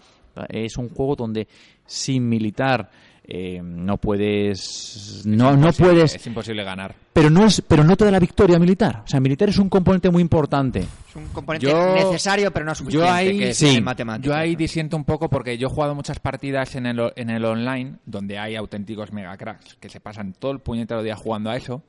es 0.49 0.77
un 0.77 0.89
juego 0.89 1.15
donde 1.15 1.47
sin 1.85 2.27
militar 2.27 2.89
eh, 3.29 3.61
no 3.61 3.97
puedes... 3.97 5.23
No, 5.25 5.57
no 5.57 5.73
puedes... 5.73 6.15
Es 6.15 6.25
imposible 6.27 6.63
ganar. 6.63 6.95
Pero 7.11 7.29
no, 7.29 7.45
es, 7.45 7.61
pero 7.67 7.83
no 7.83 7.97
te 7.97 8.05
da 8.05 8.11
la 8.11 8.19
victoria 8.19 8.57
militar. 8.57 9.01
O 9.03 9.07
sea, 9.07 9.19
militar 9.19 9.49
es 9.49 9.57
un 9.57 9.67
componente 9.67 10.09
muy 10.09 10.21
importante. 10.21 10.79
Es 11.09 11.15
un 11.15 11.27
componente 11.27 11.67
Yo- 11.67 11.93
necesario, 11.93 12.51
pero 12.51 12.65
no 12.65 12.73
suficiente. 12.73 13.05
Yo 13.05 13.13
ahí, 13.13 13.37
que 13.37 13.49
es 13.49 13.57
sí, 13.57 13.83
yo 14.21 14.33
ahí 14.33 14.55
disiento 14.55 14.95
un 14.95 15.03
poco 15.03 15.29
porque 15.29 15.57
yo 15.57 15.67
he 15.67 15.69
jugado 15.69 15.93
muchas 15.93 16.19
partidas 16.19 16.75
en 16.75 16.85
el, 16.85 17.11
en 17.17 17.29
el 17.29 17.43
online 17.43 17.97
donde 18.05 18.39
hay 18.39 18.55
auténticos 18.55 19.11
mega 19.11 19.35
cracks 19.35 19.75
que 19.75 19.89
se 19.89 19.99
pasan 19.99 20.31
todo 20.31 20.51
el 20.51 20.59
puñetero 20.59 21.03
día 21.03 21.17
jugando 21.17 21.49
a 21.49 21.57
eso 21.57 21.83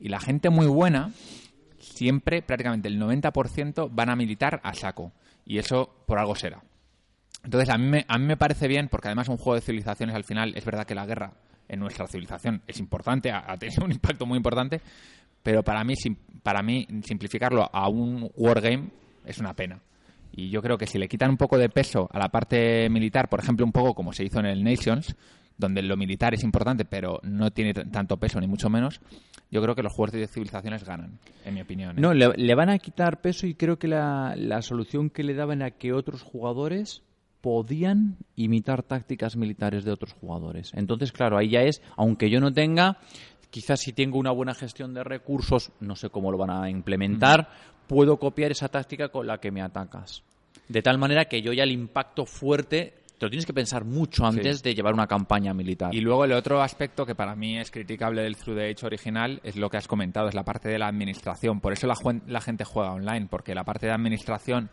y 0.00 0.08
la 0.08 0.18
gente 0.18 0.50
muy 0.50 0.66
buena 0.66 1.12
siempre, 1.78 2.42
prácticamente 2.42 2.88
el 2.88 3.00
90% 3.00 3.90
van 3.92 4.10
a 4.10 4.16
militar 4.16 4.60
a 4.64 4.74
saco 4.74 5.12
y 5.46 5.58
eso 5.58 5.94
por 6.06 6.18
algo 6.18 6.34
será. 6.34 6.62
Entonces 7.44 7.68
a 7.70 7.78
mí, 7.78 7.86
me, 7.86 8.04
a 8.08 8.18
mí 8.18 8.24
me 8.26 8.36
parece 8.36 8.66
bien 8.68 8.88
porque 8.88 9.08
además 9.08 9.28
un 9.28 9.36
juego 9.36 9.54
de 9.56 9.60
civilizaciones 9.60 10.14
al 10.16 10.24
final 10.24 10.52
es 10.56 10.64
verdad 10.64 10.86
que 10.86 10.94
la 10.94 11.06
guerra 11.06 11.32
en 11.68 11.80
nuestra 11.80 12.06
civilización 12.06 12.62
es 12.66 12.78
importante, 12.80 13.30
ha, 13.30 13.56
tenido 13.58 13.84
un 13.84 13.92
impacto 13.92 14.26
muy 14.26 14.36
importante, 14.36 14.80
pero 15.42 15.62
para 15.62 15.84
mí, 15.84 15.94
sim- 15.96 16.16
para 16.42 16.62
mí 16.62 16.86
simplificarlo 17.04 17.68
a 17.72 17.88
un 17.88 18.30
wargame 18.36 18.88
es 19.26 19.38
una 19.38 19.54
pena. 19.54 19.78
Y 20.32 20.50
yo 20.50 20.60
creo 20.62 20.76
que 20.76 20.86
si 20.86 20.98
le 20.98 21.06
quitan 21.08 21.30
un 21.30 21.36
poco 21.36 21.56
de 21.58 21.68
peso 21.68 22.08
a 22.12 22.18
la 22.18 22.28
parte 22.28 22.88
militar, 22.90 23.28
por 23.28 23.40
ejemplo, 23.40 23.64
un 23.64 23.72
poco 23.72 23.94
como 23.94 24.12
se 24.12 24.24
hizo 24.24 24.40
en 24.40 24.46
el 24.46 24.64
Nations, 24.64 25.14
donde 25.56 25.82
lo 25.82 25.96
militar 25.96 26.34
es 26.34 26.42
importante, 26.42 26.84
pero 26.84 27.20
no 27.22 27.52
tiene 27.52 27.72
tanto 27.72 28.16
peso, 28.16 28.40
ni 28.40 28.48
mucho 28.48 28.68
menos, 28.68 29.00
yo 29.52 29.62
creo 29.62 29.76
que 29.76 29.82
los 29.84 29.92
juegos 29.92 30.10
de 30.12 30.26
civilizaciones 30.26 30.82
ganan, 30.82 31.18
en 31.44 31.54
mi 31.54 31.60
opinión. 31.60 31.96
¿eh? 31.96 32.00
No, 32.00 32.12
le, 32.12 32.30
le 32.36 32.54
van 32.56 32.70
a 32.70 32.78
quitar 32.78 33.20
peso 33.20 33.46
y 33.46 33.54
creo 33.54 33.78
que 33.78 33.86
la, 33.86 34.34
la 34.36 34.60
solución 34.62 35.10
que 35.10 35.22
le 35.22 35.34
daban 35.34 35.62
a 35.62 35.70
que 35.70 35.92
otros 35.92 36.22
jugadores 36.22 37.02
podían 37.44 38.16
imitar 38.36 38.82
tácticas 38.82 39.36
militares 39.36 39.84
de 39.84 39.92
otros 39.92 40.14
jugadores. 40.14 40.72
Entonces, 40.72 41.12
claro, 41.12 41.36
ahí 41.36 41.50
ya 41.50 41.60
es, 41.60 41.82
aunque 41.94 42.30
yo 42.30 42.40
no 42.40 42.54
tenga, 42.54 42.96
quizás 43.50 43.80
si 43.80 43.92
tengo 43.92 44.18
una 44.18 44.30
buena 44.30 44.54
gestión 44.54 44.94
de 44.94 45.04
recursos, 45.04 45.70
no 45.78 45.94
sé 45.94 46.08
cómo 46.08 46.32
lo 46.32 46.38
van 46.38 46.48
a 46.48 46.70
implementar, 46.70 47.50
puedo 47.86 48.18
copiar 48.18 48.50
esa 48.50 48.70
táctica 48.70 49.10
con 49.10 49.26
la 49.26 49.40
que 49.40 49.50
me 49.50 49.60
atacas. 49.60 50.22
De 50.68 50.80
tal 50.80 50.96
manera 50.96 51.26
que 51.26 51.42
yo 51.42 51.52
ya 51.52 51.64
el 51.64 51.72
impacto 51.72 52.24
fuerte, 52.24 52.94
te 53.18 53.26
lo 53.26 53.28
tienes 53.28 53.44
que 53.44 53.52
pensar 53.52 53.84
mucho 53.84 54.24
antes 54.24 54.62
de 54.62 54.74
llevar 54.74 54.94
una 54.94 55.06
campaña 55.06 55.52
militar. 55.52 55.94
Y 55.94 56.00
luego 56.00 56.24
el 56.24 56.32
otro 56.32 56.62
aspecto 56.62 57.04
que 57.04 57.14
para 57.14 57.36
mí 57.36 57.58
es 57.58 57.70
criticable 57.70 58.22
del 58.22 58.36
Through 58.38 58.56
the 58.56 58.70
Age 58.70 58.86
original 58.86 59.40
es 59.44 59.56
lo 59.56 59.68
que 59.68 59.76
has 59.76 59.86
comentado, 59.86 60.28
es 60.28 60.34
la 60.34 60.44
parte 60.44 60.70
de 60.70 60.78
la 60.78 60.88
administración. 60.88 61.60
Por 61.60 61.74
eso 61.74 61.86
la 61.86 62.40
gente 62.40 62.64
juega 62.64 62.92
online, 62.92 63.26
porque 63.28 63.54
la 63.54 63.64
parte 63.64 63.84
de 63.84 63.92
administración 63.92 64.70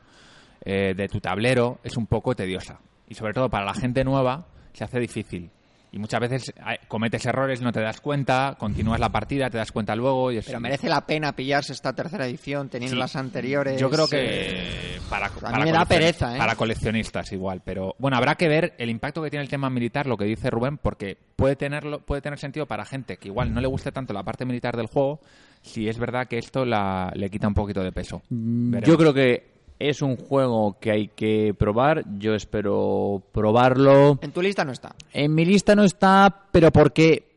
eh, 0.63 0.93
de 0.95 1.07
tu 1.07 1.19
tablero 1.19 1.79
es 1.83 1.97
un 1.97 2.07
poco 2.07 2.35
tediosa. 2.35 2.79
Y 3.07 3.15
sobre 3.15 3.33
todo 3.33 3.49
para 3.49 3.65
la 3.65 3.73
gente 3.73 4.03
nueva 4.03 4.47
se 4.73 4.83
hace 4.83 4.99
difícil. 4.99 5.49
Y 5.93 5.99
muchas 5.99 6.21
veces 6.21 6.53
eh, 6.55 6.77
cometes 6.87 7.25
errores, 7.25 7.61
no 7.61 7.73
te 7.73 7.81
das 7.81 7.99
cuenta, 7.99 8.55
continúas 8.57 8.97
la 8.97 9.09
partida, 9.09 9.49
te 9.49 9.57
das 9.57 9.73
cuenta 9.73 9.93
luego. 9.93 10.31
Y 10.31 10.37
es, 10.37 10.45
Pero 10.45 10.61
merece 10.61 10.87
la 10.87 11.01
pena 11.05 11.33
pillarse 11.35 11.73
esta 11.73 11.91
tercera 11.91 12.25
edición 12.25 12.69
teniendo 12.69 12.95
Sí. 12.95 12.99
las 12.99 13.17
anteriores. 13.17 13.77
Yo 13.77 13.89
creo 13.89 14.05
eh, 14.13 14.95
que 14.95 15.01
para, 15.09 15.27
mí 15.27 15.35
para 15.41 15.65
me 15.65 15.71
da 15.73 15.83
pereza, 15.83 16.33
¿eh? 16.33 16.37
para 16.37 16.55
coleccionistas 16.55 17.33
igual, 17.33 17.61
pero 17.65 17.95
bueno, 17.99 18.15
habrá 18.15 18.35
que 18.35 18.47
ver 18.47 18.73
el 18.77 18.89
impacto 18.89 19.21
que 19.21 19.29
tiene 19.29 19.43
el 19.43 19.49
tema 19.49 19.69
militar, 19.69 20.07
lo 20.07 20.15
que 20.15 20.23
dice 20.23 20.49
Rubén, 20.49 20.77
porque 20.77 21.17
puede 21.35 21.57
tenerlo, 21.57 21.99
puede 21.99 22.21
tener 22.21 22.39
sentido 22.39 22.65
para 22.67 22.85
gente 22.85 23.17
que 23.17 23.27
igual 23.27 23.53
no 23.53 23.59
le 23.59 23.67
guste 23.67 23.91
tanto 23.91 24.13
la 24.13 24.23
parte 24.23 24.45
militar 24.45 24.77
del 24.77 24.87
juego, 24.87 25.19
si 25.61 25.89
es 25.89 25.99
verdad 25.99 26.25
que 26.25 26.37
esto 26.37 26.63
la, 26.63 27.11
le 27.15 27.29
quita 27.29 27.49
un 27.49 27.53
poquito 27.53 27.83
de 27.83 27.91
peso. 27.91 28.21
Veremos. 28.29 28.87
Yo 28.87 28.97
creo 28.97 29.13
que 29.13 29.50
es 29.89 30.01
un 30.01 30.15
juego 30.15 30.77
que 30.79 30.91
hay 30.91 31.07
que 31.07 31.53
probar. 31.57 32.05
Yo 32.17 32.35
espero 32.35 33.21
probarlo. 33.31 34.19
En 34.21 34.31
tu 34.31 34.41
lista 34.41 34.63
no 34.63 34.71
está. 34.71 34.95
En 35.13 35.33
mi 35.33 35.45
lista 35.45 35.75
no 35.75 35.83
está, 35.83 36.45
pero 36.51 36.71
porque 36.71 37.31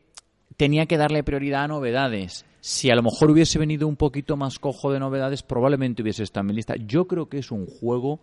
tenía 0.57 0.85
que 0.85 0.97
darle 0.97 1.23
prioridad 1.23 1.63
a 1.63 1.67
novedades. 1.67 2.45
Si 2.61 2.89
a 2.89 2.95
lo 2.95 3.03
mejor 3.03 3.31
hubiese 3.31 3.59
venido 3.59 3.87
un 3.87 3.95
poquito 3.95 4.37
más 4.37 4.59
cojo 4.59 4.91
de 4.91 4.99
novedades, 4.99 5.43
probablemente 5.43 6.01
hubiese 6.01 6.23
estado 6.23 6.41
en 6.41 6.47
mi 6.47 6.53
lista. 6.53 6.75
Yo 6.77 7.05
creo 7.05 7.27
que 7.27 7.37
es 7.37 7.51
un 7.51 7.67
juego 7.67 8.19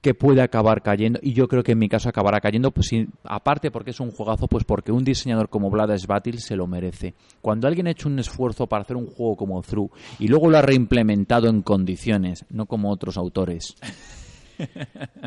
que 0.00 0.14
puede 0.14 0.42
acabar 0.42 0.82
cayendo 0.82 1.18
y 1.22 1.34
yo 1.34 1.46
creo 1.46 1.62
que 1.62 1.72
en 1.72 1.78
mi 1.78 1.88
caso 1.88 2.08
acabará 2.08 2.40
cayendo 2.40 2.70
pues 2.70 2.88
sí, 2.88 3.06
aparte 3.24 3.70
porque 3.70 3.90
es 3.90 4.00
un 4.00 4.10
juegazo 4.10 4.48
pues 4.48 4.64
porque 4.64 4.92
un 4.92 5.04
diseñador 5.04 5.48
como 5.48 5.70
Vladas 5.70 6.06
Battle 6.06 6.38
se 6.38 6.56
lo 6.56 6.66
merece. 6.66 7.14
Cuando 7.42 7.68
alguien 7.68 7.86
ha 7.86 7.90
hecho 7.90 8.08
un 8.08 8.18
esfuerzo 8.18 8.66
para 8.66 8.82
hacer 8.82 8.96
un 8.96 9.06
juego 9.06 9.36
como 9.36 9.62
Through 9.62 9.90
y 10.18 10.28
luego 10.28 10.50
lo 10.50 10.58
ha 10.58 10.62
reimplementado 10.62 11.48
en 11.48 11.62
condiciones 11.62 12.44
no 12.50 12.66
como 12.66 12.90
otros 12.90 13.16
autores 13.16 13.74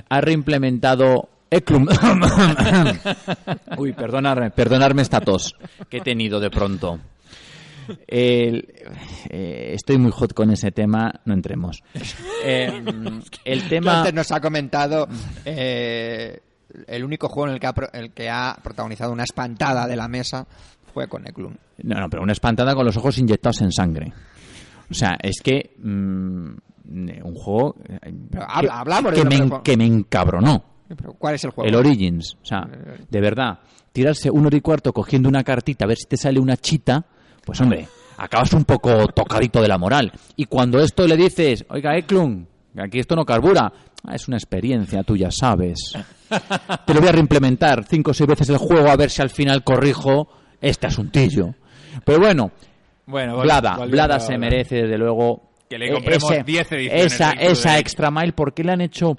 ha 0.10 0.22
reimplementado 0.22 1.30
Eklum 1.50 1.88
uy 3.78 3.94
perdonarme 3.94 4.52
perdonarme 4.52 5.02
esta 5.02 5.22
tos 5.22 5.56
que 5.90 5.98
he 5.98 6.02
tenido 6.02 6.40
de 6.40 6.50
pronto 6.50 7.00
el- 8.08 8.68
eh, 9.30 9.72
estoy 9.74 9.98
muy 9.98 10.12
hot 10.12 10.34
con 10.34 10.50
ese 10.52 10.72
tema, 10.72 11.22
no 11.26 11.34
entremos. 11.34 11.84
Eh, 12.46 12.84
el 13.46 13.70
tema. 13.70 14.00
Antes 14.00 14.14
nos 14.14 14.30
ha 14.34 14.42
comentado 14.42 15.08
eh, 15.46 16.42
el 16.88 17.04
único 17.06 17.30
juego 17.30 17.48
en 17.48 17.54
el 17.54 17.60
que, 17.62 17.68
ha, 17.68 17.74
pro- 17.74 17.92
el 17.94 18.12
que 18.12 18.30
ha 18.30 18.58
protagonizado 18.62 19.14
una 19.14 19.24
espantada 19.24 19.88
de 19.88 19.96
la 19.96 20.10
mesa 20.10 20.46
fue 20.94 21.08
con 21.08 21.26
Eklund. 21.26 21.58
No, 21.84 22.00
no, 22.02 22.10
pero 22.10 22.22
una 22.22 22.34
espantada 22.34 22.76
con 22.76 22.86
los 22.86 22.98
ojos 22.98 23.18
inyectados 23.18 23.62
en 23.62 23.72
sangre. 23.72 24.12
O 24.92 24.94
sea, 24.94 25.18
es 25.22 25.40
que. 25.42 25.74
mm, 25.80 26.50
un 27.24 27.34
juego. 27.36 27.76
que- 27.82 28.38
habla- 28.46 28.80
hablamos 28.82 29.14
de 29.14 29.20
que, 29.20 29.24
me, 29.24 29.30
que 29.30 29.36
en- 29.42 29.48
juego. 29.50 29.64
que 29.64 29.78
me 29.78 29.86
encabronó. 29.86 30.64
Pero, 30.96 31.14
¿Cuál 31.14 31.36
es 31.36 31.44
el 31.46 31.52
juego? 31.52 31.68
El 31.70 31.76
Origins. 31.76 32.36
O 32.42 32.46
sea, 32.46 32.68
de 33.10 33.22
verdad. 33.22 33.60
Tirarse 33.94 34.30
una 34.30 34.48
hora 34.48 34.58
y 34.58 34.62
cuarto 34.62 34.92
cogiendo 34.92 35.30
una 35.30 35.44
cartita 35.44 35.86
a 35.86 35.88
ver 35.88 35.98
si 35.98 36.06
te 36.08 36.18
sale 36.18 36.40
una 36.40 36.58
chita. 36.58 37.06
Pues 37.46 37.60
hombre, 37.62 37.88
acabas 38.18 38.54
un 38.54 38.66
poco 38.66 39.08
tocadito 39.08 39.62
de 39.62 39.68
la 39.68 39.78
moral. 39.78 40.12
Y 40.36 40.46
cuando 40.46 40.80
esto 40.80 41.08
le 41.08 41.18
dices, 41.18 41.66
oiga, 41.70 41.98
Eklund, 41.98 42.48
aquí 42.78 43.00
esto 43.00 43.16
no 43.16 43.26
carbura. 43.26 43.72
"Ah, 44.06 44.16
es 44.16 44.28
una 44.28 44.38
experiencia, 44.38 45.04
tú 45.04 45.16
ya 45.18 45.32
sabes. 45.32 45.94
Te 46.86 46.94
lo 46.94 47.00
voy 47.00 47.10
a 47.10 47.14
reimplementar 47.14 47.84
cinco 47.86 48.12
o 48.12 48.14
seis 48.14 48.28
veces 48.28 48.50
el 48.50 48.58
juego 48.58 48.90
a 48.90 48.96
ver 48.96 49.10
si 49.10 49.22
al 49.22 49.30
final 49.30 49.64
corrijo 49.64 50.28
este 50.62 50.88
asuntillo. 50.88 51.54
Pero 52.06 52.20
bueno, 52.20 52.52
Bueno, 53.06 53.38
Blada, 53.42 53.78
Blada 53.86 54.20
se 54.20 54.38
merece 54.38 54.76
desde 54.84 54.98
luego 54.98 55.52
Que 55.70 55.78
le 55.78 55.88
eh, 55.90 55.94
compremos 55.94 56.32
ese- 56.32 56.44
10 56.44 56.72
ediciones 56.72 57.14
esa, 57.14 57.32
esa 57.32 57.78
extra 57.80 58.10
mile 58.10 58.34
porque 58.34 58.64
le 58.64 58.72
han 58.72 58.82
hecho 58.82 59.18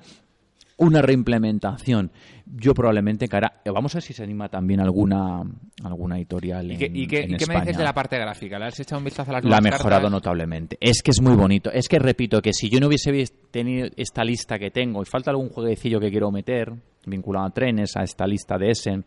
una 0.78 1.02
reimplementación. 1.02 2.10
Yo 2.46 2.74
probablemente 2.74 3.26
cara, 3.26 3.62
vamos 3.64 3.94
a 3.94 3.98
ver 3.98 4.02
si 4.02 4.12
se 4.12 4.22
anima 4.22 4.50
también 4.50 4.80
alguna 4.80 5.42
alguna 5.82 6.18
editorial 6.18 6.70
¿Y 6.70 6.74
en, 6.74 6.80
y 6.80 6.84
en 6.84 6.96
y 6.96 7.06
qué 7.06 7.46
me 7.48 7.60
dices 7.60 7.78
de 7.78 7.84
la 7.84 7.94
parte 7.94 8.18
gráfica? 8.18 8.58
¿Le 8.58 8.66
has 8.66 8.78
echado 8.78 8.98
un 8.98 9.04
vistazo 9.04 9.30
a 9.30 9.34
las 9.34 9.44
La 9.44 9.56
ha 9.56 9.60
mejorado 9.60 10.02
cartas? 10.02 10.10
notablemente. 10.10 10.76
Es 10.80 11.02
que 11.02 11.10
es 11.10 11.22
muy 11.22 11.34
bonito. 11.34 11.70
Es 11.72 11.88
que 11.88 11.98
repito 11.98 12.42
que 12.42 12.52
si 12.52 12.68
yo 12.68 12.80
no 12.80 12.88
hubiese 12.88 13.12
tenido 13.50 13.88
esta 13.96 14.24
lista 14.24 14.58
que 14.58 14.70
tengo 14.70 15.00
y 15.00 15.06
falta 15.06 15.30
algún 15.30 15.48
jueguecillo 15.48 15.98
que 16.00 16.10
quiero 16.10 16.30
meter 16.30 16.72
vinculado 17.06 17.46
a 17.46 17.50
trenes, 17.50 17.96
a 17.96 18.02
esta 18.02 18.26
lista 18.26 18.58
de 18.58 18.70
Essen, 18.70 19.04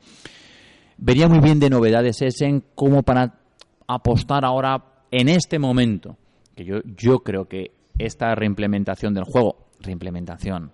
vería 0.97 1.27
muy 1.27 1.39
bien 1.39 1.59
de 1.59 1.69
novedades 1.69 2.21
Essen 2.21 2.63
como 2.73 3.03
para 3.03 3.39
apostar 3.87 4.45
ahora 4.45 4.83
en 5.11 5.29
este 5.29 5.59
momento. 5.59 6.17
Que 6.55 6.65
yo, 6.65 6.77
yo 6.83 7.19
creo 7.19 7.47
que 7.47 7.71
esta 7.99 8.33
reimplementación 8.35 9.13
del 9.13 9.25
juego, 9.25 9.69
reimplementación, 9.79 10.71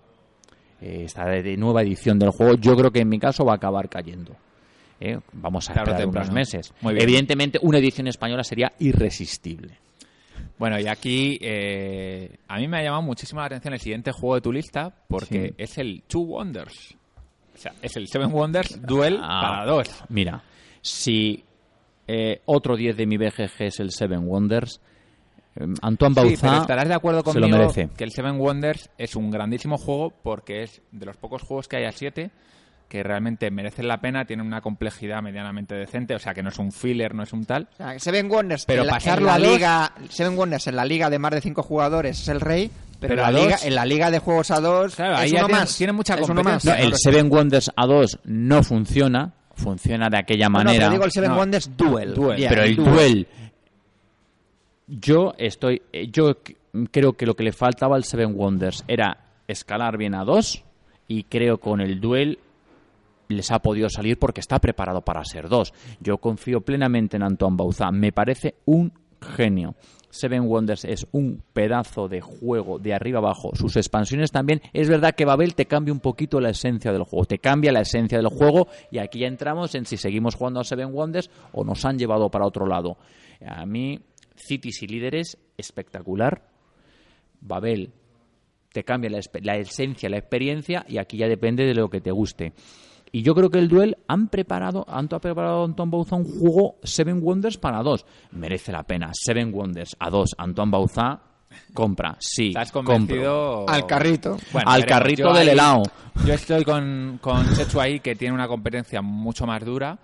esta 0.84 1.24
de, 1.26 1.56
nueva 1.56 1.82
edición 1.82 2.18
del 2.18 2.30
juego, 2.30 2.54
yo 2.56 2.76
creo 2.76 2.90
que 2.90 3.00
en 3.00 3.08
mi 3.08 3.18
caso 3.18 3.44
va 3.44 3.52
a 3.52 3.56
acabar 3.56 3.88
cayendo. 3.88 4.36
Eh, 5.00 5.18
Vamos 5.32 5.68
a 5.70 5.74
Tarde 5.74 5.90
o 5.92 5.94
esperar 5.94 6.08
unos 6.08 6.30
meses. 6.32 6.72
Muy 6.80 6.94
bien. 6.94 7.02
Evidentemente, 7.04 7.58
una 7.62 7.78
edición 7.78 8.06
española 8.06 8.44
sería 8.44 8.72
irresistible. 8.78 9.78
Bueno, 10.58 10.78
y 10.78 10.86
aquí 10.86 11.38
eh, 11.40 12.36
a 12.48 12.58
mí 12.58 12.68
me 12.68 12.78
ha 12.78 12.82
llamado 12.82 13.02
muchísimo 13.02 13.40
la 13.40 13.46
atención 13.46 13.74
el 13.74 13.80
siguiente 13.80 14.12
juego 14.12 14.36
de 14.36 14.40
tu 14.40 14.52
lista 14.52 14.94
porque 15.08 15.48
Sí. 15.48 15.54
es 15.58 15.78
el 15.78 16.02
Two 16.06 16.22
Wonders. 16.22 16.94
O 17.54 17.58
sea, 17.58 17.72
es 17.82 17.96
el 17.96 18.06
Seven 18.08 18.32
Wonders 18.32 18.80
Duel 18.82 19.18
Ah, 19.20 19.40
para 19.42 19.66
dos. 19.66 20.04
Mira, 20.08 20.42
si 20.80 21.42
eh, 22.06 22.40
otro 22.46 22.76
10 22.76 22.96
de 22.96 23.06
mi 23.06 23.16
BGG 23.16 23.62
es 23.62 23.80
el 23.80 23.90
Seven 23.90 24.26
Wonders, 24.28 24.80
Eh, 25.56 25.66
Antoine 25.82 26.14
Sí, 26.14 26.20
Bauzá 26.20 26.48
pero 26.48 26.60
estarás 26.62 26.88
de 26.88 26.94
acuerdo 26.94 27.20
se 27.20 27.24
conmigo 27.24 27.48
lo 27.48 27.56
merece. 27.58 27.88
que 27.96 28.04
el 28.04 28.10
Seven 28.12 28.38
Wonders 28.40 28.90
es 28.98 29.14
un 29.16 29.30
grandísimo 29.30 29.78
juego 29.78 30.12
porque 30.22 30.62
es 30.64 30.82
de 30.92 31.06
los 31.06 31.16
pocos 31.16 31.42
juegos 31.42 31.68
que 31.68 31.76
hay 31.76 31.84
a 31.84 31.92
7 31.92 32.30
que 32.88 33.02
realmente 33.02 33.50
merecen 33.50 33.88
la 33.88 34.00
pena, 34.00 34.24
tienen 34.24 34.46
una 34.46 34.60
complejidad 34.60 35.20
medianamente 35.22 35.74
decente, 35.74 36.14
o 36.14 36.18
sea 36.18 36.34
que 36.34 36.42
no 36.42 36.50
es 36.50 36.58
un 36.58 36.70
filler, 36.70 37.14
no 37.14 37.22
es 37.22 37.32
un 37.32 37.44
tal. 37.44 37.66
O 37.72 37.76
sea, 37.76 37.98
Seven 37.98 38.30
Wonders 38.30 38.66
Pero 38.66 38.82
en 38.82 38.86
la, 38.88 38.92
pasarlo 38.92 39.22
en 39.22 39.26
la 39.26 39.34
a 39.34 39.38
dos- 39.38 39.48
liga, 39.56 39.92
Seven 40.10 40.36
Wonders 40.38 40.66
en 40.68 40.76
la 40.76 40.84
liga 40.84 41.10
de 41.10 41.18
más 41.18 41.32
de 41.32 41.40
cinco 41.40 41.62
jugadores 41.62 42.20
es 42.20 42.28
el 42.28 42.40
rey, 42.40 42.70
pero, 43.00 43.14
Pero 43.16 43.22
en, 43.22 43.28
a 43.28 43.30
la 43.32 43.38
liga, 43.40 43.56
dos- 43.56 43.64
en 43.64 43.74
la 43.74 43.84
liga 43.86 44.10
de 44.10 44.18
juegos 44.18 44.50
a 44.50 44.60
dos 44.60 44.94
Claro, 44.94 45.14
es 45.22 45.32
uno 45.32 45.46
tiene- 45.46 45.60
más. 45.60 45.76
tiene 45.76 45.92
mucha 45.92 46.14
Es 46.14 46.28
uno 46.28 46.42
más. 46.42 46.64
No, 46.64 46.74
el. 46.74 46.94
Seven 46.94 47.30
Wonders 47.32 47.70
A2 47.74 48.18
no 48.24 48.62
funciona, 48.62 49.32
funciona 49.56 50.08
de 50.10 50.18
aquella 50.18 50.48
No, 50.48 50.58
no, 50.58 50.64
manera. 50.64 50.78
pero 50.86 50.90
digo 50.92 51.04
el 51.04 51.10
Seven 51.12 51.30
No. 51.30 51.36
Wonders 51.38 51.76
Duel. 51.76 52.14
Pero 52.14 52.62
el 52.62 52.76
Duel. 52.76 52.90
duel 52.94 53.28
yo 55.00 55.34
estoy 55.38 55.82
eh, 55.92 56.08
yo 56.10 56.36
creo 56.90 57.14
que 57.14 57.26
lo 57.26 57.34
que 57.34 57.44
le 57.44 57.52
faltaba 57.52 57.96
al 57.96 58.04
Seven 58.04 58.34
Wonders 58.36 58.84
era 58.88 59.18
escalar 59.48 59.96
bien 59.98 60.14
a 60.14 60.24
dos 60.24 60.64
y 61.08 61.24
creo 61.24 61.58
con 61.58 61.80
el 61.80 62.00
duel 62.00 62.38
les 63.28 63.50
ha 63.50 63.58
podido 63.60 63.88
salir 63.88 64.18
porque 64.18 64.40
está 64.40 64.58
preparado 64.58 65.02
para 65.02 65.24
ser 65.24 65.48
dos. 65.48 65.72
Yo 66.00 66.18
confío 66.18 66.60
plenamente 66.60 67.16
en 67.16 67.22
Antoine 67.22 67.56
Bauzá. 67.56 67.90
Me 67.90 68.12
parece 68.12 68.56
un 68.66 68.92
genio. 69.20 69.74
Seven 70.10 70.42
Wonders 70.42 70.84
es 70.84 71.08
un 71.10 71.42
pedazo 71.52 72.06
de 72.06 72.20
juego 72.20 72.78
de 72.78 72.94
arriba 72.94 73.18
abajo. 73.18 73.50
Sus 73.54 73.76
expansiones 73.76 74.30
también. 74.30 74.60
Es 74.72 74.88
verdad 74.88 75.14
que 75.16 75.24
Babel 75.24 75.56
te 75.56 75.66
cambia 75.66 75.92
un 75.92 75.98
poquito 75.98 76.40
la 76.40 76.50
esencia 76.50 76.92
del 76.92 77.02
juego. 77.02 77.24
Te 77.24 77.38
cambia 77.38 77.72
la 77.72 77.80
esencia 77.80 78.18
del 78.18 78.28
juego 78.28 78.68
y 78.92 78.98
aquí 78.98 79.20
ya 79.20 79.26
entramos 79.26 79.74
en 79.74 79.86
si 79.86 79.96
seguimos 79.96 80.36
jugando 80.36 80.60
a 80.60 80.64
Seven 80.64 80.92
Wonders 80.92 81.30
o 81.52 81.64
nos 81.64 81.84
han 81.84 81.98
llevado 81.98 82.30
para 82.30 82.46
otro 82.46 82.66
lado. 82.66 82.96
A 83.44 83.66
mí, 83.66 83.98
Cities 84.46 84.82
y 84.82 84.86
Líderes, 84.86 85.38
espectacular. 85.56 86.48
Babel 87.40 87.90
te 88.72 88.84
cambia 88.84 89.10
la, 89.10 89.56
esencia, 89.56 90.08
la 90.08 90.16
experiencia 90.18 90.84
y 90.88 90.98
aquí 90.98 91.16
ya 91.18 91.28
depende 91.28 91.64
de 91.64 91.74
lo 91.74 91.88
que 91.88 92.00
te 92.00 92.10
guste. 92.10 92.52
Y 93.12 93.22
yo 93.22 93.34
creo 93.34 93.48
que 93.48 93.60
el 93.60 93.68
Duel 93.68 93.96
han 94.08 94.28
preparado, 94.28 94.84
han 94.88 95.06
preparado 95.06 95.64
Antoine 95.64 95.90
Bauzá 95.92 96.16
un 96.16 96.24
juego 96.24 96.76
Seven 96.82 97.20
Wonders 97.22 97.58
para 97.58 97.80
dos. 97.82 98.04
Merece 98.32 98.72
la 98.72 98.82
pena. 98.82 99.10
Seven 99.12 99.54
Wonders 99.54 99.94
a 100.00 100.10
dos. 100.10 100.30
Antoine 100.36 100.72
Bauzá 100.72 101.20
compra. 101.72 102.16
Sí, 102.18 102.48
¿Estás 102.48 102.72
compro. 102.72 102.94
convencido? 102.94 103.68
Al 103.68 103.86
carrito. 103.86 104.36
Bueno, 104.52 104.68
Al 104.68 104.80
veremos. 104.80 104.98
carrito 104.98 105.22
Yo 105.22 105.32
del 105.34 105.48
ahí- 105.48 105.52
helado. 105.54 105.82
Yo 106.26 106.34
estoy 106.34 106.64
con, 106.64 107.18
con 107.20 107.46
Setsu 107.54 107.80
ahí, 107.80 108.00
que 108.00 108.16
tiene 108.16 108.34
una 108.34 108.48
competencia 108.48 109.00
mucho 109.00 109.46
más 109.46 109.64
dura 109.64 109.96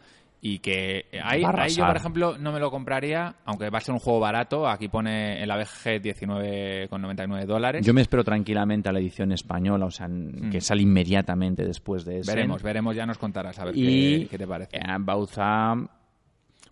y 0.43 0.61
que 0.61 1.07
ahí, 1.23 1.43
yo, 1.75 1.87
por 1.87 1.97
ejemplo, 1.97 2.39
no 2.39 2.51
me 2.53 2.61
lo 2.61 2.71
compraría, 2.71 3.35
aunque 3.45 3.69
va 3.69 3.79
a 3.79 3.81
ser 3.83 3.93
un 3.93 4.01
juego 4.01 4.21
barato. 4.21 4.67
Aquí 4.69 4.89
pone 4.89 5.43
en 5.43 5.49
la 5.49 5.57
BGG 5.57 6.01
19,99 6.03 7.45
dólares. 7.45 7.85
Yo 7.85 7.93
me 7.93 8.01
espero 8.01 8.25
tranquilamente 8.25 8.89
a 8.89 8.93
la 8.93 9.01
edición 9.01 9.33
española, 9.33 9.87
o 9.87 9.91
sea, 9.91 10.09
que 10.51 10.61
sale 10.61 10.83
inmediatamente 10.83 11.65
después 11.65 12.05
de. 12.05 12.21
Mm. 12.21 12.27
Veremos, 12.27 12.63
veremos, 12.63 12.97
ya 12.97 13.07
nos 13.07 13.19
contarás 13.19 13.59
a 13.59 13.67
ver 13.67 13.77
Y 13.77 14.21
qué, 14.23 14.29
qué 14.31 14.39
te 14.39 14.47
parece. 14.47 14.77
eh, 14.77 14.81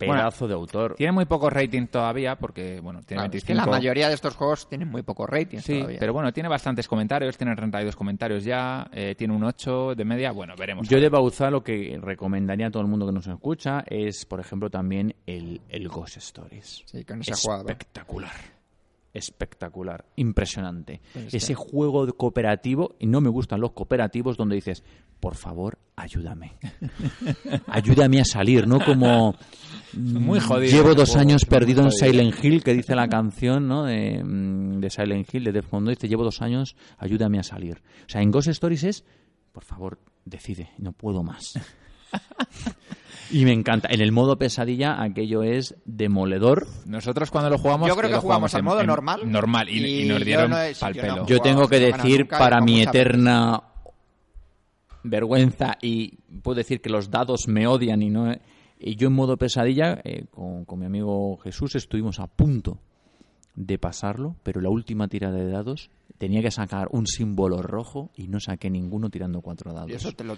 Pedazo 0.07 0.47
de 0.47 0.53
autor. 0.53 0.95
Tiene 0.95 1.11
muy 1.11 1.25
poco 1.25 1.49
rating 1.49 1.87
todavía, 1.87 2.35
porque, 2.37 2.79
bueno, 2.79 3.01
tiene 3.01 3.19
Claro, 3.21 3.27
es 3.27 3.43
25. 3.43 3.47
que 3.47 3.53
la 3.55 3.65
mayoría 3.65 4.07
de 4.07 4.15
estos 4.15 4.35
juegos 4.35 4.67
tienen 4.67 4.87
muy 4.87 5.01
poco 5.01 5.25
rating 5.27 5.59
Sí, 5.59 5.79
todavía. 5.79 5.99
pero 5.99 6.13
bueno, 6.13 6.31
tiene 6.33 6.49
bastantes 6.49 6.87
comentarios, 6.87 7.37
tiene 7.37 7.55
32 7.55 7.95
comentarios 7.95 8.43
ya, 8.43 8.89
eh, 8.93 9.15
tiene 9.17 9.33
un 9.35 9.43
8 9.43 9.95
de 9.95 10.05
media, 10.05 10.31
bueno, 10.31 10.55
veremos. 10.57 10.87
Yo 10.87 10.99
de 10.99 11.09
Bauzá 11.09 11.49
lo 11.51 11.63
que 11.63 11.99
recomendaría 12.01 12.67
a 12.67 12.71
todo 12.71 12.81
el 12.83 12.89
mundo 12.89 13.05
que 13.05 13.11
nos 13.13 13.27
escucha 13.27 13.83
es, 13.87 14.25
por 14.25 14.39
ejemplo, 14.39 14.69
también 14.69 15.15
el, 15.25 15.61
el 15.69 15.87
Ghost 15.89 16.17
Stories. 16.17 16.83
Sí, 16.85 17.03
con 17.03 17.21
jugado. 17.21 17.61
Espectacular. 17.69 18.58
Espectacular. 19.13 20.05
Impresionante. 20.15 21.01
Pues 21.13 21.33
Ese 21.33 21.55
juego 21.55 22.05
de 22.05 22.13
cooperativo, 22.13 22.95
y 22.99 23.07
no 23.07 23.21
me 23.21 23.29
gustan 23.29 23.59
los 23.59 23.71
cooperativos 23.71 24.37
donde 24.37 24.55
dices, 24.55 24.83
por 25.19 25.35
favor, 25.35 25.79
ayúdame. 25.95 26.53
ayúdame 27.67 28.21
a 28.21 28.25
salir, 28.25 28.67
¿no? 28.67 28.79
Como... 28.79 29.35
muy 29.93 30.39
jodidos 30.39 30.73
Llevo 30.73 30.89
los 30.89 30.97
dos 30.97 31.15
años 31.15 31.45
perdido 31.45 31.83
en. 31.83 31.91
Silent 31.91 32.43
Hill, 32.43 32.63
que 32.63 32.73
dice 32.73 32.95
la 32.95 33.07
canción, 33.07 33.67
¿no? 33.67 33.85
De, 33.85 34.23
mm, 34.23 34.79
de 34.79 34.89
Silent 34.89 35.33
Hill, 35.33 35.43
de 35.45 35.51
Def 35.53 35.73
Mundo, 35.73 35.89
dice, 35.89 36.07
llevo 36.07 36.23
dos 36.23 36.41
años, 36.41 36.75
ayúdame 36.97 37.39
a 37.39 37.43
salir. 37.43 37.81
O 38.05 38.09
sea, 38.09 38.21
en 38.21 38.31
Ghost 38.31 38.49
Stories 38.49 38.83
es, 38.83 39.05
por 39.51 39.63
favor, 39.63 39.99
decide, 40.25 40.69
no 40.77 40.91
puedo 40.93 41.23
más. 41.23 41.53
y 43.31 43.45
me 43.45 43.53
encanta. 43.53 43.87
En 43.91 44.01
el 44.01 44.11
modo 44.11 44.37
pesadilla, 44.37 45.01
aquello 45.01 45.43
es 45.43 45.75
demoledor. 45.85 46.67
Nosotros 46.85 47.31
cuando 47.31 47.49
lo 47.49 47.57
jugamos... 47.57 47.87
Yo 47.87 47.95
creo 47.95 48.09
que 48.09 48.15
lo 48.15 48.21
jugamos 48.21 48.53
en- 48.53 48.65
modo 48.65 48.81
en- 48.81 48.87
normal. 48.87 49.21
Normal, 49.31 49.69
y, 49.69 49.77
y 49.85 50.01
Y 50.03 50.07
nos 50.07 50.19
yo 50.19 50.25
dieron 50.25 50.49
no 50.51 50.57
pal 50.79 50.93
yo 50.93 51.01
no 51.01 51.07
pelo. 51.15 51.25
Yo 51.27 51.39
tengo 51.39 51.67
que 51.67 51.79
decir, 51.79 52.19
nunca, 52.21 52.37
para 52.39 52.61
mi 52.61 52.79
a 52.81 52.83
eterna 52.83 53.63
vergüenza, 55.03 55.77
y 55.81 56.17
puedo 56.43 56.55
decir 56.55 56.81
que 56.81 56.89
los 56.89 57.09
dados 57.09 57.47
me 57.47 57.67
odian 57.67 58.01
y 58.01 58.09
no... 58.09 58.33
Y 58.81 58.95
yo 58.95 59.07
en 59.09 59.13
modo 59.13 59.37
pesadilla, 59.37 59.99
eh, 60.03 60.25
con, 60.31 60.63
con 60.65 60.79
mi 60.79 60.85
amigo 60.85 61.37
Jesús, 61.37 61.75
estuvimos 61.75 62.19
a 62.19 62.27
punto 62.27 62.79
de 63.55 63.77
pasarlo, 63.77 64.35
pero 64.43 64.61
la 64.61 64.69
última 64.69 65.07
tirada 65.09 65.35
de 65.37 65.49
dados 65.51 65.89
tenía 66.19 66.41
que 66.43 66.51
sacar 66.51 66.89
un 66.91 67.07
símbolo 67.07 67.63
rojo 67.63 68.11
y 68.15 68.27
no 68.27 68.39
saqué 68.39 68.69
ninguno 68.69 69.09
tirando 69.09 69.41
cuatro 69.41 69.73
dados. 69.73 69.89
Y 69.89 69.93
eso 69.95 70.11
te 70.11 70.23
lo- 70.23 70.37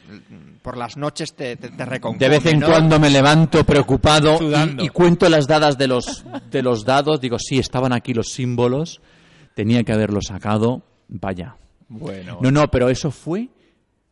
por 0.62 0.78
las 0.78 0.96
noches 0.96 1.34
te, 1.34 1.58
te, 1.58 1.70
te 1.70 1.86
De 2.18 2.30
vez 2.30 2.46
en 2.46 2.60
¿no? 2.60 2.68
cuando 2.68 3.00
me 3.00 3.10
levanto 3.10 3.66
preocupado 3.66 4.38
y, 4.80 4.86
y 4.86 4.90
cuento 4.90 5.28
las 5.28 5.48
dadas 5.48 5.78
de 5.78 5.88
los, 5.88 6.24
de 6.50 6.62
los 6.62 6.86
dados. 6.86 7.20
Digo, 7.20 7.38
sí, 7.40 7.58
estaban 7.60 7.92
aquí 7.92 8.14
los 8.14 8.30
símbolos. 8.30 9.02
Tenía 9.56 9.84
que 9.84 9.92
haberlo 9.92 10.22
sacado. 10.22 10.84
Vaya. 11.10 11.58
Bueno, 11.90 12.38
No, 12.42 12.52
no, 12.52 12.70
pero 12.72 12.88
eso 12.88 13.12
fue. 13.12 13.50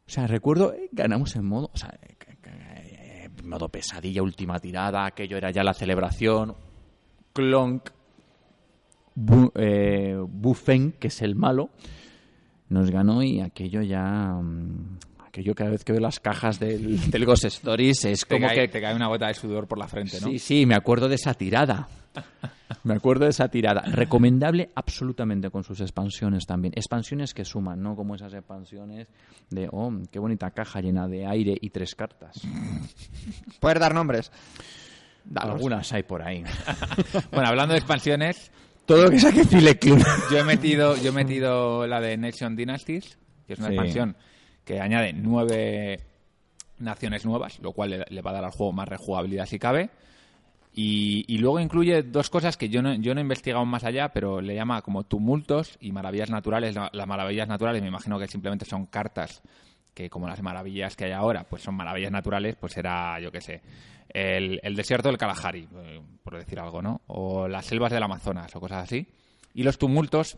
O 0.05 0.11
sea, 0.11 0.25
recuerdo, 0.27 0.73
eh, 0.73 0.89
ganamos 0.91 1.35
en 1.35 1.45
modo. 1.45 1.69
O 1.71 1.77
sea, 1.77 1.97
eh, 2.01 2.15
eh, 2.45 3.29
modo 3.43 3.69
pesadilla, 3.69 4.23
última 4.23 4.59
tirada. 4.59 5.05
Aquello 5.05 5.37
era 5.37 5.51
ya 5.51 5.63
la 5.63 5.73
celebración. 5.75 6.55
Clonk. 7.31 7.89
Bu, 9.21 9.51
eh, 9.55 10.15
Bufen, 10.17 10.93
que 10.93 11.09
es 11.09 11.21
el 11.21 11.35
malo, 11.35 11.69
nos 12.69 12.89
ganó 12.89 13.21
y 13.21 13.41
aquello 13.41 13.81
ya. 13.81 14.39
mm, 14.41 14.97
Aquello 15.27 15.53
cada 15.53 15.69
vez 15.69 15.83
que 15.83 15.91
veo 15.91 16.01
las 16.01 16.19
cajas 16.19 16.59
del, 16.59 17.11
del 17.11 17.25
Ghost 17.25 17.45
Stories 17.45 18.05
es 18.05 18.21
te, 18.25 18.35
como 18.35 18.47
cae, 18.47 18.55
que 18.55 18.67
te 18.69 18.81
cae 18.81 18.95
una 18.95 19.07
gota 19.07 19.27
de 19.27 19.33
sudor 19.35 19.67
por 19.67 19.77
la 19.77 19.87
frente, 19.87 20.19
¿no? 20.21 20.27
Sí, 20.27 20.39
sí, 20.39 20.65
me 20.65 20.73
acuerdo 20.73 21.07
de 21.07 21.15
esa 21.15 21.33
tirada. 21.35 21.87
Me 22.83 22.93
acuerdo 22.95 23.25
de 23.25 23.31
esa 23.31 23.47
tirada. 23.49 23.81
Recomendable 23.81 24.69
absolutamente 24.73 25.49
con 25.51 25.63
sus 25.63 25.81
expansiones 25.81 26.45
también. 26.47 26.73
Expansiones 26.75 27.33
que 27.33 27.45
suman, 27.45 27.81
¿no? 27.81 27.95
Como 27.95 28.15
esas 28.15 28.33
expansiones 28.33 29.07
de, 29.49 29.67
oh, 29.71 29.91
qué 30.11 30.17
bonita 30.17 30.49
caja 30.51 30.81
llena 30.81 31.07
de 31.07 31.25
aire 31.27 31.55
y 31.59 31.69
tres 31.69 31.93
cartas. 31.93 32.41
¿Puedes 33.59 33.79
dar 33.79 33.93
nombres? 33.93 34.31
Dalos. 35.25 35.55
Algunas 35.55 35.91
hay 35.93 36.03
por 36.03 36.21
ahí. 36.23 36.43
Bueno, 37.31 37.49
hablando 37.49 37.73
de 37.73 37.79
expansiones, 37.79 38.51
Todo 38.89 39.03
lo 39.05 39.09
que 39.11 39.19
saque 39.19 39.45
Club. 39.79 40.03
yo 40.31 40.37
he 40.39 40.43
metido, 40.43 40.97
yo 40.97 41.09
he 41.09 41.13
metido 41.13 41.87
la 41.87 42.01
de 42.01 42.17
Nation 42.17 42.55
Dynasties, 42.55 43.17
que 43.47 43.53
es 43.53 43.59
una 43.59 43.69
Sí. 43.69 43.73
expansión 43.75 44.17
que 44.65 44.81
añade 44.81 45.13
nueve 45.13 46.01
naciones 46.79 47.25
nuevas, 47.25 47.59
lo 47.59 47.71
cual 47.71 47.91
le, 47.91 48.05
le 48.09 48.21
va 48.21 48.31
a 48.31 48.33
dar 48.33 48.45
al 48.45 48.51
juego 48.51 48.73
más 48.73 48.87
rejugabilidad 48.87 49.45
si 49.45 49.59
cabe. 49.59 49.89
Y, 50.73 51.25
y 51.27 51.39
luego 51.39 51.59
incluye 51.59 52.03
dos 52.03 52.29
cosas 52.29 52.55
que 52.55 52.69
yo 52.69 52.81
no, 52.81 52.93
yo 52.95 53.13
no 53.13 53.19
he 53.19 53.23
investigado 53.23 53.65
más 53.65 53.83
allá, 53.83 54.09
pero 54.09 54.39
le 54.41 54.55
llama 54.55 54.81
como 54.81 55.03
tumultos 55.03 55.77
y 55.81 55.91
maravillas 55.91 56.29
naturales. 56.29 56.75
La- 56.75 56.89
Las 56.93 57.07
maravillas 57.07 57.47
naturales 57.47 57.81
me 57.81 57.87
imagino 57.89 58.17
que 58.19 58.27
simplemente 58.27 58.65
son 58.65 58.85
cartas 58.85 59.41
que 59.93 60.09
como 60.09 60.27
las 60.27 60.41
maravillas 60.41 60.95
que 60.95 61.05
hay 61.05 61.11
ahora, 61.11 61.43
pues 61.43 61.61
son 61.61 61.75
maravillas 61.75 62.11
naturales, 62.11 62.55
pues 62.55 62.73
será, 62.73 63.19
yo 63.19 63.31
qué 63.31 63.41
sé, 63.41 63.61
el, 64.09 64.59
el 64.63 64.75
desierto 64.75 65.09
del 65.09 65.17
Kalahari, 65.17 65.67
eh, 65.83 66.01
por 66.23 66.37
decir 66.37 66.59
algo, 66.59 66.81
¿no? 66.81 67.01
O 67.07 67.47
las 67.47 67.65
selvas 67.65 67.91
del 67.91 68.03
Amazonas 68.03 68.55
o 68.55 68.59
cosas 68.59 68.83
así. 68.83 69.07
Y 69.53 69.63
los 69.63 69.77
tumultos, 69.77 70.37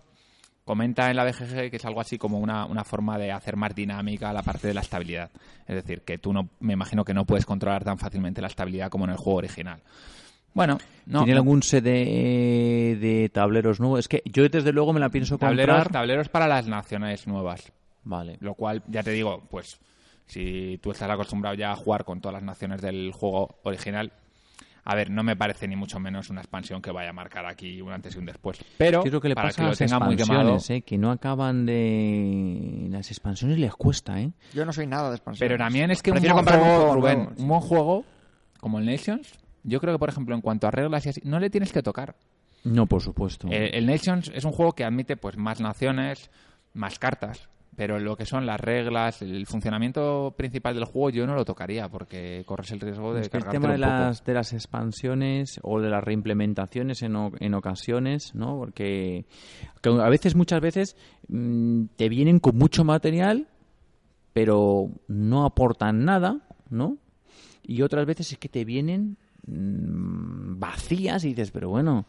comenta 0.64 1.10
en 1.10 1.18
la 1.18 1.24
BGG 1.26 1.70
que 1.70 1.78
es 1.78 1.86
algo 1.86 2.02
así 2.02 2.18
como 2.18 2.40
una, 2.40 2.66
una 2.66 2.84
forma 2.84 3.18
de 3.18 3.32
hacer 3.32 3.56
más 3.56 3.74
dinámica 3.76 4.32
la 4.34 4.44
parte 4.44 4.68
de 4.68 4.74
la 4.74 4.82
estabilidad. 4.82 5.32
Es 5.68 5.76
decir, 5.76 6.02
que 6.02 6.18
tú 6.18 6.34
no, 6.34 6.50
me 6.60 6.74
imagino 6.74 7.04
que 7.04 7.14
no 7.14 7.26
puedes 7.26 7.46
controlar 7.46 7.84
tan 7.84 7.98
fácilmente 7.98 8.42
la 8.42 8.48
estabilidad 8.48 8.90
como 8.90 9.06
en 9.06 9.12
el 9.12 9.18
juego 9.18 9.40
original. 9.40 9.82
Bueno, 10.54 10.78
no. 11.06 11.24
¿Tiene 11.24 11.38
algún 11.38 11.64
set 11.64 11.84
de, 11.84 12.98
de 13.00 13.30
tableros 13.30 13.80
nuevos? 13.80 14.00
Es 14.00 14.08
que 14.08 14.22
yo 14.26 14.48
desde 14.48 14.74
luego 14.74 14.92
me 14.92 15.00
la 15.00 15.10
pienso 15.10 15.38
tableros, 15.38 15.76
comprar. 15.76 15.92
tableros 15.92 16.30
para 16.30 16.48
las 16.48 16.68
naciones 16.68 17.26
nuevas. 17.26 17.72
Vale. 18.04 18.38
Lo 18.40 18.56
cual, 18.56 18.84
ya 18.88 19.04
te 19.04 19.12
digo, 19.12 19.44
pues 19.50 19.80
si 20.26 20.80
tú 20.82 20.92
estás 20.92 21.10
acostumbrado 21.10 21.56
ya 21.56 21.72
a 21.72 21.76
jugar 21.76 22.06
con 22.06 22.22
todas 22.22 22.34
las 22.34 22.44
naciones 22.44 22.82
del 22.82 23.12
juego 23.12 23.60
original, 23.64 24.12
a 24.84 24.96
ver, 24.96 25.12
no 25.12 25.24
me 25.24 25.36
parece 25.36 25.68
ni 25.68 25.76
mucho 25.76 26.00
menos 26.00 26.30
una 26.30 26.42
expansión 26.42 26.82
que 26.82 26.92
vaya 26.92 27.12
a 27.12 27.14
marcar 27.14 27.46
aquí 27.46 27.82
un 27.82 27.92
antes 27.92 28.16
y 28.16 28.18
un 28.18 28.26
después. 28.26 28.64
Pero 28.78 29.04
Yo 29.04 29.12
creo 29.12 29.22
que 29.22 29.30
le 29.30 29.36
para 29.36 29.50
pasa 29.50 29.62
que 29.62 29.68
a 29.68 29.70
lo 29.70 29.76
tenga 29.76 30.00
muy 30.00 30.16
quemado, 30.16 30.40
expansiones, 30.42 30.70
¿eh? 30.70 30.82
que 30.82 30.98
no 30.98 31.12
acaban 31.12 31.66
de... 31.66 32.88
Las 32.90 33.12
expansiones 33.12 33.60
les 33.60 33.74
cuesta, 33.76 34.20
¿eh? 34.20 34.32
Yo 34.54 34.66
no 34.66 34.74
soy 34.74 34.88
nada 34.88 35.10
de 35.10 35.18
expansión. 35.18 35.48
Pero 35.48 35.58
también 35.58 35.92
es 35.92 36.02
que 36.02 36.12
un 36.12 36.16
Prefiero 36.16 36.36
buen 36.36 36.48
un 36.48 36.52
juego, 36.52 36.76
juego 36.78 36.94
Rubén, 36.96 37.18
nuevo, 37.20 37.34
sí. 37.36 37.42
un 37.42 37.48
buen 37.48 37.62
juego 37.62 38.06
como 38.60 38.80
el 38.80 38.86
Nations, 38.86 39.34
yo 39.64 39.80
creo 39.80 39.94
que, 39.94 40.00
por 40.00 40.10
ejemplo, 40.10 40.34
en 40.34 40.42
cuanto 40.42 40.68
a 40.68 40.72
reglas 40.72 41.06
y 41.06 41.10
así, 41.10 41.22
no 41.24 41.40
le 41.40 41.50
tienes 41.50 41.72
que 41.72 41.84
tocar. 41.84 42.16
No, 42.64 42.86
por 42.88 43.02
supuesto. 43.02 43.48
El, 43.50 43.76
el 43.76 43.86
Nations 43.86 44.32
es 44.34 44.46
un 44.46 44.52
juego 44.52 44.74
que 44.74 44.84
admite 44.84 45.16
pues 45.16 45.38
más 45.38 45.60
naciones, 45.60 46.32
más 46.74 46.98
cartas, 46.98 47.50
pero 47.76 48.00
lo 48.00 48.18
que 48.18 48.26
son 48.26 48.46
las 48.46 48.60
reglas, 48.60 49.22
el 49.22 49.46
funcionamiento 49.48 50.34
principal 50.38 50.76
del 50.76 50.84
juego 50.86 51.10
yo 51.10 51.26
no 51.26 51.36
lo 51.36 51.46
tocaría 51.46 51.88
porque 51.90 52.44
corres 52.46 52.72
el 52.72 52.80
riesgo 52.82 53.14
de 53.14 53.22
Es 53.22 53.30
que 53.30 53.38
el 53.38 53.46
tema 53.46 53.72
de 53.72 53.78
poco. 53.80 53.88
las, 53.90 54.24
de 54.26 54.34
las 54.34 54.54
expansiones 54.54 55.60
o 55.64 55.80
de 55.80 55.90
las 55.90 56.04
reimplementaciones 56.04 57.02
en, 57.02 57.16
o- 57.16 57.32
en 57.40 57.54
ocasiones, 57.54 58.36
¿no? 58.36 58.58
Porque 58.58 59.26
que 59.82 59.90
a 59.90 60.10
veces, 60.10 60.36
muchas 60.36 60.60
veces, 60.62 60.96
mm, 61.30 61.86
te 61.96 62.10
vienen 62.10 62.40
con 62.40 62.58
mucho 62.58 62.84
material, 62.84 63.48
pero 64.34 64.90
no 65.08 65.46
aportan 65.46 66.04
nada, 66.06 66.40
¿no? 66.70 66.98
Y 67.64 67.82
otras 67.84 68.06
veces 68.06 68.32
es 68.34 68.38
que 68.38 68.50
te 68.50 68.66
vienen 68.66 69.18
mm, 69.48 70.60
vacías 70.60 71.24
y 71.26 71.30
dices, 71.30 71.52
pero 71.52 71.70
bueno, 71.70 72.06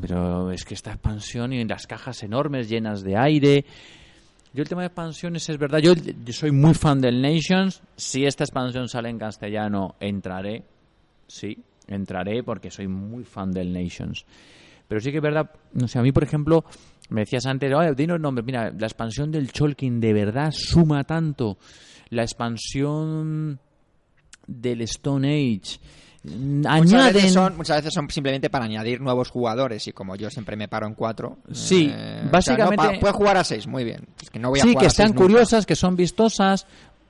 pero 0.00 0.50
es 0.50 0.64
que 0.64 0.74
esta 0.74 0.92
expansión 0.92 1.52
y 1.52 1.64
las 1.64 1.86
cajas 1.86 2.22
enormes 2.22 2.68
llenas 2.68 3.02
de 3.02 3.16
aire. 3.16 3.64
Yo 4.56 4.62
el 4.62 4.70
tema 4.70 4.80
de 4.80 4.86
expansiones 4.86 5.46
es 5.50 5.58
verdad, 5.58 5.80
yo, 5.80 5.92
soy 6.32 6.50
muy 6.50 6.72
fan 6.72 6.98
del 6.98 7.20
Nations. 7.20 7.82
Si 7.94 8.24
esta 8.24 8.42
expansión 8.42 8.88
sale 8.88 9.10
en 9.10 9.18
castellano, 9.18 9.96
entraré. 10.00 10.64
Sí, 11.26 11.62
entraré 11.86 12.42
porque 12.42 12.70
soy 12.70 12.88
muy 12.88 13.24
fan 13.24 13.52
del 13.52 13.70
Nations. 13.70 14.24
Pero 14.88 14.98
sí 15.02 15.10
que 15.10 15.18
es 15.18 15.22
verdad, 15.22 15.50
no 15.74 15.86
sé, 15.86 15.98
a 15.98 16.02
mí 16.02 16.10
por 16.10 16.24
ejemplo, 16.24 16.64
me 17.10 17.20
decías 17.20 17.44
antes, 17.44 17.70
oye, 17.74 17.92
dinos 17.94 18.18
nombres, 18.18 18.46
mira, 18.46 18.70
la 18.70 18.86
expansión 18.86 19.30
del 19.30 19.52
Cholkin 19.52 20.00
de 20.00 20.14
verdad 20.14 20.50
suma 20.52 21.04
tanto. 21.04 21.58
La 22.08 22.22
expansión 22.22 23.60
del 24.46 24.80
Stone 24.80 25.28
Age. 25.28 25.78
Muchas 26.26 27.12
veces, 27.12 27.32
son, 27.32 27.56
muchas 27.56 27.76
veces 27.78 27.94
son 27.94 28.10
simplemente 28.10 28.50
para 28.50 28.64
añadir 28.64 29.00
nuevos 29.00 29.30
jugadores 29.30 29.86
y 29.86 29.92
como 29.92 30.16
yo 30.16 30.28
siempre 30.30 30.56
me 30.56 30.66
paro 30.68 30.86
en 30.86 30.94
cuatro. 30.94 31.38
Sí, 31.52 31.88
eh, 31.92 32.18
o 32.18 32.22
sea, 32.22 32.30
básicamente- 32.30 32.92
no, 32.94 33.00
puedes 33.00 33.16
jugar 33.16 33.36
a 33.36 33.44
seis, 33.44 33.66
muy 33.66 33.84
bien. 33.84 34.06
Es 34.20 34.30
que 34.30 34.38
no 34.38 34.50
voy 34.50 34.58
a 34.58 34.62
sí, 34.62 34.68
jugar 34.70 34.80
que 34.82 34.86
a 34.86 34.90
seis 34.90 34.98
están 34.98 35.14
nunca. 35.14 35.22
curiosas, 35.22 35.66
que 35.66 35.76
son 35.76 35.94
vistosas. 35.96 36.66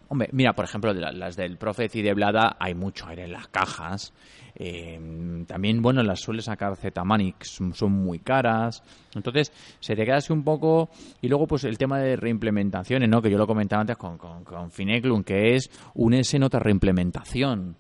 Hombre, 0.08 0.28
mira, 0.32 0.52
por 0.52 0.64
ejemplo, 0.64 0.92
las 0.92 1.34
del 1.34 1.56
Prophecy 1.56 2.00
de 2.02 2.14
Blada 2.14 2.56
hay 2.60 2.74
mucho 2.74 3.08
aire 3.08 3.24
en 3.24 3.32
las 3.32 3.48
cajas. 3.48 4.12
Eh, 4.58 5.44
también, 5.46 5.82
bueno, 5.82 6.02
las 6.02 6.20
suele 6.20 6.40
sacar 6.42 6.76
Zetamanix, 6.76 7.48
son, 7.50 7.74
son 7.74 7.92
muy 7.92 8.20
caras. 8.20 8.82
Entonces, 9.14 9.52
se 9.80 9.96
te 9.96 10.04
queda 10.04 10.16
así 10.18 10.32
un 10.32 10.44
poco. 10.44 10.90
Y 11.20 11.28
luego, 11.28 11.46
pues 11.46 11.64
el 11.64 11.76
tema 11.76 11.98
de 11.98 12.16
reimplementaciones, 12.16 13.08
¿no? 13.08 13.20
Que 13.20 13.30
yo 13.30 13.36
lo 13.36 13.46
comentaba 13.46 13.80
antes 13.80 13.96
con, 13.96 14.16
con, 14.16 14.44
con 14.44 14.70
Fineclum, 14.70 15.24
que 15.24 15.56
es 15.56 15.68
un 15.94 16.14
S 16.14 16.36
en 16.36 16.44
otra 16.44 16.60
reimplementación. 16.60 17.76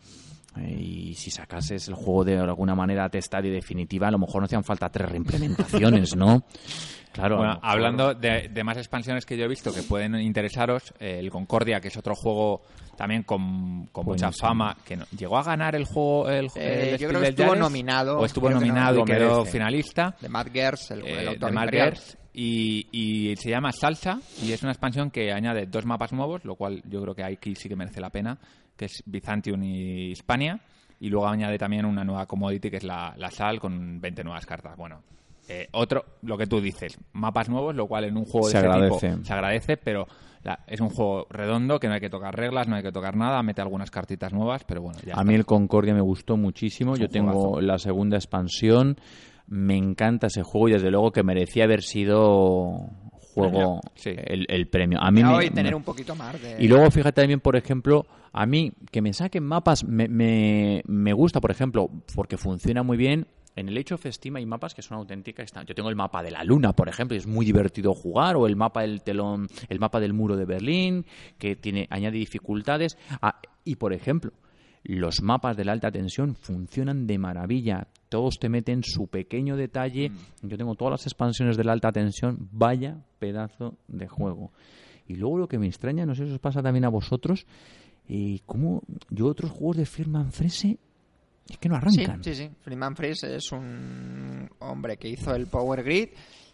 Eh, 0.58 0.72
Y 0.78 1.14
si 1.14 1.30
sacases 1.30 1.88
el 1.88 1.94
juego 1.94 2.24
de 2.24 2.36
alguna 2.38 2.74
manera 2.74 3.08
testar 3.08 3.44
y 3.46 3.50
definitiva, 3.50 4.08
a 4.08 4.10
lo 4.10 4.18
mejor 4.18 4.40
no 4.40 4.46
hacían 4.46 4.64
falta 4.64 4.88
tres 4.88 5.08
reimplementaciones, 5.10 6.16
¿no? 6.16 6.42
Claro. 7.12 7.38
Bueno, 7.38 7.58
hablando 7.62 8.12
de, 8.14 8.48
de 8.52 8.64
más 8.64 8.76
expansiones 8.76 9.24
que 9.24 9.38
yo 9.38 9.44
he 9.44 9.48
visto 9.48 9.72
que 9.72 9.82
pueden 9.82 10.14
interesaros, 10.16 10.92
eh, 11.00 11.16
el 11.18 11.30
Concordia, 11.30 11.80
que 11.80 11.88
es 11.88 11.96
otro 11.96 12.14
juego 12.14 12.60
también 12.94 13.22
con, 13.22 13.86
con 13.86 14.04
mucha 14.04 14.26
Buenísimo. 14.26 14.48
fama, 14.48 14.76
que 14.84 14.96
no- 14.96 15.06
llegó 15.16 15.38
a 15.38 15.42
ganar 15.42 15.74
el 15.76 15.84
juego. 15.86 16.28
El, 16.28 16.46
Eh, 16.56 16.82
el 16.82 16.90
yo 16.90 16.96
Steel 16.96 17.08
creo 17.08 17.20
que 17.20 17.26
del 17.26 17.34
estuvo 17.40 17.54
nominado, 17.56 18.18
O 18.18 18.24
estuvo 18.26 18.46
creo 18.48 18.58
que 18.58 18.66
no, 18.66 18.72
nominado 18.72 19.00
y 19.00 19.04
quedó 19.04 19.36
merece. 19.38 19.50
finalista. 19.52 20.14
De 20.20 20.28
Matt 20.28 20.48
Gers, 20.52 20.90
el, 20.90 21.06
eh, 21.06 21.20
el 21.22 21.28
autor 21.28 21.50
de 21.52 21.56
imperial. 21.56 21.88
Gertz, 21.94 22.18
y, 22.34 22.86
y 22.92 23.36
se 23.36 23.48
llama 23.48 23.72
Salsa 23.72 24.20
y 24.42 24.52
es 24.52 24.62
una 24.62 24.72
expansión 24.72 25.10
que 25.10 25.32
añade 25.32 25.64
dos 25.66 25.86
mapas 25.86 26.12
nuevos, 26.12 26.44
lo 26.44 26.54
cual 26.54 26.82
yo 26.86 27.00
creo 27.00 27.14
que 27.14 27.24
aquí 27.24 27.54
sí 27.54 27.66
que 27.70 27.76
merece 27.76 27.98
la 28.00 28.10
pena, 28.10 28.36
que 28.76 28.86
es 28.86 29.02
Byzantium 29.06 29.62
y 29.64 30.10
Hispania, 30.10 30.60
y 31.00 31.08
luego 31.08 31.26
añade 31.26 31.58
también 31.58 31.84
una 31.84 32.04
nueva 32.04 32.26
commodity 32.26 32.70
que 32.70 32.76
es 32.78 32.84
la, 32.84 33.14
la 33.16 33.30
sal 33.30 33.60
con 33.60 34.00
20 34.00 34.24
nuevas 34.24 34.46
cartas. 34.46 34.76
Bueno, 34.76 35.02
eh, 35.48 35.68
otro, 35.72 36.04
lo 36.22 36.36
que 36.38 36.46
tú 36.46 36.60
dices, 36.60 36.98
mapas 37.12 37.48
nuevos, 37.48 37.74
lo 37.74 37.86
cual 37.86 38.04
en 38.04 38.16
un 38.16 38.24
juego 38.24 38.48
Se 38.48 38.58
de 38.60 38.66
agradece. 38.66 39.10
tipo 39.10 39.24
se 39.24 39.32
agradece, 39.32 39.76
pero 39.76 40.06
la- 40.42 40.60
es 40.66 40.80
un 40.80 40.88
juego 40.88 41.26
redondo 41.30 41.78
que 41.78 41.86
no 41.88 41.94
hay 41.94 42.00
que 42.00 42.10
tocar 42.10 42.34
reglas, 42.34 42.66
no 42.68 42.76
hay 42.76 42.82
que 42.82 42.92
tocar 42.92 43.16
nada, 43.16 43.42
mete 43.42 43.60
algunas 43.60 43.90
cartitas 43.90 44.32
nuevas, 44.32 44.64
pero 44.64 44.82
bueno, 44.82 44.98
ya 45.04 45.12
A 45.12 45.20
está. 45.20 45.24
mí 45.24 45.34
el 45.34 45.44
Concordia 45.44 45.94
me 45.94 46.00
gustó 46.00 46.36
muchísimo. 46.36 46.96
Yo 46.96 47.08
tengo 47.08 47.60
la 47.60 47.78
segunda 47.78 48.16
expansión. 48.16 48.96
Me 49.48 49.76
encanta 49.76 50.26
ese 50.26 50.42
juego 50.42 50.68
y 50.68 50.72
desde 50.72 50.90
luego 50.90 51.12
que 51.12 51.22
merecía 51.22 51.64
haber 51.64 51.82
sido 51.82 52.88
juego 53.36 53.80
Premio, 53.80 53.80
sí. 53.94 54.10
el, 54.16 54.46
el 54.48 54.66
premio. 54.68 54.98
A 55.00 55.10
mí 55.10 55.22
me, 55.22 55.28
hoy 55.28 55.50
tener 55.50 55.72
me- 55.72 55.76
un 55.76 55.82
poquito 55.84 56.14
más 56.16 56.40
de... 56.40 56.56
y 56.58 56.66
luego 56.68 56.90
fíjate 56.90 57.20
también, 57.22 57.40
por 57.40 57.54
ejemplo, 57.56 58.06
a 58.32 58.46
mí 58.46 58.72
que 58.90 59.02
me 59.02 59.12
saquen 59.12 59.44
mapas 59.44 59.84
me, 59.84 60.08
me, 60.08 60.82
me 60.86 61.12
gusta, 61.12 61.40
por 61.40 61.50
ejemplo, 61.50 61.88
porque 62.14 62.36
funciona 62.36 62.82
muy 62.82 62.96
bien. 62.96 63.26
En 63.54 63.68
el 63.70 63.78
Age 63.78 63.94
of 63.94 64.04
Steam 64.06 64.36
hay 64.36 64.44
mapas 64.44 64.74
que 64.74 64.82
son 64.82 64.98
auténticas. 64.98 65.50
Yo 65.66 65.74
tengo 65.74 65.88
el 65.88 65.96
mapa 65.96 66.22
de 66.22 66.30
la 66.30 66.44
luna, 66.44 66.74
por 66.74 66.90
ejemplo, 66.90 67.14
y 67.14 67.18
es 67.18 67.26
muy 67.26 67.46
divertido 67.46 67.94
jugar, 67.94 68.36
o 68.36 68.46
el 68.46 68.54
mapa 68.54 68.82
del 68.82 69.00
telón, 69.00 69.48
el 69.70 69.78
mapa 69.80 69.98
del 69.98 70.12
muro 70.12 70.36
de 70.36 70.44
Berlín, 70.44 71.06
que 71.38 71.56
tiene 71.56 71.86
añade 71.88 72.18
dificultades. 72.18 72.98
Ah, 73.22 73.40
y 73.64 73.76
por 73.76 73.94
ejemplo, 73.94 74.30
los 74.94 75.20
mapas 75.22 75.56
de 75.56 75.64
la 75.64 75.72
alta 75.72 75.90
tensión 75.90 76.34
funcionan 76.34 77.06
de 77.06 77.18
maravilla. 77.18 77.88
Todos 78.08 78.38
te 78.38 78.48
meten 78.48 78.82
su 78.82 79.08
pequeño 79.08 79.56
detalle. 79.56 80.10
Yo 80.42 80.56
tengo 80.56 80.74
todas 80.74 80.92
las 80.92 81.06
expansiones 81.06 81.56
de 81.56 81.64
la 81.64 81.72
alta 81.72 81.92
tensión. 81.92 82.48
Vaya 82.52 82.98
pedazo 83.18 83.76
de 83.88 84.06
juego. 84.08 84.52
Y 85.08 85.14
luego 85.16 85.38
lo 85.38 85.48
que 85.48 85.58
me 85.58 85.66
extraña, 85.66 86.04
no 86.06 86.14
sé 86.14 86.26
si 86.26 86.32
os 86.32 86.38
pasa 86.38 86.62
también 86.62 86.84
a 86.84 86.88
vosotros, 86.88 87.46
eh, 88.08 88.40
cómo 88.46 88.82
yo 89.10 89.26
otros 89.26 89.50
juegos 89.50 89.76
de 89.76 89.86
Firman 89.86 90.32
Frese 90.32 90.78
es 91.48 91.58
que 91.58 91.68
no 91.68 91.76
Sí, 91.88 92.00
arrancan. 92.02 92.24
sí, 92.24 92.34
sí. 92.34 92.50
Freeman 92.60 92.96
Freeze 92.96 93.36
es 93.36 93.52
un 93.52 94.48
hombre 94.58 94.96
que 94.96 95.08
hizo 95.08 95.32
el 95.34 95.46
Power 95.46 95.84
Grid 95.84 96.08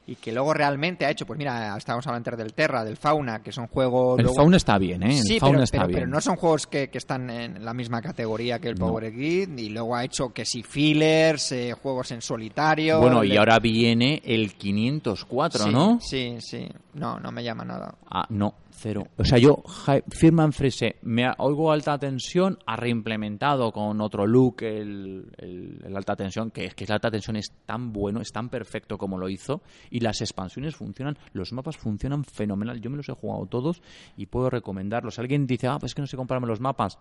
y 0.05 0.17
que 0.17 0.33
luego 0.33 0.53
realmente 0.53 1.07
ha 1.07 1.11
hecho, 1.11 1.25
pues 1.27 1.39
mira, 1.39 1.77
estábamos 1.77 2.05
hablando 2.09 2.31
antes 2.31 2.39
del 2.45 2.55
Terra, 2.55 2.85
del 2.85 2.97
Fauna, 2.97 3.41
que 3.43 3.53
son 3.53 3.69
juegos... 3.69 4.19
El 4.19 4.25
luego- 4.25 4.37
Fauna 4.37 4.57
está 4.57 4.77
bien, 4.79 5.03
¿eh? 5.05 5.17
El 5.19 5.23
Sí, 5.23 5.39
Fauna 5.39 5.53
pero, 5.59 5.65
está 5.65 5.79
pero- 5.79 5.89
bien. 5.89 6.01
pero 6.01 6.11
no 6.11 6.21
son 6.21 6.37
juegos 6.37 6.67
que, 6.67 6.91
que 6.91 6.99
están 6.99 7.31
en 7.31 7.65
la 7.65 7.73
misma 7.73 8.03
categoría 8.03 8.59
que 8.59 8.69
el 8.69 8.75
No. 8.75 8.89
Power 8.89 9.13
Grid 9.13 9.57
y 9.57 9.69
luego 9.69 9.95
ha 9.95 10.05
hecho 10.05 10.31
que 10.33 10.45
si 10.45 10.63
fillers, 10.63 11.53
eh, 11.53 11.73
juegos 11.81 12.11
en 12.11 12.21
solitario... 12.21 13.01
Bueno, 13.01 13.23
y 13.23 13.37
ahora 13.37 13.59
viene 13.61 14.21
el 14.25 14.55
504, 14.55 15.65
sí, 15.65 15.71
¿no? 15.71 15.99
Sí, 16.01 16.37
sí. 16.41 16.69
No, 16.95 17.19
no 17.21 17.31
me 17.31 17.45
llama 17.45 17.65
nada. 17.65 17.95
Ah, 18.11 18.27
no, 18.29 18.55
cero. 18.73 19.07
O 19.17 19.25
sea, 19.25 19.39
yo, 19.39 19.63
Firman 20.09 20.53
Frese, 20.53 20.97
me 21.03 21.31
oigo 21.39 21.71
alta 21.71 21.99
tensión, 21.99 22.59
ha 22.67 22.77
reimplementado 22.77 23.71
con 23.73 24.01
otro 24.01 24.27
look 24.27 24.63
el, 24.63 25.31
el- 25.39 25.81
el 25.85 25.97
alta 25.97 26.17
tensión, 26.17 26.51
que 26.51 26.65
es 26.67 26.75
que 26.75 26.87
la 26.87 26.95
alta 26.97 27.11
tensión 27.11 27.37
es 27.37 27.53
tan 27.67 27.93
bueno, 27.93 28.21
es 28.21 28.33
tan 28.33 28.49
perfecto 28.49 28.99
como 28.99 29.19
lo 29.19 29.29
hizo, 29.29 29.63
y 29.91 30.01
las 30.01 30.21
expansiones 30.21 30.75
funcionan, 30.77 31.17
los 31.33 31.53
mapas 31.53 31.77
funcionan 31.77 32.25
fenomenal. 32.25 32.81
Yo 32.81 32.91
me 32.91 32.97
los 32.97 33.09
he 33.09 33.13
jugado 33.13 33.47
todos 33.47 33.83
y 34.17 34.27
puedo 34.27 34.51
recomendarlos. 34.51 35.19
Alguien 35.19 35.47
dice, 35.47 35.69
ah, 35.69 35.79
pues 35.79 35.91
es 35.91 35.95
que 35.95 36.01
no 36.03 36.07
sé 36.07 36.17
comprarme 36.17 36.47
los 36.47 36.61
mapas. 36.61 36.99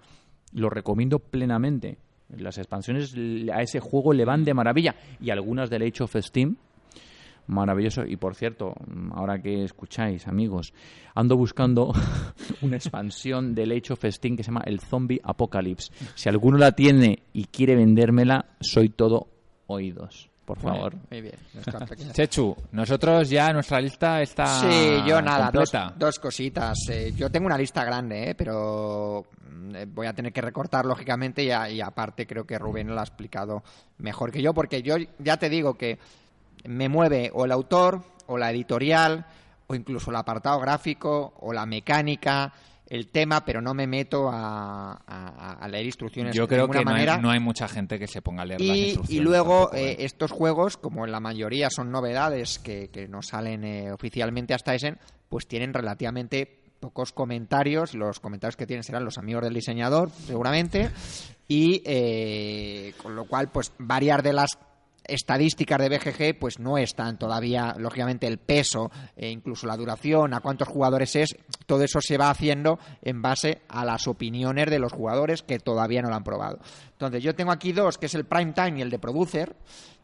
Los 0.53 0.71
recomiendo 0.71 1.19
plenamente. 1.19 1.97
Las 2.29 2.57
expansiones 2.57 3.13
a 3.53 3.61
ese 3.61 3.79
juego 3.79 4.13
le 4.13 4.25
van 4.25 4.43
de 4.45 4.53
maravilla. 4.53 4.95
Y 5.19 5.29
algunas 5.31 5.69
del 5.69 5.81
Age 5.83 6.03
of 6.03 6.15
Steam, 6.17 6.57
Maravilloso. 7.47 8.05
Y 8.05 8.15
por 8.17 8.35
cierto, 8.35 8.73
ahora 9.13 9.41
que 9.41 9.63
escucháis, 9.63 10.27
amigos, 10.27 10.73
ando 11.15 11.35
buscando 11.37 11.91
una 12.61 12.77
expansión 12.77 13.53
del 13.55 13.71
of 13.89 14.05
Steam 14.05 14.37
que 14.37 14.43
se 14.43 14.47
llama 14.51 14.63
el 14.65 14.79
Zombie 14.79 15.19
Apocalypse. 15.23 15.91
Si 16.15 16.29
alguno 16.29 16.57
la 16.57 16.71
tiene 16.73 17.23
y 17.33 17.45
quiere 17.45 17.75
vendérmela, 17.75 18.45
soy 18.59 18.89
todo 18.89 19.27
oídos. 19.67 20.29
Por 20.45 20.59
favor. 20.59 20.95
Muy 21.09 21.21
bien. 21.21 21.35
Chechu, 22.13 22.53
nosotros 22.73 23.29
ya 23.29 23.53
nuestra 23.53 23.79
lista 23.79 24.21
está 24.21 24.45
Sí, 24.59 24.97
yo 25.07 25.21
nada, 25.21 25.49
dos, 25.51 25.71
dos 25.97 26.19
cositas. 26.19 26.77
Eh, 26.89 27.13
yo 27.15 27.29
tengo 27.29 27.45
una 27.45 27.57
lista 27.57 27.85
grande, 27.85 28.31
eh, 28.31 28.35
pero 28.35 29.27
mm, 29.49 29.75
eh, 29.75 29.85
voy 29.85 30.07
a 30.07 30.13
tener 30.13 30.33
que 30.33 30.41
recortar 30.41 30.85
lógicamente 30.85 31.43
y, 31.43 31.51
a- 31.51 31.69
y 31.69 31.79
aparte 31.79 32.27
creo 32.27 32.45
que 32.45 32.57
Rubén 32.59 32.87
lo 32.87 32.99
ha 32.99 33.03
explicado 33.03 33.63
mejor 33.99 34.31
que 34.31 34.41
yo, 34.41 34.53
porque 34.53 34.81
yo 34.81 34.95
ya 35.19 35.37
te 35.37 35.47
digo 35.47 35.75
que 35.75 35.99
me 36.65 36.89
mueve 36.89 37.31
o 37.33 37.45
el 37.45 37.51
autor 37.51 38.01
o 38.27 38.37
la 38.37 38.51
editorial 38.51 39.25
o 39.67 39.75
incluso 39.75 40.09
el 40.11 40.17
apartado 40.17 40.59
gráfico 40.59 41.33
o 41.39 41.53
la 41.53 41.65
mecánica, 41.65 42.53
el 42.87 43.07
tema, 43.07 43.45
pero 43.45 43.61
no 43.61 43.73
me 43.73 43.87
meto 43.87 44.29
a, 44.29 44.91
a- 45.07 45.53
a 45.61 45.67
leer 45.69 45.85
instrucciones 45.85 46.35
Yo 46.35 46.43
de 46.43 46.47
creo 46.49 46.61
ninguna 46.67 46.79
que 46.79 46.85
no 46.85 46.91
hay, 46.91 46.95
manera. 46.95 47.17
no 47.19 47.31
hay 47.31 47.39
mucha 47.39 47.69
gente 47.69 47.97
que 47.97 48.07
se 48.07 48.21
ponga 48.21 48.41
a 48.41 48.45
leer 48.45 48.59
las 48.59 48.75
Y, 48.75 48.83
instrucciones. 48.87 49.21
y 49.21 49.23
luego 49.23 49.53
tampoco, 49.69 49.75
eh, 49.77 49.91
¿eh? 49.91 49.95
estos 49.99 50.31
juegos, 50.31 50.75
como 50.75 51.05
en 51.05 51.11
la 51.13 51.21
mayoría 51.21 51.69
son 51.69 51.89
novedades 51.89 52.59
que, 52.59 52.89
que 52.89 53.07
no 53.07 53.21
salen 53.21 53.63
eh, 53.63 53.91
oficialmente 53.93 54.53
hasta 54.53 54.75
Essen, 54.75 54.97
pues 55.29 55.47
tienen 55.47 55.73
relativamente 55.73 56.59
pocos 56.81 57.13
comentarios. 57.13 57.93
Los 57.93 58.19
comentarios 58.19 58.57
que 58.57 58.67
tienen 58.67 58.83
serán 58.83 59.05
los 59.05 59.17
amigos 59.17 59.43
del 59.43 59.53
diseñador, 59.53 60.09
seguramente. 60.09 60.89
Y 61.47 61.81
eh, 61.85 62.93
con 63.01 63.15
lo 63.15 63.23
cual, 63.25 63.47
pues 63.49 63.71
varias 63.77 64.21
de 64.23 64.33
las 64.33 64.57
estadísticas 65.03 65.79
de 65.79 65.89
BGG 65.89 66.39
pues 66.39 66.59
no 66.59 66.77
están 66.77 67.17
todavía 67.17 67.75
lógicamente 67.77 68.27
el 68.27 68.37
peso 68.37 68.91
e 69.15 69.29
incluso 69.29 69.67
la 69.67 69.77
duración 69.77 70.33
a 70.33 70.41
cuántos 70.41 70.67
jugadores 70.67 71.15
es 71.15 71.35
todo 71.65 71.83
eso 71.83 71.99
se 72.01 72.17
va 72.17 72.29
haciendo 72.29 72.79
en 73.01 73.21
base 73.21 73.61
a 73.67 73.85
las 73.85 74.07
opiniones 74.07 74.69
de 74.69 74.79
los 74.79 74.93
jugadores 74.93 75.41
que 75.41 75.59
todavía 75.59 76.01
no 76.01 76.09
lo 76.09 76.15
han 76.15 76.23
probado. 76.23 76.59
Entonces 76.91 77.23
yo 77.23 77.35
tengo 77.35 77.51
aquí 77.51 77.71
dos 77.71 77.97
que 77.97 78.05
es 78.05 78.15
el 78.15 78.25
prime 78.25 78.53
time 78.53 78.79
y 78.79 78.81
el 78.81 78.89
de 78.89 78.99
producer 78.99 79.55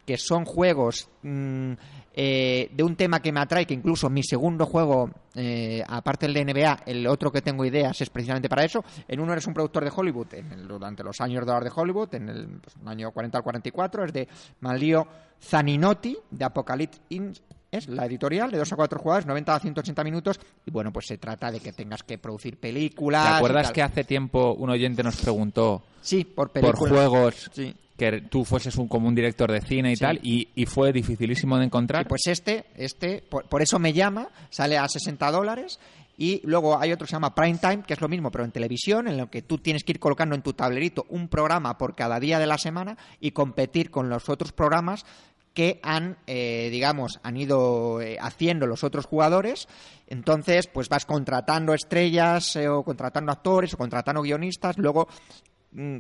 que 0.06 0.18
son 0.18 0.45
juegos 0.45 1.10
mm, 1.22 1.74
eh, 2.19 2.72
de 2.73 2.81
un 2.84 2.95
tema 2.95 3.22
que 3.22 3.31
me 3.31 3.39
atrae, 3.39 3.68
que 3.68 3.76
incluso 3.76 4.10
mi 4.10 4.23
segundo 4.23 4.65
juego, 4.65 5.11
eh, 5.35 5.84
aparte 5.88 6.26
del 6.26 6.34
de 6.34 6.45
NBA, 6.45 6.80
el 6.88 7.06
otro 7.06 7.31
que 7.31 7.44
tengo 7.44 7.64
ideas 7.64 8.02
es 8.02 8.10
precisamente 8.10 8.49
para 8.49 8.65
eso. 8.65 8.84
En 9.07 9.19
uno 9.19 9.34
eres 9.34 9.45
un 9.45 9.53
productor 9.53 9.84
de 9.84 9.91
Hollywood, 9.95 10.34
en 10.34 10.52
el- 10.52 10.68
durante 10.68 11.03
los 11.03 11.22
años 11.22 11.45
de 11.45 11.53
de 11.57 11.72
Hollywood, 11.76 12.15
en 12.15 12.30
el 12.30 12.48
pues, 12.60 12.76
año 12.88 13.11
40 13.11 13.38
al 13.38 13.44
44, 13.44 14.06
es 14.06 14.14
de 14.14 14.27
Manlio 14.61 15.07
Zaninotti, 15.39 16.18
de 16.31 16.44
Apocalypse 16.45 16.99
Inc. 17.10 17.38
Es 17.69 17.88
la 17.89 18.06
editorial 18.06 18.49
de 18.49 18.57
2 18.60 18.72
a 18.72 18.76
4 18.77 18.98
jugadores, 18.98 19.26
90 19.27 19.53
a 19.53 19.60
180 19.60 20.03
minutos. 20.03 20.39
Y 20.65 20.72
bueno, 20.72 20.91
pues 20.91 21.06
se 21.06 21.18
trata 21.18 21.52
de 21.52 21.60
que 21.60 21.73
tengas 21.73 22.02
que 22.02 22.18
producir 22.18 22.57
películas. 22.57 23.23
¿Te 23.27 23.35
acuerdas 23.35 23.72
que 23.73 23.81
hace 23.84 24.03
tiempo 24.06 24.53
un 24.53 24.69
oyente 24.69 25.03
nos 25.03 25.18
preguntó 25.18 25.84
Sí, 26.02 26.23
por 26.23 26.49
por 26.52 26.77
juegos 26.77 27.49
Sí. 27.53 27.76
Que 27.98 28.22
tú 28.22 28.45
fueses 28.45 28.76
un, 28.78 28.88
como 28.88 29.07
un 29.07 29.15
director 29.15 29.52
de 29.52 29.61
cine 29.61 29.91
y 29.91 29.95
Sí. 29.95 30.02
tal, 30.02 30.19
y, 30.22 30.49
y 30.56 30.65
fue 30.65 30.94
dificilísimo 30.94 31.57
de 31.57 31.65
encontrar? 31.65 32.03
Sí, 32.03 32.10
pues 32.10 32.28
este, 32.28 32.65
este, 32.76 33.22
por, 33.28 33.45
por 33.45 33.61
eso 33.61 33.80
me 33.80 33.91
llama, 33.94 34.30
sale 34.49 34.78
a 34.78 34.88
60 34.88 35.32
dólares. 35.32 35.80
Y 36.19 36.41
luego 36.45 36.80
hay 36.80 36.91
otro 36.91 37.06
que 37.06 37.11
se 37.11 37.15
llama 37.15 37.36
Prime 37.36 37.60
Time, 37.60 37.84
que 37.86 37.94
es 37.94 38.02
lo 38.02 38.07
mismo, 38.10 38.32
pero 38.32 38.44
en 38.44 38.52
televisión, 38.52 39.07
en 39.07 39.18
lo 39.18 39.30
que 39.30 39.44
tú 39.44 39.60
tienes 39.60 39.84
que 39.84 39.91
ir 39.91 39.99
colocando 39.99 40.34
en 40.34 40.41
tu 40.41 40.53
tablerito 40.53 41.06
un 41.10 41.28
programa 41.28 41.78
por 41.78 41.95
cada 41.95 42.19
día 42.19 42.40
de 42.40 42.48
la 42.48 42.57
semana 42.57 42.98
y 43.19 43.32
competir 43.32 43.91
con 43.91 44.10
los 44.10 44.28
otros 44.28 44.52
programas 44.52 45.06
que 45.53 45.80
han, 45.84 46.18
eh, 46.26 46.69
digamos, 46.72 47.19
han 47.24 47.38
ido 47.38 48.02
eh, 48.02 48.18
haciendo 48.19 48.65
los 48.65 48.84
otros 48.84 49.06
jugadores. 49.06 49.68
Entonces, 50.07 50.65
pues 50.68 50.90
vas 50.90 51.06
contratando 51.06 51.74
estrellas 51.76 52.56
eh, 52.56 52.68
o 52.68 52.84
contratando 52.84 53.32
actores 53.32 53.74
o 53.76 53.78
contratando 53.78 54.22
guionistas. 54.24 54.78
Luego, 54.80 55.07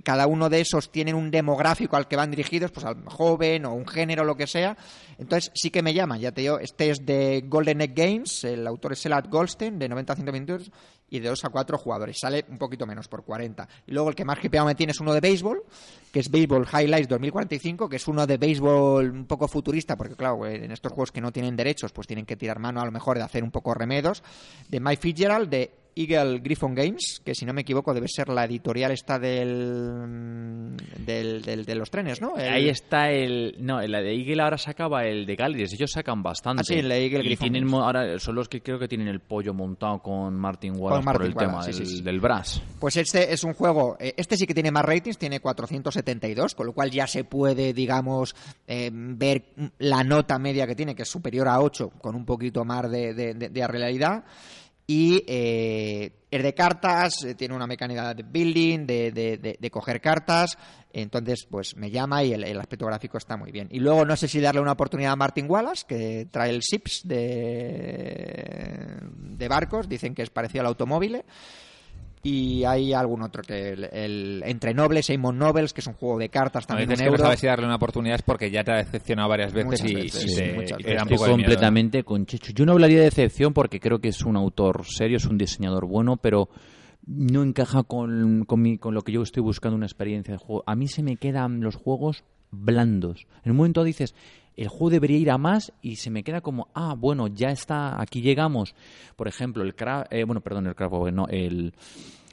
cada 0.03 0.25
uno 0.25 0.49
de 0.49 0.61
esos 0.61 0.91
tienen 0.91 1.15
un 1.15 1.29
demográfico 1.29 1.97
al 1.97 2.07
que 2.07 2.15
van 2.15 2.31
dirigidos, 2.31 2.71
pues 2.71 2.85
al 2.85 3.03
joven 3.05 3.65
o 3.65 3.73
un 3.73 3.87
género, 3.87 4.23
lo 4.23 4.35
que 4.35 4.47
sea. 4.47 4.75
Entonces 5.19 5.51
sí 5.53 5.69
que 5.69 5.83
me 5.83 5.93
llaman, 5.93 6.19
ya 6.19 6.31
te 6.31 6.41
digo, 6.41 6.59
este 6.59 6.89
es 6.89 7.05
de 7.05 7.43
Golden 7.47 7.81
Egg 7.81 7.93
Games, 7.93 8.43
el 8.43 8.65
autor 8.65 8.93
es 8.93 9.05
Elad 9.05 9.25
Goldstein, 9.29 9.77
de 9.77 9.87
90 9.87 10.13
a 10.13 10.15
100 10.15 10.31
minutos 10.31 10.71
y 11.09 11.19
de 11.19 11.29
2 11.29 11.45
a 11.45 11.49
4 11.49 11.77
jugadores. 11.77 12.17
Sale 12.19 12.45
un 12.49 12.57
poquito 12.57 12.85
menos, 12.85 13.07
por 13.07 13.23
40. 13.23 13.67
Y 13.85 13.91
luego 13.91 14.09
el 14.09 14.15
que 14.15 14.25
más 14.25 14.43
hipeado 14.43 14.65
me 14.65 14.75
tiene 14.75 14.91
es 14.91 14.99
uno 14.99 15.13
de 15.13 15.19
béisbol, 15.19 15.63
que 16.11 16.19
es 16.19 16.29
Baseball 16.29 16.67
Highlights 16.67 17.07
2045, 17.07 17.87
que 17.87 17.97
es 17.97 18.07
uno 18.07 18.25
de 18.25 18.37
béisbol 18.37 19.11
un 19.11 19.25
poco 19.25 19.47
futurista, 19.47 19.95
porque 19.95 20.15
claro, 20.15 20.45
eh, 20.45 20.65
en 20.65 20.71
estos 20.71 20.91
juegos 20.91 21.11
que 21.11 21.21
no 21.21 21.31
tienen 21.31 21.55
derechos, 21.55 21.91
pues 21.91 22.07
tienen 22.07 22.25
que 22.25 22.35
tirar 22.35 22.59
mano 22.59 22.81
a 22.81 22.85
lo 22.85 22.91
mejor 22.91 23.17
de 23.17 23.23
hacer 23.23 23.43
un 23.43 23.51
poco 23.51 23.73
remedos. 23.73 24.23
De 24.69 24.79
Mike 24.79 25.01
Fitzgerald, 25.01 25.49
de 25.49 25.86
Eagle 25.97 26.39
Griffon 26.39 26.75
Games, 26.75 27.21
que 27.25 27.33
si 27.35 27.45
no 27.45 27.53
me 27.53 27.61
equivoco 27.61 27.93
debe 27.93 28.07
ser 28.07 28.29
la 28.29 28.45
editorial 28.45 28.91
esta 28.91 29.17
del, 29.19 30.75
del, 31.05 31.41
del- 31.41 31.65
de 31.65 31.75
los 31.75 31.89
trenes, 31.89 32.21
¿no? 32.21 32.37
El- 32.37 32.53
Ahí 32.53 32.69
está 32.69 33.09
el. 33.11 33.55
No, 33.59 33.81
la 33.81 34.01
de 34.01 34.13
Eagle 34.13 34.41
ahora 34.41 34.57
sacaba 34.57 35.05
el 35.05 35.25
de 35.25 35.35
Galleries. 35.35 35.73
Ellos 35.73 35.91
sacan 35.91 36.21
bastante. 36.23 36.61
Ah, 36.61 36.63
sí, 36.63 36.75
de 36.81 37.03
Eagle 37.03 37.19
y 37.19 37.23
Griffon. 37.23 37.51
tienen 37.51 37.73
ahora 37.73 38.19
son 38.19 38.35
los 38.35 38.47
que 38.49 38.61
creo 38.61 38.79
que 38.79 38.87
tienen 38.87 39.07
el 39.07 39.19
pollo 39.19 39.53
montado 39.53 39.99
con 40.01 40.35
Martin 40.35 40.73
Wallace 40.77 41.03
por 41.03 41.05
Martin 41.05 41.27
el 41.27 41.35
tema 41.35 41.63
sí, 41.63 41.71
del, 41.71 41.87
sí, 41.87 41.97
sí. 41.97 42.01
del 42.03 42.19
Brass. 42.19 42.61
Pues 42.79 42.97
este 42.97 43.33
es 43.33 43.43
un 43.43 43.53
juego, 43.53 43.97
eh, 43.99 44.13
este 44.17 44.37
sí 44.37 44.45
que 44.45 44.53
tiene 44.53 44.71
más 44.71 44.85
ratings, 44.85 45.17
tiene 45.17 45.39
472, 45.39 46.55
con 46.55 46.65
lo 46.67 46.73
cual 46.73 46.91
ya 46.91 47.07
se 47.07 47.23
puede, 47.23 47.73
digamos, 47.73 48.35
eh, 48.67 48.89
ver 48.93 49.45
la 49.79 50.03
nota 50.03 50.37
media 50.39 50.67
que 50.67 50.75
tiene, 50.75 50.95
que 50.95 51.03
es 51.03 51.09
superior 51.09 51.47
a 51.47 51.59
8, 51.61 51.89
con 51.99 52.15
un 52.15 52.25
poquito 52.25 52.63
más 52.65 52.89
de, 52.89 53.13
de- 53.13 53.33
de- 53.33 53.49
de 53.49 53.67
realidad. 53.67 54.23
Y 54.89 55.21
eh, 55.27 56.11
es 56.31 56.43
de 56.43 56.53
cartas, 56.53 57.21
eh, 57.25 57.35
tiene 57.35 57.53
una 57.53 57.67
mecánica 57.67 58.13
de 58.13 58.23
building, 58.23 58.85
de, 58.87 59.11
de- 59.59 59.69
coger 59.69 59.99
cartas. 59.99 60.57
Entonces, 60.93 61.45
pues 61.51 61.75
me 61.75 61.91
llama 61.91 62.23
y 62.23 62.31
el, 62.31 62.45
el 62.45 62.57
aspecto 62.59 62.85
gráfico 62.85 63.17
está 63.17 63.35
muy 63.35 63.51
bien. 63.51 63.67
Y 63.69 63.79
luego 63.79 64.05
no 64.05 64.15
sé 64.15 64.29
si 64.29 64.39
darle 64.39 64.61
una 64.61 64.71
oportunidad 64.71 65.11
a 65.11 65.15
Martin 65.17 65.45
Wallace, 65.49 65.85
que 65.85 66.27
trae 66.31 66.49
el 66.51 66.63
SIPS 66.63 67.01
de, 67.05 68.97
de 69.11 69.47
barcos, 69.49 69.89
dicen 69.89 70.15
que 70.15 70.21
es 70.23 70.29
parecido 70.29 70.61
al 70.61 70.67
automóvil. 70.67 71.21
Y 72.23 72.63
hay 72.65 72.93
algún 72.93 73.21
otro 73.21 73.41
que 73.43 73.69
el, 73.69 73.83
el 73.85 74.43
Entre 74.45 74.73
Nobles, 74.73 75.05
Simon 75.05 75.37
Nobles, 75.37 75.71
que 75.73 75.81
es 75.81 75.87
un 75.87 75.93
juego 75.93 76.17
de 76.19 76.29
cartas 76.29 76.65
también 76.67 76.89
un 76.89 76.95
que 76.95 77.03
no 77.03 77.09
euro. 77.11 77.23
sabes 77.23 77.39
si 77.39 77.47
darle 77.47 77.65
una 77.65 77.75
oportunidad 77.75 78.15
es 78.15 78.21
porque 78.23 78.51
ya 78.51 78.63
te 78.63 78.71
ha 78.71 78.77
decepcionado 78.77 79.29
varias 79.29 79.53
veces 79.53 79.83
y, 79.85 79.93
veces, 79.93 80.25
y 80.25 80.29
sí, 80.29 80.35
te, 80.35 80.53
muchas 80.53 80.79
y 80.79 80.83
te 80.83 80.89
da 80.95 81.03
un 81.03 81.03
Estoy 81.03 81.17
poco 81.17 81.29
de 81.29 81.35
miedo, 81.37 81.47
completamente 81.49 82.03
con 82.03 82.25
Checho. 82.25 82.51
Yo 82.53 82.65
no 82.65 82.73
hablaría 82.73 82.97
de 82.97 83.03
decepción 83.05 83.53
porque 83.53 83.79
creo 83.79 83.99
que 83.99 84.09
es 84.09 84.21
un 84.23 84.35
autor 84.35 84.83
serio, 84.85 85.17
es 85.17 85.25
un 85.25 85.37
diseñador 85.37 85.85
bueno, 85.85 86.17
pero 86.17 86.49
no 87.05 87.43
encaja 87.43 87.83
con, 87.83 88.43
con, 88.45 88.61
mi- 88.61 88.77
con 88.77 88.93
lo 88.93 89.03
que 89.03 89.13
yo 89.13 89.21
estoy 89.21 89.41
buscando 89.43 89.77
una 89.77 89.85
experiencia 89.85 90.33
de 90.33 90.37
juego. 90.39 90.63
A 90.65 90.75
mí 90.75 90.87
se 90.87 91.03
me 91.03 91.15
quedan 91.15 91.61
los 91.61 91.75
juegos 91.75 92.23
blandos. 92.51 93.27
En 93.45 93.51
un 93.51 93.57
momento 93.57 93.83
dices, 93.83 94.13
el 94.57 94.67
juego 94.67 94.89
debería 94.89 95.17
ir 95.17 95.31
a 95.31 95.37
más 95.37 95.71
y 95.81 95.95
se 95.95 96.09
me 96.09 96.23
queda 96.23 96.41
como, 96.41 96.67
ah, 96.73 96.95
bueno, 96.97 97.27
ya 97.27 97.49
está, 97.51 98.01
aquí 98.01 98.21
llegamos. 98.21 98.75
Por 99.15 99.27
ejemplo, 99.27 99.63
el 99.63 99.75
Cra- 99.75 100.07
eh, 100.09 100.23
bueno, 100.25 100.41
perdón, 100.41 100.67
el 100.67 100.75
Craft, 100.75 100.93
no, 101.13 101.27
el 101.29 101.73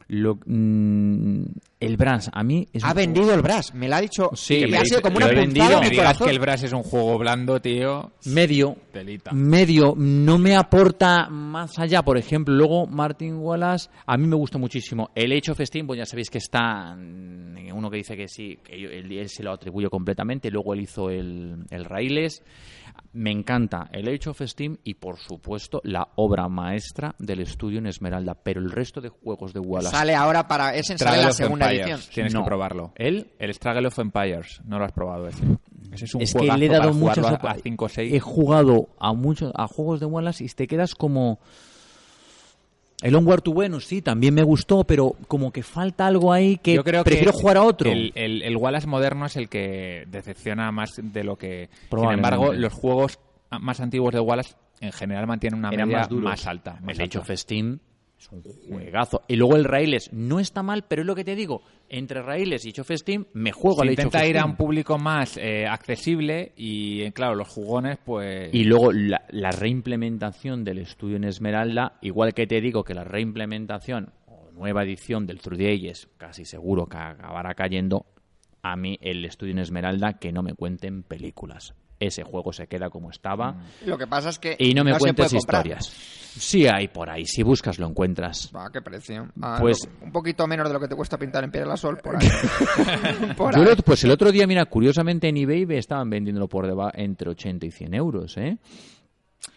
lo- 0.09 0.39
mm, 0.45 1.45
el 1.81 1.97
Brass, 1.97 2.31
a 2.33 2.43
mí 2.43 2.67
es 2.73 2.83
Ha 2.85 2.91
un- 2.91 2.97
vendido 2.97 3.35
el 3.35 3.43
Brass, 3.43 3.75
me 3.75 3.89
lo 3.89 3.97
ha 3.97 4.01
dicho. 4.01 4.31
Sí, 4.35 4.61
que 4.61 4.67
me 4.69 4.79
ha 4.79 4.85
sido 4.85 5.03
como 5.03 5.17
una 5.19 5.29
punzada 5.29 5.83
en 5.85 5.91
mi 5.91 5.97
corazón. 5.97 6.27
que 6.27 6.33
el 6.33 6.39
Brass 6.39 6.63
es 6.63 6.73
un 6.73 6.83
juego 6.83 7.19
blando, 7.19 7.61
tío. 7.61 8.11
medio 8.27 8.77
Telita. 8.93 9.33
medio 9.33 9.95
no 9.97 10.39
me 10.39 10.57
aporta 10.57 11.29
más 11.29 11.79
allá 11.79 12.03
por 12.03 12.17
ejemplo 12.17 12.55
luego 12.55 12.87
Martin 12.87 13.35
Wallace 13.37 13.91
a 14.07 14.17
mí 14.17 14.27
me 14.27 14.37
gusta 14.37 14.57
muchísimo 14.57 15.11
el 15.15 15.33
Age 15.33 15.51
of 15.51 15.61
Steam 15.61 15.87
pues 15.87 15.99
ya 15.99 16.07
sabéis 16.07 16.31
que 16.31 16.39
está 16.39 16.95
mm, 16.97 17.73
uno 17.75 17.91
que 17.91 17.97
dice 17.99 18.17
que 18.17 18.29
sí 18.29 18.59
que 18.63 18.81
yo- 18.81 18.89
él, 18.89 19.11
él 19.13 19.29
se 19.29 19.43
lo 19.43 19.53
atribuyo 19.53 19.91
completamente 19.91 20.51
luego 20.51 20.75
él 20.75 20.83
hizo 20.83 21.11
el, 21.11 21.57
el 21.71 21.85
Raíles 21.85 22.43
me 23.13 23.31
encanta 23.31 23.89
el 23.93 24.09
Age 24.09 24.31
of 24.31 24.41
Steam 24.43 24.77
y 24.85 24.95
por 24.95 25.19
supuesto 25.19 25.81
la 25.85 26.09
obra 26.17 26.49
maestra 26.49 27.15
del 27.19 27.41
estudio 27.41 27.79
en 27.79 27.87
Esmeralda 27.87 28.35
pero 28.35 28.61
el 28.61 28.71
resto 28.71 29.01
de 29.01 29.09
juegos 29.09 29.53
de 29.53 29.61
Wallace 29.61 29.95
Sale 29.97 30.15
ahora 30.15 30.49
para. 30.49 30.75
Es 30.75 30.91
en 30.91 30.99
sale 30.99 31.23
la 31.23 31.33
segunda 31.33 31.67
Empires. 31.67 31.87
edición. 31.97 32.15
Tienes 32.15 32.35
No. 32.35 32.41
que 32.43 32.47
probarlo. 32.47 32.93
¿El? 32.97 33.33
El 33.39 33.55
Struggle 33.55 33.87
of 33.89 33.99
Empires. 33.99 34.61
No 34.65 34.79
lo 34.79 34.85
has 34.85 34.93
probado 34.93 35.29
ese. 35.29 35.45
Ese 35.93 36.05
es 36.07 36.15
un 36.15 36.23
es 36.23 36.35
que 36.35 36.45
le 36.45 36.67
he 36.67 36.69
dado 36.69 36.93
muchas 36.93 37.25
a 37.25 37.55
5 37.63 37.85
o 37.85 37.89
6. 37.89 38.13
he 38.15 38.21
jugado 38.21 38.89
a 38.99 39.13
muchos 39.13 39.53
a 39.55 39.67
juegos 39.69 40.01
de 40.01 40.07
Wallace 40.07 40.45
y 40.45 40.49
te 40.49 40.67
quedas 40.67 40.95
como 40.95 41.39
el 43.05 43.15
Onward 43.15 43.43
to 43.43 43.55
Venus 43.55 43.87
sí 43.87 44.03
también 44.03 44.35
me 44.35 44.43
gustó 44.43 44.83
pero 44.85 45.15
como 45.29 45.53
que 45.53 45.63
falta 45.63 46.07
algo 46.07 46.33
ahí 46.33 46.57
que 46.59 46.75
Yo 46.75 46.83
creo 46.83 47.05
prefiero 47.05 47.33
que 47.33 47.39
jugar 47.39 47.57
a 47.59 47.63
otro 47.63 47.91
El, 47.91 48.13
el, 48.15 48.43
el 48.43 48.57
Wallace 48.57 48.87
moderno 48.87 49.27
es 49.27 49.37
el 49.37 49.49
que 49.49 50.05
decepciona 50.09 50.73
más 50.73 50.91
de 51.01 51.23
lo 51.25 51.37
que. 51.37 51.69
Sin 51.91 52.11
embargo, 52.11 52.53
los 52.53 52.73
juegos 52.73 53.19
más 53.61 53.79
antiguos 53.81 54.13
de 54.13 54.21
Wallace 54.21 54.55
en 54.81 54.91
general 54.93 55.27
mantienen 55.27 55.59
una 55.61 55.69
Eran 55.71 55.87
media 55.89 56.01
más 56.01 56.09
duros. 56.09 56.25
más 56.25 56.47
alta. 56.47 56.73
más 56.83 56.97
el 56.99 57.05
Age 57.05 57.19
alta. 57.19 57.33
of 57.33 57.39
Steam 57.39 57.79
es 58.25 58.33
un 58.33 58.43
juegazo 58.43 59.23
y 59.29 59.37
luego 59.37 59.57
el 59.57 59.65
Raíles 59.65 60.13
no 60.13 60.41
está 60.41 60.63
mal 60.63 60.85
pero 60.89 61.03
es 61.03 61.07
lo 61.07 61.15
que 61.15 61.25
te 61.25 61.35
digo 61.35 61.63
entre 61.89 62.23
Raíles 62.23 62.65
y 62.67 62.81
of 62.81 62.91
Steam 62.91 63.27
me 63.35 63.53
juego 63.53 63.83
of 63.83 63.87
intenta 63.87 64.27
ir 64.27 64.39
a 64.39 64.45
un 64.45 64.57
público 64.57 64.99
más 64.99 65.37
eh, 65.37 65.67
accesible 65.67 66.53
y, 66.57 67.11
claro, 67.13 67.35
los 67.35 67.49
jugones, 67.49 67.99
pues. 68.05 68.53
Y 68.53 68.65
luego 68.65 68.93
la, 68.93 69.25
la 69.31 69.51
reimplementación 69.51 70.65
del 70.65 70.79
estudio 70.79 71.17
en 71.17 71.25
Esmeralda, 71.25 71.99
igual 72.01 72.35
que 72.35 72.47
te 72.47 72.61
digo 72.61 72.85
que 72.85 72.95
la 72.95 73.05
reimplementación 73.05 74.13
o 74.27 74.51
nueva 74.53 74.83
edición 74.83 75.27
del 75.27 75.41
Through 75.41 75.59
the 75.59 75.73
Ages, 75.73 76.09
casi 76.17 76.45
seguro 76.45 76.87
que 76.87 76.97
acabará 76.97 77.55
cayendo, 77.55 78.07
a 78.63 78.77
mí 78.77 78.99
el 79.01 79.25
estudio 79.25 79.53
en 79.53 79.59
Esmeralda 79.59 80.15
que 80.15 80.33
no 80.33 80.43
me 80.43 80.55
cuenten 80.55 81.03
películas. 81.03 81.75
Ese 82.01 82.25
juego 82.25 82.53
se 82.53 82.67
queda 82.67 82.91
como 82.91 83.11
estaba 83.11 83.55
Lo 83.87 83.97
que 83.97 84.07
pasa 84.07 84.29
es 84.31 84.39
que. 84.39 84.57
y 84.59 84.75
no 84.75 84.85
me 84.85 84.97
cuentes 84.99 85.33
historias. 85.33 85.87
Sí 86.37 86.67
hay 86.67 86.89
por 86.89 87.09
ahí, 87.09 87.25
si 87.25 87.45
buscas 87.45 87.79
lo 87.79 87.87
encuentras. 87.87 88.51
Ah, 88.55 88.69
qué 88.73 88.83
precio. 88.83 89.29
Ah, 89.41 89.59
Pues- 89.61 89.89
un 90.03 90.11
poquito 90.11 90.47
menos 90.49 90.67
de 90.67 90.75
lo 90.75 90.81
que 90.81 90.89
te 90.89 90.97
cuesta 90.97 91.17
pintar 91.17 91.45
en 91.45 91.53
Piedra 91.53 91.69
la 91.69 91.77
Sol 91.77 91.99
por 91.99 92.17
ahí. 92.17 92.29
Por 93.37 93.57
ahí. 93.57 93.65
pues 93.85 94.03
el 94.05 94.11
otro 94.11 94.33
día, 94.33 94.45
mira, 94.47 94.65
curiosamente 94.65 95.29
en 95.29 95.37
eBay 95.37 95.65
estaban 95.79 96.11
vendiéndolo 96.11 96.49
por 96.49 96.67
debajo 96.67 96.91
entre 96.95 97.31
80 97.31 97.67
y 97.67 97.71
100 97.71 97.95
euros, 97.95 98.37
¿eh? 98.37 98.59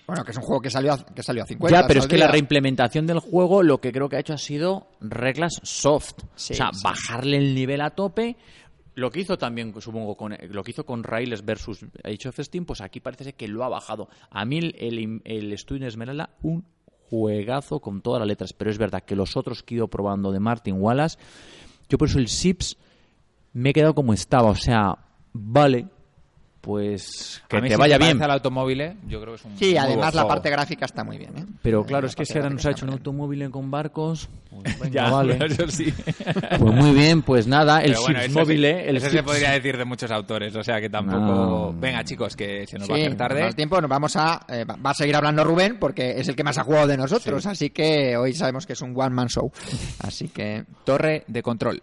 Bueno, 0.06 0.24
que 0.24 0.32
es 0.32 0.38
un 0.38 0.44
juego 0.44 0.62
que 0.62 0.70
salió 0.70 0.94
a, 0.94 1.06
que 1.06 1.24
salió 1.24 1.44
a 1.44 1.46
50. 1.48 1.82
Ya, 1.82 1.88
pero 1.88 2.00
es 2.02 2.08
que 2.08 2.18
la 2.18 2.28
reimplementación 2.28 3.08
del 3.08 3.20
juego 3.20 3.64
lo 3.64 3.80
que 3.80 3.92
creo 3.92 4.08
que 4.08 4.18
ha 4.18 4.20
hecho 4.20 4.34
ha 4.34 4.38
sido 4.38 4.88
reglas 5.02 5.60
soft. 5.64 6.14
Sí, 6.36 6.54
o 6.54 6.56
sea, 6.56 6.70
sí. 6.74 6.82
bajarle 6.84 7.38
el 7.38 7.56
nivel 7.56 7.82
a 7.82 7.90
tope. 7.90 8.38
Lo 8.98 9.11
que 9.11 9.19
hizo 9.19 9.38
también, 9.38 9.80
supongo, 9.80 10.18
con 10.18 10.36
lo 10.49 10.64
que 10.64 10.72
hizo 10.72 10.84
con 10.84 11.03
Rails 11.03 11.45
versus 11.45 11.86
Age 12.03 12.30
of 12.30 12.40
Steam, 12.40 12.65
pues 12.65 12.82
aquí 12.82 12.99
parece 12.99 13.34
que 13.34 13.48
lo 13.48 13.64
ha 13.64 13.69
bajado. 13.69 14.10
A 14.32 14.44
mí 14.44 14.57
el, 14.57 15.22
el, 15.24 15.53
Estudio 15.53 15.88
Esmeralda, 15.88 16.32
un 16.41 16.65
juegazo 17.07 17.80
con 17.80 18.02
todas 18.02 18.22
las 18.22 18.28
letras. 18.28 18.53
Pero 18.53 18.72
es 18.72 18.80
verdad 18.80 19.03
que 19.03 19.15
los 19.15 19.38
otros 19.38 19.61
que 19.61 19.76
he 19.76 19.78
ido 19.78 19.88
probando 19.88 20.32
de 20.32 20.40
Martin 20.40 20.82
Wallace, 20.82 21.19
yo 21.88 21.99
por 21.99 22.07
eso 22.07 22.18
el 22.18 22.28
SIPS 22.28 22.76
me 23.53 23.69
he 23.69 23.74
quedado 23.74 23.94
como 23.94 24.14
estaba. 24.14 24.49
O 24.49 24.56
sea, 24.56 24.98
vale, 25.32 25.86
pues 26.68 27.41
A 27.45 27.48
que 27.48 27.61
mí 27.61 27.69
te 27.69 27.76
si 27.76 27.80
vaya 27.80 27.98
bien. 27.98 28.22
al 28.22 28.30
automóvil, 28.31 28.81
¿eh? 28.81 28.98
yo 29.07 29.22
creo 29.22 29.34
que 29.35 29.39
es 29.39 29.45
un 29.45 29.57
Sí, 29.57 29.77
además 29.77 30.14
la 30.14 30.27
parte 30.27 30.49
gráfica 30.49 30.84
está 30.85 31.06
muy 31.06 31.18
bien. 31.18 31.31
¿eh? 31.38 31.45
Pero 31.61 31.85
claro, 31.85 32.02
la 32.03 32.10
es 32.10 32.15
que 32.15 32.26
si 32.26 32.38
ahora 32.38 32.49
nos 32.49 32.65
ha 32.65 32.72
hecho 32.72 32.85
un 32.85 32.91
automóvil 32.91 33.49
con 33.49 33.72
barcos, 33.72 34.27
pues 34.49 34.77
venga, 34.80 34.89
Ya, 35.06 35.10
vale. 35.11 35.38
eso 35.45 35.68
sí. 35.69 35.94
Pues 36.60 36.73
muy 36.76 36.91
bien, 36.91 37.22
pues 37.22 37.48
nada, 37.48 37.81
el 37.81 37.95
bueno, 37.95 38.19
eso, 38.19 38.39
móvil, 38.39 38.60
sí- 38.60 38.65
¿eh? 38.65 38.89
El 38.89 38.98
eso 38.98 39.10
se 39.10 39.23
podría 39.23 39.52
decir 39.52 39.77
de 39.77 39.85
muchos 39.85 40.11
autores, 40.11 40.53
o 40.56 40.64
sea 40.64 40.81
que 40.81 40.89
tampoco... 40.89 41.18
No. 41.19 41.73
Venga, 41.80 42.03
chicos, 42.03 42.35
que 42.35 42.68
se 42.68 42.77
nos 42.77 42.89
va 42.89 42.95
a 42.95 42.98
Sí, 42.98 43.03
hacer 43.06 43.18
tarde. 43.18 43.44
más 43.44 43.56
tiempo, 43.56 43.80
nos 43.80 43.89
vamos 43.89 44.15
a, 44.18 44.45
eh, 44.49 44.65
va 44.65 44.76
va 44.76 44.89
a 44.89 44.94
seguir 44.94 45.15
hablando 45.15 45.44
Rubén 45.45 45.77
porque 45.80 46.19
es 46.19 46.27
el 46.27 46.35
que 46.35 46.44
más 46.44 46.57
ha 46.57 46.64
jugado 46.65 46.88
de 46.88 46.98
nosotros, 46.98 47.45
así 47.45 47.69
que 47.69 48.18
hoy 48.18 48.34
sabemos 48.34 48.65
que 48.65 48.73
es 48.73 48.81
un 48.81 48.91
one 48.94 49.11
man 49.11 49.27
show. 49.30 49.49
Así 49.99 50.27
que 50.27 50.65
Torre 50.84 51.23
de 51.27 51.41
control. 51.41 51.80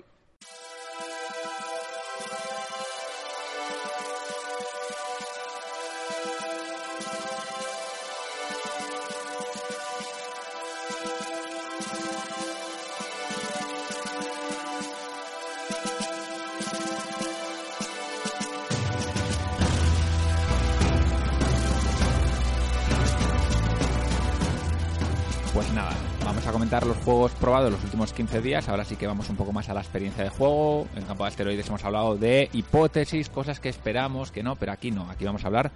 Juegos 27.05 27.33
probados 27.33 27.71
los 27.71 27.85
últimos 27.85 28.13
15 28.13 28.41
días. 28.41 28.69
Ahora 28.69 28.85
sí 28.85 28.97
que 28.97 29.07
vamos 29.07 29.29
un 29.29 29.37
poco 29.37 29.53
más 29.53 29.69
a 29.69 29.75
la 29.75 29.81
experiencia 29.81 30.25
de 30.25 30.31
juego. 30.31 30.87
En 30.97 31.05
campo 31.05 31.25
de 31.25 31.29
asteroides 31.29 31.69
hemos 31.69 31.85
hablado 31.85 32.17
de 32.17 32.49
hipótesis, 32.53 33.29
cosas 33.29 33.61
que 33.61 33.69
esperamos, 33.69 34.33
que 34.33 34.43
no, 34.43 34.57
pero 34.57 34.73
aquí 34.73 34.91
no. 34.91 35.11
Aquí 35.11 35.25
vamos 35.25 35.45
a 35.45 35.49
hablar 35.49 35.71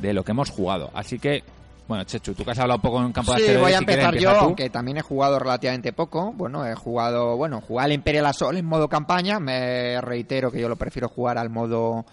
de 0.00 0.12
lo 0.12 0.22
que 0.22 0.32
hemos 0.32 0.50
jugado. 0.50 0.90
Así 0.94 1.18
que, 1.18 1.42
bueno, 1.88 2.04
Chechu, 2.04 2.34
tú 2.34 2.44
que 2.44 2.50
has 2.50 2.58
hablado 2.58 2.76
un 2.76 2.82
poco 2.82 3.02
en 3.02 3.12
campo 3.12 3.32
de 3.32 3.38
Sí, 3.38 3.42
asteroides. 3.44 3.62
voy 3.62 3.72
a 3.72 3.78
si 3.78 3.84
quieres, 3.86 4.04
empezar 4.04 4.22
yo, 4.22 4.40
aunque 4.40 4.70
también 4.70 4.98
he 4.98 5.02
jugado 5.02 5.38
relativamente 5.38 5.92
poco. 5.94 6.32
Bueno, 6.32 6.66
he 6.66 6.74
jugado, 6.74 7.36
bueno, 7.36 7.60
jugué 7.62 7.84
al 7.84 7.92
Imperial 7.92 8.26
Assault 8.26 8.58
en 8.58 8.66
modo 8.66 8.88
campaña. 8.88 9.40
Me 9.40 10.00
reitero 10.02 10.50
que 10.52 10.60
yo 10.60 10.68
lo 10.68 10.76
prefiero 10.76 11.08
jugar 11.08 11.38
al 11.38 11.48
modo 11.48 12.04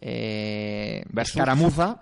eh, 0.00 1.02
escaramuza, 1.16 1.98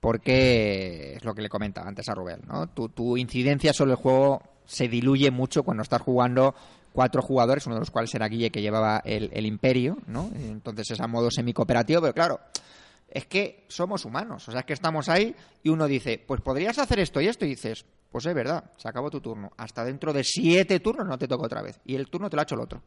porque 0.00 1.14
es 1.16 1.24
lo 1.24 1.34
que 1.34 1.42
le 1.42 1.48
comentaba 1.48 1.88
antes 1.88 2.08
a 2.08 2.14
Rubén, 2.14 2.40
¿no? 2.46 2.66
Tu, 2.68 2.88
tu 2.88 3.16
incidencia 3.16 3.72
sobre 3.72 3.92
el 3.92 3.96
juego 3.96 4.42
se 4.66 4.88
diluye 4.88 5.30
mucho 5.30 5.62
cuando 5.62 5.82
estás 5.82 6.02
jugando 6.02 6.54
cuatro 6.92 7.22
jugadores, 7.22 7.66
uno 7.66 7.76
de 7.76 7.80
los 7.80 7.90
cuales 7.90 8.14
era 8.14 8.28
Guille 8.28 8.50
que 8.50 8.62
llevaba 8.62 9.02
el, 9.04 9.30
el 9.32 9.46
Imperio, 9.46 9.98
¿no? 10.06 10.30
Entonces 10.34 10.92
es 10.92 11.00
a 11.00 11.06
modo 11.06 11.30
semi-cooperativo, 11.30 12.00
pero 12.00 12.14
claro, 12.14 12.40
es 13.08 13.26
que 13.26 13.64
somos 13.68 14.04
humanos, 14.04 14.48
o 14.48 14.50
sea, 14.50 14.60
es 14.60 14.66
que 14.66 14.72
estamos 14.72 15.08
ahí 15.08 15.34
y 15.62 15.68
uno 15.68 15.86
dice, 15.86 16.22
pues 16.26 16.40
podrías 16.40 16.78
hacer 16.78 16.98
esto 16.98 17.20
y 17.20 17.28
esto 17.28 17.44
y 17.44 17.50
dices, 17.50 17.84
pues 18.10 18.26
es 18.26 18.34
verdad, 18.34 18.64
se 18.76 18.88
acabó 18.88 19.10
tu 19.10 19.20
turno. 19.20 19.52
Hasta 19.56 19.84
dentro 19.84 20.12
de 20.12 20.24
siete 20.24 20.80
turnos 20.80 21.06
no 21.06 21.18
te 21.18 21.28
toca 21.28 21.46
otra 21.46 21.62
vez 21.62 21.80
y 21.84 21.94
el 21.94 22.08
turno 22.08 22.30
te 22.30 22.36
lo 22.36 22.40
ha 22.40 22.44
hecho 22.44 22.54
el 22.54 22.62
otro. 22.62 22.82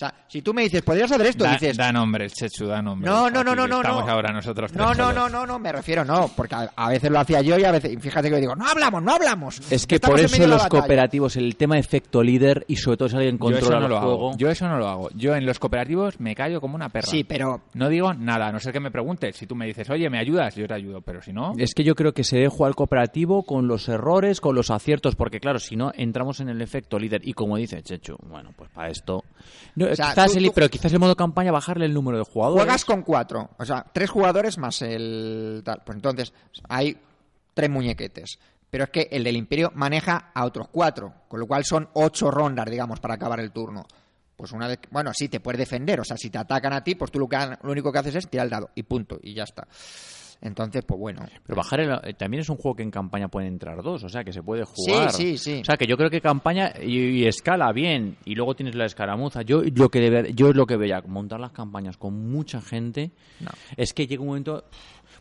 O 0.00 0.02
sea, 0.02 0.14
si 0.28 0.40
tú 0.40 0.54
me 0.54 0.62
dices, 0.62 0.80
podrías 0.80 1.12
hacer 1.12 1.26
esto, 1.26 1.44
Da, 1.44 1.52
dices, 1.52 1.76
da 1.76 1.92
nombres, 1.92 2.32
Chechu, 2.32 2.66
da 2.66 2.80
nombres. 2.80 3.12
no, 3.12 3.28
no, 3.28 3.44
no, 3.44 3.54
no, 3.54 3.68
no. 3.68 3.76
Estamos 3.82 4.06
no. 4.06 4.12
ahora 4.12 4.32
nosotros 4.32 4.72
No, 4.72 4.94
no, 4.94 5.12
no, 5.12 5.28
no, 5.28 5.44
no, 5.44 5.58
me 5.58 5.70
refiero, 5.72 6.06
no, 6.06 6.28
porque 6.34 6.54
a, 6.54 6.70
a 6.74 6.88
veces 6.88 7.10
lo 7.10 7.18
hacía 7.20 7.42
yo 7.42 7.58
y 7.58 7.64
a 7.64 7.70
veces, 7.70 7.92
y 7.92 7.96
fíjate 7.98 8.28
que 8.30 8.36
yo 8.36 8.40
digo, 8.40 8.56
no 8.56 8.66
hablamos, 8.66 9.02
no 9.02 9.12
hablamos. 9.12 9.60
Es 9.70 9.86
que 9.86 10.00
por 10.00 10.18
eso 10.18 10.38
los 10.46 10.52
batalla". 10.62 10.68
cooperativos, 10.70 11.36
el 11.36 11.54
tema 11.56 11.78
efecto 11.78 12.22
líder 12.22 12.64
y 12.66 12.76
sobre 12.76 12.96
todo 12.96 13.10
si 13.10 13.16
alguien 13.16 13.38
Yo 13.38 13.50
eso 13.50 13.58
controla 13.60 13.80
no 13.80 13.84
el 13.86 13.90
lo 13.92 14.00
juego. 14.00 14.28
hago. 14.30 14.38
Yo 14.38 14.48
eso 14.50 14.68
no 14.68 14.78
lo 14.78 14.88
hago. 14.88 15.10
Yo 15.14 15.34
en 15.36 15.44
los 15.44 15.58
cooperativos 15.58 16.18
me 16.18 16.34
callo 16.34 16.62
como 16.62 16.76
una 16.76 16.88
perra. 16.88 17.06
Sí, 17.06 17.24
pero 17.24 17.60
No 17.74 17.90
digo 17.90 18.14
nada, 18.14 18.46
a 18.48 18.52
no 18.52 18.58
ser 18.58 18.72
que 18.72 18.80
me 18.80 18.90
preguntes. 18.90 19.36
Si 19.36 19.46
tú 19.46 19.54
me 19.54 19.66
dices, 19.66 19.90
oye, 19.90 20.08
¿me 20.08 20.18
ayudas? 20.18 20.54
Yo 20.56 20.66
te 20.66 20.72
ayudo, 20.72 21.02
pero 21.02 21.20
si 21.20 21.34
no... 21.34 21.52
Es 21.58 21.74
que 21.74 21.84
yo 21.84 21.94
creo 21.94 22.14
que 22.14 22.24
se 22.24 22.36
debe 22.36 22.48
jugar 22.48 22.74
cooperativo 22.74 23.42
con 23.42 23.68
los 23.68 23.86
errores, 23.90 24.40
con 24.40 24.54
los 24.54 24.70
aciertos, 24.70 25.14
porque 25.14 25.40
claro, 25.40 25.58
si 25.58 25.76
no, 25.76 25.92
entramos 25.94 26.40
en 26.40 26.48
el 26.48 26.62
efecto 26.62 26.98
líder. 26.98 27.20
Y 27.28 27.34
como 27.34 27.58
dice 27.58 27.82
Chechu, 27.82 28.16
bueno, 28.26 28.54
pues 28.56 28.70
para 28.70 28.88
esto... 28.88 29.24
No, 29.76 29.89
sea, 29.96 30.10
quizás 30.10 30.32
tú- 30.32 30.38
el- 30.38 30.44
tú- 30.46 30.52
Pero 30.54 30.68
quizás 30.68 30.92
el 30.92 30.98
modo 30.98 31.16
campaña 31.16 31.52
bajarle 31.52 31.86
el 31.86 31.94
número 31.94 32.18
de 32.18 32.24
jugadores. 32.24 32.62
Juegas 32.64 32.84
con 32.84 33.02
cuatro, 33.02 33.50
o 33.58 33.64
sea, 33.64 33.84
tres 33.92 34.10
jugadores 34.10 34.58
más 34.58 34.82
el 34.82 35.62
tal. 35.64 35.82
Pues 35.84 35.96
entonces 35.96 36.32
hay 36.68 36.96
tres 37.54 37.70
muñequetes. 37.70 38.38
Pero 38.70 38.84
es 38.84 38.90
que 38.90 39.08
el 39.10 39.24
del 39.24 39.36
Imperio 39.36 39.72
maneja 39.74 40.30
a 40.32 40.44
otros 40.44 40.68
cuatro, 40.70 41.12
con 41.26 41.40
lo 41.40 41.46
cual 41.46 41.64
son 41.64 41.88
ocho 41.94 42.30
rondas, 42.30 42.66
digamos, 42.70 43.00
para 43.00 43.14
acabar 43.14 43.40
el 43.40 43.50
turno. 43.50 43.84
Pues 44.36 44.52
una 44.52 44.68
vez, 44.68 44.78
bueno, 44.90 45.10
sí, 45.12 45.28
te 45.28 45.40
puedes 45.40 45.58
defender, 45.58 45.98
o 46.00 46.04
sea, 46.04 46.16
si 46.16 46.30
te 46.30 46.38
atacan 46.38 46.72
a 46.72 46.82
ti, 46.84 46.94
pues 46.94 47.10
tú 47.10 47.18
lo, 47.18 47.28
que, 47.28 47.36
lo 47.62 47.72
único 47.72 47.90
que 47.92 47.98
haces 47.98 48.14
es 48.14 48.28
tirar 48.28 48.46
el 48.46 48.50
dado 48.50 48.70
y 48.76 48.84
punto, 48.84 49.18
y 49.22 49.34
ya 49.34 49.42
está. 49.42 49.66
Entonces, 50.42 50.82
pues 50.86 50.98
bueno. 50.98 51.20
Pero 51.46 51.56
bajar 51.56 51.80
el- 51.80 52.00
eh, 52.02 52.14
también 52.14 52.40
es 52.40 52.48
un 52.48 52.56
juego 52.56 52.74
que 52.76 52.82
en 52.82 52.90
campaña 52.90 53.28
pueden 53.28 53.52
entrar 53.52 53.82
dos, 53.82 54.02
o 54.04 54.08
sea 54.08 54.24
que 54.24 54.32
se 54.32 54.42
puede 54.42 54.64
jugar. 54.64 55.10
Sí, 55.12 55.36
sí, 55.36 55.38
sí. 55.38 55.60
O 55.60 55.64
sea 55.64 55.76
que 55.76 55.86
yo 55.86 55.96
creo 55.98 56.08
que 56.08 56.20
campaña 56.22 56.72
y, 56.82 56.98
y 56.98 57.26
escala 57.26 57.70
bien 57.72 58.16
y 58.24 58.34
luego 58.34 58.54
tienes 58.54 58.74
la 58.74 58.86
escaramuza. 58.86 59.42
Yo 59.42 59.62
lo 59.74 59.88
que 59.90 60.00
debe- 60.00 60.32
yo 60.34 60.48
es 60.48 60.56
lo 60.56 60.66
que 60.66 60.76
veía 60.76 61.02
montar 61.06 61.40
las 61.40 61.52
campañas 61.52 61.96
con 61.98 62.30
mucha 62.30 62.60
gente 62.62 63.10
No. 63.40 63.50
es 63.76 63.92
que 63.92 64.06
llega 64.06 64.22
un 64.22 64.28
momento 64.28 64.64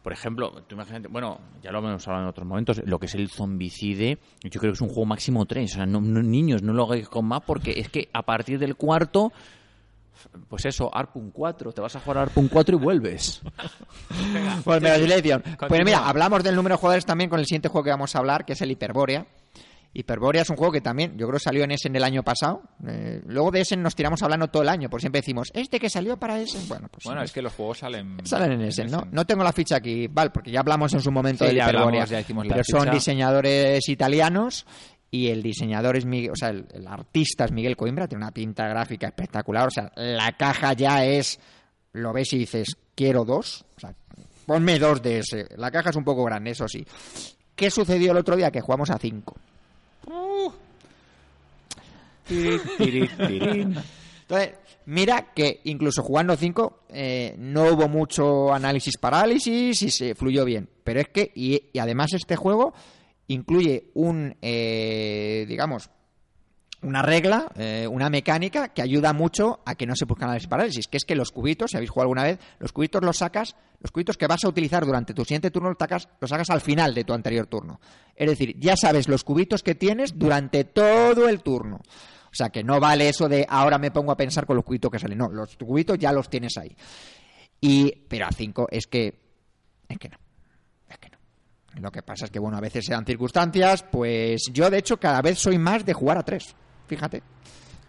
por 0.03 0.13
ejemplo, 0.13 0.51
tú 0.65 0.75
imagínate, 0.75 1.09
bueno, 1.09 1.39
ya 1.61 1.71
lo 1.73 1.79
hemos 1.79 2.07
hablado 2.07 2.23
en 2.23 2.29
otros 2.29 2.47
momentos, 2.47 2.81
lo 2.85 2.97
que 2.99 3.07
es 3.07 3.15
el 3.15 3.27
zombicide, 3.29 4.17
yo 4.43 4.59
creo 4.61 4.71
que 4.71 4.75
es 4.75 4.81
un 4.81 4.87
juego 4.87 5.05
máximo 5.05 5.45
3, 5.45 5.71
o 5.73 5.75
sea, 5.75 5.85
no, 5.85 5.99
no- 5.99 6.23
niños, 6.23 6.63
no 6.63 6.71
lo 6.71 6.85
hagáis 6.85 7.09
con 7.09 7.25
más 7.25 7.41
porque 7.45 7.73
es 7.79 7.89
que 7.89 8.07
a 8.13 8.21
partir 8.23 8.59
del 8.59 8.77
cuarto 8.77 9.33
pues 10.47 10.65
eso, 10.65 10.89
ARPUN 10.93 11.31
4, 11.31 11.71
te 11.71 11.81
vas 11.81 11.95
a 11.95 11.99
jugar 11.99 12.17
a 12.17 12.21
ARPUN 12.23 12.47
4 12.47 12.75
y 12.77 12.79
vuelves. 12.79 13.41
Pues 14.63 14.81
me 14.81 14.89
Pues 15.67 15.85
mira, 15.85 16.07
hablamos 16.07 16.43
del 16.43 16.55
número 16.55 16.75
de 16.75 16.79
jugadores 16.79 17.05
también 17.05 17.29
con 17.29 17.39
el 17.39 17.45
siguiente 17.45 17.67
juego 17.69 17.83
que 17.85 17.89
vamos 17.91 18.15
a 18.15 18.19
hablar, 18.19 18.45
que 18.45 18.53
es 18.53 18.61
el 18.61 18.71
Hyperborea. 18.71 19.25
Hyperborea 19.91 20.43
es 20.43 20.49
un 20.51 20.55
juego 20.55 20.71
que 20.71 20.81
también, 20.81 21.17
yo 21.17 21.27
creo, 21.27 21.39
salió 21.39 21.63
en 21.63 21.71
Essen 21.71 21.95
el 21.95 22.03
año 22.03 22.21
pasado. 22.21 22.61
Eh, 22.87 23.21
luego 23.25 23.49
de 23.49 23.61
Essen 23.61 23.81
nos 23.81 23.95
tiramos 23.95 24.21
hablando 24.21 24.47
todo 24.47 24.61
el 24.61 24.69
año, 24.69 24.87
por 24.89 24.99
siempre 25.01 25.21
decimos, 25.21 25.49
este 25.53 25.79
que 25.79 25.89
salió 25.89 26.17
para 26.17 26.39
Essen. 26.39 26.67
Bueno, 26.67 26.87
pues 26.91 27.03
Bueno, 27.05 27.23
es 27.23 27.31
que 27.31 27.41
los 27.41 27.53
juegos 27.53 27.79
salen... 27.79 28.17
salen 28.23 28.51
en 28.51 28.61
Essen, 28.61 28.91
¿no? 28.91 29.07
No 29.11 29.25
tengo 29.25 29.43
la 29.43 29.51
ficha 29.51 29.77
aquí, 29.77 30.07
Val, 30.07 30.31
porque 30.31 30.51
ya 30.51 30.59
hablamos 30.59 30.93
en 30.93 31.01
su 31.01 31.11
momento 31.11 31.43
Sí, 31.43 31.47
del 31.49 31.57
ya 31.57 31.63
Hyperborea. 31.63 31.87
hablamos, 31.87 32.09
ya 32.11 32.19
hicimos 32.19 32.45
la 32.45 32.53
pero 32.53 32.63
son 32.69 32.81
ficha. 32.81 32.93
diseñadores 32.93 33.89
italianos 33.89 34.67
y 35.11 35.27
el 35.27 35.41
diseñador 35.41 35.97
es 35.97 36.05
Miguel, 36.05 36.31
o 36.31 36.35
sea, 36.35 36.49
el, 36.49 36.65
el 36.73 36.87
artista 36.87 37.45
es 37.45 37.51
Miguel 37.51 37.75
Coimbra, 37.75 38.07
tiene 38.07 38.23
una 38.23 38.31
pinta 38.31 38.67
gráfica 38.67 39.07
espectacular, 39.07 39.67
o 39.67 39.71
sea, 39.71 39.91
la 39.95 40.31
caja 40.33 40.73
ya 40.73 41.05
es, 41.05 41.39
lo 41.93 42.13
ves 42.13 42.33
y 42.33 42.39
dices, 42.39 42.77
quiero 42.95 43.25
dos, 43.25 43.65
o 43.75 43.79
sea, 43.79 43.93
ponme 44.45 44.79
dos 44.79 45.01
de 45.01 45.19
ese. 45.19 45.47
La 45.57 45.71
caja 45.71 45.91
es 45.91 45.95
un 45.95 46.03
poco 46.03 46.23
grande, 46.23 46.51
eso 46.51 46.67
sí. 46.67 46.85
¿Qué 47.55 47.69
sucedió 47.69 48.11
el 48.11 48.17
otro 48.17 48.35
día? 48.35 48.51
Que 48.51 48.61
jugamos 48.61 48.89
a 48.89 48.97
cinco. 48.97 49.35
Entonces, 52.29 53.09
mira 54.85 55.33
que 55.33 55.61
incluso 55.65 56.03
jugando 56.03 56.35
5 56.35 56.79
no 57.37 57.73
hubo 57.73 57.87
mucho 57.87 58.53
análisis 58.53 58.97
parálisis 58.97 59.81
y 59.81 59.89
se 59.89 60.15
fluyó 60.15 60.45
bien. 60.45 60.69
Pero 60.83 61.01
es 61.01 61.09
que, 61.09 61.31
y, 61.35 61.69
y 61.73 61.79
además 61.79 62.13
este 62.13 62.35
juego 62.35 62.73
incluye 63.29 63.91
un, 63.93 64.35
eh, 64.41 65.45
digamos, 65.47 65.89
una 66.81 67.01
regla, 67.01 67.51
eh, 67.55 67.87
una 67.89 68.09
mecánica 68.09 68.69
que 68.69 68.81
ayuda 68.81 69.13
mucho 69.13 69.59
a 69.65 69.75
que 69.75 69.85
no 69.85 69.95
se 69.95 70.05
busque 70.05 70.23
análisis 70.23 70.47
parálisis, 70.47 70.87
que 70.87 70.97
es 70.97 71.03
que 71.03 71.15
los 71.15 71.31
cubitos, 71.31 71.71
si 71.71 71.77
habéis 71.77 71.89
jugado 71.89 72.05
alguna 72.05 72.23
vez, 72.23 72.39
los 72.59 72.71
cubitos 72.71 73.03
los 73.03 73.17
sacas, 73.17 73.55
los 73.79 73.91
cubitos 73.91 74.17
que 74.17 74.27
vas 74.27 74.43
a 74.43 74.49
utilizar 74.49 74.85
durante 74.85 75.13
tu 75.13 75.23
siguiente 75.23 75.51
turno 75.51 75.69
los 75.69 75.77
sacas, 75.77 76.07
los 76.19 76.29
sacas 76.29 76.49
al 76.49 76.61
final 76.61 76.93
de 76.93 77.03
tu 77.03 77.13
anterior 77.13 77.47
turno. 77.47 77.79
Es 78.15 78.29
decir, 78.29 78.57
ya 78.59 78.75
sabes 78.75 79.07
los 79.07 79.23
cubitos 79.23 79.61
que 79.61 79.75
tienes 79.75 80.17
durante 80.17 80.63
todo 80.63 81.27
el 81.27 81.41
turno. 81.41 81.77
O 81.77 82.35
sea 82.35 82.49
que 82.49 82.63
no 82.63 82.79
vale 82.79 83.09
eso 83.09 83.27
de 83.27 83.45
ahora 83.49 83.77
me 83.77 83.91
pongo 83.91 84.11
a 84.11 84.17
pensar 84.17 84.45
con 84.45 84.55
los 84.55 84.65
cubitos 84.65 84.91
que 84.91 84.99
salen. 84.99 85.17
No, 85.17 85.29
los 85.29 85.57
cubitos 85.57 85.97
ya 85.97 86.11
los 86.11 86.29
tienes 86.29 86.57
ahí. 86.57 86.75
Y, 87.59 87.91
pero 88.07 88.27
a 88.27 88.31
5 88.31 88.67
es 88.71 88.87
que. 88.87 89.19
Es 89.89 89.97
que 89.97 90.09
no. 90.09 90.17
Lo 91.79 91.91
que 91.91 92.01
pasa 92.01 92.25
es 92.25 92.31
que, 92.31 92.39
bueno, 92.39 92.57
a 92.57 92.61
veces 92.61 92.85
se 92.85 92.93
dan 92.93 93.05
circunstancias. 93.05 93.83
Pues 93.89 94.49
yo, 94.51 94.69
de 94.69 94.79
hecho, 94.79 94.97
cada 94.97 95.21
vez 95.21 95.39
soy 95.39 95.57
más 95.57 95.85
de 95.85 95.93
jugar 95.93 96.17
a 96.17 96.23
3. 96.23 96.55
Fíjate. 96.87 97.23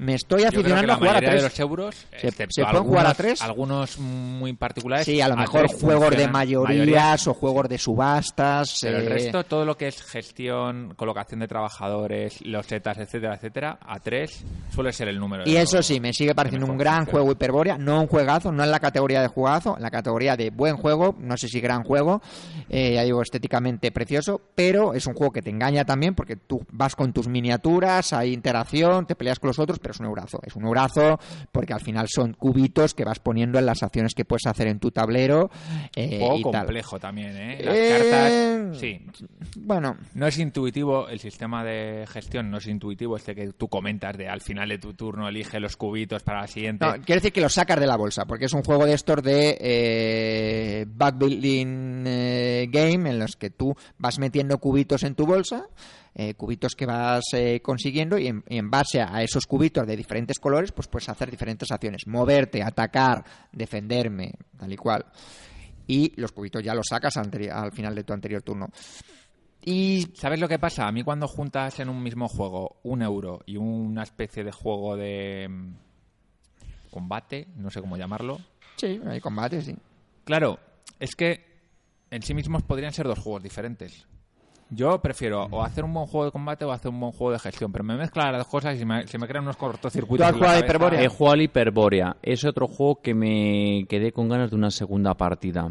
Me 0.01 0.14
estoy 0.14 0.44
aficionando 0.44 0.94
a 0.94 0.97
jugar 0.97 1.10
a 1.10 1.20
mayoría 1.20 1.31
de 1.31 1.40
3. 1.40 1.43
los 1.52 1.60
euros, 1.60 2.06
Se- 2.18 2.32
pueden 2.32 2.85
jugar 2.85 3.06
a 3.06 3.10
algunos- 3.10 3.16
tres. 3.18 3.43
Algunos 3.43 3.98
muy 3.98 4.55
particulares. 4.55 5.05
Sí, 5.05 5.20
a 5.20 5.28
lo 5.28 5.36
mejor 5.36 5.66
tres 5.66 5.78
juegos 5.81 6.10
de 6.16 6.27
mayorías 6.27 6.78
Mayoría, 6.78 7.16
o 7.27 7.35
juegos 7.35 7.68
de 7.68 7.77
subastas. 7.77 8.78
Pero 8.81 8.97
el 8.97 9.06
eh, 9.06 9.09
resto, 9.10 9.44
todo 9.44 9.66
lo 9.66 9.77
que 9.77 9.89
es 9.89 10.02
gestión, 10.02 10.94
colocación 10.97 11.40
de 11.40 11.48
trabajadores, 11.48 12.40
los 12.47 12.64
setas, 12.64 12.97
etcétera, 12.97 13.35
etcétera, 13.35 13.78
a 13.81 14.01
tres 14.01 14.43
suele 14.74 14.90
ser 14.93 15.09
el 15.09 15.18
número. 15.18 15.43
Y 15.47 15.56
eso 15.56 15.82
sí, 15.82 16.01
me 16.01 16.14
sigue 16.14 16.35
pareciendo 16.35 16.66
un 16.66 16.78
gran 16.78 17.05
juego 17.05 17.32
Hyperborea, 17.32 17.77
no 17.77 18.01
un 18.01 18.06
juegazo, 18.06 18.52
no 18.52 18.64
en 18.64 18.70
la 18.70 18.81
categoría 18.81 19.20
de 19.20 19.28
juegazo, 19.28 19.77
en 19.77 19.82
la 19.82 19.90
categoría 19.90 20.35
de 20.35 20.48
buen 20.48 20.78
juego, 20.78 21.14
no 21.18 21.36
sé 21.36 21.48
si 21.48 21.60
gran 21.60 21.82
juego, 21.85 22.22
eh, 22.70 22.94
ya 22.94 23.02
digo, 23.02 23.20
estéticamente 23.20 23.93
precioso, 23.93 24.40
pero 24.55 24.94
es 24.94 25.06
un 25.06 25.12
juego 25.12 25.31
que 25.32 25.43
te 25.43 25.51
engaña 25.51 25.85
también 25.85 26.14
porque 26.14 26.36
tú 26.36 26.64
vas 26.72 26.97
con 26.97 27.12
tus 27.12 27.28
miniaturas, 27.28 28.14
hay 28.14 28.32
interacción, 28.32 29.05
te 29.05 29.14
peleas 29.14 29.39
con 29.39 29.48
los 29.48 29.59
otros, 29.59 29.78
pero 29.78 29.90
pero 29.91 29.95
es 29.95 30.01
un 30.01 30.07
eurazo. 30.07 30.41
Es 30.45 30.57
un 30.57 30.65
eurazo 30.65 31.19
porque 31.53 31.73
al 31.73 31.81
final 31.81 32.07
son 32.09 32.35
cubitos 32.35 32.95
que 32.95 33.05
vas 33.05 33.19
poniendo 33.19 33.59
en 33.59 33.67
las 33.67 33.83
acciones 33.83 34.15
que 34.15 34.25
puedes 34.25 34.47
hacer 34.47 34.69
en 34.69 34.79
tu 34.79 34.91
tablero. 34.91 35.51
Eh, 35.97 36.21
y 36.39 36.43
tal. 36.43 36.53
complejo 36.65 36.99
también, 36.99 37.37
¿eh? 37.37 37.59
Las 37.62 37.75
Eh, 37.77 37.89
cartas, 38.69 38.79
sí. 38.79 39.01
Bueno, 39.57 39.97
No 40.15 40.27
es 40.27 40.39
intuitivo, 40.39 41.09
el 41.09 41.19
sistema 41.19 41.65
de 41.65 42.07
gestión 42.09 42.51
no 42.51 42.59
es 42.59 42.67
intuitivo, 42.67 43.17
este 43.17 43.35
que 43.35 43.53
tú 43.53 43.69
comentas 43.69 44.17
de 44.17 44.29
al 44.29 44.41
final 44.41 44.69
de 44.69 44.79
tu 44.79 44.95
turno 44.95 45.29
elige 45.29 45.59
los 45.61 45.77
cubitos 45.77 46.23
para 46.23 46.43
la 46.43 46.47
siguiente. 46.47 46.85
no, 46.87 46.93
quiere 46.95 47.15
decir 47.21 47.33
que 47.33 47.41
lo 47.41 47.49
sacas 47.49 47.81
de 47.81 47.87
la 47.87 47.97
bolsa, 47.97 48.25
porque 48.27 48.45
es 48.47 48.53
un 48.53 48.62
juego 48.62 48.87
de 48.87 48.95
estos 48.95 49.23
de 49.23 49.57
eh, 49.61 50.87
backbuilding 50.89 52.05
eh, 52.07 52.69
game 52.71 53.11
en 53.11 53.19
los 53.19 53.37
que 53.37 53.51
tú 53.51 53.75
vas 53.99 54.19
metiendo 54.19 54.59
cubitos 54.59 55.03
en 55.03 55.15
tu 55.15 55.27
bolsa, 55.27 55.67
eh, 56.22 56.34
cubitos 56.34 56.74
que 56.74 56.84
vas 56.84 57.24
eh, 57.32 57.62
consiguiendo 57.62 58.18
y 58.18 58.26
en, 58.26 58.44
y 58.47 58.59
en 58.59 58.70
base 58.70 59.01
a 59.01 59.22
esos 59.22 59.47
cubitos 59.47 59.86
de 59.86 59.97
diferentes 59.97 60.38
colores, 60.38 60.70
pues 60.70 60.86
puedes 60.86 61.09
hacer 61.09 61.30
diferentes 61.30 61.72
acciones, 61.72 62.06
moverte, 62.06 62.62
atacar, 62.62 63.24
defenderme, 63.51 64.34
tal 64.59 64.70
y 64.70 64.76
cual. 64.76 65.06
Y 65.86 66.12
los 66.20 66.32
cubitos 66.32 66.62
ya 66.62 66.74
los 66.74 66.88
sacas 66.90 67.16
al, 67.16 67.72
final 67.72 67.94
de 67.94 68.05
tu 68.05 68.12
anterior 68.12 68.42
turno. 68.42 68.68
Y 69.64 70.09
¿Sabes 70.12 70.38
lo 70.38 70.47
que 70.47 70.59
pasa? 70.59 70.86
A 70.86 70.92
mí 70.92 71.02
cuando 71.02 71.26
juntas 71.26 71.80
en 71.80 71.88
un 71.88 72.02
mismo 72.02 72.28
juego 72.28 72.80
un 72.82 73.01
euro 73.01 73.40
y 73.47 73.56
una 73.56 74.02
especie 74.02 74.44
de 74.44 74.52
juego 74.52 74.98
de 74.98 75.48
mm, 75.48 75.74
combate, 76.90 77.48
no 77.56 77.70
sé 77.70 77.80
cómo 77.80 77.97
llamarlo, 77.97 78.38
sí, 78.76 79.01
hay 79.06 79.20
combates, 79.20 79.64
sí. 79.64 79.76
Claro, 80.24 80.59
es 80.98 81.16
que 81.16 81.47
en 82.10 82.20
sí 82.20 82.34
mismos 82.34 82.62
podrían 82.62 82.92
ser 82.92 83.06
dos 83.06 83.20
juegos 83.20 83.42
diferentes. 83.42 84.06
Yo 84.70 85.01
prefiero 85.01 85.48
o 85.51 85.62
hacer 85.62 85.84
un 85.84 85.92
buen 85.92 86.06
juego 86.06 86.26
de 86.26 86.30
combate 86.30 86.64
o 86.64 86.70
hacer 86.70 86.90
un 86.90 87.01
buen 87.01 87.12
juego 87.12 87.32
de 87.32 87.38
gestión, 87.40 87.72
pero 87.72 87.84
me 87.84 87.97
mezclan 87.97 88.30
las 88.32 88.42
dos 88.42 88.48
cosas 88.48 88.76
y 88.76 88.78
se 88.78 88.86
me, 88.86 89.06
se 89.06 89.18
me 89.18 89.26
crean 89.26 89.44
unos 89.44 89.56
cortocircuitos. 89.56 90.26
¿Tú 90.26 90.30
has 90.30 90.36
jugado 90.36 90.52
a 90.52 90.60
cabeza. 90.60 90.66
Hyperborea? 90.66 91.02
He 91.02 91.09
jugado 91.09 91.34
al 91.34 91.42
Hyperborea. 91.42 92.16
Es 92.22 92.44
otro 92.44 92.68
juego 92.68 93.01
que 93.02 93.14
me 93.14 93.84
quedé 93.88 94.12
con 94.12 94.28
ganas 94.28 94.51
de 94.51 94.56
una 94.56 94.70
segunda 94.70 95.14
partida. 95.14 95.68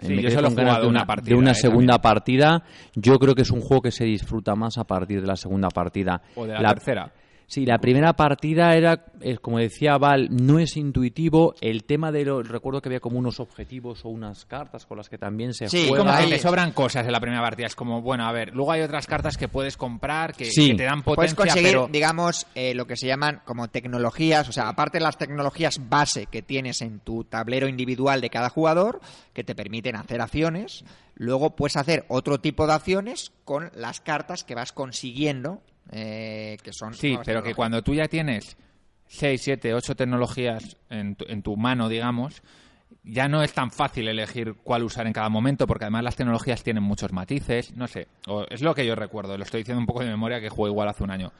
Sí, 0.00 0.08
me 0.10 0.16
yo 0.16 0.22
quedé 0.22 0.30
solo 0.30 0.48
he 0.48 0.50
con 0.50 0.56
ganas 0.56 0.70
jugado 0.72 0.82
de 0.84 0.88
una 0.88 0.98
una, 1.00 1.06
partida, 1.06 1.28
de 1.28 1.34
una 1.40 1.50
eh, 1.50 1.54
segunda 1.54 1.94
también. 1.94 2.02
partida. 2.14 2.62
Yo 2.94 3.18
creo 3.18 3.34
que 3.34 3.42
es 3.42 3.50
un 3.50 3.60
juego 3.60 3.82
que 3.82 3.90
se 3.90 4.04
disfruta 4.04 4.54
más 4.54 4.78
a 4.78 4.84
partir 4.84 5.20
de 5.20 5.26
la 5.26 5.36
segunda 5.36 5.68
partida. 5.68 6.22
O 6.34 6.46
de 6.46 6.54
la 6.54 6.70
tercera. 6.74 7.12
Sí, 7.50 7.64
la 7.64 7.78
primera 7.78 8.12
partida 8.12 8.74
era, 8.76 9.06
eh, 9.22 9.38
como 9.38 9.58
decía 9.58 9.96
Val, 9.96 10.28
no 10.30 10.58
es 10.58 10.76
intuitivo. 10.76 11.54
El 11.62 11.84
tema 11.84 12.12
de 12.12 12.26
lo, 12.26 12.42
recuerdo 12.42 12.82
que 12.82 12.90
había 12.90 13.00
como 13.00 13.18
unos 13.18 13.40
objetivos 13.40 14.04
o 14.04 14.10
unas 14.10 14.44
cartas 14.44 14.84
con 14.84 14.98
las 14.98 15.08
que 15.08 15.16
también 15.16 15.54
se 15.54 15.66
Sí, 15.70 15.86
juega. 15.88 16.04
Como 16.04 16.18
que 16.18 16.34
te 16.34 16.38
sobran 16.40 16.72
cosas 16.72 17.06
en 17.06 17.12
la 17.12 17.20
primera 17.20 17.40
partida. 17.40 17.66
Es 17.66 17.74
como, 17.74 18.02
bueno, 18.02 18.26
a 18.28 18.32
ver, 18.32 18.54
luego 18.54 18.72
hay 18.72 18.82
otras 18.82 19.06
cartas 19.06 19.38
que 19.38 19.48
puedes 19.48 19.78
comprar 19.78 20.34
que, 20.34 20.44
Sí. 20.44 20.72
que 20.72 20.74
te 20.74 20.82
dan 20.84 21.02
Puedes 21.02 21.32
potencia, 21.32 21.36
conseguir, 21.54 21.70
pero... 21.70 21.88
digamos, 21.90 22.46
eh, 22.54 22.74
lo 22.74 22.86
que 22.86 22.96
se 22.96 23.06
llaman 23.06 23.40
como 23.46 23.68
tecnologías, 23.68 24.46
o 24.50 24.52
sea, 24.52 24.68
aparte 24.68 24.98
de 24.98 25.04
las 25.04 25.16
tecnologías 25.16 25.88
base 25.88 26.26
que 26.26 26.42
tienes 26.42 26.82
en 26.82 27.00
tu 27.00 27.24
tablero 27.24 27.66
individual 27.66 28.20
de 28.20 28.28
cada 28.28 28.50
jugador, 28.50 29.00
que 29.32 29.42
te 29.42 29.54
permiten 29.54 29.96
hacer 29.96 30.20
acciones, 30.20 30.84
luego 31.14 31.56
puedes 31.56 31.78
hacer 31.78 32.04
otro 32.08 32.40
tipo 32.40 32.66
de 32.66 32.74
acciones 32.74 33.32
con 33.46 33.70
las 33.74 34.00
cartas 34.02 34.44
que 34.44 34.54
vas 34.54 34.72
consiguiendo, 34.72 35.62
eh, 35.90 36.56
que 36.62 36.72
son... 36.72 36.94
Sí, 36.94 37.18
pero 37.24 37.42
que 37.42 37.54
cuando 37.54 37.82
tú 37.82 37.94
ya 37.94 38.08
tienes 38.08 38.56
6, 39.06 39.40
7, 39.40 39.74
8 39.74 39.96
tecnologías 39.96 40.76
en 40.90 41.16
tu, 41.16 41.24
en 41.28 41.42
tu 41.42 41.56
mano, 41.56 41.88
digamos, 41.88 42.42
ya 43.04 43.28
no 43.28 43.42
es 43.42 43.52
tan 43.52 43.70
fácil 43.70 44.08
elegir 44.08 44.54
cuál 44.62 44.82
usar 44.82 45.06
en 45.06 45.12
cada 45.12 45.28
momento, 45.28 45.66
porque 45.66 45.84
además 45.84 46.04
las 46.04 46.16
tecnologías 46.16 46.62
tienen 46.62 46.82
muchos 46.82 47.12
matices, 47.12 47.74
no 47.74 47.86
sé, 47.86 48.08
o 48.26 48.44
es 48.48 48.62
lo 48.62 48.74
que 48.74 48.86
yo 48.86 48.94
recuerdo, 48.94 49.36
lo 49.36 49.44
estoy 49.44 49.60
diciendo 49.60 49.80
un 49.80 49.86
poco 49.86 50.00
de 50.00 50.08
memoria 50.08 50.40
que 50.40 50.48
jugué 50.48 50.70
igual 50.70 50.88
hace 50.88 51.04
un 51.04 51.10
año, 51.10 51.32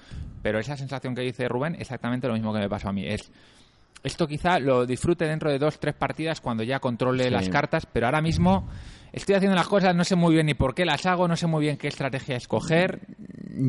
pero 0.42 0.58
esa 0.58 0.76
sensación 0.76 1.14
que 1.14 1.22
dice 1.22 1.48
Rubén, 1.48 1.76
exactamente 1.78 2.26
lo 2.26 2.34
mismo 2.34 2.52
que 2.52 2.60
me 2.60 2.68
pasó 2.68 2.88
a 2.88 2.92
mí, 2.92 3.06
es... 3.06 3.30
Esto 4.02 4.26
quizá 4.28 4.58
lo 4.58 4.86
disfrute 4.86 5.24
dentro 5.26 5.50
de 5.50 5.58
dos, 5.58 5.78
tres 5.80 5.94
partidas 5.94 6.40
cuando 6.40 6.62
ya 6.62 6.78
controle 6.80 7.24
Sí. 7.24 7.30
las 7.30 7.48
cartas, 7.48 7.86
pero 7.86 8.06
ahora 8.06 8.20
mismo 8.22 8.68
estoy 9.12 9.34
haciendo 9.34 9.56
las 9.56 9.68
cosas, 9.68 9.94
no 9.94 10.04
sé 10.04 10.14
muy 10.16 10.34
bien 10.34 10.46
ni 10.46 10.54
por 10.54 10.74
qué 10.74 10.84
las 10.84 11.04
hago, 11.06 11.26
no 11.28 11.36
sé 11.36 11.46
muy 11.46 11.62
bien 11.62 11.76
qué 11.76 11.88
estrategia 11.88 12.36
escoger. 12.36 13.00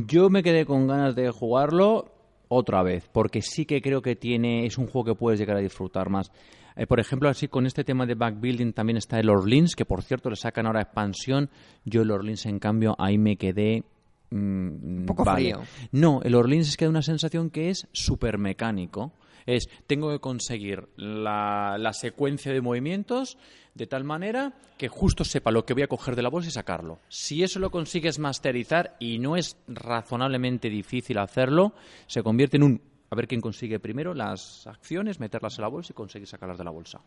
Yo 0.07 0.29
me 0.29 0.43
quedé 0.43 0.65
con 0.65 0.87
ganas 0.87 1.15
de 1.15 1.31
jugarlo 1.31 2.13
otra 2.47 2.83
vez, 2.83 3.09
porque 3.11 3.41
sí 3.41 3.65
que 3.65 3.81
creo 3.81 4.01
que 4.01 4.15
tiene 4.15 4.65
es 4.65 4.77
un 4.77 4.85
juego 4.87 5.05
que 5.05 5.15
puedes 5.15 5.39
llegar 5.39 5.57
a 5.57 5.61
disfrutar 5.61 6.09
más. 6.09 6.31
Eh, 6.75 6.85
por 6.87 6.99
ejemplo, 6.99 7.27
así 7.27 7.47
con 7.47 7.65
este 7.65 7.83
tema 7.83 8.05
de 8.05 8.15
backbuilding 8.15 8.71
también 8.73 8.97
está 8.97 9.19
el 9.19 9.29
Orleans, 9.29 9.75
que 9.75 9.85
por 9.85 10.01
cierto 10.03 10.29
le 10.29 10.35
sacan 10.35 10.65
ahora 10.65 10.81
expansión. 10.81 11.49
Yo 11.83 12.03
el 12.03 12.11
Orleans, 12.11 12.45
en 12.45 12.59
cambio, 12.59 12.95
ahí 12.99 13.17
me 13.17 13.35
quedé... 13.35 13.83
Un 14.31 15.03
poco 15.07 15.25
frío. 15.25 15.61
No, 15.91 16.21
el 16.23 16.35
Orleans 16.35 16.69
es 16.69 16.77
que 16.77 16.85
da 16.85 16.91
una 16.91 17.01
sensación 17.01 17.49
que 17.49 17.69
es 17.71 17.87
súper 17.91 18.37
mecánico. 18.37 19.11
Es, 19.49 19.67
tengo 19.87 20.11
que 20.11 20.19
conseguir 20.19 20.89
la, 20.95 21.77
la 21.79 21.93
secuencia 21.93 22.53
de 22.53 22.61
movimientos 22.61 23.37
de 23.73 23.87
tal 23.87 24.03
manera 24.03 24.53
que 24.77 24.89
justo 24.89 25.23
sepa 25.23 25.51
lo 25.51 25.65
que 25.65 25.73
voy 25.73 25.81
a 25.83 25.87
coger 25.87 26.15
de 26.15 26.21
la 26.21 26.29
bolsa 26.29 26.49
y 26.49 26.51
sacarlo. 26.51 26.99
Si 27.07 27.41
eso 27.41 27.59
lo 27.59 27.71
consigues 27.71 28.19
masterizar 28.19 28.95
y 28.99 29.17
no 29.17 29.37
es 29.37 29.57
razonablemente 29.67 30.69
difícil 30.69 31.17
hacerlo, 31.17 31.73
se 32.05 32.21
convierte 32.21 32.57
en 32.57 32.63
un 32.63 32.81
a 33.09 33.15
ver 33.15 33.27
quién 33.27 33.41
consigue 33.41 33.79
primero 33.79 34.13
las 34.13 34.67
acciones, 34.67 35.19
meterlas 35.19 35.57
en 35.57 35.63
la 35.63 35.67
bolsa 35.67 35.93
y 35.93 35.95
conseguir 35.95 36.27
sacarlas 36.27 36.59
de 36.59 36.63
la 36.63 36.69
bolsa. 36.69 37.01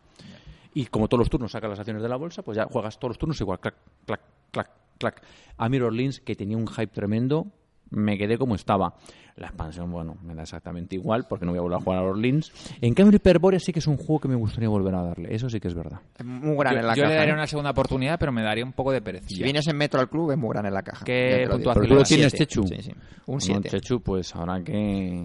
Y 0.73 0.87
como 0.87 1.07
todos 1.07 1.19
los 1.19 1.29
turnos 1.29 1.53
sacas 1.53 1.69
las 1.69 1.79
acciones 1.79 2.03
de 2.03 2.09
la 2.09 2.17
bolsa, 2.17 2.41
pues 2.41 2.57
ya 2.57 2.65
juegas 2.65 2.99
todos 2.99 3.11
los 3.11 3.17
turnos 3.17 3.39
igual, 3.39 3.59
clac, 3.59 3.75
clac, 4.05 4.21
clac, 4.51 4.69
clac. 4.97 5.23
A 5.57 5.69
mí 5.69 5.79
Orleans, 5.79 6.19
que 6.19 6.35
tenía 6.35 6.57
un 6.57 6.67
hype 6.67 6.87
tremendo, 6.87 7.47
me 7.93 8.17
quedé 8.17 8.37
como 8.37 8.55
estaba. 8.55 8.93
La 9.35 9.47
expansión, 9.47 9.91
bueno, 9.91 10.15
me 10.21 10.35
da 10.35 10.43
exactamente 10.43 10.95
igual, 10.95 11.25
porque 11.27 11.43
no 11.43 11.51
voy 11.53 11.57
a 11.57 11.61
volver 11.63 11.79
a 11.79 11.81
jugar 11.81 11.99
a 11.99 12.03
Orleans. 12.03 12.51
En 12.81 12.93
cambio, 12.93 13.17
Hyperborea 13.17 13.59
sí 13.59 13.73
que 13.73 13.79
es 13.79 13.87
un 13.87 13.97
juego 13.97 14.19
que 14.19 14.27
me 14.27 14.35
gustaría 14.35 14.69
volver 14.69 14.93
a 14.93 15.01
darle. 15.01 15.33
Eso 15.33 15.49
sí 15.49 15.59
que 15.59 15.69
es 15.69 15.73
verdad. 15.73 16.01
Es 16.19 16.23
muy 16.23 16.55
grande 16.55 16.81
en 16.81 16.83
Yo, 16.83 16.87
la 16.89 16.95
yo 16.95 17.01
caja. 17.01 17.09
le 17.13 17.15
daría 17.17 17.31
¿eh? 17.31 17.37
una 17.37 17.47
segunda 17.47 17.71
oportunidad, 17.71 18.19
pero 18.19 18.31
me 18.31 18.43
daría 18.43 18.63
un 18.63 18.73
poco 18.73 18.91
de 18.91 19.01
pereza. 19.01 19.25
Si 19.27 19.41
vienes 19.41 19.67
en 19.67 19.75
metro 19.75 19.99
al 19.99 20.07
club, 20.07 20.29
es 20.33 20.37
muy 20.37 20.49
grande 20.51 20.67
en 20.67 20.75
la 20.75 20.83
caja. 20.83 21.03
¿Qué 21.03 21.47
puntuación 21.49 21.87
tú 21.87 21.95
lo 21.95 22.03
tienes, 22.03 22.31
Siete. 22.31 22.45
Chechu. 22.45 22.67
Sí, 22.67 22.75
sí. 22.83 22.91
Un 23.25 23.33
No, 23.35 23.39
7. 23.39 23.69
Chechu, 23.71 24.01
pues 24.01 24.35
ahora 24.35 24.61
que... 24.63 24.71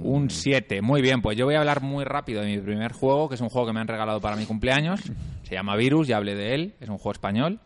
Un 0.03 0.31
7, 0.31 0.81
muy 0.81 1.03
bien. 1.03 1.21
Pues 1.21 1.37
yo 1.37 1.45
voy 1.45 1.57
a 1.57 1.61
hablar 1.61 1.83
muy 1.83 2.05
rápido 2.05 2.41
de 2.41 2.47
mi 2.47 2.59
primer 2.63 2.93
juego, 2.93 3.29
que 3.29 3.35
es 3.35 3.41
un 3.43 3.51
juego 3.51 3.67
que 3.67 3.75
me 3.75 3.81
han 3.81 3.89
regalado 3.89 4.23
para 4.23 4.37
mi 4.37 4.47
cumpleaños. 4.47 5.01
Se 5.43 5.55
llama 5.55 5.77
Virus, 5.77 6.09
ya 6.09 6.17
hablé 6.17 6.35
de 6.35 6.55
él. 6.55 6.75
Es 6.81 6.89
un 6.89 6.97
juego 6.97 7.13
español. 7.13 7.61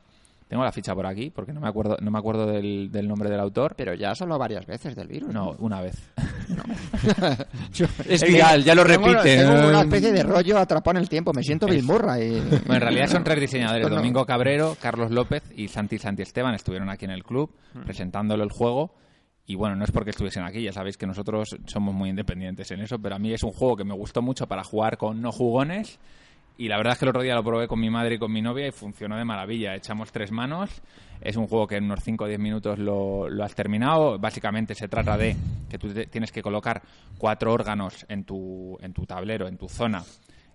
Tengo 0.53 0.65
la 0.65 0.71
ficha 0.71 0.95
por 0.95 1.07
aquí, 1.07 1.31
porque 1.31 1.51
no 1.51 1.63
me 1.63 1.69
acuerdo, 1.69 1.97
no 2.03 2.11
me 2.11 2.19
acuerdo 2.19 2.45
del, 2.45 2.93
del 2.93 3.09
nombre 3.09 3.31
del 3.31 3.41
autor. 3.41 3.75
Pero 3.75 3.95
ya 3.95 4.11
has 4.11 4.21
hablado 4.21 4.39
varias 4.39 4.67
veces 4.67 4.95
del 4.95 5.09
virus. 5.09 5.33
No, 5.33 5.57
una 5.61 5.81
vez. 5.81 5.97
Es 8.07 8.23
viral, 8.23 8.63
ya 8.63 8.75
lo 8.75 8.85
repite. 8.85 9.47
Una 9.47 9.81
especie 9.81 10.13
de 10.13 10.23
rollo 10.23 10.59
atrapado 10.59 10.99
en 10.99 11.05
el 11.05 11.09
tiempo. 11.09 11.33
Me 11.33 11.43
siento 11.43 11.67
Bill 11.67 11.83
Murray. 11.83 12.33
Bueno, 12.51 12.75
en 12.75 12.81
realidad 12.83 13.07
son 13.07 13.25
tres 13.25 13.41
diseñadores. 13.41 13.89
No. 13.89 13.97
Domingo 13.97 14.27
Cabrero, 14.27 14.77
Carlos 14.79 15.11
López 15.11 15.43
y 15.57 15.69
Santi 15.69 15.97
Santi 15.97 16.21
Esteban 16.21 16.55
estuvieron 16.55 16.91
aquí 16.91 17.07
en 17.07 17.13
el 17.13 17.25
club 17.25 17.57
presentándolo 17.87 18.45
el 18.45 18.51
juego. 18.51 18.95
Y 19.47 19.55
bueno, 19.55 19.75
no 19.75 19.85
es 19.85 19.91
porque 19.91 20.11
estuviesen 20.11 20.45
aquí, 20.45 20.63
ya 20.63 20.73
sabéis 20.73 20.99
que 20.99 21.07
nosotros 21.07 21.57
somos 21.65 21.95
muy 21.95 22.11
independientes 22.11 22.71
en 22.73 22.81
eso, 22.83 22.99
pero 22.99 23.15
a 23.15 23.19
mí 23.19 23.33
es 23.33 23.43
un 23.43 23.53
juego 23.53 23.75
que 23.75 23.85
me 23.85 23.95
gustó 23.95 24.21
mucho 24.21 24.47
para 24.47 24.65
jugar 24.65 24.99
con 24.99 25.23
no 25.23 25.33
jugones. 25.33 25.99
Y 26.63 26.69
la 26.69 26.77
verdad 26.77 26.93
es 26.93 27.01
que 27.01 27.07
el 27.07 27.09
otro 27.09 27.23
día 27.23 27.35
lo 27.35 27.43
probé 27.43 27.67
con 27.67 27.81
mi 27.81 27.91
madre 27.91 28.15
y 28.15 28.19
con 28.19 28.31
mi 28.31 28.41
novia 28.41 28.69
y 28.69 28.71
funcionó 28.71 29.17
de 29.17 29.25
maravilla. 29.25 29.75
Echamos 29.75 30.13
tres 30.13 30.31
manos. 30.31 30.71
Es 31.21 31.35
un 31.35 31.49
juego 31.49 31.67
que 31.67 31.75
en 31.75 31.87
unos 31.87 32.05
5 32.05 32.23
o 32.23 32.29
10 32.29 32.39
minutos 32.39 32.79
lo, 32.79 33.27
has 33.43 33.57
terminado. 33.57 34.17
Básicamente 34.21 34.77
se 34.77 34.87
trata 34.87 35.19
de 35.19 35.35
que 35.69 35.77
tú 35.77 35.93
tienes 36.09 36.31
que 36.31 36.41
colocar 36.41 36.81
cuatro 37.19 37.53
órganos 37.53 38.07
en 38.09 38.23
tu, 38.23 38.79
en 38.81 38.93
tu 38.93 39.07
tablero, 39.07 39.49
en 39.49 39.57
tu 39.59 39.69
zona, 39.69 40.05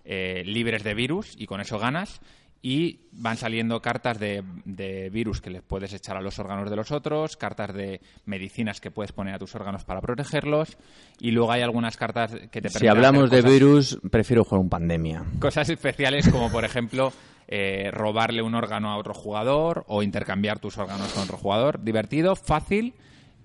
eh, 0.02 0.44
libres 0.46 0.82
de 0.82 0.94
virus 0.94 1.34
y 1.36 1.44
con 1.44 1.60
eso 1.60 1.78
ganas. 1.78 2.22
Y 2.60 3.00
van 3.12 3.36
saliendo 3.36 3.80
cartas 3.80 4.18
de, 4.18 4.42
de 4.64 5.10
virus 5.10 5.40
que 5.40 5.50
les 5.50 5.62
puedes 5.62 5.92
echar 5.92 6.16
a 6.16 6.20
los 6.20 6.38
órganos 6.38 6.68
de 6.68 6.76
los 6.76 6.90
otros, 6.90 7.36
cartas 7.36 7.72
de 7.72 8.00
medicinas 8.26 8.80
que 8.80 8.90
puedes 8.90 9.12
poner 9.12 9.34
a 9.34 9.38
tus 9.38 9.54
órganos 9.54 9.84
para 9.84 10.00
protegerlos. 10.00 10.76
Y 11.20 11.30
luego 11.30 11.52
hay 11.52 11.62
algunas 11.62 11.96
cartas 11.96 12.32
que 12.32 12.60
te 12.60 12.62
permiten. 12.62 12.80
Si 12.80 12.86
hablamos 12.88 13.24
hacer 13.24 13.44
de 13.44 13.50
virus, 13.50 13.98
prefiero 14.10 14.44
jugar 14.44 14.60
un 14.60 14.68
pandemia. 14.68 15.24
cosas 15.38 15.68
especiales 15.70 16.28
como 16.28 16.50
por 16.50 16.64
ejemplo 16.64 17.12
eh, 17.46 17.90
robarle 17.92 18.42
un 18.42 18.54
órgano 18.54 18.90
a 18.90 18.96
otro 18.98 19.14
jugador 19.14 19.84
o 19.86 20.02
intercambiar 20.02 20.58
tus 20.58 20.76
órganos 20.78 21.12
con 21.12 21.22
otro 21.22 21.38
jugador. 21.38 21.82
Divertido, 21.82 22.36
fácil 22.36 22.94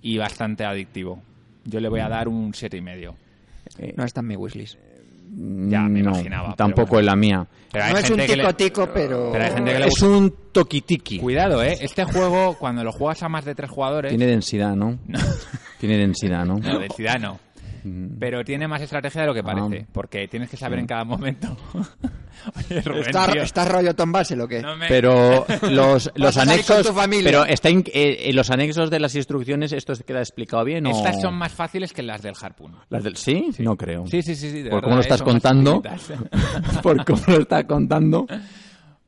y 0.02 0.18
bastante 0.18 0.66
adictivo. 0.66 1.22
Yo 1.66 1.80
le 1.80 1.88
voy 1.88 2.02
a 2.02 2.10
dar 2.10 2.28
un 2.28 2.54
siete 2.54 2.78
y 2.78 2.82
medio. 2.82 3.16
No 3.96 4.04
está 4.04 4.20
en 4.20 4.28
mi 4.28 4.36
wishlist. 4.36 4.78
Ya, 5.36 5.82
me 5.82 6.02
no, 6.02 6.12
imaginaba, 6.12 6.56
Tampoco 6.56 6.90
bueno. 6.96 7.00
es 7.02 7.06
la 7.08 7.16
mía. 7.16 7.48
Pero 7.72 7.90
No 7.90 7.98
es 7.98 8.10
un 8.12 8.18
le- 8.18 8.28
tico-tico, 8.28 8.90
pero... 8.94 9.30
pero 9.32 9.46
hay 9.46 9.52
gente 9.52 9.74
que 9.74 9.80
le 9.80 9.88
Es 9.88 10.02
un 10.04 10.34
toquitiqui. 10.52 11.18
Cuidado, 11.20 11.64
eh. 11.64 11.76
Este 11.82 12.04
juego 12.06 12.56
cuando 12.60 12.84
lo 12.84 12.92
juegas 12.92 13.24
a 13.24 13.30
más 13.30 13.46
de 13.46 13.56
tres 13.56 13.72
jugadores 13.72 14.10
Tiene 14.10 14.28
densidad, 14.28 14.76
¿no? 14.76 15.00
No. 15.08 15.20
Tiene 15.80 15.98
densidad, 15.98 16.46
¿no? 16.46 16.60
No, 16.60 16.80
densidad 16.80 17.20
no. 17.20 17.40
Mm. 17.84 18.18
Pero 18.20 18.44
tiene 18.46 18.68
más 18.68 18.82
estrategia 18.82 19.22
de 19.22 19.28
lo 19.28 19.34
que 19.34 19.42
Ah. 19.42 19.44
parece, 19.44 19.86
porque 19.92 20.28
tienes 20.28 20.50
que 20.50 20.58
saber 20.58 20.80
en 20.80 20.88
cada 20.88 21.04
momento 21.04 21.58
Oye, 22.58 22.82
Rubén, 22.82 23.02
¿Está, 23.06 23.32
tío, 23.32 23.42
está 23.44 23.66
rollo 23.66 23.94
Tom 23.96 24.12
Basel 24.12 24.42
o 24.42 24.48
qué? 24.48 24.62
no 24.62 24.76
me- 24.76 24.88
Pero 24.88 25.46
los, 25.70 26.12
los 26.16 26.38
anexos. 26.38 26.78
con 26.78 26.86
tu 26.86 26.94
familia. 26.94 27.24
Pero 27.32 27.46
está 27.46 27.70
in- 27.70 27.84
eh, 27.94 28.18
en 28.30 28.36
los 28.36 28.50
anexos 28.50 28.90
de 28.90 29.00
las 29.00 29.16
instrucciones, 29.16 29.72
¿esto 29.72 29.96
se 29.96 30.04
queda 30.04 30.20
explicado 30.20 30.64
bien? 30.66 30.86
o- 30.88 30.90
Estas 30.92 31.22
son 31.22 31.36
más 31.36 31.52
fáciles 31.52 31.94
que 31.94 32.02
las 32.04 32.22
del 32.22 32.34
Harpoon. 32.42 32.76
¿Las 32.90 33.04
del... 33.04 33.16
¿Sí? 33.18 33.50
No 33.60 33.76
creo. 33.78 34.08
Sí, 34.08 34.22
sí, 34.22 34.36
sí. 34.36 34.50
sí 34.50 34.62
de 34.64 34.70
Por 34.70 34.78
verdad, 34.78 34.84
cómo 34.84 34.96
lo 34.96 35.02
eh, 35.02 35.04
estás 35.04 35.22
contando. 35.22 35.82
Por 36.84 37.06
cómo 37.06 37.22
lo 37.28 37.40
estás 37.42 37.64
contando. 37.66 38.26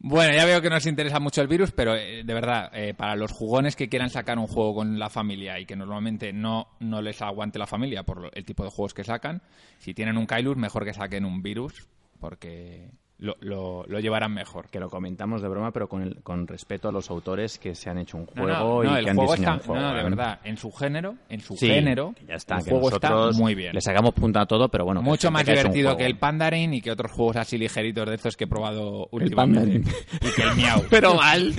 Bueno, 0.08 0.36
ya 0.36 0.46
veo 0.46 0.62
que 0.62 0.70
nos 0.70 0.86
interesa 0.86 1.20
mucho 1.20 1.42
el 1.42 1.48
virus, 1.48 1.72
pero 1.72 1.96
eh, 1.96 2.24
de 2.24 2.34
verdad, 2.36 2.70
eh, 2.76 2.94
para 2.94 3.16
los 3.16 3.32
jugones 3.32 3.76
que 3.76 3.90
quieran 3.90 4.12
sacar 4.12 4.38
un 4.38 4.46
juego 4.46 4.76
con 4.76 5.00
la 5.00 5.10
familia 5.10 5.60
y 5.60 5.66
que 5.66 5.76
normalmente 5.76 6.32
no, 6.32 6.68
no 6.80 7.02
les 7.02 7.24
aguante 7.24 7.58
la 7.58 7.66
familia 7.66 8.04
por 8.04 8.30
el 8.32 8.46
tipo 8.46 8.64
de 8.64 8.70
juegos 8.70 8.94
que 8.94 9.04
sacan, 9.04 9.42
si 9.80 9.96
tienen 9.96 10.20
un 10.20 10.28
Kailus, 10.28 10.58
mejor 10.58 10.86
que 10.86 10.94
saquen 10.94 11.26
un 11.26 11.42
virus, 11.42 11.88
porque 12.20 12.92
lo, 13.18 13.36
lo- 13.40 13.86
lo 13.88 14.00
llevarán 14.00 14.34
mejor. 14.34 14.68
Que 14.70 14.80
lo 14.80 14.90
comentamos 14.90 15.42
de 15.42 15.48
broma, 15.48 15.72
pero 15.72 15.88
con, 15.88 16.02
el- 16.02 16.22
con 16.22 16.48
respeto 16.48 16.90
a 16.90 16.92
los 16.92 17.10
autores 17.10 17.58
que 17.58 17.74
se 17.76 17.90
han 17.90 17.98
hecho 17.98 18.18
un 18.18 18.26
juego 18.26 18.48
no, 18.48 18.84
no, 18.84 18.94
y 18.96 18.98
el 19.00 19.04
que 19.06 19.10
han 19.12 19.16
juego 19.16 19.32
diseñado 19.34 19.58
está, 19.58 19.72
un 19.72 19.76
juego. 19.76 19.88
no, 19.90 19.94
de 19.96 20.02
¿eh? 20.02 20.04
verdad, 20.04 20.40
en 20.44 20.58
su 20.58 20.72
género, 20.72 21.16
en 21.30 21.40
su 21.40 21.56
Sí, 21.56 21.68
género, 21.68 22.14
ya 22.28 22.36
está, 22.36 22.58
el 22.58 22.64
que 22.66 22.72
juego 22.72 22.90
está 22.90 23.32
muy 23.34 23.56
bien. 23.56 23.74
Le 23.74 23.82
sacamos 23.82 24.14
punta 24.14 24.42
a 24.42 24.46
todo, 24.46 24.68
pero 24.70 24.86
bueno. 24.86 25.02
Mucho 25.02 25.32
más 25.32 25.44
que 25.44 25.52
divertido 25.52 25.96
que 25.96 26.06
el 26.06 26.18
Pandarin 26.18 26.74
y 26.74 26.82
que 26.82 26.92
otros 26.92 27.12
juegos 27.12 27.38
así 27.38 27.58
ligeritos 27.58 28.08
de 28.10 28.16
estos 28.16 28.36
que 28.36 28.44
he 28.44 28.48
probado 28.48 29.08
El 29.14 29.24
últimamente. 29.24 29.80
Pandarin. 29.80 29.86
Y 30.22 30.36
que 30.36 30.42
el 30.42 30.56
Miau. 30.56 30.84
Pero 30.90 31.16
Val, 31.16 31.54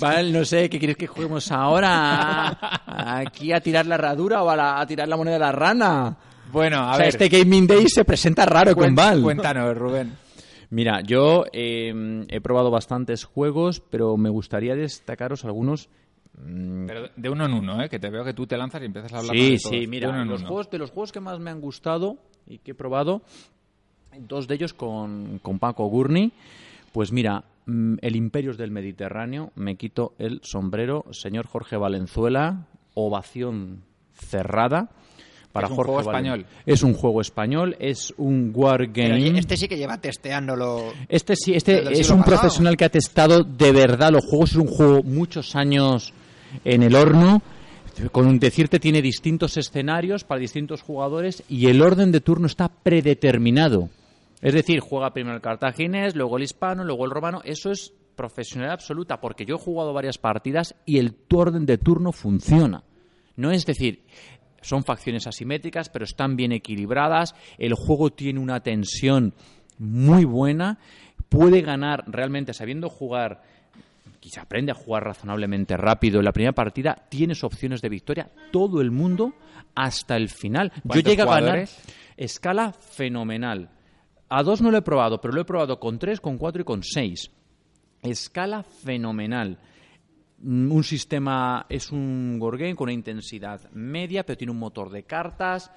Val, 0.00 0.32
no 0.34 0.44
sé, 0.44 0.68
¿qué 0.70 0.78
quieres 0.78 0.96
que 0.96 1.06
juguemos 1.06 1.50
ahora? 1.52 2.56
¿Aquí 2.86 3.52
a 3.52 3.60
tirar 3.60 3.86
la 3.86 3.96
herradura 3.96 4.42
o 4.42 4.50
a, 4.50 4.56
la- 4.56 4.80
a 4.80 4.86
tirar 4.86 5.08
la 5.08 5.16
moneda 5.16 5.34
de 5.34 5.40
la 5.40 5.52
rana? 5.52 6.16
Bueno, 6.52 6.78
a 6.78 6.90
o 6.92 6.94
sea, 6.94 6.98
ver, 6.98 7.08
este 7.08 7.28
Gaming 7.28 7.66
Day 7.66 7.86
se 7.88 8.04
presenta 8.04 8.46
raro 8.46 8.74
con 8.76 8.94
Val. 8.94 9.20
cuéntanos, 9.20 9.76
Rubén. 9.76 10.12
Mira, 10.70 11.00
yo 11.00 11.44
eh, 11.52 12.24
he 12.28 12.40
probado 12.40 12.70
bastantes 12.70 13.24
juegos, 13.24 13.80
pero 13.80 14.16
me 14.16 14.30
gustaría 14.30 14.74
destacaros 14.74 15.44
algunos. 15.44 15.88
mm, 16.38 16.86
Pero 16.86 17.08
de 17.16 17.28
uno 17.30 17.46
en 17.46 17.52
uno, 17.54 17.82
¿eh? 17.82 17.88
que 17.88 17.98
te 17.98 18.10
veo 18.10 18.24
que 18.24 18.34
tú 18.34 18.46
te 18.46 18.56
lanzas 18.56 18.82
y 18.82 18.86
empiezas 18.86 19.12
a 19.12 19.18
hablar 19.18 19.36
Sí, 19.36 19.42
de 19.52 19.58
todos. 19.58 19.70
sí, 19.70 19.80
De 19.80 19.86
mira, 19.86 20.22
en 20.22 20.28
los 20.28 20.40
uno. 20.40 20.48
juegos, 20.48 20.70
de 20.70 20.78
los 20.78 20.90
juegos 20.90 21.12
que 21.12 21.20
más 21.20 21.38
me 21.38 21.50
han 21.50 21.60
gustado 21.60 22.16
y 22.46 22.58
que 22.58 22.72
he 22.72 22.74
probado, 22.74 23.22
dos 24.18 24.48
de 24.48 24.54
ellos 24.56 24.74
con, 24.74 25.38
con 25.40 25.58
Paco 25.58 25.86
Gurney, 25.86 26.32
pues 26.92 27.12
mira, 27.12 27.44
mm, 27.66 27.96
El 28.02 28.16
Imperios 28.16 28.56
del 28.56 28.70
Mediterráneo, 28.70 29.52
me 29.54 29.76
quito 29.76 30.14
el 30.18 30.40
sombrero, 30.42 31.04
señor 31.12 31.46
Jorge 31.46 31.76
Valenzuela, 31.76 32.66
ovación 32.94 33.82
cerrada. 34.12 34.90
Para 35.56 35.66
Es 35.66 35.70
un 35.72 35.76
juego 35.76 36.00
español. 36.00 36.46
Es 36.64 36.82
un 36.82 36.94
juego 36.94 37.20
español, 37.20 37.76
es 37.80 38.14
un 38.16 38.52
wargame. 38.54 39.38
este 39.38 39.56
sí 39.56 39.66
que 39.68 39.76
lleva 39.76 39.98
testeándolo. 39.98 40.92
Este 41.08 41.34
sí, 41.36 41.54
este 41.54 41.78
es 41.98 42.10
un 42.10 42.18
pasado. 42.20 42.40
profesional 42.40 42.76
que 42.76 42.84
ha 42.84 42.90
testado 42.90 43.42
de 43.44 43.72
verdad 43.72 44.12
los 44.12 44.24
juegos. 44.24 44.50
Es 44.50 44.56
un 44.56 44.66
juego 44.68 45.02
muchos 45.02 45.56
años 45.56 46.12
en 46.64 46.82
el 46.82 46.94
horno. 46.94 47.42
Con 48.12 48.38
decirte, 48.38 48.78
tiene 48.78 49.00
distintos 49.00 49.56
escenarios 49.56 50.24
para 50.24 50.38
distintos 50.40 50.82
jugadores 50.82 51.42
y 51.48 51.68
el 51.68 51.80
orden 51.80 52.12
de 52.12 52.20
turno 52.20 52.46
está 52.46 52.68
predeterminado. 52.68 53.88
Es 54.42 54.52
decir, 54.52 54.80
juega 54.80 55.14
primero 55.14 55.34
el 55.36 55.40
cartaginés, 55.42 56.14
luego 56.14 56.36
el 56.36 56.42
hispano, 56.42 56.84
luego 56.84 57.06
el 57.06 57.10
romano. 57.10 57.40
Eso 57.44 57.70
es 57.70 57.94
profesionalidad 58.14 58.74
absoluta 58.74 59.18
porque 59.18 59.46
yo 59.46 59.54
he 59.56 59.58
jugado 59.58 59.94
varias 59.94 60.18
partidas 60.18 60.74
y 60.84 60.98
el 60.98 61.14
tu- 61.14 61.38
orden 61.38 61.64
de 61.64 61.78
turno 61.78 62.12
funciona. 62.12 62.82
No 63.36 63.50
es 63.50 63.64
decir, 63.64 64.02
son 64.66 64.84
facciones 64.84 65.26
asimétricas, 65.26 65.88
pero 65.88 66.04
están 66.04 66.36
bien 66.36 66.52
equilibradas. 66.52 67.34
El 67.58 67.74
juego 67.74 68.10
tiene 68.10 68.40
una 68.40 68.60
tensión 68.60 69.32
muy 69.78 70.24
buena. 70.24 70.78
Puede 71.28 71.62
ganar 71.62 72.04
realmente 72.06 72.52
sabiendo 72.52 72.88
jugar. 72.88 73.42
Y 74.22 74.30
se 74.30 74.40
aprende 74.40 74.72
a 74.72 74.74
jugar 74.74 75.04
razonablemente 75.04 75.76
rápido. 75.76 76.18
En 76.18 76.24
la 76.24 76.32
primera 76.32 76.52
partida 76.52 77.06
tienes 77.08 77.44
opciones 77.44 77.80
de 77.80 77.88
victoria. 77.88 78.28
Todo 78.50 78.80
el 78.80 78.90
mundo 78.90 79.34
hasta 79.76 80.16
el 80.16 80.28
final. 80.28 80.72
Yo 80.74 80.82
¿Cuántos 80.82 81.04
llegué 81.12 81.22
a 81.22 81.26
ganar. 81.26 81.68
Escala 82.16 82.72
fenomenal. 82.72 83.70
A 84.28 84.42
dos 84.42 84.60
no 84.60 84.72
lo 84.72 84.78
he 84.78 84.82
probado, 84.82 85.20
pero 85.20 85.32
lo 85.32 85.42
he 85.42 85.44
probado 85.44 85.78
con 85.78 86.00
tres, 86.00 86.20
con 86.20 86.38
cuatro 86.38 86.62
y 86.62 86.64
con 86.64 86.82
seis. 86.82 87.30
Escala 88.02 88.64
fenomenal. 88.64 89.58
Mm, 90.38 90.70
Un 90.72 90.84
sistema 90.84 91.64
es 91.68 91.90
un 91.90 92.36
wargame 92.40 92.74
con 92.76 92.84
una 92.84 92.92
intensidad 92.92 93.70
media, 93.72 94.24
pero 94.24 94.36
tiene 94.36 94.50
un 94.50 94.58
motor 94.58 94.90
de 94.90 95.04
cartas 95.04 95.70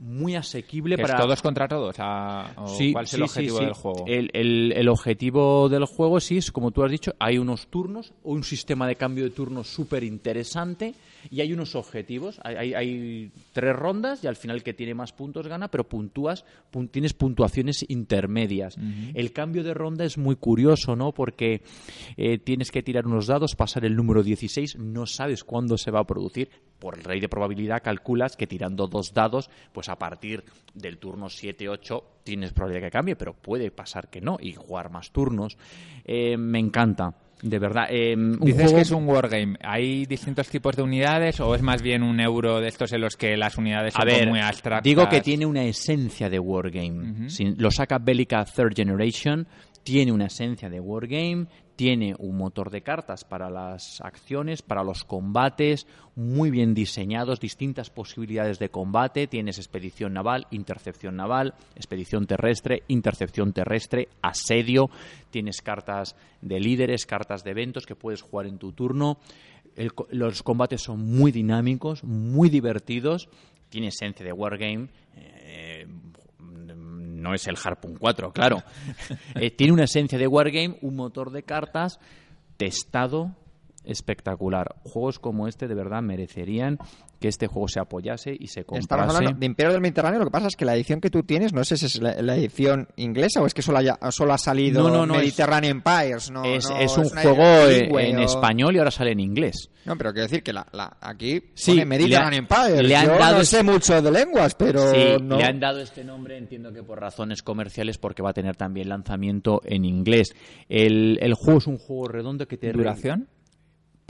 muy 0.00 0.34
asequible 0.34 0.96
¿Que 0.96 1.02
para 1.02 1.14
¿Es 1.14 1.20
todos 1.20 1.42
contra 1.42 1.68
todos? 1.68 1.96
¿o 1.98 2.66
Sí, 2.66 2.92
¿Cuál 2.92 3.04
es 3.04 3.10
sí, 3.10 3.16
el 3.16 3.22
objetivo 3.22 3.58
sí. 3.58 3.64
del 3.64 3.74
juego? 3.74 4.04
El, 4.06 4.30
el- 4.34 4.72
el 4.76 4.88
objetivo 4.88 5.68
del 5.68 5.84
juego 5.86 6.18
sí 6.20 6.38
es, 6.38 6.50
como 6.50 6.72
tú 6.72 6.82
has 6.84 6.90
dicho, 6.90 7.14
hay 7.20 7.38
unos 7.38 7.68
turnos, 7.68 8.12
un 8.24 8.42
sistema 8.42 8.86
de 8.88 8.96
cambio 8.96 9.24
de 9.24 9.30
turnos 9.30 9.68
súper 9.68 10.02
interesante 10.02 10.94
y 11.30 11.40
hay 11.40 11.52
unos 11.52 11.74
objetivos. 11.74 12.40
Hay, 12.44 12.56
hay- 12.56 12.74
hay 12.74 13.32
tres 13.52 13.74
rondas 13.76 14.22
y 14.24 14.26
al 14.26 14.36
final 14.36 14.62
que 14.62 14.74
tiene 14.74 14.94
más 14.94 15.12
puntos 15.12 15.46
gana, 15.48 15.68
pero 15.68 15.88
puntúas, 15.88 16.44
pun- 16.72 16.90
tienes 16.90 17.12
puntuaciones 17.14 17.84
intermedias. 17.88 18.76
El 19.14 19.32
cambio 19.32 19.62
de 19.64 19.74
ronda 19.74 20.04
es 20.04 20.18
muy 20.18 20.36
curioso, 20.36 20.96
¿no? 20.96 21.12
Porque 21.12 21.62
eh, 22.16 22.38
tienes 22.38 22.70
que 22.70 22.82
tirar 22.82 23.06
unos 23.06 23.26
dados, 23.26 23.54
pasar 23.56 23.84
el 23.84 23.96
número 23.96 24.22
16, 24.22 24.76
no 24.78 25.06
sabes 25.06 25.44
cuándo 25.44 25.76
se 25.78 25.90
va 25.90 26.00
a 26.00 26.04
producir. 26.06 26.50
Por 26.78 26.98
el 26.98 27.04
rey 27.04 27.20
de 27.20 27.28
probabilidad 27.28 27.80
calculas 27.80 28.36
que 28.36 28.48
tirando 28.48 28.88
dos 28.88 29.14
dados, 29.14 29.48
pues 29.72 29.88
a 29.88 29.96
partir 30.00 30.42
del 30.74 30.98
turno 30.98 31.26
7-8 31.26 32.02
tienes 32.24 32.52
probabilidad 32.52 32.88
que 32.88 32.90
cambie, 32.90 33.14
pero 33.14 33.34
puede 33.34 33.70
pasar 33.70 34.10
que 34.10 34.20
no 34.20 34.36
y 34.40 34.52
jugar 34.54 34.90
más 34.90 35.12
turnos. 35.12 35.56
Eh, 36.04 36.36
me 36.36 36.58
encanta, 36.58 37.14
de 37.42 37.58
verdad. 37.58 37.86
Eh, 37.90 38.14
un 38.16 38.38
Dices 38.40 38.62
juego- 38.62 38.76
que 38.76 38.80
es 38.82 38.90
un 38.92 39.06
wargame. 39.08 39.56
¿Hay 39.62 40.06
distintos 40.06 40.48
tipos 40.48 40.76
de 40.76 40.82
unidades 40.82 41.40
o 41.40 41.54
es 41.54 41.60
más 41.62 41.82
bien 41.82 42.02
un 42.02 42.20
euro 42.20 42.60
de 42.60 42.68
estos 42.68 42.92
en 42.92 43.00
los 43.00 43.16
que 43.16 43.36
las 43.36 43.58
unidades 43.58 43.94
A 43.96 43.98
son 44.02 44.06
ver, 44.06 44.28
muy 44.28 44.38
abstractas? 44.40 44.84
digo 44.84 45.08
que 45.08 45.20
tiene 45.20 45.44
una 45.44 45.64
esencia 45.64 46.30
de 46.30 46.38
wargame. 46.38 47.28
Si 47.28 47.44
lo 47.56 47.70
saca 47.70 47.98
Bellica 47.98 48.44
Third 48.44 48.74
Generation, 48.76 49.46
tiene 49.82 50.12
una 50.12 50.26
esencia 50.26 50.70
de 50.70 50.78
wargame, 50.78 51.46
tiene 51.82 52.14
un 52.16 52.36
motor 52.36 52.70
de 52.70 52.82
cartas 52.82 53.24
para 53.24 53.50
las 53.50 54.00
acciones, 54.02 54.62
para 54.62 54.84
los 54.84 55.02
combates, 55.02 55.88
muy 56.14 56.48
bien 56.48 56.74
diseñados, 56.74 57.40
distintas 57.40 57.90
posibilidades 57.90 58.60
de 58.60 58.68
combate. 58.68 59.26
Tienes 59.26 59.58
expedición 59.58 60.12
naval, 60.12 60.46
intercepción 60.52 61.16
naval, 61.16 61.54
expedición 61.74 62.28
terrestre, 62.28 62.84
intercepción 62.86 63.52
terrestre, 63.52 64.06
asedio. 64.22 64.90
Tienes 65.30 65.60
cartas 65.60 66.14
de 66.40 66.60
líderes, 66.60 67.04
cartas 67.04 67.42
de 67.42 67.50
eventos 67.50 67.84
que 67.84 67.96
puedes 67.96 68.22
jugar 68.22 68.46
en 68.46 68.58
tu 68.58 68.70
turno. 68.70 69.18
Los 70.12 70.44
combates 70.44 70.82
son 70.82 71.00
muy 71.00 71.32
dinámicos, 71.32 72.04
muy 72.04 72.48
divertidos. 72.48 73.28
Tiene 73.70 73.88
esencia 73.88 74.24
de 74.24 74.32
wargame. 74.32 74.86
eh, 75.16 75.88
no 77.22 77.34
es 77.34 77.46
el 77.46 77.56
Harpoon 77.62 77.96
4, 77.96 78.32
claro. 78.32 78.62
Eh, 79.34 79.50
tiene 79.50 79.72
una 79.72 79.84
esencia 79.84 80.18
de 80.18 80.26
wargame, 80.26 80.78
un 80.82 80.94
motor 80.94 81.30
de 81.30 81.42
cartas 81.42 81.98
testado 82.56 83.34
espectacular. 83.84 84.74
Juegos 84.84 85.18
como 85.18 85.48
este 85.48 85.68
de 85.68 85.74
verdad 85.74 86.02
merecerían 86.02 86.78
que 87.20 87.28
este 87.28 87.46
juego 87.46 87.68
se 87.68 87.78
apoyase 87.78 88.36
y 88.36 88.48
se 88.48 88.60
Estamos 88.60 88.80
comprase. 88.88 89.16
hablando 89.18 89.38
de 89.38 89.46
Imperio 89.46 89.72
del 89.72 89.80
Mediterráneo. 89.80 90.18
Lo 90.18 90.24
que 90.26 90.32
pasa 90.32 90.48
es 90.48 90.56
que 90.56 90.64
la 90.64 90.74
edición 90.74 91.00
que 91.00 91.08
tú 91.08 91.22
tienes, 91.22 91.52
no 91.52 91.62
sé 91.62 91.76
si 91.76 91.86
es 91.86 92.02
la, 92.02 92.20
la 92.20 92.34
edición 92.36 92.88
inglesa 92.96 93.40
o 93.40 93.46
es 93.46 93.54
que 93.54 93.62
solo, 93.62 93.78
haya- 93.78 93.98
solo 94.10 94.32
ha 94.32 94.38
salido 94.38 94.82
No, 94.82 94.90
no, 94.90 95.06
no, 95.06 95.14
Mediterranean 95.14 95.76
Empires. 95.84 96.30
No, 96.32 96.44
es, 96.44 96.66
un 96.96 97.08
juego 97.10 97.98
en 98.00 98.18
español 98.18 98.74
y 98.74 98.78
ahora 98.78 98.90
sale 98.90 99.12
en 99.12 99.20
inglés. 99.20 99.70
No, 99.84 99.96
pero 99.96 100.12
quiero 100.12 100.24
decir 100.26 100.42
que 100.42 100.52
la, 100.52 100.66
la- 100.72 100.96
aquí 101.00 101.44
Sí, 101.54 101.72
pone 101.72 101.84
Mediterranean 101.86 102.34
Empires. 102.48 102.82
le 102.82 102.96
han 102.96 103.06
Yo 103.06 103.18
dado 103.18 103.38
no 103.38 103.44
sé 103.44 103.62
mucho 103.62 104.02
de 104.02 104.10
lenguas, 104.10 104.54
pero 104.56 104.80
Sí, 104.90 104.96
le 105.20 105.44
han 105.44 105.60
dado 105.60 105.80
este 105.80 106.02
nombre, 106.04 106.36
entiendo 106.38 106.72
que 106.72 106.82
por 106.82 107.00
razones 107.00 107.42
comerciales, 107.44 107.98
porque 107.98 108.22
va 108.22 108.30
a 108.30 108.34
tener 108.34 108.56
también 108.56 108.88
lanzamiento 108.88 109.60
en 109.64 109.84
inglés. 109.84 110.34
El, 110.68 111.18
el 111.22 111.34
juego 111.34 111.58
es 111.60 111.66
un 111.68 111.78
juego 111.78 112.08
redondo 112.08 112.48
que 112.48 112.56
te... 112.56 112.72
¿Duración? 112.72 113.28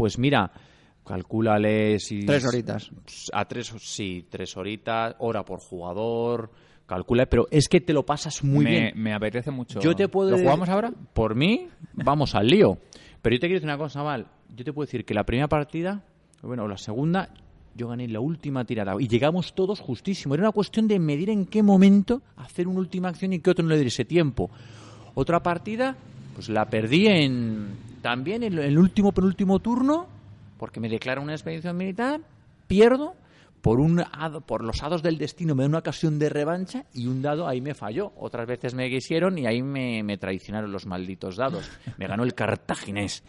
Pues 0.02 0.18
mira, 0.18 0.50
calcúlale 1.06 2.00
si... 2.00 2.26
Tres 2.26 2.44
horitas. 2.44 2.90
A 3.32 3.44
tres, 3.44 3.72
sí, 3.78 4.26
tres 4.28 4.56
horitas, 4.56 5.14
hora 5.20 5.44
por 5.44 5.60
jugador, 5.60 6.50
calcula, 6.86 7.26
pero 7.26 7.46
es 7.52 7.68
que 7.68 7.80
te 7.80 7.92
lo 7.92 8.04
pasas 8.04 8.42
muy 8.42 8.64
me, 8.64 8.70
bien. 8.72 8.92
me 8.96 9.14
apetece 9.14 9.52
mucho. 9.52 9.78
Yo 9.78 9.94
te 9.94 10.08
puedo 10.08 10.30
¿Lo 10.30 10.38
jugamos 10.38 10.68
ahora? 10.68 10.92
Por 11.12 11.36
mí, 11.36 11.68
vamos 11.92 12.34
al 12.34 12.48
lío. 12.48 12.78
Pero 13.22 13.36
yo 13.36 13.38
te 13.38 13.46
quiero 13.46 13.60
decir 13.60 13.68
una 13.68 13.78
cosa, 13.78 14.02
Val. 14.02 14.26
Yo 14.56 14.64
te 14.64 14.72
puedo 14.72 14.86
decir 14.86 15.04
que 15.04 15.14
la 15.14 15.22
primera 15.22 15.46
partida, 15.46 16.02
bueno, 16.42 16.66
la 16.66 16.78
segunda, 16.78 17.32
yo 17.76 17.86
gané 17.86 18.08
la 18.08 18.18
última 18.18 18.64
tirada. 18.64 18.96
Y 18.98 19.06
llegamos 19.06 19.54
todos 19.54 19.78
justísimo. 19.78 20.34
Era 20.34 20.42
una 20.42 20.52
cuestión 20.52 20.88
de 20.88 20.98
medir 20.98 21.30
en 21.30 21.46
qué 21.46 21.62
momento 21.62 22.22
hacer 22.34 22.66
una 22.66 22.80
última 22.80 23.10
acción 23.10 23.34
y 23.34 23.38
qué 23.38 23.50
otro 23.50 23.64
no 23.64 23.70
le 23.72 23.78
diese 23.78 24.04
tiempo. 24.04 24.50
Otra 25.14 25.44
partida, 25.44 25.96
pues 26.34 26.48
la 26.48 26.66
perdí 26.66 27.06
en 27.06 27.76
también 28.02 28.42
en 28.42 28.58
el 28.58 28.78
último 28.78 29.12
penúltimo 29.12 29.60
turno, 29.60 30.06
porque 30.58 30.80
me 30.80 30.88
declaran 30.88 31.24
una 31.24 31.34
expedición 31.34 31.76
militar, 31.76 32.20
pierdo, 32.66 33.14
por 33.62 33.78
un 33.78 34.04
por 34.44 34.64
los 34.64 34.82
hados 34.82 35.02
del 35.02 35.18
destino 35.18 35.54
me 35.54 35.62
da 35.62 35.68
una 35.68 35.78
ocasión 35.78 36.18
de 36.18 36.28
revancha 36.28 36.84
y 36.92 37.06
un 37.06 37.22
dado 37.22 37.46
ahí 37.46 37.60
me 37.60 37.74
falló. 37.74 38.12
Otras 38.18 38.46
veces 38.46 38.74
me 38.74 38.90
quisieron 38.90 39.38
y 39.38 39.46
ahí 39.46 39.62
me, 39.62 40.02
me 40.02 40.18
traicionaron 40.18 40.72
los 40.72 40.84
malditos 40.84 41.36
dados. 41.36 41.70
Me 41.96 42.08
ganó 42.08 42.24
el 42.24 42.34
cartaginés. 42.34 43.22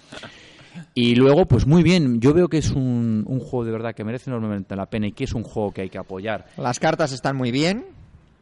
Y 0.96 1.14
luego, 1.14 1.46
pues 1.46 1.68
muy 1.68 1.84
bien, 1.84 2.20
yo 2.20 2.34
veo 2.34 2.48
que 2.48 2.58
es 2.58 2.72
un, 2.72 3.24
un 3.28 3.40
juego 3.40 3.64
de 3.64 3.72
verdad 3.72 3.94
que 3.94 4.04
merece 4.04 4.32
enormemente 4.32 4.76
la 4.76 4.88
pena 4.88 5.06
y 5.06 5.12
que 5.12 5.26
es 5.26 5.34
un 5.34 5.44
juego 5.44 5.72
que 5.72 5.82
hay 5.82 5.90
que 5.90 6.00
apoyar. 6.00 6.48
Las 6.58 6.80
cartas 6.80 7.12
están 7.12 7.36
muy 7.36 7.52
bien, 7.52 7.86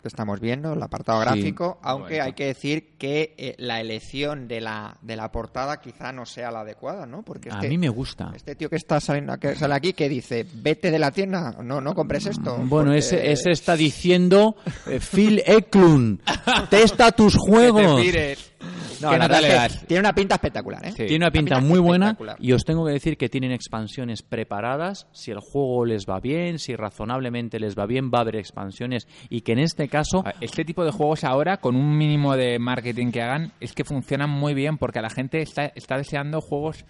que 0.02 0.08
estamos 0.08 0.40
viendo, 0.40 0.74
el 0.74 0.82
apartado 0.84 1.20
Sí, 1.20 1.26
gráfico, 1.26 1.80
aunque 1.84 2.20
hay 2.22 2.34
que 2.34 2.46
decir 2.48 2.98
que 2.98 3.34
eh, 3.38 3.56
la 3.58 3.80
elección 3.80 4.48
de 4.48 4.62
la, 4.62 4.98
de 5.02 5.16
la 5.16 5.32
portada 5.32 5.80
quizá 5.80 6.12
no 6.12 6.26
sea 6.26 6.52
la 6.52 6.62
adecuada, 6.62 7.06
¿no? 7.06 7.24
Porque 7.24 7.50
A 7.50 7.56
este, 7.56 7.70
mí 7.70 7.78
me 7.78 7.90
gusta. 7.90 8.32
este 8.36 8.56
tío 8.56 8.70
que 8.70 8.76
está 8.76 9.00
saliendo, 9.00 9.38
que 9.38 9.56
sale 9.56 9.76
aquí, 9.76 9.94
que 9.94 10.10
dice, 10.10 10.46
vete 10.54 10.92
de 10.92 11.00
la 11.00 11.12
tienda, 11.12 11.56
no, 11.64 11.80
no 11.82 11.94
compres 11.96 12.26
esto. 12.26 12.58
Bueno, 12.58 12.68
porque- 12.92 12.98
ese, 12.98 13.32
ese 13.32 13.52
está 13.52 13.76
diciendo 13.76 14.56
eh, 14.88 15.00
Phil 15.00 15.42
Eklund, 15.46 16.22
testa 16.70 17.12
tus 17.12 17.36
juegos. 17.36 18.02
Que 18.02 18.12
te. 18.12 18.51
No, 19.02 19.10
¿Qué 19.10 19.18
la 19.18 19.28
nota 19.28 19.28
verdad 19.28 19.42
le 19.42 19.48
es 19.48 19.54
que 19.54 19.60
das? 19.78 19.88
tiene 19.88 20.00
una 20.02 20.14
pinta 20.14 20.36
espectacular, 20.36 20.86
¿eh? 20.86 20.92
Sí. 20.92 21.06
Tiene 21.08 21.18
una 21.26 21.32
pinta 21.32 21.56
pinta 21.56 21.68
muy 21.68 21.80
buena 21.80 22.18
y 22.40 22.52
os 22.54 22.64
tengo 22.64 22.86
que 22.86 22.92
decir 22.94 23.18
que 23.18 23.30
tienen 23.30 23.52
expansiones 23.52 24.22
preparadas. 24.22 25.08
Si 25.12 25.32
el 25.32 25.40
juego 25.40 25.86
les 25.86 26.06
va 26.06 26.20
bien, 26.20 26.60
si 26.60 26.76
razonablemente 26.76 27.60
les 27.60 27.76
va 27.78 27.86
bien, 27.86 28.12
va 28.14 28.20
a 28.20 28.22
haber 28.22 28.36
expansiones 28.36 29.08
y 29.30 29.42
que 29.42 29.54
en 29.54 29.60
este 29.60 29.88
caso 29.88 30.24
Este 30.40 30.64
tipo 30.66 30.86
de 30.86 30.92
juegos 30.92 31.24
ahora, 31.24 31.58
con 31.58 31.76
un 31.76 31.98
mínimo 31.98 32.36
de 32.36 32.60
marketing 32.60 33.12
que 33.12 33.22
hagan, 33.22 33.52
es 33.60 33.74
que 33.74 33.84
funcionan 33.84 34.30
muy 34.30 34.54
bien 34.54 34.78
porque 34.78 35.02
la 35.02 35.10
gente 35.10 35.42
está, 35.42 35.66
está 35.76 35.98
deseando 35.98 36.42
juegos 36.42 36.86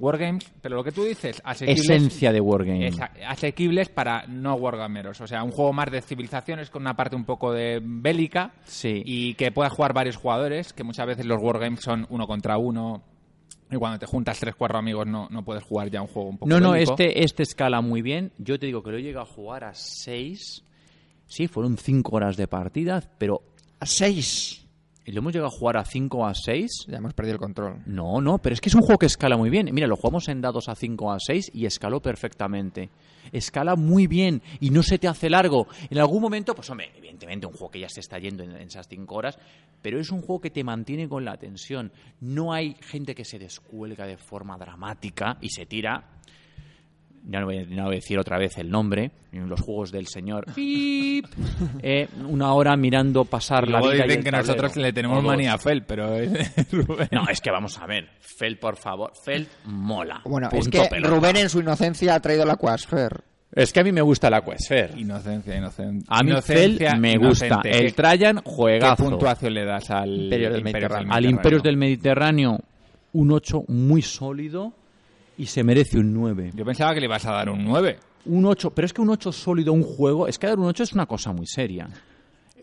Wargames, 0.00 0.50
pero 0.60 0.76
lo 0.76 0.82
que 0.82 0.90
tú 0.92 1.04
dices, 1.04 1.40
asequibles, 1.44 1.88
esencia 1.90 2.32
de 2.32 2.40
Wargame. 2.40 2.88
esa- 2.88 3.12
asequibles 3.28 3.88
para 3.90 4.26
no 4.26 4.54
wargameros. 4.54 5.20
O 5.20 5.26
sea, 5.26 5.44
un 5.44 5.50
juego 5.52 5.72
más 5.72 5.90
de 5.92 6.00
civilizaciones 6.02 6.70
con 6.70 6.82
una 6.82 6.96
parte 6.96 7.14
un 7.14 7.24
poco 7.24 7.52
de 7.52 7.80
bélica 7.84 8.54
Sí. 8.64 9.02
y 9.04 9.34
que 9.34 9.52
pueda 9.52 9.70
jugar 9.70 9.92
varios 9.92 10.16
jugadores, 10.16 10.72
que 10.72 10.82
muchas 10.84 11.06
veces 11.06 11.26
los 11.26 11.40
wargames 11.42 11.80
son 11.80 12.06
uno 12.10 12.26
contra 12.26 12.56
uno. 12.58 13.02
Y 13.70 13.76
cuando 13.76 13.98
te 14.00 14.06
juntas 14.06 14.40
tres, 14.40 14.54
cuatro 14.56 14.78
amigos 14.78 15.06
no, 15.06 15.28
no 15.30 15.44
puedes 15.44 15.62
jugar 15.62 15.88
ya 15.90 16.00
un 16.02 16.08
juego 16.08 16.30
un 16.30 16.38
poco 16.38 16.48
No, 16.48 16.58
no, 16.58 16.74
este, 16.74 17.22
este 17.22 17.44
escala 17.44 17.80
muy 17.80 18.02
bien. 18.02 18.32
Yo 18.38 18.58
te 18.58 18.66
digo 18.66 18.82
que 18.82 18.90
lo 18.90 18.96
he 18.96 19.02
llegado 19.02 19.26
a 19.26 19.28
jugar 19.32 19.62
a 19.62 19.74
6. 19.74 20.64
Sí, 21.26 21.46
fueron 21.46 21.76
5 21.76 22.16
horas 22.16 22.36
de 22.36 22.48
partida, 22.48 23.00
pero 23.18 23.42
A 23.78 23.86
seis. 23.86 24.66
¿Y 25.04 25.12
lo 25.12 25.20
hemos 25.20 25.32
llegado 25.32 25.48
a 25.48 25.56
jugar 25.56 25.76
a 25.76 25.84
5 25.84 26.18
o 26.18 26.26
a 26.26 26.34
6. 26.34 26.86
Ya 26.88 26.98
hemos 26.98 27.14
perdido 27.14 27.34
el 27.34 27.40
control. 27.40 27.82
No, 27.86 28.20
no, 28.20 28.38
pero 28.38 28.54
es 28.54 28.60
que 28.60 28.68
es 28.68 28.74
un 28.74 28.82
juego 28.82 28.98
que 28.98 29.06
escala 29.06 29.36
muy 29.36 29.50
bien. 29.50 29.68
Mira, 29.72 29.86
lo 29.86 29.96
jugamos 29.96 30.28
en 30.28 30.40
dados 30.40 30.68
a 30.68 30.74
5 30.74 31.04
o 31.04 31.12
a 31.12 31.18
6 31.18 31.52
y 31.54 31.66
escaló 31.66 32.00
perfectamente. 32.00 32.90
Escala 33.32 33.76
muy 33.76 34.06
bien 34.06 34.42
y 34.60 34.70
no 34.70 34.82
se 34.82 34.98
te 34.98 35.08
hace 35.08 35.30
largo. 35.30 35.66
En 35.88 35.98
algún 35.98 36.22
momento, 36.22 36.54
pues 36.54 36.68
hombre, 36.70 36.90
evidentemente 36.96 37.46
un 37.46 37.52
juego 37.52 37.70
que 37.70 37.80
ya 37.80 37.88
se 37.88 38.00
está 38.00 38.18
yendo 38.18 38.42
en, 38.42 38.52
en 38.52 38.68
esas 38.68 38.88
5 38.88 39.14
horas, 39.14 39.38
pero 39.82 39.98
es 39.98 40.10
un 40.10 40.20
juego 40.20 40.40
que 40.40 40.50
te 40.50 40.64
mantiene 40.64 41.08
con 41.08 41.24
la 41.24 41.36
tensión. 41.36 41.92
No 42.20 42.52
hay 42.52 42.76
gente 42.80 43.14
que 43.14 43.24
se 43.24 43.38
descuelga 43.38 44.06
de 44.06 44.16
forma 44.16 44.56
dramática 44.58 45.38
y 45.40 45.50
se 45.50 45.66
tira. 45.66 46.19
Ya 47.22 47.40
no 47.40 47.46
voy, 47.46 47.58
a- 47.58 47.66
no 47.66 47.84
voy 47.84 47.92
a 47.92 47.96
decir 47.96 48.18
otra 48.18 48.38
vez 48.38 48.56
el 48.58 48.70
nombre, 48.70 49.10
en 49.32 49.48
los 49.48 49.60
juegos 49.60 49.92
del 49.92 50.06
señor. 50.06 50.46
Pip, 50.54 51.26
eh, 51.82 52.08
una 52.28 52.54
hora 52.54 52.76
mirando 52.76 53.24
pasar 53.24 53.68
Y 53.68 53.72
la 53.72 53.80
vida. 53.80 53.90
y 53.90 53.94
dicen 53.96 54.10
el 54.10 54.16
que 54.24 54.30
tablero. 54.30 54.46
nosotros 54.46 54.76
le 54.76 54.92
tenemos 54.92 55.22
manía 55.22 55.52
a 55.54 55.58
Fel, 55.58 55.82
pero 55.84 56.08
Rubén. 56.72 57.08
No, 57.12 57.28
es 57.28 57.40
que 57.40 57.50
vamos 57.50 57.78
a 57.78 57.86
ver. 57.86 58.08
Feld, 58.20 58.58
por 58.58 58.76
favor. 58.76 59.12
Feld 59.24 59.46
mola. 59.66 60.22
Bueno, 60.24 60.48
es 60.50 60.60
Punto 60.64 60.82
que 60.82 60.88
pelota. 60.88 61.14
Rubén 61.14 61.36
en 61.36 61.48
su 61.50 61.60
inocencia 61.60 62.14
ha 62.14 62.20
traído 62.20 62.44
la 62.46 62.56
Quasphere. 62.56 63.16
Es 63.52 63.72
que 63.72 63.80
a 63.80 63.82
mí 63.84 63.90
me 63.90 64.00
gusta 64.00 64.30
la 64.30 64.42
Questfer. 64.42 64.96
Inocencia, 64.96 65.56
inocencia. 65.56 66.06
A 66.08 66.22
mí 66.22 66.30
Inocencia, 66.30 66.90
Feld 66.92 67.00
me 67.00 67.18
gusta. 67.18 67.46
inocente. 67.46 67.70
El 67.78 67.86
¿Qué- 67.86 67.92
Trajan, 67.92 68.36
¿Qué 68.36 68.42
juegazo. 68.44 69.04
puntuación 69.04 69.54
le 69.54 69.64
das 69.64 69.90
al 69.90 70.08
Imperio 70.22 70.52
del 70.52 70.62
Mediterráneo? 70.62 71.12
Al 71.12 71.24
Imperios 71.26 71.62
del 71.64 71.76
Mediterráneo, 71.76 72.60
un 73.12 73.32
8 73.32 73.64
muy 73.66 74.02
sólido 74.02 74.72
y 75.40 75.46
se 75.46 75.64
merece 75.64 75.98
un 75.98 76.12
9. 76.12 76.50
Yo 76.54 76.66
pensaba 76.66 76.92
que 76.92 77.00
le 77.00 77.06
ibas 77.06 77.24
a 77.24 77.32
dar 77.32 77.48
un 77.48 77.64
9. 77.64 77.98
Un 78.26 78.44
8, 78.44 78.72
pero 78.72 78.84
es 78.84 78.92
que 78.92 79.00
un 79.00 79.08
8 79.08 79.32
sólido 79.32 79.72
a 79.72 79.74
un 79.74 79.82
juego, 79.82 80.28
es 80.28 80.38
que 80.38 80.46
dar 80.46 80.58
un 80.58 80.66
8 80.66 80.82
es 80.82 80.92
una 80.92 81.06
cosa 81.06 81.32
muy 81.32 81.46
seria. 81.46 81.88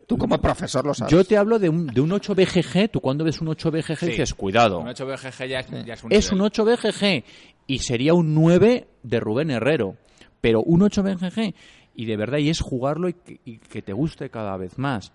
Tú 0.06 0.16
como 0.16 0.38
profesor 0.38 0.86
lo 0.86 0.94
sabes. 0.94 1.12
Yo 1.12 1.24
te 1.24 1.38
hablo 1.38 1.58
de 1.58 1.70
un, 1.70 1.88
de 1.88 2.00
un 2.02 2.12
8 2.12 2.36
BGG, 2.36 2.92
tú 2.92 3.02
cuando 3.02 3.24
ves 3.24 3.42
un 3.42 3.48
8 3.48 3.72
BGG 3.72 3.98
Sí. 3.98 4.06
dices, 4.06 4.36
cuidado. 4.36 4.80
Un 4.80 4.90
8 4.90 5.08
BGG 5.08 5.48
ya 5.48 5.60
es, 5.62 5.86
ya 5.86 5.94
es 5.96 6.04
un 6.04 6.14
Es 6.14 6.32
un 6.32 6.38
nivel. 6.38 6.52
8 6.54 6.66
BGG 6.66 7.24
y 7.66 7.80
sería 7.80 8.14
un 8.14 8.36
9 8.36 8.88
de 9.02 9.20
Rubén 9.20 9.50
Herrero. 9.50 9.96
Pero 10.40 10.62
un 10.62 10.84
8 10.84 11.02
BGG 11.02 11.56
y 11.96 12.06
de 12.06 12.16
verdad, 12.16 12.38
y 12.38 12.50
es 12.50 12.62
jugarlo 12.62 13.10
y 13.10 13.14
que, 13.14 13.40
y 13.44 13.58
que 13.58 13.82
te 13.82 13.94
guste 13.94 14.30
cada 14.30 14.56
vez 14.56 14.78
más. 14.78 15.12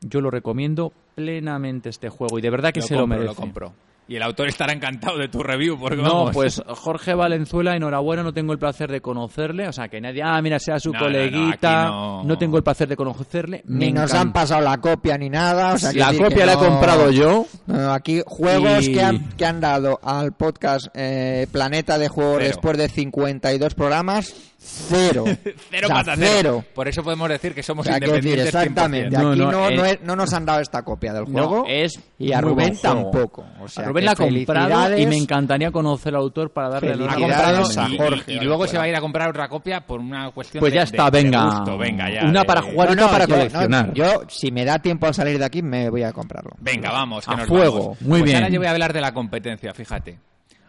Yo 0.00 0.20
lo 0.20 0.30
recomiendo 0.30 0.92
plenamente 1.16 1.88
este 1.88 2.08
juego 2.08 2.38
y 2.38 2.40
de 2.42 2.50
verdad 2.50 2.72
que 2.72 2.80
Lo 2.80 2.86
se 2.86 2.94
lo 2.94 3.00
compro, 3.00 3.16
merece. 3.18 3.34
Lo 3.34 3.34
compro. 3.34 3.74
Y 4.10 4.16
el 4.16 4.22
autor 4.24 4.48
estará 4.48 4.72
encantado 4.72 5.18
de 5.18 5.28
tu 5.28 5.40
review, 5.40 5.78
porque 5.78 5.98
No, 6.02 6.02
vamos. 6.02 6.30
pues 6.34 6.60
Jorge 6.66 7.14
Valenzuela, 7.14 7.76
enhorabuena, 7.76 8.24
no 8.24 8.32
tengo 8.32 8.52
el 8.52 8.58
placer 8.58 8.90
de 8.90 9.00
conocerle, 9.00 9.68
o 9.68 9.72
sea, 9.72 9.86
que 9.86 10.00
nadie, 10.00 10.20
ah, 10.20 10.42
mira, 10.42 10.58
sea 10.58 10.80
su 10.80 10.92
No, 10.92 10.98
no, 10.98 11.06
no, 11.06 11.12
coleguita, 11.12 11.84
no. 12.24 12.36
tengo 12.36 12.56
el 12.56 12.64
placer 12.64 12.88
de 12.88 12.96
conocerle, 12.96 13.62
me 13.66 13.86
Ni 13.86 13.92
nos 13.92 14.12
han 14.12 14.32
pasado 14.32 14.62
la 14.62 14.78
copia 14.78 15.16
ni 15.16 15.30
nada. 15.30 15.74
O 15.74 15.78
sea, 15.78 15.92
La 15.92 16.08
copia 16.12 16.28
que 16.38 16.44
la 16.46 16.54
he 16.54 16.56
comprado 16.56 17.12
yo. 17.12 17.46
No, 17.68 17.92
aquí 17.92 18.20
juegos 18.26 18.88
Y- 18.88 18.94
que, 18.94 19.00
han, 19.00 19.28
que 19.36 19.46
han 19.46 19.60
dado 19.60 20.00
al 20.02 20.32
podcast 20.32 20.88
eh, 20.94 21.46
Planeta 21.52 21.96
de 21.96 22.08
Juegos 22.08 22.38
Cero. 22.38 22.46
después 22.48 22.78
de 22.78 22.88
52 22.88 23.74
programas, 23.76 24.34
cero. 24.62 25.24
Cero 25.70 25.84
O 25.84 25.86
sea, 25.86 25.96
pata 25.96 26.12
cero. 26.16 26.30
cero. 26.36 26.64
Por 26.74 26.86
eso 26.86 27.02
podemos 27.02 27.28
decir 27.30 27.54
que 27.54 27.60
O 27.60 27.64
somos 27.64 27.86
sea, 27.86 27.98
quiero 27.98 28.12
decir, 28.14 28.32
independientes. 28.38 28.54
exactamente. 28.54 29.16
100%. 29.16 29.20
No, 29.22 29.30
Aquí 29.30 29.38
no, 29.40 29.50
no, 29.52 29.70
no, 29.70 29.84
eh, 29.86 29.90
es- 29.92 30.00
no 30.02 30.16
nos 30.16 30.32
han 30.34 30.44
dado 30.44 30.60
esta 30.60 30.82
copia 30.82 31.12
del 31.14 31.24
No, 31.32 31.48
juego. 31.48 31.64
es 31.66 31.98
y 32.18 32.32
a 32.32 32.40
Rubén 32.40 32.76
tampoco. 32.80 33.46
O 33.60 33.68
sea, 33.68 33.84
a 33.84 33.88
Rubén 33.88 34.04
la 34.04 34.12
ha 34.12 34.16
comprado 34.16 34.98
y 34.98 35.06
me 35.06 35.16
encantaría 35.16 35.70
conocer 35.70 36.14
al 36.14 36.20
autor 36.20 36.52
para 36.52 36.68
darle 36.68 36.94
la 36.96 37.06
Ha 37.06 37.14
Felicidades 37.14 37.60
comprado 37.60 37.80
a 37.80 37.88
y, 37.88 37.96
Jorge, 37.98 38.32
y- 38.34 38.40
luego 38.40 38.66
se 38.66 38.76
va 38.76 38.84
a 38.84 38.88
ir 38.88 38.96
a 38.96 39.00
comprar 39.00 39.30
otra 39.30 39.48
copia 39.48 39.80
por 39.86 40.00
una 40.00 40.30
cuestión 40.30 40.60
Pues 40.60 40.72
de, 40.72 40.76
ya 40.76 40.80
de- 40.84 40.90
está, 40.90 41.10
de 41.10 41.22
venga. 41.22 41.44
gusto, 41.46 41.78
venga 41.78 42.10
ya, 42.12 42.28
Una 42.28 42.40
de- 42.40 42.46
para 42.46 42.62
jugar 42.62 42.88
y 42.90 42.90
No, 42.90 42.92
una 42.92 43.02
no, 43.02 43.08
para 43.10 43.24
yo- 43.24 43.28
no, 43.30 43.36
coleccionar. 43.36 43.94
yo, 43.94 44.22
si 44.28 44.52
me 44.52 44.64
da 44.64 44.78
tiempo 44.78 45.06
a 45.06 45.12
salir 45.12 45.38
de 45.38 45.44
aquí, 45.46 45.62
me 45.62 45.88
voy 45.88 46.02
a 46.02 46.12
comprarlo. 46.12 46.50
Venga, 46.58 46.90
vamos, 46.92 47.24
que 47.26 47.32
A 47.32 47.36
nos 47.36 47.46
fuego, 47.48 47.78
vamos. 47.80 48.02
muy 48.02 48.20
Pues 48.20 48.24
bien. 48.24 48.36
ahora 48.36 48.48
yo 48.50 48.60
voy 48.60 48.66
a 48.66 48.70
hablar 48.72 48.92
de 48.92 49.00
la 49.00 49.12
competencia, 49.14 49.72
fíjate. 49.72 50.18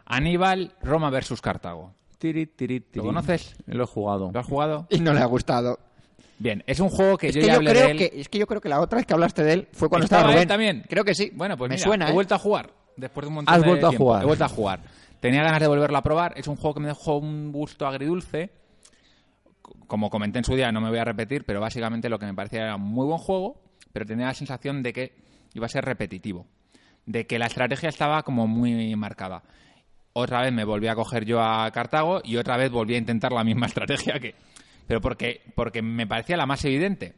Aníbal, 0.05 0.73
Roma 0.81 1.09
versus 1.09 1.41
Cartago. 1.41 1.93
Tiri, 2.21 2.45
tiri, 2.45 2.81
tiri. 2.81 2.97
¿Lo 2.97 3.03
conoces? 3.05 3.55
Lo 3.65 3.83
he 3.83 3.87
jugado. 3.87 4.29
¿Lo 4.31 4.39
has 4.39 4.45
jugado? 4.45 4.85
Y 4.91 4.99
no 4.99 5.11
le 5.11 5.21
ha 5.21 5.25
gustado. 5.25 5.79
Bien, 6.37 6.63
es 6.67 6.79
un 6.79 6.89
juego 6.89 7.17
que 7.17 7.29
Es 7.29 7.33
yo 7.35 7.41
que 7.41 7.47
ya 7.47 7.53
yo 7.53 7.57
hablé 7.57 7.71
creo 7.71 7.85
de 7.85 7.91
él. 7.93 7.97
que, 7.97 8.11
es 8.21 8.29
que 8.29 8.37
yo 8.37 8.45
creo 8.45 8.61
que 8.61 8.69
la 8.69 8.79
otra 8.79 8.97
vez 8.97 9.07
que 9.07 9.13
hablaste 9.13 9.43
de 9.43 9.53
él 9.53 9.67
fue 9.71 9.89
cuando 9.89 10.05
¿Estaba 10.05 10.21
estaba 10.29 10.39
él 10.39 10.47
también? 10.47 10.83
Creo 10.87 11.03
que 11.03 11.15
sí. 11.15 11.31
Bueno, 11.33 11.57
pues 11.57 11.67
me 11.69 11.77
mira, 11.77 11.83
suena, 11.83 12.05
he 12.05 12.11
¿eh? 12.11 12.13
vuelto 12.13 12.35
a 12.35 12.37
jugar. 12.37 12.69
Después 12.95 13.25
de 13.25 13.27
un 13.29 13.33
montón 13.33 13.55
Has 13.55 13.61
de 13.61 13.67
vuelto 13.67 13.87
a 13.87 13.91
jugar. 13.91 14.21
He 14.21 14.25
vuelto 14.27 14.45
a 14.45 14.49
jugar. 14.49 14.81
Tenía 15.19 15.41
ganas 15.41 15.59
de 15.59 15.67
volverlo 15.67 15.97
a 15.97 16.03
probar. 16.03 16.33
Es 16.37 16.47
un 16.47 16.57
juego 16.57 16.75
que 16.75 16.79
me 16.81 16.87
dejó 16.89 17.17
un 17.17 17.51
gusto 17.51 17.87
agridulce. 17.87 18.51
Como 19.87 20.11
comenté 20.11 20.37
en 20.37 20.45
su 20.45 20.55
día, 20.55 20.71
no 20.71 20.79
me 20.79 20.89
voy 20.89 20.99
a 20.99 21.03
repetir, 21.05 21.43
pero 21.43 21.59
básicamente 21.59 22.07
lo 22.07 22.19
que 22.19 22.27
me 22.27 22.35
parecía 22.35 22.61
era 22.61 22.75
un 22.75 22.83
muy 22.83 23.07
buen 23.07 23.17
juego, 23.17 23.59
pero 23.93 24.05
tenía 24.05 24.27
la 24.27 24.33
sensación 24.35 24.83
de 24.83 24.93
que 24.93 25.15
iba 25.55 25.65
a 25.65 25.69
ser 25.69 25.83
repetitivo. 25.85 26.45
De 27.05 27.25
que 27.25 27.39
la 27.39 27.47
estrategia 27.47 27.89
estaba 27.89 28.21
como 28.23 28.45
muy 28.47 28.95
marcada. 28.95 29.41
Otra 30.13 30.41
vez 30.41 30.51
me 30.51 30.65
volví 30.65 30.87
a 30.87 30.95
coger 30.95 31.25
yo 31.25 31.41
a 31.41 31.69
Cartago 31.71 32.21
y 32.23 32.35
otra 32.37 32.57
vez 32.57 32.69
volví 32.71 32.95
a 32.95 32.97
intentar 32.97 33.31
la 33.31 33.43
misma 33.43 33.65
estrategia 33.67 34.19
que... 34.19 34.35
Pero 34.87 34.99
porque, 34.99 35.41
porque 35.55 35.81
me 35.81 36.05
parecía 36.05 36.35
la 36.35 36.45
más 36.45 36.65
evidente. 36.65 37.13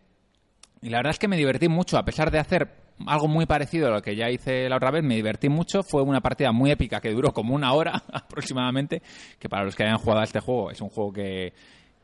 Y 0.82 0.90
la 0.90 0.98
verdad 0.98 1.12
es 1.12 1.20
que 1.20 1.28
me 1.28 1.38
divertí 1.38 1.70
mucho, 1.70 1.98
a 1.98 2.06
pesar 2.06 2.30
de 2.30 2.38
hacer 2.40 2.70
algo 3.08 3.28
muy 3.28 3.46
parecido 3.48 3.88
a 3.88 3.92
lo 3.92 4.02
que 4.02 4.16
ya 4.16 4.30
hice 4.30 4.70
la 4.70 4.76
otra 4.76 4.92
vez, 4.92 5.04
me 5.04 5.16
divertí 5.16 5.50
mucho. 5.50 5.82
Fue 5.82 6.04
una 6.04 6.22
partida 6.22 6.52
muy 6.52 6.70
épica 6.72 7.02
que 7.02 7.10
duró 7.12 7.34
como 7.34 7.56
una 7.56 7.74
hora 7.74 8.04
aproximadamente, 8.14 9.02
que 9.40 9.50
para 9.50 9.64
los 9.64 9.76
que 9.76 9.84
hayan 9.84 9.98
jugado 9.98 10.22
a 10.22 10.26
este 10.26 10.40
juego 10.40 10.70
es 10.70 10.82
un 10.82 10.90
juego 10.90 11.12
que, 11.14 11.54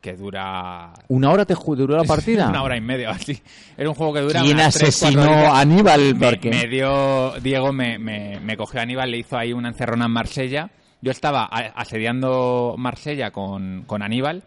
que 0.00 0.14
dura... 0.14 0.92
¿Una 1.08 1.30
hora 1.30 1.44
te 1.44 1.54
duró 1.54 1.96
la 1.96 2.04
partida? 2.08 2.48
Una 2.48 2.62
hora 2.64 2.76
y 2.76 2.80
media 2.80 3.10
así. 3.10 3.40
Es 3.76 3.86
un 3.86 3.94
juego 3.94 4.14
que 4.14 4.20
dura 4.22 4.40
¿Quién 4.40 4.54
unas 4.56 4.74
asesinó 4.74 5.22
a 5.54 5.60
Aníbal? 5.60 6.16
Me, 6.16 6.30
Porque- 6.30 6.50
me 6.50 6.66
dio 6.66 7.32
Diego 7.40 7.72
me, 7.72 7.98
me, 7.98 8.40
me 8.40 8.56
cogió 8.56 8.80
a 8.80 8.82
Aníbal 8.82 9.10
le 9.10 9.18
hizo 9.18 9.36
ahí 9.38 9.52
una 9.52 9.68
encerrona 9.68 10.06
en 10.06 10.10
Marsella 10.10 10.70
yo 11.00 11.10
estaba 11.10 11.44
asediando 11.44 12.74
Marsella 12.78 13.30
con, 13.30 13.84
con 13.86 14.02
Aníbal. 14.02 14.42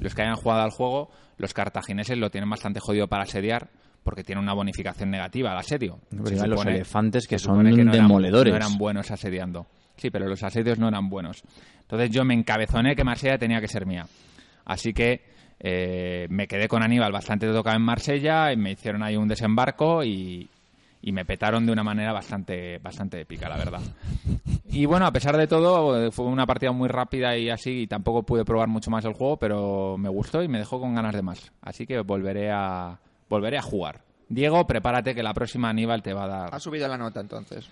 Los 0.00 0.14
que 0.14 0.22
hayan 0.22 0.36
jugado 0.36 0.62
al 0.62 0.70
juego 0.70 1.10
los 1.38 1.52
cartagineses 1.52 2.16
lo 2.18 2.30
tienen 2.30 2.48
bastante 2.48 2.80
jodido 2.80 3.08
para 3.08 3.24
asediar 3.24 3.68
porque 4.02 4.22
tiene 4.22 4.40
una 4.40 4.52
bonificación 4.52 5.10
negativa 5.10 5.50
al 5.50 5.58
asedio. 5.58 5.98
Los 6.10 6.30
elefantes 6.66 7.26
que 7.26 7.38
son 7.38 7.62
no 7.62 7.68
eran- 7.68 7.90
demoledores. 7.90 8.52
no 8.52 8.56
eran 8.56 8.76
buenos 8.78 9.10
asediando. 9.10 9.66
Sí 9.96 10.10
pero 10.10 10.28
los 10.28 10.42
asedios 10.42 10.78
no 10.78 10.88
eran 10.88 11.08
buenos. 11.08 11.42
Entonces 11.80 12.10
yo 12.10 12.24
me 12.24 12.34
encabezoné 12.34 12.94
que 12.94 13.04
Marsella 13.04 13.38
tenía 13.38 13.60
que 13.60 13.68
ser 13.68 13.86
mía. 13.86 14.06
Así 14.66 14.92
que 14.92 15.22
eh, 15.58 16.26
me 16.30 16.46
quedé 16.46 16.68
con 16.68 16.82
Aníbal 16.82 17.12
bastante 17.12 17.46
tocado 17.50 17.76
en 17.76 17.82
Marsella 17.82 18.52
y 18.52 18.56
me 18.56 18.72
hicieron 18.72 19.02
ahí 19.02 19.16
un 19.16 19.28
desembarco 19.28 20.04
y, 20.04 20.48
y 21.06 21.12
me 21.12 21.24
petaron 21.26 21.66
de 21.66 21.72
una 21.72 21.84
manera 21.84 22.12
bastante, 22.12 22.78
bastante 22.78 23.20
épica, 23.20 23.48
la 23.48 23.56
verdad. 23.58 23.80
Y 24.70 24.86
bueno, 24.86 25.04
a 25.06 25.12
pesar 25.12 25.36
de 25.36 25.46
todo, 25.46 26.10
fue 26.12 26.24
una 26.24 26.46
partida 26.46 26.72
muy 26.72 26.88
rápida 26.88 27.36
y 27.36 27.50
así, 27.50 27.82
y 27.82 27.86
tampoco 27.86 28.22
pude 28.22 28.44
probar 28.44 28.68
mucho 28.68 28.90
más 28.90 29.04
el 29.04 29.12
juego, 29.12 29.36
pero 29.36 29.96
me 29.98 30.08
gustó 30.08 30.42
y 30.42 30.48
me 30.48 30.58
dejó 30.58 30.80
con 30.80 30.94
ganas 30.94 31.14
de 31.14 31.20
más. 31.22 31.52
Así 31.60 31.86
que 31.86 32.00
volveré 32.00 32.50
a, 32.50 32.98
volveré 33.28 33.58
a 33.58 33.62
jugar. 33.62 34.00
Diego, 34.30 34.66
prepárate 34.66 35.14
que 35.14 35.22
la 35.22 35.34
próxima 35.34 35.68
Aníbal 35.68 36.02
te 36.02 36.14
va 36.14 36.24
a 36.24 36.28
dar. 36.28 36.54
Ha 36.54 36.58
subido 36.60 36.88
la 36.88 36.96
nota 36.96 37.20
entonces. 37.20 37.68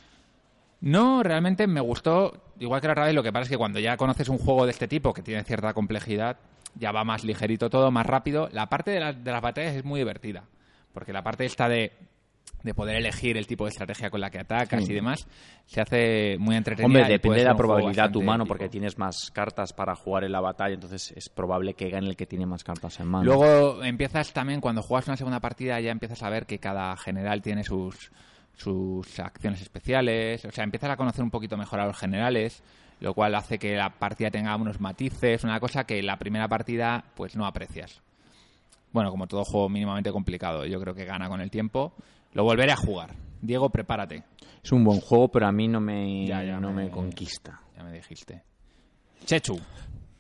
No, 0.83 1.23
realmente 1.23 1.67
me 1.67 1.81
gustó, 1.81 2.33
igual 2.59 2.81
que 2.81 2.89
la 2.89 2.93
otra 2.93 3.05
vez, 3.07 3.15
lo 3.15 3.23
que 3.23 3.33
pasa 3.33 3.45
es 3.45 3.49
que 3.49 3.57
cuando 3.57 3.79
ya 3.79 3.97
conoces 3.97 4.29
un 4.29 4.39
juego 4.39 4.65
de 4.67 4.73
este 4.73 4.89
tipo 4.89 5.15
que 5.15 5.23
tiene 5.23 5.45
cierta 5.45 5.73
complejidad, 5.75 6.37
ya 6.75 6.91
va 6.93 7.05
más 7.05 7.25
ligerito 7.25 7.71
todo, 7.71 7.91
más 7.91 8.05
rápido. 8.05 8.49
La 8.53 8.69
parte 8.69 8.91
de, 8.91 9.01
las- 9.01 9.25
de 9.25 9.31
las 9.31 9.41
batallas 9.41 9.75
es 9.77 9.85
muy 9.85 10.01
divertida, 10.01 10.45
porque 10.93 11.13
la 11.13 11.23
parte 11.23 11.45
esta 11.45 11.69
de, 11.69 11.93
de 12.63 12.75
poder 12.75 12.97
elegir 12.97 13.37
el 13.37 13.47
tipo 13.47 13.65
de 13.65 13.71
estrategia 13.71 14.11
con 14.11 14.21
la 14.21 14.31
que 14.31 14.39
atacas 14.39 14.89
y 14.89 14.93
demás, 14.93 15.27
se 15.67 15.81
hace 15.81 16.37
muy 16.39 16.57
entretenida. 16.57 16.87
Hombre, 16.87 17.13
depende 17.13 17.39
de 17.39 17.45
la 17.45 17.57
probabilidad 17.57 18.15
humano, 18.15 18.45
épico. 18.45 18.49
porque 18.49 18.69
tienes 18.69 18.99
más 18.99 19.31
cartas 19.33 19.73
para 19.73 19.95
jugar 19.95 20.25
en 20.25 20.33
la 20.33 20.41
batalla, 20.41 20.75
entonces 20.75 21.13
es 21.17 21.29
probable 21.29 21.75
que 21.75 21.91
gane 21.91 22.09
el 22.09 22.17
que 22.17 22.27
tiene 22.27 22.47
más 22.47 22.65
cartas 22.65 23.01
en 23.01 23.09
mano. 23.09 23.25
Luego 23.25 23.83
empiezas 23.83 24.33
también, 24.33 24.61
cuando 24.61 24.83
juegas 24.83 25.09
una 25.09 25.17
segunda 25.17 25.41
partida, 25.41 25.81
ya 25.81 25.91
empiezas 25.91 26.23
a 26.23 26.31
ver 26.31 26.47
que 26.47 26.59
cada 26.59 26.97
general 26.97 27.43
tiene 27.43 27.65
sus, 27.65 28.11
sus 28.57 29.19
acciones 29.21 29.61
especiales. 29.63 30.45
O 30.45 30.51
sea, 30.51 30.65
empiezas 30.65 30.91
a 30.91 30.97
conocer 30.97 31.23
un 31.23 31.31
poquito 31.31 31.57
mejor 31.57 31.81
a 31.81 31.87
los 31.87 31.99
generales, 31.99 32.63
lo 33.01 33.15
cual 33.15 33.35
hace 33.35 33.59
que 33.59 33.77
la 33.77 33.91
partida 33.91 34.31
tenga 34.31 34.55
unos 34.57 34.81
matices, 34.81 35.45
una 35.45 35.59
cosa 35.61 35.85
que 35.85 35.99
en 35.99 36.07
la 36.07 36.19
primera 36.19 36.49
partida 36.49 37.05
pues 37.15 37.37
no 37.37 37.47
aprecias. 37.47 38.01
Bueno, 38.93 39.11
como 39.11 39.27
todo 39.27 39.45
juego 39.45 39.69
mínimamente 39.69 40.13
complicado, 40.13 40.67
yo 40.67 40.79
creo 40.81 40.95
que 40.95 41.05
gana 41.05 41.29
con 41.29 41.41
el 41.41 41.51
tiempo. 41.51 41.95
Lo 42.33 42.45
volveré 42.45 42.73
a 42.73 42.77
jugar. 42.77 43.15
Diego, 43.41 43.71
prepárate. 43.71 44.25
Es 44.63 44.71
un 44.73 44.85
buen 44.85 45.01
juego, 45.01 45.29
pero 45.29 45.47
a 45.47 45.53
mí 45.53 45.67
no 45.69 45.81
me, 45.81 46.27
Ya, 46.27 46.43
ya 46.45 46.61
no 46.61 46.73
me- 46.73 46.85
me 46.85 46.91
conquista. 46.91 47.61
Ya 47.77 47.83
me 47.83 47.93
dijiste. 47.93 48.43
Chechu. 49.25 49.59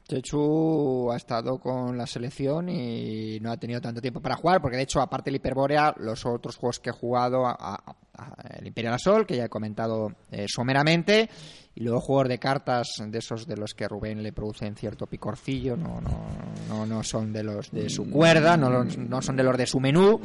Chechu 0.08 1.10
ha 1.10 1.16
estado 1.16 1.58
con 1.58 1.96
la 1.96 2.06
selección 2.06 2.68
y 2.68 3.38
no 3.40 3.50
ha 3.52 3.56
tenido 3.56 3.80
tanto 3.80 4.00
tiempo 4.00 4.20
para 4.20 4.34
jugar, 4.36 4.60
porque 4.60 4.76
de 4.76 4.82
hecho, 4.82 5.00
aparte 5.00 5.30
del 5.30 5.36
Hyperborea, 5.36 5.94
los 5.98 6.26
otros 6.26 6.56
juegos 6.56 6.80
que 6.80 6.90
he 6.90 6.92
jugado, 6.92 7.46
a- 7.46 7.56
a- 7.58 7.94
a- 8.18 8.58
el 8.58 8.66
Imperial 8.66 8.94
Assault, 8.94 9.26
que 9.26 9.36
ya 9.36 9.44
he 9.44 9.48
comentado 9.48 10.08
eh, 10.30 10.46
someramente, 10.48 11.30
y 11.74 11.82
luego 11.82 12.00
juegos 12.00 12.28
de 12.28 12.38
cartas 12.38 13.02
de 13.06 13.18
esos 13.18 13.46
de 13.46 13.56
los 13.56 13.74
que 13.74 13.88
Rubén 13.88 14.22
le 14.22 14.32
producen 14.32 14.76
cierto 14.76 15.06
picorcillo, 15.06 15.76
no, 15.76 16.00
no, 16.00 16.26
no, 16.68 16.86
no 16.86 17.02
son 17.02 17.32
de 17.32 17.42
los 17.42 17.70
de 17.70 17.88
su 17.88 18.10
cuerda, 18.10 18.56
no, 18.56 18.84
no 18.84 19.22
son 19.22 19.36
de 19.36 19.42
los 19.42 19.56
de 19.56 19.66
su 19.66 19.80
menú. 19.80 20.20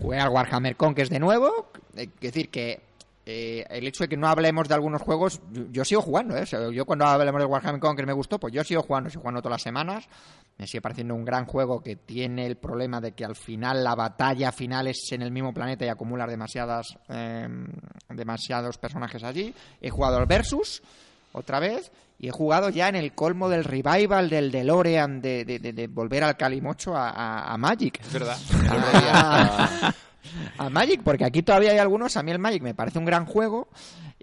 Jugué 0.00 0.18
al 0.18 0.28
Warhammer 0.28 0.76
Conquest 0.76 1.10
de 1.10 1.18
nuevo, 1.18 1.70
es 1.96 2.08
decir, 2.20 2.50
que 2.50 2.91
eh, 3.24 3.64
el 3.70 3.86
hecho 3.86 4.04
de 4.04 4.08
que 4.08 4.16
no 4.16 4.26
hablemos 4.28 4.68
de 4.68 4.74
algunos 4.74 5.00
juegos, 5.02 5.40
yo, 5.52 5.62
yo 5.70 5.84
sigo 5.84 6.02
jugando, 6.02 6.36
¿eh? 6.36 6.42
O 6.42 6.46
sea, 6.46 6.70
yo 6.70 6.84
cuando 6.84 7.04
hablemos 7.06 7.40
del 7.40 7.48
Warhammer 7.50 7.80
Conquest 7.80 8.06
me 8.06 8.12
gustó, 8.12 8.38
pues 8.40 8.52
yo 8.52 8.64
sigo 8.64 8.82
jugando, 8.82 9.10
sigo 9.10 9.20
jugando 9.22 9.40
todas 9.42 9.54
las 9.56 9.62
semanas. 9.62 10.08
Me 10.58 10.66
sigue 10.66 10.80
pareciendo 10.82 11.14
un 11.14 11.24
gran 11.24 11.46
juego 11.46 11.80
que 11.82 11.96
tiene 11.96 12.46
el 12.46 12.56
problema 12.56 13.00
de 13.00 13.12
que 13.12 13.24
al 13.24 13.36
final 13.36 13.82
la 13.84 13.94
batalla 13.94 14.52
final 14.52 14.86
es 14.88 15.10
en 15.12 15.22
el 15.22 15.30
mismo 15.30 15.54
planeta 15.54 15.84
y 15.84 15.88
acumulas 15.88 16.28
demasiadas 16.28 16.96
eh, 17.08 17.48
demasiados 18.10 18.76
personajes 18.78 19.22
allí. 19.24 19.54
He 19.80 19.90
jugado 19.90 20.18
al 20.18 20.26
Versus 20.26 20.82
otra 21.32 21.58
vez 21.60 21.90
y 22.18 22.28
he 22.28 22.30
jugado 22.30 22.68
ya 22.68 22.88
en 22.88 22.96
el 22.96 23.14
colmo 23.14 23.48
del 23.48 23.64
revival 23.64 24.28
del 24.28 24.50
DeLorean 24.52 25.20
de, 25.22 25.44
de, 25.44 25.58
de- 25.58 25.72
de 25.72 25.86
volver 25.88 26.22
al 26.24 26.36
Calimocho 26.36 26.94
a, 26.94 27.08
a- 27.10 27.52
a 27.52 27.56
Magic. 27.56 28.00
Es 28.00 28.12
verdad. 28.12 28.36
a, 30.58 30.70
Magic, 30.70 31.02
porque 31.02 31.24
aquí 31.24 31.42
todavía 31.42 31.72
hay 31.72 31.78
algunos. 31.78 32.16
A 32.16 32.22
mí 32.22 32.30
el 32.30 32.38
Magic 32.38 32.62
me 32.62 32.74
parece 32.74 32.98
un 32.98 33.04
gran 33.04 33.26
juego. 33.26 33.68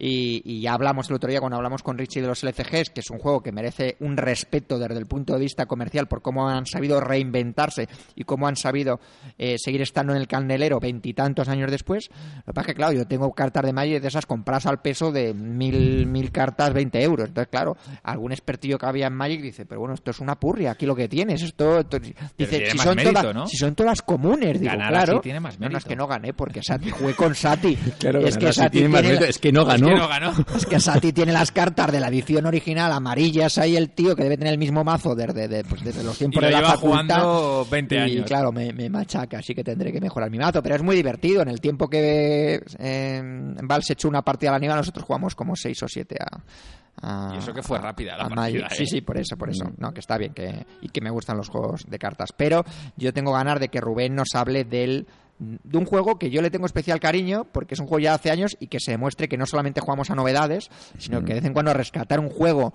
Y, 0.02 0.42
y 0.46 0.62
ya 0.62 0.74
hablamos 0.74 1.10
el 1.10 1.18
otro 1.18 1.30
día 1.30 1.42
cuando 1.42 1.58
hablamos 1.58 1.84
con 1.84 1.98
Richie 1.98 2.22
de 2.22 2.28
los 2.28 2.42
LCGs, 2.42 2.90
que 2.92 3.02
es 3.02 3.10
un 3.10 3.20
juego 3.20 3.42
que 3.44 3.52
merece 3.52 3.98
un 4.00 4.16
respeto 4.16 4.80
desde 4.80 4.98
el 4.98 5.06
punto 5.08 5.34
de 5.34 5.40
vista 5.40 5.66
comercial 5.66 6.08
por 6.08 6.22
cómo 6.22 6.48
han 6.48 6.66
sabido 6.66 7.02
reinventarse 7.02 7.90
y 8.16 8.24
cómo 8.24 8.48
han 8.48 8.56
sabido 8.56 9.00
eh, 9.38 9.58
seguir 9.58 9.82
estando 9.82 10.14
en 10.14 10.20
el 10.22 10.28
candelero 10.28 10.80
veintitantos 10.80 11.50
años 11.50 11.70
después. 11.70 12.10
Lo 12.38 12.44
que 12.46 12.54
pasa 12.54 12.62
es 12.62 12.68
que, 12.68 12.76
claro, 12.76 12.94
yo 12.94 13.06
tengo 13.08 13.32
cartas 13.34 13.64
de 13.66 13.74
Magic 13.74 14.02
de 14.02 14.08
esas 14.08 14.26
compradas 14.26 14.66
al 14.68 14.82
peso 14.82 15.12
de 15.12 15.34
mil, 15.34 16.06
mil 16.08 16.32
cartas, 16.32 16.74
20 16.74 17.04
euros. 17.04 17.28
Entonces, 17.28 17.50
claro, 17.52 17.76
algún 18.04 18.32
expertillo 18.32 18.78
que 18.78 18.86
había 18.86 19.08
en 19.08 19.14
Magic 19.14 19.42
dice, 19.42 19.66
pero 19.66 19.82
bueno, 19.82 19.96
esto 19.96 20.12
es 20.12 20.20
una 20.20 20.40
purria, 20.40 20.72
aquí 20.72 20.86
lo 20.86 20.96
que 20.96 21.10
tienes, 21.10 21.42
esto... 21.42 21.80
esto- 21.80 22.00
Dice, 22.00 22.58
tiene 22.58 22.70
si 22.72 22.78
más 22.78 22.86
son, 22.86 22.96
mérito, 22.96 23.20
todas, 23.20 23.36
¿no? 23.36 23.48
si 23.48 23.58
son 23.58 23.76
todas 23.76 24.02
comunes, 24.02 24.60
digo, 24.60 24.72
Ganar 24.72 24.90
claro. 24.92 25.14
así 25.16 25.22
tiene 25.24 25.40
más 25.42 25.60
No, 25.60 25.68
no, 25.68 25.78
es 25.78 25.84
que 25.84 25.96
no 25.96 26.08
gané, 26.08 26.34
porque 26.34 26.62
Sati, 26.64 26.90
jugué 26.90 27.14
con 27.16 27.36
Sati. 27.36 27.76
Claro, 28.00 28.20
es 28.26 28.38
que 28.38 28.54
Sati 28.54 28.80
tiene. 28.80 29.14
Es 29.28 29.38
que 29.40 29.52
no 29.52 29.66
ganó. 29.66 29.89
Es 29.90 29.94
que 29.95 29.99
no 30.02 30.07
ganó. 30.07 30.34
es 30.56 30.66
que 30.66 30.80
Sati 30.80 31.14
tiene 31.14 31.32
las 31.32 31.52
cartas 31.52 31.91
de 31.91 31.99
la 31.99 32.07
edición 32.10 32.45
original 32.45 32.91
amarillas 32.91 33.57
ahí 33.57 33.76
el 33.76 33.90
tío 33.91 34.16
que 34.16 34.24
debe 34.24 34.38
tener 34.38 34.53
el 34.53 34.60
mismo 34.60 34.84
mazo 34.84 35.16
desde, 35.16 35.48
de- 35.48 35.64
pues, 35.64 35.84
desde 35.84 36.03
los 36.03 36.18
tiempos 36.18 36.41
Y 36.41 36.45
de 36.45 36.52
la 36.52 36.57
lleva 36.60 36.70
facultad. 36.74 36.90
jugando 37.22 37.68
20 37.70 37.95
y 37.95 37.98
años. 37.98 38.26
claro, 38.26 38.52
me, 38.52 38.72
me 38.74 38.90
machaca, 38.90 39.40
así 39.40 39.53
que 39.56 39.64
tendré 39.64 39.91
que 39.91 40.02
mejorar 40.02 40.30
mi 40.30 40.38
mazo. 40.38 40.61
Pero 40.64 40.76
es 40.76 40.84
muy 40.84 40.95
divertido. 40.95 41.41
En 41.41 41.49
el 41.49 41.60
tiempo 41.61 41.88
que 41.90 42.61
eh, 42.80 43.22
Val 43.64 43.84
se 43.84 43.94
echó 43.94 44.07
una 44.07 44.22
partida 44.22 44.49
a 44.49 44.53
la 44.53 44.60
nieve, 44.60 44.76
nosotros 44.76 45.06
jugamos 45.06 45.36
como 45.36 45.56
6 45.56 45.84
o 45.84 45.88
7 45.88 46.16
a, 46.20 46.38
a- 47.02 47.36
Y 47.36 47.38
eso 47.38 47.53
que 47.53 47.64
fue 47.64 47.80
rápida 47.80 48.14
la 48.18 48.24
partida, 48.30 48.36
Magic. 48.41 48.61
¿eh? 48.72 48.76
Sí, 48.76 48.86
sí, 48.86 49.02
por 49.02 49.18
eso, 49.18 49.38
por 49.38 49.49
eso. 49.49 49.66
No, 49.78 49.91
que 49.94 49.99
está 50.02 50.18
bien 50.18 50.34
que, 50.34 50.66
y 50.82 50.90
que 50.90 51.02
me 51.02 51.10
gustan 51.10 51.38
los 51.38 51.49
juegos 51.49 51.86
de 51.88 51.98
cartas. 51.99 52.32
Pero 52.36 52.64
yo 52.98 53.14
tengo 53.14 53.32
ganas 53.34 53.60
de 53.60 53.70
que 53.70 53.80
Rubén 53.82 54.16
nos 54.16 54.30
hable 54.36 54.64
del 54.66 55.07
de 55.40 55.78
un 55.78 55.86
juego 55.86 56.20
que 56.20 56.30
yo 56.30 56.41
le 56.41 56.52
tengo 56.52 56.66
especial 56.66 56.99
cariño 56.99 57.48
porque 57.52 57.74
es 57.74 57.80
un 57.80 57.88
juego 57.88 57.99
ya 57.99 58.11
de 58.11 58.16
hace 58.16 58.32
años 58.32 58.57
y 58.60 58.68
que 58.68 58.80
se 58.80 58.91
demuestre 58.91 59.28
que 59.28 59.38
no 59.38 59.45
solamente 59.45 59.82
jugamos 59.82 60.10
a 60.11 60.16
novedades, 60.16 60.70
sino 60.98 61.22
que 61.22 61.34
de 61.34 61.40
vez 61.40 61.45
en 61.45 61.53
cuando 61.53 61.74
rescatar 61.74 62.20
un 62.20 62.30
juego 62.30 62.74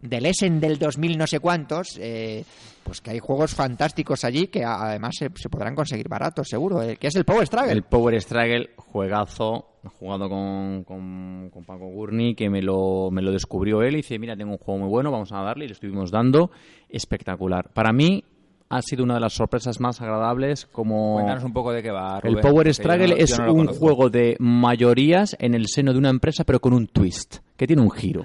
del 0.00 0.26
Essen 0.26 0.60
del 0.60 0.78
2000 0.78 1.18
no 1.18 1.26
sé 1.26 1.40
cuántos, 1.40 1.98
eh, 1.98 2.44
pues 2.82 3.00
que 3.00 3.10
hay 3.10 3.18
juegos 3.18 3.54
fantásticos 3.54 4.24
allí 4.24 4.48
que 4.48 4.62
además 4.62 5.14
se, 5.18 5.30
se 5.34 5.48
podrán 5.48 5.74
conseguir 5.74 6.08
baratos, 6.08 6.48
seguro, 6.48 6.82
eh, 6.82 6.96
que 6.96 7.08
es 7.08 7.16
el 7.16 7.24
Power 7.24 7.46
Struggle. 7.46 7.72
El 7.72 7.82
Power 7.82 8.20
Struggle, 8.20 8.70
juegazo, 8.76 9.78
jugado 9.98 10.28
con, 10.28 10.84
con, 10.84 11.50
con 11.50 11.64
Paco 11.64 11.86
Gurney, 11.86 12.34
que 12.34 12.50
me 12.50 12.60
lo, 12.60 13.10
me 13.10 13.22
lo 13.22 13.32
descubrió 13.32 13.82
él 13.82 13.94
y 13.94 13.96
dice, 13.98 14.18
mira, 14.18 14.36
tengo 14.36 14.52
un 14.52 14.58
juego 14.58 14.80
muy 14.80 14.90
bueno, 14.90 15.10
vamos 15.10 15.32
a 15.32 15.40
darle, 15.42 15.64
y 15.64 15.68
le 15.68 15.74
estuvimos 15.74 16.10
dando, 16.10 16.50
espectacular. 16.90 17.70
Para 17.72 17.92
mí 17.92 18.24
ha 18.68 18.82
sido 18.82 19.04
una 19.04 19.14
de 19.14 19.20
las 19.20 19.34
sorpresas 19.34 19.78
más 19.80 20.00
agradables 20.00 20.66
como... 20.66 21.14
Cuéntanos 21.14 21.44
un 21.44 21.52
poco 21.52 21.72
de 21.72 21.82
qué 21.82 21.90
va, 21.90 22.18
El 22.22 22.40
Power 22.40 22.72
Struggle 22.74 23.08
no- 23.08 23.16
es 23.16 23.38
no 23.38 23.52
un 23.52 23.58
conozco. 23.66 23.78
juego 23.86 24.10
de 24.10 24.36
mayorías 24.40 25.36
en 25.38 25.54
el 25.54 25.66
seno 25.68 25.92
de 25.92 25.98
una 25.98 26.10
empresa, 26.10 26.44
pero 26.44 26.60
con 26.60 26.72
un 26.72 26.86
twist, 26.88 27.36
que 27.56 27.66
tiene 27.66 27.82
un 27.82 27.90
giro. 27.90 28.24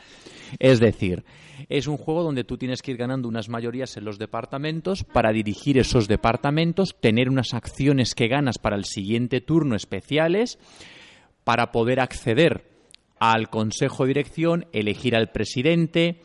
Es 0.58 0.80
decir, 0.80 1.24
es 1.68 1.86
un 1.88 1.98
juego 1.98 2.24
donde 2.24 2.44
tú 2.44 2.58
tienes 2.58 2.82
que 2.82 2.92
ir 2.92 2.98
ganando 2.98 3.28
unas 3.28 3.50
mayorías 3.50 3.96
en 3.98 4.06
los 4.06 4.18
departamentos 4.18 5.04
para 5.04 5.32
dirigir 5.32 5.78
esos 5.78 6.08
departamentos, 6.08 6.96
tener 7.00 7.30
unas 7.30 7.54
acciones 7.54 8.16
que 8.16 8.28
ganas 8.30 8.58
para 8.58 8.76
el 8.76 8.86
siguiente 8.86 9.42
turno 9.42 9.76
especiales, 9.76 10.58
para 11.44 11.72
poder 11.72 12.00
acceder 12.00 12.64
al 13.20 13.50
consejo 13.50 14.04
de 14.06 14.08
dirección, 14.10 14.66
elegir 14.72 15.16
al 15.16 15.32
presidente. 15.32 16.22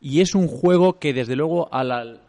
Y 0.00 0.20
es 0.20 0.34
un 0.34 0.46
juego 0.46 0.98
que, 0.98 1.12
desde 1.12 1.36
luego, 1.36 1.68
al, 1.74 2.20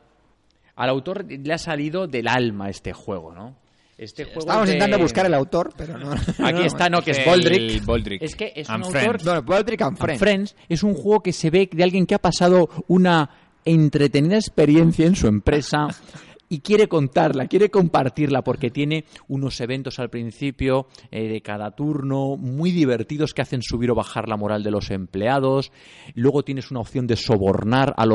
al, 0.78 0.90
autor 0.90 1.26
le 1.28 1.54
ha 1.54 1.58
salido 1.58 2.08
del 2.08 2.28
alma 2.28 2.70
este 2.70 2.94
juego, 2.94 3.34
¿no? 3.34 3.56
Este 3.98 4.26
juego 4.26 4.42
Estábamos 4.42 4.68
de- 4.68 4.76
intentando 4.76 5.04
buscar 5.04 5.26
el 5.26 5.34
autor, 5.34 5.74
pero 5.76 5.98
no. 5.98 6.12
Aquí 6.12 6.62
está, 6.64 6.88
no, 6.90 7.02
que 7.02 7.12
es 7.12 7.20
El 7.20 7.26
Boldrick. 7.26 7.84
Boldrick. 7.86 8.22
Es 8.22 8.36
que 8.36 8.54
es 8.56 8.70
And 8.70 8.86
autor... 8.86 9.20
Friends. 9.20 9.46
Baldrick 9.46 9.82
and 9.82 9.90
And 9.90 9.98
Friends. 9.98 10.20
Friends 10.20 10.56
es 10.70 10.84
un 10.84 10.94
juego 10.94 11.22
que 11.22 11.34
se 11.34 11.50
ve 11.50 11.68
de 11.72 11.84
alguien 11.84 12.06
que 12.06 12.16
ha 12.16 12.20
pasado 12.20 12.70
una 12.88 13.30
entretenida 13.66 14.36
experiencia 14.36 15.06
en 15.08 15.16
su 15.16 15.28
empresa 15.28 15.88
y 16.50 16.60
quiere 16.60 16.88
contarla, 16.88 17.48
quiere 17.48 17.70
compartirla 17.70 18.44
porque 18.44 18.72
tiene 18.72 19.06
unos 19.28 19.60
eventos 19.62 20.00
al 20.00 20.10
principio 20.10 20.88
eh, 21.12 21.28
de 21.28 21.42
cada 21.42 21.72
turno 21.72 22.38
muy 22.38 22.72
divertidos 22.72 23.34
que 23.34 23.42
hacen 23.42 23.62
subir 23.62 23.92
o 23.92 23.96
bajar 23.96 24.28
la 24.28 24.38
moral 24.38 24.64
de 24.64 24.72
los 24.72 24.92
empleados. 24.92 25.72
Luego 26.16 26.44
tienes 26.44 26.72
una 26.72 26.80
opción 26.80 27.08
de 27.08 27.16
sobornar 27.16 27.94
a, 27.98 28.06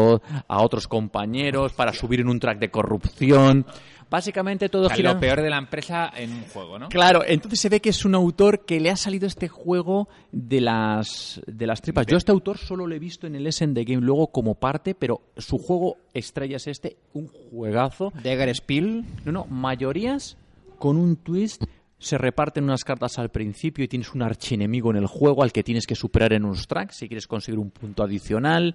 a 0.49 0.63
otros 0.63 0.89
compañeros 0.89 1.73
para 1.73 1.93
subir 1.93 2.21
en 2.21 2.29
un 2.29 2.41
track 2.41 2.59
de 2.59 2.71
corrupción. 2.71 3.67
Básicamente 4.13 4.69
todo 4.69 4.85
O 4.85 4.89
sea, 4.89 4.97
gira... 4.97 5.15
lo 5.15 5.21
peor 5.21 5.41
de 5.41 5.49
la 5.49 5.57
empresa 5.57 6.13
en 6.15 6.35
un 6.35 6.43
juego, 6.43 6.79
¿no? 6.79 6.91
Claro, 6.91 7.23
entonces 7.27 7.59
se 7.59 7.71
ve 7.71 7.81
que 7.81 7.89
es 7.89 8.05
un 8.05 8.15
autor 8.15 8.67
que 8.67 8.79
le 8.79 8.91
ha 8.91 8.97
salido 8.97 9.27
este 9.27 9.49
juego 9.49 10.07
de 10.31 10.61
las, 10.61 11.41
de 11.47 11.67
las 11.67 11.81
tripas. 11.81 12.05
Yo 12.05 12.19
este 12.19 12.31
autor 12.31 12.59
solo 12.59 12.87
lo 12.87 12.95
he 12.95 12.99
visto 12.99 13.27
en 13.27 13.37
el 13.37 13.47
Essen 13.47 13.73
The 13.73 13.85
Game 13.85 14.03
luego 14.03 14.27
como 14.27 14.55
parte, 14.55 14.95
pero 14.95 15.23
su 15.39 15.57
juego 15.57 15.97
estrella 16.13 16.57
es 16.57 16.67
este, 16.67 16.99
un 17.15 17.27
juegazo. 17.29 18.13
Dagger 18.23 18.55
Spiel. 18.55 19.07
No, 19.25 19.33
no, 19.33 19.47
mayorías 19.47 20.37
con 20.79 20.99
un 20.99 21.17
twist. 21.17 21.65
Se 21.99 22.19
reparten 22.19 22.65
unas 22.65 22.85
cartas 22.85 23.19
al 23.19 23.31
principio 23.31 23.83
y 23.83 23.89
tienes 23.89 24.13
un 24.13 24.21
archienemigo 24.21 24.91
en 24.91 24.97
el 24.97 25.07
juego 25.07 25.43
al 25.43 25.53
que 25.53 25.63
tienes 25.63 25.87
que 25.87 25.95
superar 25.95 26.35
en 26.35 26.45
unos 26.45 26.67
tracks 26.67 26.97
si 26.97 27.09
quieres 27.09 27.27
conseguir 27.27 27.59
un 27.59 27.71
punto 27.71 28.03
adicional. 28.03 28.75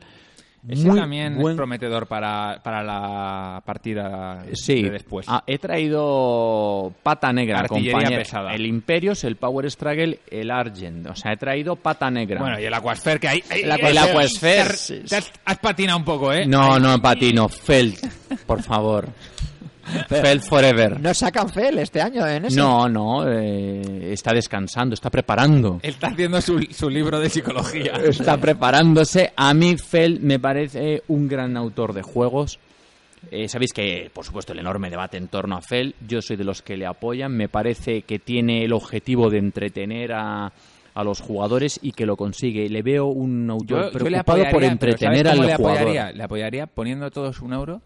Ese 0.69 0.87
Muy 0.87 0.99
también 0.99 1.37
buen- 1.37 1.53
es 1.53 1.57
prometedor 1.57 2.07
para, 2.07 2.59
para 2.63 2.83
la 2.83 3.61
partida 3.65 4.43
Sí, 4.53 4.83
de 4.83 4.89
después. 4.91 5.25
Ah, 5.29 5.41
he 5.47 5.57
traído 5.57 6.93
pata 7.03 7.31
negra, 7.31 7.65
compañero. 7.67 8.17
pesada. 8.17 8.53
El 8.53 8.65
Imperios, 8.65 9.23
el 9.23 9.37
Power 9.37 9.69
Struggle, 9.71 10.19
el 10.29 10.51
Argent. 10.51 11.07
O 11.07 11.15
sea, 11.15 11.31
he 11.33 11.37
traído 11.37 11.75
pata 11.77 12.09
negra. 12.11 12.39
Bueno, 12.39 12.59
y 12.59 12.65
el 12.65 12.73
Aquasphere 12.73 13.19
que 13.19 13.27
hay... 13.27 13.43
El 13.49 13.71
Aquasphere. 13.71 14.63
Te 15.07 15.15
has- 15.15 15.31
te 15.31 15.39
has, 15.45 15.57
patinado 15.59 15.99
un 15.99 16.05
poco, 16.05 16.33
¿eh? 16.33 16.45
no, 16.45 16.77
no, 16.79 17.01
patino. 17.01 17.47
Felt, 17.47 17.99
por 18.45 18.61
favor. 18.61 19.07
Felt 20.09 20.43
forever. 20.43 20.99
No 20.99 21.13
sacan 21.13 21.49
Fel 21.49 21.79
este 21.79 22.01
año 22.01 22.27
en 22.27 22.45
eso. 22.45 22.55
No, 22.57 22.89
no, 22.89 23.27
eh, 23.31 24.11
está 24.13 24.33
descansando, 24.33 24.93
está 24.93 25.09
preparando. 25.09 25.79
Está 25.83 26.07
haciendo 26.07 26.41
su, 26.41 26.61
su 26.71 26.89
libro 26.89 27.19
de 27.19 27.29
psicología. 27.29 27.93
Está 28.03 28.37
preparándose. 28.37 29.31
A 29.35 29.53
mí 29.53 29.77
Feld 29.77 30.21
me 30.21 30.39
parece 30.39 31.03
un 31.07 31.27
gran 31.27 31.55
autor 31.57 31.93
de 31.93 32.01
juegos. 32.01 32.59
Eh, 33.31 33.47
Sabéis 33.49 33.73
que, 33.73 34.09
por 34.13 34.23
supuesto, 34.25 34.53
el 34.53 34.59
enorme 34.59 34.89
debate 34.89 35.17
en 35.17 35.27
torno 35.27 35.55
a 35.57 35.61
Feld. 35.61 35.93
Yo 36.07 36.21
soy 36.21 36.35
de 36.37 36.43
los 36.43 36.61
que 36.61 36.77
le 36.77 36.85
apoyan. 36.85 37.31
Me 37.35 37.49
parece 37.49 38.03
que 38.03 38.19
tiene 38.19 38.63
el 38.63 38.73
objetivo 38.73 39.29
de 39.29 39.39
entretener 39.39 40.13
a, 40.13 40.51
a 40.93 41.03
los 41.03 41.19
jugadores 41.19 41.79
y 41.81 41.91
que 41.93 42.05
lo 42.05 42.15
consigue. 42.15 42.69
Le 42.69 42.81
veo 42.83 43.07
un 43.07 43.49
autor 43.49 43.67
Yo, 43.67 43.99
yo 43.99 44.09
le 44.09 44.21
preocupado 44.21 44.21
apoyaría, 44.41 44.51
por 44.51 44.63
entretener 44.63 45.25
¿sabes 45.27 45.41
al 45.41 45.47
le 45.47 45.55
jugador. 45.55 45.77
apoyaría? 45.79 46.11
Le 46.11 46.23
apoyaría 46.23 46.67
poniendo 46.67 47.09
todos 47.11 47.41
un 47.41 47.53
euro 47.53 47.81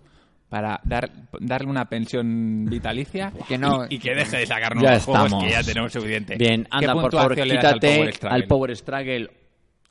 para 0.52 0.80
dar, 0.84 1.10
darle 1.40 1.70
una 1.70 1.86
pensión 1.86 2.66
vitalicia 2.66 3.32
Que 3.48 3.58
no- 3.58 3.86
y, 3.90 3.96
y 3.96 4.00
que 4.00 4.14
deje 4.14 4.38
de 4.38 4.46
sacar 4.46 4.74
Ya 4.76 4.82
nuevos 4.82 5.06
juegos 5.06 5.24
estamos. 5.26 5.44
que 5.46 5.50
ya 5.52 5.64
tenemos 5.64 5.92
suficiente. 5.94 6.36
Bien, 6.36 6.64
¿Qué 6.66 6.70
anda, 6.72 6.94
por 6.94 7.12
favor, 7.12 7.36
quítate 7.42 8.12
al 8.28 8.44
Power 8.46 8.76
Struggle 8.76 9.30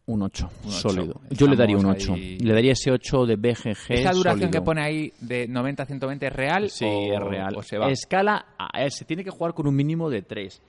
un 0.07 0.23
8, 0.23 0.51
Un 0.65 0.69
ocho. 0.69 0.71
sólido. 0.79 1.21
Yo 1.31 1.47
le 1.47 1.57
daría 1.57 1.77
un 1.77 1.87
Estamos 1.87 2.03
8. 2.05 2.13
ahí. 2.15 2.39
Le 2.41 2.53
daría 2.53 2.73
ese 2.73 2.91
8 2.91 3.27
de 3.27 3.37
BGG. 3.37 3.93
¿Esa 3.93 4.11
duración 4.13 4.23
sólido. 4.41 4.51
que 4.51 4.61
pone 4.61 4.83
ahí 4.83 5.13
de 5.21 5.47
90 5.49 5.83
a 5.85 5.87
120 5.87 6.27
es 6.27 6.33
real? 6.33 6.69
Sí, 6.69 6.85
o, 6.85 7.15
es 7.15 7.21
real. 7.21 7.55
o 7.57 7.63
se 7.63 7.79
va? 7.79 7.91
Escala, 7.91 8.45
a- 8.59 8.91
se 8.91 9.05
tiene 9.05 9.23
que 9.25 9.31
jugar 9.31 9.55
con 9.55 9.67
un 9.69 9.75
mínimo 9.77 10.11
de 10.11 10.23
3. 10.23 10.61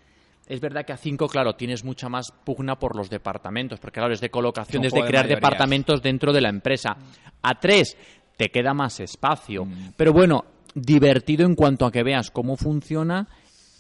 Es 0.47 0.59
verdad 0.61 0.85
que 0.85 0.93
a 0.93 0.97
5, 0.97 1.27
claro, 1.27 1.53
tienes 1.53 1.83
mucha 1.83 2.07
más 2.07 2.31
pugna 2.43 2.77
por 2.77 2.95
los 2.95 3.09
departamentos, 3.09 3.79
porque 3.79 3.99
claro, 3.99 4.13
es 4.13 4.21
de 4.21 4.29
colocación, 4.29 4.83
es 4.85 4.91
de 4.93 4.99
de 5.01 5.07
crear 5.07 5.23
mayorías. 5.25 5.39
departamentos 5.41 6.01
dentro 6.03 6.33
de 6.33 6.41
la 6.41 6.49
empresa. 6.49 6.95
A 7.41 7.59
3 7.59 7.97
te 8.41 8.49
queda 8.49 8.73
más 8.73 8.99
espacio. 8.99 9.65
Mm. 9.65 9.93
Pero 9.95 10.13
bueno, 10.13 10.45
divertido 10.73 11.45
en 11.45 11.53
cuanto 11.53 11.85
a 11.85 11.91
que 11.91 12.01
veas 12.01 12.31
cómo 12.31 12.57
funciona. 12.57 13.27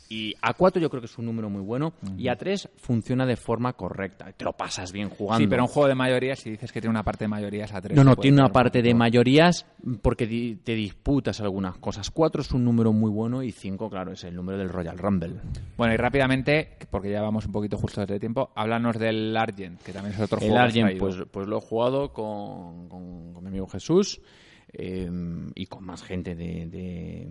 Y 0.07 0.35
a 0.41 0.53
4 0.53 0.81
yo 0.81 0.89
creo 0.89 0.99
que 0.99 1.05
es 1.05 1.17
un 1.17 1.25
número 1.25 1.49
muy 1.49 1.61
bueno. 1.61 1.93
Y 2.17 2.27
a 2.27 2.35
3 2.35 2.67
funciona 2.75 3.25
de 3.25 3.37
forma 3.37 3.71
correcta. 3.71 4.29
Te 4.35 4.43
lo 4.43 4.51
pasas 4.51 4.91
bien 4.91 5.07
jugando. 5.09 5.41
Sí, 5.41 5.47
pero 5.47 5.63
un 5.63 5.69
juego 5.69 5.87
de 5.87 5.95
mayorías, 5.95 6.37
si 6.37 6.49
dices 6.51 6.69
que 6.69 6.81
tiene 6.81 6.91
una 6.91 7.01
parte 7.03 7.23
de 7.23 7.29
mayorías 7.29 7.73
a 7.73 7.79
3. 7.81 7.95
No, 7.95 8.03
no, 8.03 8.17
tiene 8.17 8.41
una 8.41 8.51
parte 8.51 8.81
de 8.81 8.93
mayorías 8.93 9.65
porque 10.01 10.27
di- 10.27 10.57
te 10.57 10.75
disputas 10.75 11.39
algunas 11.39 11.77
cosas. 11.77 12.11
Cuatro 12.11 12.41
es 12.41 12.51
un 12.51 12.65
número 12.65 12.91
muy 12.91 13.09
bueno 13.09 13.41
y 13.41 13.53
cinco, 13.53 13.89
claro, 13.89 14.11
es 14.11 14.25
el 14.25 14.35
número 14.35 14.57
del 14.57 14.67
Royal 14.67 14.97
Rumble. 14.97 15.35
Bueno, 15.77 15.93
y 15.93 15.97
rápidamente, 15.97 16.75
porque 16.89 17.09
ya 17.09 17.21
vamos 17.21 17.45
un 17.45 17.53
poquito 17.53 17.77
justo 17.77 18.05
de 18.05 18.19
tiempo, 18.19 18.51
háblanos 18.53 18.99
del 18.99 19.35
Argent, 19.37 19.81
que 19.81 19.93
también 19.93 20.13
es 20.13 20.19
otro 20.19 20.39
juego 20.39 20.55
El 20.55 20.59
que 20.73 20.81
has 20.81 20.85
Argent, 20.85 20.99
pues, 20.99 21.15
pues 21.31 21.47
lo 21.47 21.57
he 21.59 21.61
jugado 21.61 22.11
con, 22.11 22.89
con- 22.89 23.31
con 23.33 23.43
mi 23.43 23.47
amigo 23.47 23.67
Jesús 23.67 24.19
eh, 24.73 25.09
y 25.55 25.65
con 25.65 25.85
más 25.85 26.03
gente 26.03 26.35
de, 26.35 26.65
de- 26.67 27.27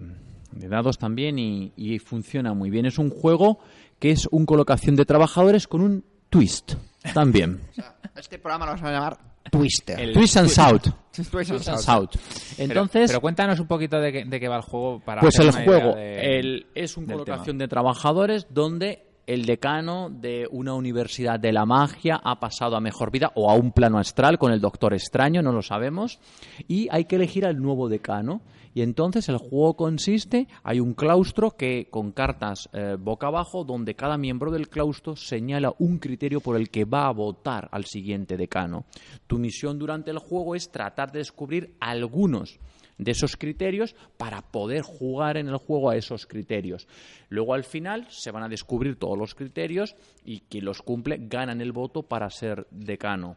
de 0.53 0.69
dados 0.69 0.99
también 0.99 1.39
y, 1.39 1.73
y 1.77 1.99
funciona 2.01 2.55
muy 2.55 2.71
bien. 2.71 2.85
Es 2.87 2.99
un 2.99 3.11
juego 3.11 3.61
que 3.99 4.11
es 4.11 4.27
un 4.31 4.47
colocación 4.47 4.97
de 4.97 5.05
trabajadores 5.05 5.69
con 5.69 5.81
un 5.83 6.05
twist 6.29 6.75
también. 7.15 7.61
Este 8.17 8.39
programa 8.39 8.67
lo 8.67 8.73
vamos 8.73 8.87
a 8.89 8.93
llamar 8.93 9.19
Twister. 9.51 9.99
El- 9.99 10.13
twist 10.13 10.37
and 10.37 10.49
shout. 10.49 10.83
Twist 11.15 11.31
Twist 11.31 11.51
and 11.53 11.61
and 11.69 11.79
shout. 11.81 12.13
shout. 12.13 12.17
Pero- 12.57 12.65
Entonces, 12.71 13.11
pero, 13.11 13.21
cuéntanos 13.21 13.59
un 13.61 13.67
poquito 13.67 13.99
de 14.01 14.13
qué, 14.13 14.25
de 14.25 14.41
qué 14.41 14.49
va 14.49 14.57
el 14.57 14.63
juego 14.63 15.01
para 15.01 15.21
Pues 15.23 15.39
el 15.39 15.51
juego 15.53 15.95
de- 15.95 16.39
el- 16.39 16.67
es 16.75 16.97
una 16.97 17.07
del 17.07 17.19
colocación 17.19 17.57
tema. 17.57 17.65
de 17.65 17.69
trabajadores 17.69 18.47
donde 18.51 19.07
el 19.31 19.45
decano 19.45 20.11
de 20.11 20.49
una 20.51 20.75
universidad 20.75 21.39
de 21.39 21.53
la 21.53 21.65
magia 21.65 22.21
ha 22.25 22.41
pasado 22.41 22.75
a 22.75 22.81
mejor 22.81 23.13
vida 23.13 23.31
o 23.37 23.49
a 23.49 23.55
un 23.55 23.71
plano 23.71 23.97
astral 23.99 24.39
con 24.39 24.51
el 24.51 24.61
Doctor 24.61 24.93
Extraño, 24.93 25.41
no 25.41 25.53
lo 25.53 25.63
sabemos, 25.63 26.19
y 26.67 26.89
hay 26.91 27.05
que 27.05 27.15
elegir 27.15 27.47
al 27.47 27.63
nuevo 27.63 27.89
decano. 27.89 28.41
Y 28.75 28.83
entonces 28.83 29.29
el 29.29 29.37
juego 29.37 29.75
consiste, 29.75 30.49
hay 30.65 30.81
un 30.81 30.95
claustro 30.95 31.53
que 31.53 31.87
con 31.91 32.11
cartas 32.11 32.69
eh, 32.73 32.97
boca 32.99 33.29
abajo, 33.29 33.63
donde 33.63 33.95
cada 33.95 34.19
miembro 34.19 34.51
del 34.51 34.69
claustro 34.69 35.15
señala 35.15 35.75
un 35.79 35.99
criterio 35.99 36.41
por 36.41 36.57
el 36.57 36.69
que 36.69 36.85
va 36.85 37.07
a 37.07 37.13
votar 37.13 37.69
al 37.71 37.85
siguiente 37.85 38.37
decano. 38.37 38.85
Tu 39.29 39.39
misión 39.39 39.79
durante 39.79 40.11
el 40.11 40.19
juego 40.19 40.57
es 40.57 40.73
tratar 40.73 41.13
de 41.13 41.21
descubrir 41.21 41.77
algunos 41.79 42.59
de 43.01 43.13
esos 43.13 43.37
criterios 43.37 43.97
para 44.17 44.43
poder 44.43 44.83
jugar 44.83 45.37
en 45.37 45.49
el 45.49 45.57
juego 45.57 45.91
a 45.91 45.97
esos 45.97 46.27
criterios. 46.27 46.87
Luego 47.29 47.55
al 47.55 47.65
final 47.65 48.07
se 48.11 48.31
van 48.31 48.43
a 48.43 48.49
descubrir 48.49 48.97
todos 48.97 49.19
los 49.19 49.35
criterios 49.35 49.97
y 50.25 50.41
quien 50.41 50.65
los 50.65 50.83
cumple 50.83 51.19
ganan 51.21 51.61
el 51.61 51.73
voto 51.73 52.03
para 52.03 52.31
ser 52.31 52.67
decano. 52.71 53.37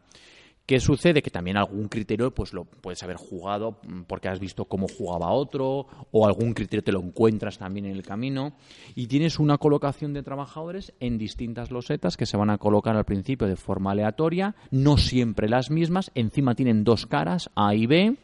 ¿Qué 0.65 0.79
sucede? 0.79 1.21
Que 1.21 1.29
también 1.29 1.57
algún 1.57 1.89
criterio 1.89 2.33
pues 2.33 2.53
lo 2.53 2.63
puedes 2.63 3.03
haber 3.03 3.17
jugado 3.17 3.79
mm, 3.85 4.03
porque 4.03 4.29
has 4.29 4.39
visto 4.39 4.65
cómo 4.65 4.87
jugaba 4.87 5.29
otro 5.31 5.87
o 6.11 6.25
algún 6.25 6.53
criterio 6.53 6.83
te 6.83 6.93
lo 6.93 7.01
encuentras 7.01 7.57
también 7.57 7.85
en 7.85 7.91
el 7.91 8.03
camino 8.03 8.53
y 8.95 9.07
tienes 9.07 9.39
una 9.39 9.57
colocación 9.57 10.13
de 10.13 10.23
trabajadores 10.23 10.93
en 11.01 11.17
distintas 11.17 11.69
losetas 11.69 12.15
que 12.15 12.25
se 12.25 12.37
van 12.37 12.49
a 12.49 12.59
colocar 12.59 12.95
al 12.95 13.03
principio 13.03 13.45
de 13.47 13.57
forma 13.57 13.91
aleatoria, 13.91 14.55
no 14.71 14.95
siempre 14.95 15.49
las 15.49 15.69
mismas, 15.69 16.11
encima 16.15 16.55
tienen 16.55 16.85
dos 16.85 17.07
caras, 17.07 17.49
A 17.55 17.75
y 17.75 17.85
B, 17.85 18.15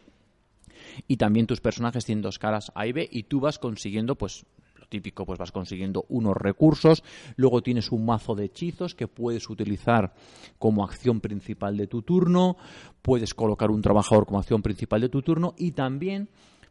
y 1.08 1.18
también 1.18 1.48
tus 1.48 1.62
personajes 1.62 2.06
tienen 2.06 2.22
dos 2.22 2.40
caras 2.40 2.72
A 2.76 2.88
y 2.88 2.92
B 2.92 3.08
y 3.12 3.24
tú 3.24 3.40
vas 3.40 3.60
consiguiendo 3.60 4.16
pues 4.16 4.46
lo 4.76 4.86
típico 4.88 5.26
pues 5.26 5.40
vas 5.40 5.52
consiguiendo 5.52 6.06
unos 6.10 6.36
recursos 6.36 7.04
luego 7.36 7.62
tienes 7.62 7.92
un 7.92 8.06
mazo 8.06 8.36
de 8.36 8.46
hechizos 8.46 8.96
que 8.96 9.08
puedes 9.08 9.50
utilizar 9.50 10.14
como 10.58 10.84
acción 10.84 11.22
principal 11.22 11.78
de 11.78 11.88
tu 11.88 12.02
turno 12.02 12.58
puedes 13.02 13.34
colocar 13.34 13.72
un 13.72 13.82
trabajador 13.82 14.26
como 14.26 14.40
acción 14.40 14.62
principal 14.62 15.02
de 15.02 15.10
tu 15.10 15.22
turno 15.22 15.54
y 15.58 15.72
también 15.72 16.30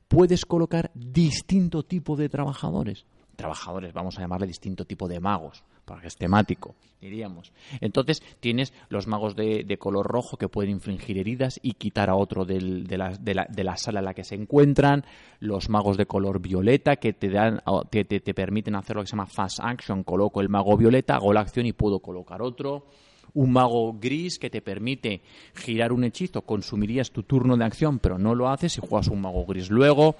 puedes 0.09 0.44
colocar 0.44 0.90
distinto 0.94 1.82
tipo 1.82 2.16
de 2.16 2.28
trabajadores 2.28 3.06
trabajadores 3.39 3.93
vamos 3.94 4.19
a 4.19 4.20
llamarle 4.20 4.48
distinto 4.48 4.85
tipo 4.85 5.06
de 5.06 5.20
magos 5.20 5.62
para 5.85 6.01
que 6.02 6.09
es 6.09 6.16
temático 6.16 6.74
diríamos. 7.01 7.52
Entonces 7.81 8.20
tienes 8.40 8.73
los 8.89 9.06
magos 9.06 9.36
de, 9.36 9.62
de 9.62 9.78
color 9.78 10.05
rojo 10.09 10.36
que 10.36 10.48
pueden 10.48 10.73
infligir 10.73 11.16
heridas 11.16 11.60
y 11.62 11.74
quitar 11.74 12.10
a 12.10 12.16
otro 12.16 12.44
de, 12.44 12.60
la, 12.60 13.10
de 13.16 13.35
la- 13.35 13.47
de 13.48 13.62
la 13.65 13.77
sala 13.77 14.01
en 14.01 14.06
la 14.06 14.15
que 14.15 14.24
se 14.24 14.35
encuentran 14.35 15.05
los 15.39 15.69
magos 15.69 15.97
de 15.97 16.06
color 16.06 16.40
violeta 16.40 16.97
que 16.97 17.12
te 17.12 17.31
dan 17.31 17.60
te, 17.90 18.05
te- 18.05 18.19
te 18.19 18.35
permiten 18.35 18.74
hacer 18.74 18.97
lo 18.97 19.02
que 19.02 19.06
se 19.06 19.12
llama 19.12 19.27
fast 19.27 19.60
action 19.62 20.02
coloco 20.02 20.40
el 20.40 20.48
mago 20.48 20.77
violeta 20.77 21.15
hago 21.15 21.32
la 21.32 21.40
acción 21.40 21.65
y 21.66 21.73
puedo 21.73 22.01
colocar 22.01 22.43
otro. 22.43 22.86
Un 23.35 23.52
mago 23.52 23.93
gris 23.93 24.39
que 24.39 24.48
te 24.51 24.62
permite 24.62 25.20
girar 25.55 25.93
un 25.93 26.02
hechizo 26.02 26.43
consumirías 26.43 27.10
tu 27.12 27.23
turno 27.23 27.56
de 27.56 27.65
acción 27.65 27.98
pero 28.01 28.19
no 28.19 28.35
lo 28.35 28.48
haces 28.48 28.73
si 28.73 28.81
juegas 28.81 29.06
un 29.09 29.20
mago 29.20 29.44
gris 29.47 29.70
luego 29.70 30.16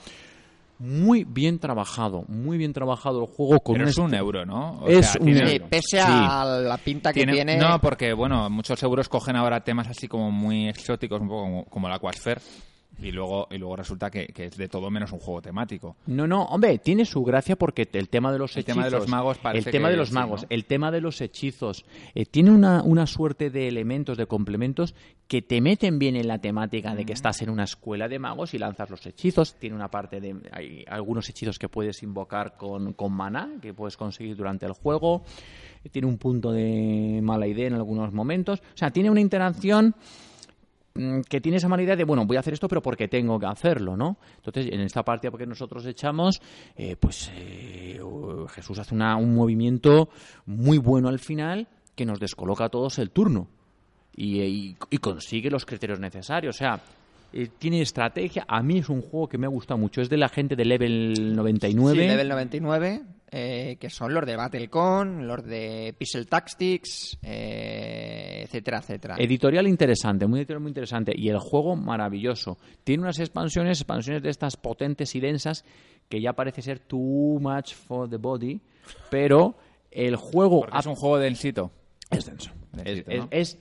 muy 0.79 1.25
bien 1.25 1.59
trabajado, 1.59 2.25
muy 2.29 2.57
bien 2.59 2.73
trabajado 2.73 3.21
el 3.23 3.27
juego 3.27 3.61
con 3.61 3.75
Pero 3.75 3.85
un 3.87 3.91
es 3.91 3.99
un 3.99 4.15
est- 4.15 4.21
euro, 4.21 4.47
¿no? 4.47 4.79
O 4.81 4.89
Es 4.89 5.07
sea, 5.11 5.21
un 5.21 5.29
euro. 5.37 5.67
Pese 5.69 5.99
Sí. 6.01 6.07
a 6.09 6.45
la 6.45 6.77
pinta 6.79 7.13
que 7.13 7.21
tiene- 7.21 7.33
tiene. 7.33 7.57
No, 7.57 7.81
porque, 7.81 8.13
bueno, 8.13 8.49
muchos 8.51 8.83
euros 8.83 9.09
cogen 9.09 9.37
ahora 9.37 9.65
temas 9.65 9.89
así 9.89 10.07
como 10.09 10.31
muy 10.31 10.69
exóticos, 10.69 11.21
un 11.21 11.29
poco 11.29 11.43
como, 11.43 11.65
como 11.65 11.87
el 11.89 11.95
Aquasphere, 11.95 12.41
y 13.01 13.12
luego, 13.12 13.47
y 13.51 13.59
luego 13.59 13.77
resulta 13.77 14.11
que, 14.11 14.27
que 14.27 14.47
es 14.47 14.57
de 14.57 14.69
todo 14.69 14.91
menos 14.91 15.12
un 15.12 15.20
juego 15.20 15.41
temático. 15.41 15.97
No, 16.07 16.27
no, 16.27 16.45
hombre, 16.45 16.79
tiene 16.79 17.05
su 17.05 17.23
gracia 17.23 17.57
porque 17.57 17.89
el 17.93 18.09
tema 18.09 18.33
de 18.33 18.39
los 18.39 18.57
El 18.57 18.61
hechizos, 18.61 18.75
tema 18.75 18.85
de 18.85 18.91
los 18.91 19.09
magos 19.09 19.39
el 19.55 19.65
tema 19.65 19.91
de 19.91 19.97
los 19.97 20.12
magos, 20.12 20.47
el 20.49 20.65
tema 20.65 20.91
de 20.91 21.01
los 21.01 21.20
hechizos, 21.20 21.85
eh, 22.15 22.25
tiene 22.27 22.51
una, 22.51 22.83
una 22.83 23.07
suerte 23.07 23.51
de 23.51 23.69
elementos, 23.69 24.16
de 24.16 24.27
complementos 24.27 24.95
que 25.29 25.43
te 25.43 25.61
meten 25.61 25.99
bien 25.99 26.16
en 26.16 26.27
la 26.27 26.39
temática 26.39 26.95
de 26.95 27.05
que 27.05 27.12
estás 27.12 27.43
en 27.43 27.51
una 27.51 27.65
escuela 27.65 28.09
de 28.09 28.19
magos 28.19 28.55
y 28.55 28.59
lanzas 28.59 28.89
los 28.89 29.05
hechizos. 29.07 29.55
Tiene 29.55 29.77
una 29.77 29.89
parte 29.89 30.20
de, 30.20 30.37
hay 30.53 30.85
algunos 30.89 31.29
hechizos 31.29 31.59
que 31.59 31.69
puedes 31.69 32.03
invocar 32.03 32.57
con, 32.57 32.95
con 32.95 33.12
maná 33.12 33.51
que 33.61 33.75
puedes 33.75 33.97
conseguir 33.97 34.37
durante 34.37 34.65
el 34.65 34.73
juego. 34.73 35.25
Tiene 35.93 36.09
un 36.09 36.16
punto 36.16 36.51
de 36.51 37.20
mala 37.23 37.47
idea 37.47 37.66
en 37.66 37.75
algunos 37.75 38.12
momentos. 38.12 38.61
O 38.61 38.77
sea, 38.77 38.91
tiene 38.91 39.11
una 39.11 39.20
interacción 39.20 39.95
que 41.29 41.41
tiene 41.41 41.59
esa 41.59 41.69
idea 41.83 41.97
de, 41.97 42.05
bueno, 42.05 42.27
voy 42.27 42.37
a 42.37 42.41
hacer 42.41 42.55
esto, 42.55 42.69
pero 42.69 42.83
porque 42.83 43.09
tengo 43.09 43.39
que 43.39 43.47
hacerlo, 43.47 43.97
¿no? 43.97 44.16
Entonces, 44.37 44.66
en 44.73 44.81
esta 44.81 45.03
partida 45.05 45.31
que 45.37 45.47
nosotros 45.47 45.85
echamos, 45.87 46.41
eh, 46.77 46.97
pues 46.99 47.31
eh, 47.35 48.01
Jesús 48.51 48.79
hace 48.79 48.95
una- 48.95 49.16
un 49.16 49.35
movimiento 49.35 50.09
muy 50.47 50.79
bueno 50.79 51.09
al 51.09 51.19
final 51.19 51.69
que 51.95 52.05
nos 52.07 52.19
descoloca 52.20 52.65
a 52.65 52.69
todos 52.69 52.99
el 52.99 53.11
turno 53.11 53.49
y, 54.16 54.77
y 54.91 54.99
consigue 54.99 55.51
los 55.51 55.65
criterios 55.65 56.01
necesarios. 56.01 56.57
O 56.57 56.59
sea, 56.59 56.81
eh, 57.33 57.49
tiene 57.59 57.81
estrategia. 57.81 58.45
A 58.49 58.63
mí 58.63 58.79
es 58.79 58.89
un 58.89 59.03
juego 59.03 59.29
que 59.29 59.39
me 59.39 59.47
ha 59.47 59.51
gustado 59.51 59.79
mucho. 59.79 60.01
Es 60.01 60.09
de 60.09 60.17
la 60.17 60.29
gente 60.29 60.57
de 60.57 60.65
Level 60.65 61.35
99. 61.37 62.01
Sí, 62.03 62.09
level 62.09 62.29
99, 62.29 63.03
eh, 63.31 63.77
que 63.79 63.91
son 63.91 64.15
los 64.15 64.25
de 64.25 64.37
Battlecon, 64.37 65.27
los 65.27 65.45
de 65.45 65.95
Pixel 65.99 66.27
Tactics, 66.27 67.19
eh, 67.23 68.43
etcétera, 68.45 68.79
etcétera. 68.79 69.17
Editorial 69.19 69.67
interesante, 69.69 70.27
muy 70.27 70.41
editorial 70.41 70.63
muy 70.63 70.71
interesante. 70.71 71.13
Y 71.15 71.29
el 71.29 71.39
juego 71.39 71.77
maravilloso. 71.77 72.59
Tiene 72.85 73.03
unas 73.03 73.19
expansiones, 73.19 73.79
expansiones 73.81 74.23
de 74.23 74.31
estas 74.31 74.57
potentes 74.57 75.15
y 75.15 75.21
densas 75.21 75.65
que 76.09 76.21
ya 76.21 76.33
parece 76.33 76.63
ser 76.63 76.79
too 76.79 77.39
much 77.41 77.75
for 77.75 78.09
the 78.09 78.17
body, 78.17 78.61
pero 79.11 79.57
el 79.91 80.17
juego 80.17 80.61
Porque 80.61 80.79
es 80.79 80.87
un 80.87 80.95
juego 80.95 81.19
densito. 81.19 81.71
es 82.11 82.25
denso. 82.27 82.51
Es, 82.85 83.07
¿no? 83.07 83.13
es- 83.13 83.27
es- 83.31 83.59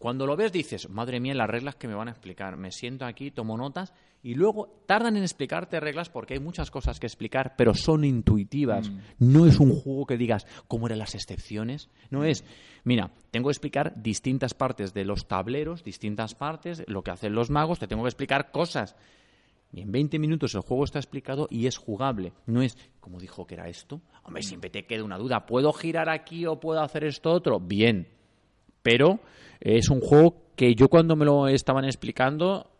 Cuando 0.00 0.24
lo 0.24 0.34
ves 0.34 0.50
dices, 0.50 0.88
madre 0.88 1.20
mía, 1.20 1.34
las 1.34 1.50
reglas 1.50 1.76
que 1.76 1.86
me 1.86 1.94
van 1.94 2.08
a 2.08 2.12
explicar. 2.12 2.56
Me 2.56 2.72
siento 2.72 3.04
aquí, 3.04 3.30
tomo 3.30 3.58
notas 3.58 3.92
y 4.22 4.32
luego 4.32 4.82
tardan 4.86 5.18
en 5.18 5.22
explicarte 5.22 5.78
reglas 5.78 6.08
porque 6.08 6.32
hay 6.32 6.40
muchas 6.40 6.70
cosas 6.70 6.98
que 6.98 7.06
explicar, 7.06 7.52
pero 7.54 7.74
son 7.74 8.04
intuitivas. 8.04 8.90
No 9.18 9.44
es 9.44 9.60
un 9.60 9.78
juego 9.78 10.06
que 10.06 10.16
digas 10.16 10.46
cómo 10.68 10.86
eran 10.86 11.00
las 11.00 11.14
excepciones. 11.14 11.90
No 12.08 12.24
es, 12.24 12.46
mira, 12.82 13.10
tengo 13.30 13.48
que 13.48 13.52
explicar 13.52 13.92
distintas 14.02 14.54
partes 14.54 14.94
de 14.94 15.04
los 15.04 15.28
tableros, 15.28 15.84
distintas 15.84 16.34
partes, 16.34 16.82
lo 16.86 17.02
que 17.02 17.10
hacen 17.10 17.34
los 17.34 17.50
magos, 17.50 17.78
te 17.78 17.86
tengo 17.86 18.04
que 18.04 18.08
explicar 18.08 18.52
cosas. 18.52 18.96
Y 19.70 19.82
en 19.82 19.92
20 19.92 20.18
minutos 20.18 20.54
el 20.54 20.62
juego 20.62 20.84
está 20.84 20.98
explicado 20.98 21.46
y 21.50 21.66
es 21.66 21.76
jugable. 21.76 22.32
No 22.46 22.62
es, 22.62 22.78
como 23.00 23.20
dijo 23.20 23.46
que 23.46 23.52
era 23.56 23.68
esto? 23.68 24.00
Hombre, 24.22 24.42
siempre 24.44 24.70
te 24.70 24.86
queda 24.86 25.04
una 25.04 25.18
duda. 25.18 25.44
¿Puedo 25.44 25.74
girar 25.74 26.08
aquí 26.08 26.46
o 26.46 26.58
puedo 26.58 26.80
hacer 26.80 27.04
esto 27.04 27.30
otro? 27.30 27.60
Bien. 27.60 28.18
Pero 28.82 29.20
es 29.60 29.88
un 29.90 30.00
juego 30.00 30.36
que 30.56 30.74
yo 30.74 30.88
cuando 30.88 31.16
me 31.16 31.24
lo 31.24 31.48
estaban 31.48 31.84
explicando, 31.84 32.70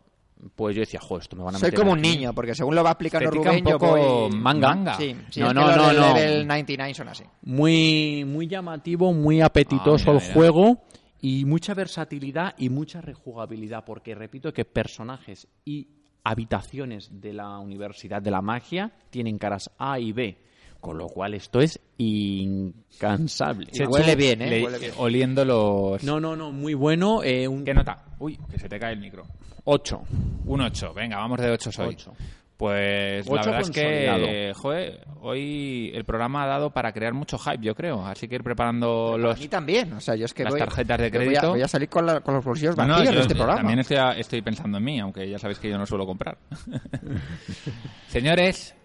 pues 0.55 0.75
yo 0.75 0.79
decía, 0.81 0.99
joder, 0.99 1.21
esto 1.23 1.35
me 1.35 1.43
van 1.43 1.55
a 1.55 1.59
Soy 1.59 1.67
meter 1.67 1.79
como 1.79 1.91
un 1.93 1.99
aquí". 1.99 2.09
niño, 2.09 2.33
porque 2.33 2.55
según 2.55 2.73
lo 2.75 2.83
va 2.83 2.91
explicando 2.91 3.29
Rubén, 3.29 3.63
un 3.65 3.71
yo 3.71 3.77
poco 3.79 3.97
voy... 3.97 4.31
manga. 4.35 4.69
Manga. 4.69 4.93
Sí, 4.97 5.15
sí, 5.29 5.39
No, 5.39 5.49
es 5.49 5.53
no, 5.53 5.61
que 5.61 5.67
los 5.67 5.77
no, 5.77 5.87
del 5.89 5.97
no. 5.99 6.13
level 6.15 6.47
99 6.47 6.93
son 6.95 7.07
así. 7.09 7.23
Muy, 7.43 8.23
muy 8.25 8.47
llamativo, 8.47 9.13
muy 9.13 9.41
apetitoso 9.41 10.11
Ah, 10.11 10.13
mira, 10.13 10.17
el 10.17 10.21
mira. 10.21 10.33
juego 10.33 10.77
y 11.21 11.45
mucha 11.45 11.73
versatilidad 11.75 12.55
y 12.57 12.69
mucha 12.69 12.99
rejugabilidad, 13.01 13.85
porque 13.85 14.15
repito 14.15 14.51
que 14.53 14.65
personajes 14.65 15.47
y 15.65 15.87
habitaciones 16.23 17.09
de 17.21 17.33
la 17.33 17.57
Universidad 17.59 18.21
de 18.21 18.31
la 18.31 18.41
Magia 18.41 18.91
tienen 19.09 19.37
caras 19.37 19.69
A 19.77 19.99
y 19.99 20.11
B, 20.11 20.37
con 20.81 20.97
lo 20.97 21.07
cual 21.07 21.33
esto 21.35 21.61
es 21.61 21.79
incansable. 21.97 23.67
Y 23.71 23.83
huele 23.85 24.15
bien, 24.15 24.41
¿eh? 24.41 24.49
Le- 24.49 24.63
Huele 24.65 24.79
bien. 24.79 24.93
Oliendo 24.97 25.45
los... 25.45 26.03
No, 26.03 26.19
no, 26.19 26.35
no, 26.35 26.51
muy 26.51 26.73
bueno. 26.73 27.23
Eh, 27.23 27.47
un 27.47 27.63
¿Qué 27.63 27.73
nota? 27.73 28.03
Uy, 28.19 28.37
que 28.49 28.59
se 28.59 28.67
te 28.67 28.79
cae 28.79 28.93
el 28.93 28.99
micro. 28.99 29.23
8. 29.63 30.01
Un 30.45 30.61
8. 30.61 30.93
Venga, 30.93 31.17
vamos 31.17 31.39
de 31.39 31.51
8 31.51 31.69
hoy. 31.79 31.87
Ocho. 31.89 32.13
Pues 32.57 33.25
la 33.25 33.33
Ocho 33.33 33.45
verdad 33.45 33.61
es 33.61 33.71
que, 33.71 34.53
joder, 34.55 35.07
hoy 35.21 35.89
el 35.95 36.05
programa 36.05 36.43
ha 36.43 36.47
dado 36.47 36.69
para 36.69 36.91
crear 36.93 37.11
mucho 37.11 37.39
hype, 37.39 37.57
yo 37.65 37.73
creo. 37.73 38.05
Así 38.05 38.27
que 38.27 38.35
ir 38.35 38.43
preparando 38.43 39.15
A 39.15 39.17
los... 39.17 39.39
mí 39.39 39.47
también, 39.47 39.93
o 39.93 39.99
sea, 39.99 40.15
yo 40.15 40.25
es 40.25 40.33
que 40.35 40.43
las 40.43 40.51
voy, 40.53 40.59
tarjetas 40.59 40.99
de 40.99 41.09
yo 41.09 41.17
voy 41.17 41.19
a- 41.27 41.29
crédito. 41.31 41.49
Voy 41.49 41.61
a, 41.63 41.67
salir 41.67 41.89
con, 41.89 42.05
la- 42.05 42.19
con 42.21 42.35
los 42.35 42.45
bolsillos 42.45 42.77
No, 42.77 42.83
no, 42.85 42.93
vacíos 42.93 43.09
yo 43.13 43.15
de 43.15 43.21
este 43.21 43.33
programa. 43.35 43.61
También 43.61 43.79
estoy 44.19 44.41
pensando 44.43 44.77
en 44.77 44.83
mí, 44.83 44.99
aunque 44.99 45.27
ya 45.27 45.39
sabéis 45.39 45.57
que 45.57 45.71
yo 45.71 45.77
no 45.79 45.87
suelo 45.87 46.05
comprar. 46.05 46.37
Señores, 48.07 48.75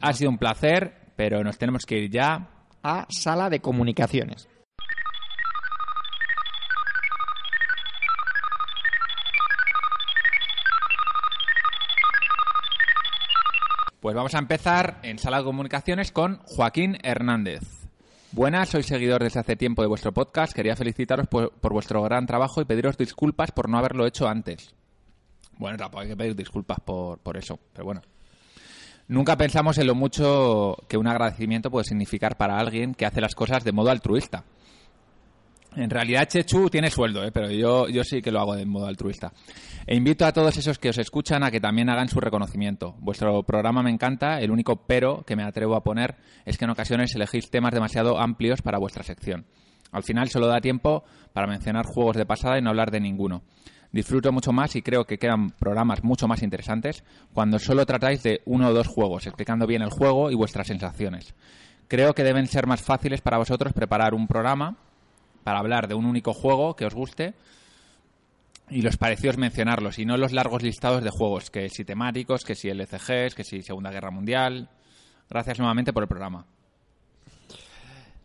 ha 0.00 0.12
sido 0.12 0.30
un 0.30 0.36
placer, 0.38 0.94
pero 1.18 1.42
nos 1.42 1.58
tenemos 1.58 1.84
que 1.84 1.98
ir 1.98 2.10
ya. 2.12 2.46
A 2.80 3.04
sala 3.10 3.50
de 3.50 3.58
comunicaciones. 3.58 4.48
Pues 14.00 14.14
vamos 14.14 14.32
a 14.36 14.38
empezar 14.38 15.00
en 15.02 15.18
Sala 15.18 15.38
de 15.38 15.44
Comunicaciones 15.44 16.12
con 16.12 16.38
Joaquín 16.44 16.96
Hernández. 17.02 17.62
Buenas, 18.30 18.68
soy 18.68 18.84
seguidor 18.84 19.24
desde 19.24 19.40
hace 19.40 19.56
tiempo 19.56 19.82
de 19.82 19.88
vuestro 19.88 20.12
podcast. 20.12 20.52
Quería 20.52 20.76
felicitaros 20.76 21.26
por, 21.26 21.50
por 21.50 21.72
vuestro 21.72 22.00
gran 22.02 22.26
trabajo 22.26 22.60
y 22.60 22.64
pediros 22.64 22.96
disculpas 22.96 23.50
por 23.50 23.68
no 23.68 23.76
haberlo 23.76 24.06
hecho 24.06 24.28
antes. 24.28 24.72
Bueno, 25.56 25.78
tampoco 25.78 26.02
hay 26.02 26.10
que 26.10 26.16
pedir 26.16 26.36
disculpas 26.36 26.78
por, 26.78 27.18
por 27.18 27.36
eso, 27.36 27.58
pero 27.72 27.86
bueno. 27.86 28.02
Nunca 29.08 29.38
pensamos 29.38 29.78
en 29.78 29.86
lo 29.86 29.94
mucho 29.94 30.76
que 30.86 30.98
un 30.98 31.06
agradecimiento 31.06 31.70
puede 31.70 31.84
significar 31.84 32.36
para 32.36 32.58
alguien 32.58 32.94
que 32.94 33.06
hace 33.06 33.22
las 33.22 33.34
cosas 33.34 33.64
de 33.64 33.72
modo 33.72 33.90
altruista. 33.90 34.44
En 35.76 35.88
realidad 35.88 36.28
Chechu 36.28 36.68
tiene 36.68 36.90
sueldo, 36.90 37.24
¿eh? 37.24 37.30
pero 37.32 37.50
yo, 37.50 37.88
yo 37.88 38.04
sí 38.04 38.20
que 38.20 38.30
lo 38.30 38.40
hago 38.40 38.54
de 38.54 38.66
modo 38.66 38.86
altruista. 38.86 39.32
E 39.86 39.96
invito 39.96 40.26
a 40.26 40.32
todos 40.32 40.56
esos 40.58 40.78
que 40.78 40.90
os 40.90 40.98
escuchan 40.98 41.42
a 41.42 41.50
que 41.50 41.60
también 41.60 41.88
hagan 41.88 42.08
su 42.08 42.20
reconocimiento. 42.20 42.96
Vuestro 42.98 43.42
programa 43.44 43.82
me 43.82 43.90
encanta, 43.90 44.40
el 44.40 44.50
único 44.50 44.84
pero 44.86 45.22
que 45.24 45.36
me 45.36 45.44
atrevo 45.44 45.76
a 45.76 45.82
poner 45.82 46.16
es 46.44 46.58
que 46.58 46.64
en 46.64 46.70
ocasiones 46.70 47.14
elegís 47.14 47.50
temas 47.50 47.72
demasiado 47.72 48.18
amplios 48.18 48.60
para 48.60 48.78
vuestra 48.78 49.04
sección. 49.04 49.46
Al 49.90 50.02
final 50.02 50.28
solo 50.28 50.48
da 50.48 50.60
tiempo 50.60 51.04
para 51.32 51.46
mencionar 51.46 51.86
juegos 51.86 52.16
de 52.16 52.26
pasada 52.26 52.58
y 52.58 52.62
no 52.62 52.70
hablar 52.70 52.90
de 52.90 53.00
ninguno. 53.00 53.42
Disfruto 53.92 54.32
mucho 54.32 54.52
más 54.52 54.76
y 54.76 54.82
creo 54.82 55.04
que 55.04 55.18
quedan 55.18 55.50
programas 55.50 56.04
mucho 56.04 56.28
más 56.28 56.42
interesantes 56.42 57.04
cuando 57.32 57.58
solo 57.58 57.86
tratáis 57.86 58.22
de 58.22 58.42
uno 58.44 58.68
o 58.68 58.74
dos 58.74 58.86
juegos, 58.86 59.26
explicando 59.26 59.66
bien 59.66 59.82
el 59.82 59.90
juego 59.90 60.30
y 60.30 60.34
vuestras 60.34 60.66
sensaciones. 60.66 61.34
Creo 61.88 62.14
que 62.14 62.24
deben 62.24 62.46
ser 62.46 62.66
más 62.66 62.82
fáciles 62.82 63.22
para 63.22 63.38
vosotros 63.38 63.72
preparar 63.72 64.12
un 64.14 64.28
programa 64.28 64.76
para 65.42 65.60
hablar 65.60 65.88
de 65.88 65.94
un 65.94 66.04
único 66.04 66.34
juego 66.34 66.76
que 66.76 66.84
os 66.84 66.94
guste 66.94 67.32
y 68.68 68.82
los 68.82 68.98
parecidos 68.98 69.38
mencionarlos 69.38 69.98
y 69.98 70.04
no 70.04 70.18
los 70.18 70.32
largos 70.32 70.62
listados 70.62 71.02
de 71.02 71.08
juegos, 71.08 71.50
que 71.50 71.70
si 71.70 71.84
temáticos, 71.86 72.44
que 72.44 72.54
si 72.54 72.68
LCGs, 72.68 73.34
que 73.34 73.44
si 73.44 73.62
Segunda 73.62 73.90
Guerra 73.90 74.10
Mundial. 74.10 74.68
Gracias 75.30 75.58
nuevamente 75.58 75.94
por 75.94 76.02
el 76.02 76.08
programa. 76.08 76.44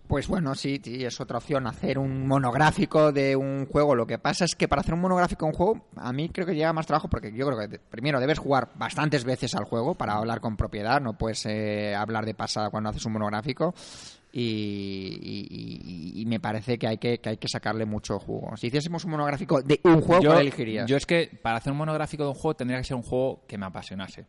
Pues 0.07 0.27
bueno, 0.27 0.53
sí, 0.53 0.79
sí, 0.83 1.03
es 1.03 1.19
otra 1.21 1.37
opción 1.37 1.65
hacer 1.65 1.97
un 1.97 2.27
monográfico 2.27 3.11
de 3.11 3.35
un 3.35 3.65
juego. 3.65 3.95
Lo 3.95 4.05
que 4.05 4.19
pasa 4.19 4.45
es 4.45 4.55
que 4.55 4.67
para 4.67 4.81
hacer 4.81 4.93
un 4.93 4.99
monográfico 5.01 5.45
de 5.45 5.51
un 5.51 5.55
juego, 5.55 5.87
a 5.95 6.13
mí 6.13 6.29
creo 6.29 6.45
que 6.45 6.53
llega 6.55 6.71
más 6.73 6.85
trabajo 6.85 7.07
porque 7.09 7.31
yo 7.31 7.47
creo 7.47 7.67
que 7.67 7.79
primero 7.79 8.19
debes 8.19 8.37
jugar 8.37 8.69
bastantes 8.75 9.23
veces 9.23 9.55
al 9.55 9.63
juego 9.63 9.95
para 9.95 10.13
hablar 10.13 10.39
con 10.41 10.55
propiedad. 10.57 11.01
No 11.01 11.17
puedes 11.17 11.45
eh, 11.47 11.95
hablar 11.95 12.25
de 12.25 12.35
pasada 12.35 12.69
cuando 12.69 12.89
haces 12.89 13.05
un 13.05 13.13
monográfico. 13.13 13.73
Y, 14.35 16.21
y- 16.21 16.25
me 16.25 16.39
parece 16.39 16.77
que 16.79 16.87
hay 16.87 16.97
que, 16.97 17.19
que 17.19 17.29
hay 17.29 17.37
que 17.37 17.47
sacarle 17.47 17.85
mucho 17.85 18.17
jugo. 18.19 18.55
Si 18.57 18.67
hiciésemos 18.67 19.05
un 19.05 19.11
monográfico 19.11 19.61
de 19.61 19.79
un 19.83 20.01
juego, 20.01 20.23
yo, 20.23 20.29
¿cuál 20.31 20.41
elegirías? 20.41 20.89
yo 20.89 20.97
es 20.97 21.05
que 21.05 21.29
para 21.41 21.57
hacer 21.57 21.71
un 21.71 21.77
monográfico 21.77 22.23
de 22.23 22.29
un 22.29 22.35
juego 22.35 22.55
tendría 22.55 22.79
que 22.79 22.85
ser 22.85 22.95
un 22.97 23.03
juego 23.03 23.43
que 23.47 23.57
me 23.57 23.65
apasionase. 23.67 24.25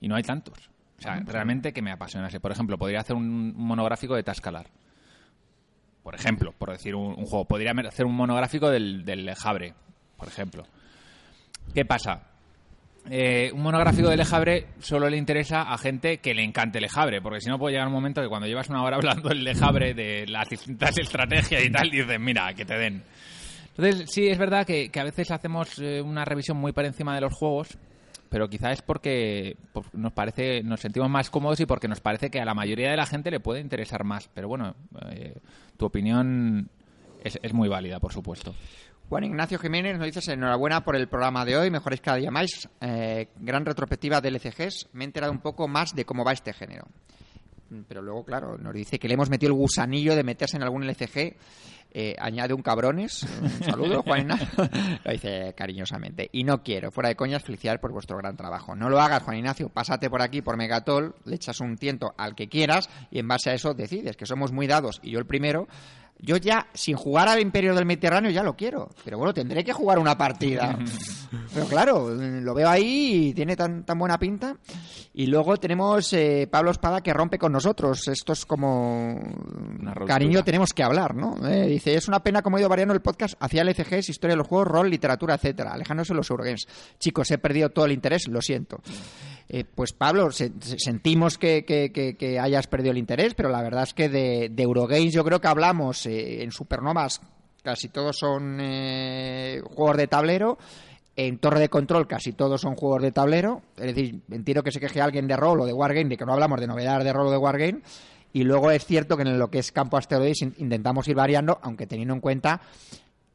Y 0.00 0.08
no 0.08 0.16
hay 0.16 0.22
tantos. 0.24 0.70
O 0.98 1.02
sea, 1.02 1.20
realmente 1.26 1.72
que 1.72 1.82
me 1.82 1.92
apasionase. 1.92 2.40
Por 2.40 2.50
ejemplo, 2.52 2.78
podría 2.78 3.00
hacer 3.00 3.14
un 3.16 3.54
monográfico 3.56 4.14
de 4.16 4.22
Tascalar. 4.22 4.66
Por 6.04 6.14
ejemplo, 6.14 6.52
por 6.52 6.70
decir 6.70 6.94
un, 6.94 7.14
juego. 7.14 7.46
Podría 7.46 7.72
hacer 7.88 8.04
un 8.04 8.14
monográfico 8.14 8.70
del, 8.70 9.06
del 9.06 9.24
Lejabre, 9.24 9.72
por 10.18 10.28
ejemplo. 10.28 10.64
¿Qué 11.74 11.86
pasa? 11.86 12.22
Eh, 13.10 13.50
un 13.52 13.62
monográfico 13.62 14.10
de 14.10 14.16
Lejabre 14.16 14.66
solo 14.80 15.08
le 15.08 15.16
interesa 15.16 15.62
a 15.62 15.78
gente 15.78 16.18
que 16.18 16.34
le 16.34 16.44
encante 16.44 16.78
Lejabre, 16.78 17.22
porque 17.22 17.40
si 17.40 17.48
no 17.48 17.58
puede 17.58 17.72
llegar 17.72 17.88
un 17.88 17.94
momento 17.94 18.20
que 18.20 18.28
cuando 18.28 18.46
llevas 18.46 18.68
una 18.68 18.82
hora 18.82 18.96
hablando 19.00 19.30
del 19.30 19.44
Lejabre, 19.44 19.94
de 19.94 20.26
las 20.26 20.46
distintas 20.48 20.96
estrategias 20.98 21.64
y 21.64 21.70
tal, 21.70 21.90
dices, 21.90 22.20
mira, 22.20 22.52
que 22.52 22.66
te 22.66 22.76
den. 22.76 23.02
Entonces, 23.76 24.10
sí, 24.10 24.28
es 24.28 24.36
verdad 24.36 24.66
que, 24.66 24.90
que 24.90 25.00
a 25.00 25.04
veces 25.04 25.30
hacemos 25.30 25.78
eh, 25.78 26.02
una 26.02 26.26
revisión 26.26 26.58
muy 26.58 26.72
por 26.72 26.84
encima 26.84 27.14
de 27.14 27.22
los 27.22 27.32
juegos, 27.32 27.78
pero 28.34 28.50
quizá 28.50 28.72
es 28.72 28.82
porque 28.82 29.56
nos 29.92 30.12
parece, 30.12 30.64
nos 30.64 30.80
sentimos 30.80 31.08
más 31.08 31.30
cómodos 31.30 31.60
y 31.60 31.66
porque 31.66 31.86
nos 31.86 32.00
parece 32.00 32.30
que 32.32 32.40
a 32.40 32.44
la 32.44 32.52
mayoría 32.52 32.90
de 32.90 32.96
la 32.96 33.06
gente 33.06 33.30
le 33.30 33.38
puede 33.38 33.60
interesar 33.60 34.02
más. 34.02 34.28
Pero 34.34 34.48
bueno, 34.48 34.74
eh, 35.10 35.36
tu 35.76 35.86
opinión 35.86 36.68
es, 37.22 37.38
es 37.40 37.54
muy 37.54 37.68
válida, 37.68 38.00
por 38.00 38.12
supuesto. 38.12 38.52
Juan 39.08 39.22
Ignacio 39.22 39.56
Jiménez 39.60 39.98
nos 39.98 40.12
dice 40.12 40.32
enhorabuena 40.32 40.82
por 40.84 40.96
el 40.96 41.06
programa 41.06 41.44
de 41.44 41.56
hoy, 41.56 41.70
mejoréis 41.70 42.00
cada 42.00 42.16
día 42.16 42.32
más. 42.32 42.68
Eh, 42.80 43.28
gran 43.38 43.64
retrospectiva 43.64 44.20
de 44.20 44.30
LCGs, 44.32 44.88
me 44.94 45.04
he 45.04 45.06
enterado 45.06 45.30
un 45.30 45.38
poco 45.38 45.68
más 45.68 45.94
de 45.94 46.04
cómo 46.04 46.24
va 46.24 46.32
este 46.32 46.52
género. 46.52 46.88
Mm, 47.70 47.82
Pero 47.86 48.02
luego, 48.02 48.24
claro, 48.24 48.58
nos 48.58 48.74
dice 48.74 48.98
que 48.98 49.06
le 49.06 49.14
hemos 49.14 49.30
metido 49.30 49.52
el 49.52 49.58
gusanillo 49.58 50.16
de 50.16 50.24
meterse 50.24 50.56
en 50.56 50.64
algún 50.64 50.82
LCG. 50.82 51.36
Eh, 51.96 52.16
añade 52.18 52.52
un 52.52 52.60
cabrones. 52.60 53.24
Un 53.40 53.64
saludo, 53.64 54.02
Juan 54.06 54.22
Ignacio. 54.22 54.48
Lo 55.04 55.12
dice 55.12 55.54
cariñosamente. 55.56 56.28
Y 56.32 56.42
no 56.42 56.64
quiero, 56.64 56.90
fuera 56.90 57.08
de 57.08 57.14
coñas, 57.14 57.44
felicidades 57.44 57.80
por 57.80 57.92
vuestro 57.92 58.16
gran 58.18 58.36
trabajo. 58.36 58.74
No 58.74 58.88
lo 58.88 59.00
hagas, 59.00 59.22
Juan 59.22 59.36
Ignacio. 59.36 59.68
Pásate 59.68 60.10
por 60.10 60.20
aquí, 60.20 60.42
por 60.42 60.56
Megatol, 60.56 61.14
le 61.24 61.36
echas 61.36 61.60
un 61.60 61.76
tiento 61.76 62.12
al 62.18 62.34
que 62.34 62.48
quieras 62.48 62.90
y 63.12 63.20
en 63.20 63.28
base 63.28 63.50
a 63.50 63.54
eso 63.54 63.74
decides, 63.74 64.16
que 64.16 64.26
somos 64.26 64.50
muy 64.50 64.66
dados. 64.66 65.00
Y 65.04 65.12
yo 65.12 65.20
el 65.20 65.26
primero. 65.26 65.68
Yo 66.18 66.36
ya, 66.38 66.68
sin 66.72 66.96
jugar 66.96 67.28
al 67.28 67.40
Imperio 67.40 67.74
del 67.74 67.84
Mediterráneo, 67.84 68.30
ya 68.30 68.42
lo 68.42 68.56
quiero. 68.56 68.88
Pero 69.04 69.18
bueno, 69.18 69.34
tendré 69.34 69.62
que 69.62 69.72
jugar 69.72 69.98
una 69.98 70.16
partida. 70.16 70.78
Pero 71.52 71.66
claro, 71.66 72.10
lo 72.10 72.54
veo 72.54 72.68
ahí 72.68 73.28
y 73.28 73.34
tiene 73.34 73.56
tan, 73.56 73.84
tan 73.84 73.98
buena 73.98 74.18
pinta. 74.18 74.56
Y 75.12 75.26
luego 75.26 75.56
tenemos 75.58 76.12
eh, 76.12 76.48
Pablo 76.50 76.70
Espada 76.70 77.02
que 77.02 77.12
rompe 77.12 77.38
con 77.38 77.52
nosotros. 77.52 78.08
Esto 78.08 78.32
es 78.32 78.46
como... 78.46 79.20
Cariño, 80.06 80.42
tenemos 80.42 80.72
que 80.72 80.82
hablar, 80.82 81.14
¿no? 81.14 81.36
Eh, 81.46 81.66
dice, 81.68 81.94
es 81.94 82.08
una 82.08 82.22
pena 82.22 82.42
como 82.42 82.56
he 82.56 82.60
ido 82.60 82.68
variando 82.68 82.94
el 82.94 83.02
podcast 83.02 83.34
hacia 83.38 83.62
LCGs, 83.62 84.08
historia 84.08 84.32
de 84.32 84.38
los 84.38 84.48
juegos, 84.48 84.68
rol, 84.68 84.90
literatura, 84.90 85.34
etcétera 85.34 85.72
Alejándose 85.72 86.14
los 86.14 86.30
Eurogames. 86.30 86.66
Chicos, 86.98 87.30
he 87.30 87.38
perdido 87.38 87.70
todo 87.70 87.84
el 87.84 87.92
interés, 87.92 88.28
lo 88.28 88.40
siento. 88.40 88.80
Eh, 89.48 89.64
pues 89.64 89.92
Pablo, 89.92 90.30
se- 90.32 90.52
se- 90.60 90.78
sentimos 90.78 91.36
que, 91.38 91.64
que- 91.64 91.92
que- 91.92 92.14
que 92.16 92.38
hayas 92.40 92.66
perdido 92.66 92.92
el 92.92 92.98
interés, 92.98 93.34
pero 93.34 93.50
la 93.50 93.62
verdad 93.62 93.82
es 93.82 93.92
que 93.94 94.08
de, 94.08 94.50
Eurogames 94.56 95.12
yo 95.12 95.24
creo 95.24 95.40
que 95.40 95.48
hablamos 95.48 96.06
eh, 96.06 96.42
en 96.42 96.50
Supernovas 96.50 97.20
casi 97.62 97.88
todos 97.88 98.16
son 98.18 98.58
eh, 98.60 99.60
juegos 99.74 99.96
de 99.96 100.06
tablero. 100.06 100.58
En 101.16 101.38
Torre 101.38 101.60
de 101.60 101.68
Control 101.68 102.08
casi 102.08 102.32
todos 102.32 102.60
son 102.60 102.74
juegos 102.74 103.00
de 103.02 103.12
tablero. 103.12 103.62
Es 103.76 103.94
decir, 103.94 104.20
entiendo 104.30 104.62
que 104.64 104.72
se 104.72 104.80
queje 104.80 105.00
alguien 105.00 105.28
de 105.28 105.36
rol 105.36 105.60
o 105.60 105.66
de 105.66 105.72
Wargame, 105.72 106.08
de 106.08 106.16
que 106.16 106.24
no 106.26 106.32
hablamos 106.32 106.60
de 106.60 106.66
novedades 106.66 107.04
de 107.04 107.12
rol 107.12 107.30
de 107.30 107.36
Wargame. 107.36 107.80
Y 108.32 108.42
luego 108.42 108.70
es 108.72 108.84
cierto 108.84 109.16
que 109.16 109.22
en 109.22 109.38
lo 109.38 109.48
que 109.48 109.60
es 109.60 109.70
campo 109.70 109.96
asteroides 109.96 110.42
in- 110.42 110.54
intentamos 110.58 111.06
ir 111.06 111.14
variando, 111.14 111.58
aunque 111.62 111.86
teniendo 111.86 112.14
en 112.14 112.20
cuenta 112.20 112.60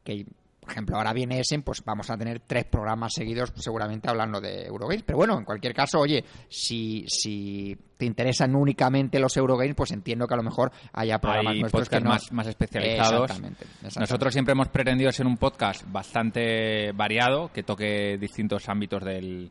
que, 0.04 0.26
por 0.70 0.74
ejemplo, 0.76 0.98
ahora 0.98 1.14
viene 1.14 1.40
Essen, 1.40 1.64
pues 1.64 1.84
vamos 1.84 2.12
a 2.12 2.18
tener 2.18 2.42
tres 2.42 2.64
programas 2.66 3.12
seguidos 3.16 3.52
seguramente 3.56 4.08
hablando 4.08 4.40
de 4.40 4.68
Eurogames. 4.68 5.02
Pero 5.02 5.18
bueno, 5.18 5.36
en 5.40 5.44
cualquier 5.44 5.74
caso, 5.74 6.00
oye, 6.00 6.24
si, 6.48 7.04
si 7.08 7.76
te 7.98 8.06
interesan 8.06 8.56
únicamente 8.56 9.20
los 9.20 9.36
Eurogames, 9.36 9.74
pues 9.74 9.90
entiendo 9.92 10.28
que 10.28 10.36
a 10.36 10.38
lo 10.38 10.44
mejor 10.44 10.72
haya 10.94 11.18
programas 11.18 11.54
Hay 11.56 11.62
nuestros 11.62 11.90
que 11.90 12.00
no... 12.00 12.10
más, 12.12 12.32
más 12.32 12.46
especializados. 12.46 13.24
Exactamente, 13.24 13.64
exactamente. 13.64 14.00
Nosotros 14.00 14.32
siempre 14.32 14.52
hemos 14.52 14.68
pretendido 14.68 15.12
ser 15.12 15.26
un 15.26 15.38
podcast 15.38 15.84
bastante 15.92 16.92
variado, 16.92 17.52
que 17.52 17.64
toque 17.64 18.20
distintos 18.20 18.70
ámbitos 18.70 19.04
del, 19.04 19.50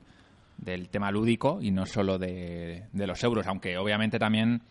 del 0.56 0.88
tema 0.88 1.10
lúdico 1.10 1.58
y 1.60 1.72
no 1.72 1.84
solo 1.84 2.16
de, 2.18 2.84
de 2.92 3.06
los 3.08 3.24
euros, 3.24 3.44
aunque 3.48 3.76
obviamente 3.76 4.20
también 4.20 4.62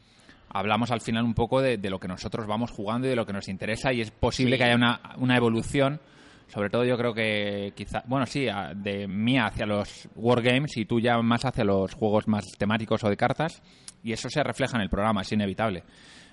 hablamos 0.47 0.91
al 0.91 1.01
final 1.01 1.25
un 1.25 1.33
poco 1.33 1.61
de, 1.61 1.77
de 1.77 1.89
lo 1.89 1.99
que 1.99 2.07
nosotros 2.07 2.47
vamos 2.47 2.71
jugando 2.71 3.05
y 3.05 3.09
de 3.09 3.17
lo 3.17 3.25
que 3.25 3.33
nos 3.33 3.49
interesa 3.49 3.91
y 3.91 3.99
es 3.99 4.11
posible 4.11 4.53
Sí. 4.53 4.57
que 4.59 4.63
haya 4.63 4.75
una, 4.77 5.01
una 5.17 5.35
evolución. 5.35 5.99
Sobre 6.47 6.69
todo 6.69 6.85
yo 6.85 6.97
creo 6.97 7.13
que 7.13 7.73
quizá, 7.75 8.03
bueno, 8.07 8.25
sí, 8.25 8.47
de 8.75 9.07
mía 9.07 9.47
hacia 9.47 9.65
los 9.65 10.07
wargames 10.15 10.77
y 10.77 10.85
tú 10.85 10.99
ya 10.99 11.17
más 11.21 11.43
hacia 11.43 11.65
los 11.65 11.93
juegos 11.93 12.27
más 12.27 12.45
temáticos 12.57 13.03
o 13.03 13.09
de 13.09 13.17
cartas 13.17 13.61
y 14.03 14.13
eso 14.13 14.29
se 14.29 14.41
refleja 14.43 14.77
en 14.77 14.83
el 14.83 14.89
programa, 14.89 15.21
es 15.21 15.31
inevitable. 15.31 15.83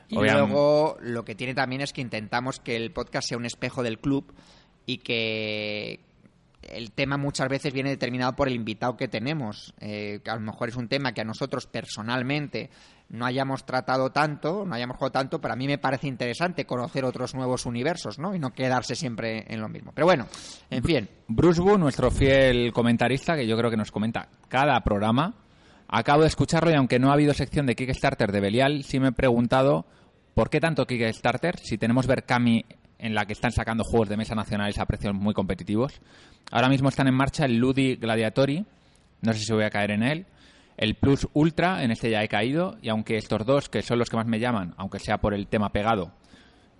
Y 0.09 0.17
luego 0.17 0.97
lo 1.01 1.25
que 1.25 1.35
tiene 1.35 1.55
también 1.55 1.81
es 1.81 1.93
que 1.93 2.01
intentamos 2.01 2.61
que 2.61 2.77
el 2.77 2.93
podcast 2.93 3.29
sea 3.29 3.39
un 3.39 3.47
espejo 3.47 3.83
del 3.83 3.99
club 3.99 4.33
y 4.87 4.99
que 4.99 6.01
el 6.63 6.93
tema 6.93 7.17
muchas 7.17 7.49
veces 7.49 7.73
viene 7.73 7.91
determinado 7.91 8.35
por 8.35 8.49
el 8.49 8.55
invitado 8.55 8.97
que 8.97 9.09
tenemos. 9.09 9.75
Eh, 9.81 10.21
que 10.23 10.31
a 10.31 10.35
lo 10.35 10.41
mejor 10.41 10.69
es 10.69 10.77
un 10.77 10.89
tema 10.89 11.13
que 11.13 11.23
a 11.23 11.25
nosotros 11.25 11.67
personalmente 11.67 12.71
no 13.09 13.27
hayamos 13.27 13.65
tratado 13.65 14.11
tanto, 14.11 14.65
no 14.67 14.75
hayamos 14.75 14.97
jugado 14.97 15.13
tanto, 15.13 15.41
pero 15.41 15.55
a 15.55 15.57
mí 15.57 15.67
me 15.67 15.79
parece 15.79 16.09
interesante 16.09 16.67
conocer 16.67 17.05
otros 17.05 17.35
nuevos 17.35 17.67
universos, 17.67 18.19
¿no? 18.19 18.35
Y 18.35 18.39
no 18.39 18.53
quedarse 18.53 18.95
siempre 18.95 19.45
en 19.49 19.61
lo 19.61 19.69
mismo. 19.69 19.93
Pero 19.95 20.07
bueno, 20.07 20.27
en 20.71 20.83
fin. 20.83 21.09
Bruce 21.29 21.61
Wu, 21.61 21.79
nuestro 21.79 22.11
fiel 22.11 22.73
comentarista, 22.73 23.37
que 23.37 23.47
yo 23.47 23.57
creo 23.57 23.71
que 23.71 23.77
nos 23.77 23.93
comenta 23.93 24.29
cada 24.49 24.81
programa, 24.81 25.35
acabo 25.89 26.23
de 26.23 26.29
escucharlo 26.29 26.71
y 26.71 26.75
aunque 26.75 26.99
no 26.99 27.11
ha 27.11 27.15
habido 27.15 27.35
sección 27.35 27.67
de 27.67 27.77
Kickstarter 27.77 28.33
de 28.33 28.41
Belial, 28.41 28.85
sí 28.85 28.99
me 28.99 29.09
he 29.09 29.13
preguntado 29.13 29.87
por 30.35 30.51
qué 30.51 30.61
tanto 30.61 30.87
Kickstarter 30.87 31.59
si 31.59 31.79
tenemos 31.79 32.07
Berkami 32.07 32.65
en 32.99 33.15
la 33.15 33.27
que 33.27 33.33
están 33.35 33.53
sacando 33.53 33.85
juegos 33.85 34.09
de 34.09 34.17
mesa 34.17 34.35
nacionales 34.35 34.79
a 34.79 34.87
precios 34.87 35.15
muy 35.15 35.35
competitivos. 35.35 36.01
Ahora 36.51 36.69
mismo 36.69 36.89
están 36.89 37.07
en 37.07 37.15
marcha 37.15 37.45
el 37.45 37.57
Ludi 37.57 37.97
Gladiatori, 37.97 38.65
no 39.21 39.33
sé 39.33 39.41
si 39.41 39.53
voy 39.53 39.65
a 39.65 39.71
caer 39.71 39.91
en 39.93 40.03
él, 40.03 40.27
el 40.77 40.95
Plus 40.97 41.29
Ultra, 41.35 41.83
en 41.85 41.91
este 41.91 42.11
ya 42.11 42.23
he 42.23 42.29
caído, 42.29 42.77
y 42.83 42.89
aunque 42.89 43.17
estos 43.17 43.45
dos, 43.47 43.69
que 43.69 43.83
son 43.83 43.99
los 43.99 44.09
que 44.11 44.17
más 44.17 44.27
me 44.27 44.41
llaman, 44.41 44.75
aunque 44.77 44.99
sea 44.99 45.19
por 45.19 45.35
el 45.35 45.47
tema 45.47 45.71
pegado, 45.71 46.13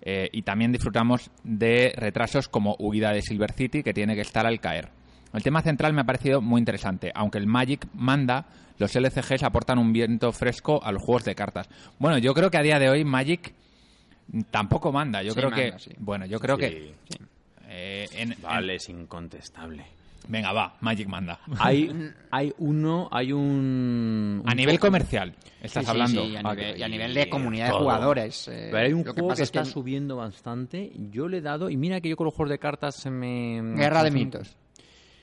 eh, 0.01 0.29
y 0.31 0.41
también 0.43 0.71
disfrutamos 0.71 1.31
de 1.43 1.93
retrasos 1.95 2.47
como 2.49 2.75
Huida 2.77 3.11
de 3.11 3.21
Silver 3.21 3.51
City, 3.53 3.81
que 3.83 3.93
tiene 3.93 4.15
que 4.15 4.21
estar 4.21 4.45
al 4.45 4.59
caer. 4.59 4.89
El 5.33 5.43
tema 5.43 5.61
central 5.61 5.93
me 5.93 6.01
ha 6.01 6.05
parecido 6.05 6.41
muy 6.41 6.59
interesante, 6.59 7.11
aunque 7.15 7.37
el 7.37 7.47
Magic 7.47 7.87
manda, 7.93 8.45
los 8.77 8.95
LCGs 8.95 9.43
aportan 9.43 9.79
un 9.79 9.91
viento 9.93 10.31
fresco 10.31 10.81
a 10.83 10.91
los 10.91 11.01
juegos 11.01 11.23
de 11.25 11.35
cartas. 11.35 11.67
Bueno, 11.97 12.17
yo 12.19 12.33
creo 12.33 12.51
que 12.51 12.57
a 12.57 12.61
día 12.61 12.77
de 12.79 12.89
hoy 12.89 13.03
Magic 13.03 13.53
tampoco 14.51 14.91
manda. 14.91 15.21
Yo 15.23 15.31
Sí, 15.31 15.35
creo 15.37 15.49
manda, 15.49 15.71
que, 15.71 15.79
sí. 15.79 15.91
bueno, 15.97 16.25
yo 16.25 16.39
creo 16.39 16.55
Sí. 16.55 16.61
que 16.61 16.95
eh, 17.67 18.05
en- 18.13 18.31
en- 18.33 18.41
Vale, 18.41 18.75
es 18.75 18.87
incontestable. 18.89 19.85
Venga, 20.27 20.51
va, 20.53 20.75
Magic 20.81 21.07
manda. 21.07 21.39
Hay, 21.59 21.91
hay 22.31 22.53
uno, 22.57 23.07
hay 23.11 23.31
un... 23.31 24.41
A 24.45 24.53
nivel 24.55 24.79
comercial, 24.79 25.33
estás 25.61 25.83
Sí, 25.83 25.85
sí, 25.85 25.91
hablando. 25.91 26.23
sí, 26.25 26.31
y, 26.31 26.35
a 26.35 26.39
Ah, 26.43 26.53
nivel, 26.55 26.77
y 26.77 26.83
a 26.83 26.87
nivel 26.87 27.13
de 27.13 27.29
comunidad 27.29 27.67
de 27.67 27.71
jugadores. 27.73 28.47
eh, 28.47 28.69
Pero 28.71 28.85
hay 28.85 28.93
un 28.93 29.03
juego 29.03 29.33
que, 29.35 29.43
está 29.43 29.65
subiendo 29.65 30.15
bastante. 30.17 30.91
Yo 31.11 31.27
le 31.27 31.37
he 31.37 31.41
dado, 31.41 31.69
y 31.69 31.77
mira 31.77 32.01
que 32.01 32.09
yo 32.09 32.15
con 32.17 32.25
los 32.25 32.33
juegos 32.33 32.49
de 32.51 32.59
cartas 32.59 32.95
se 32.95 33.09
me... 33.09 33.61
Guerra 33.75 34.03
de 34.03 34.11
mitos. 34.11 34.55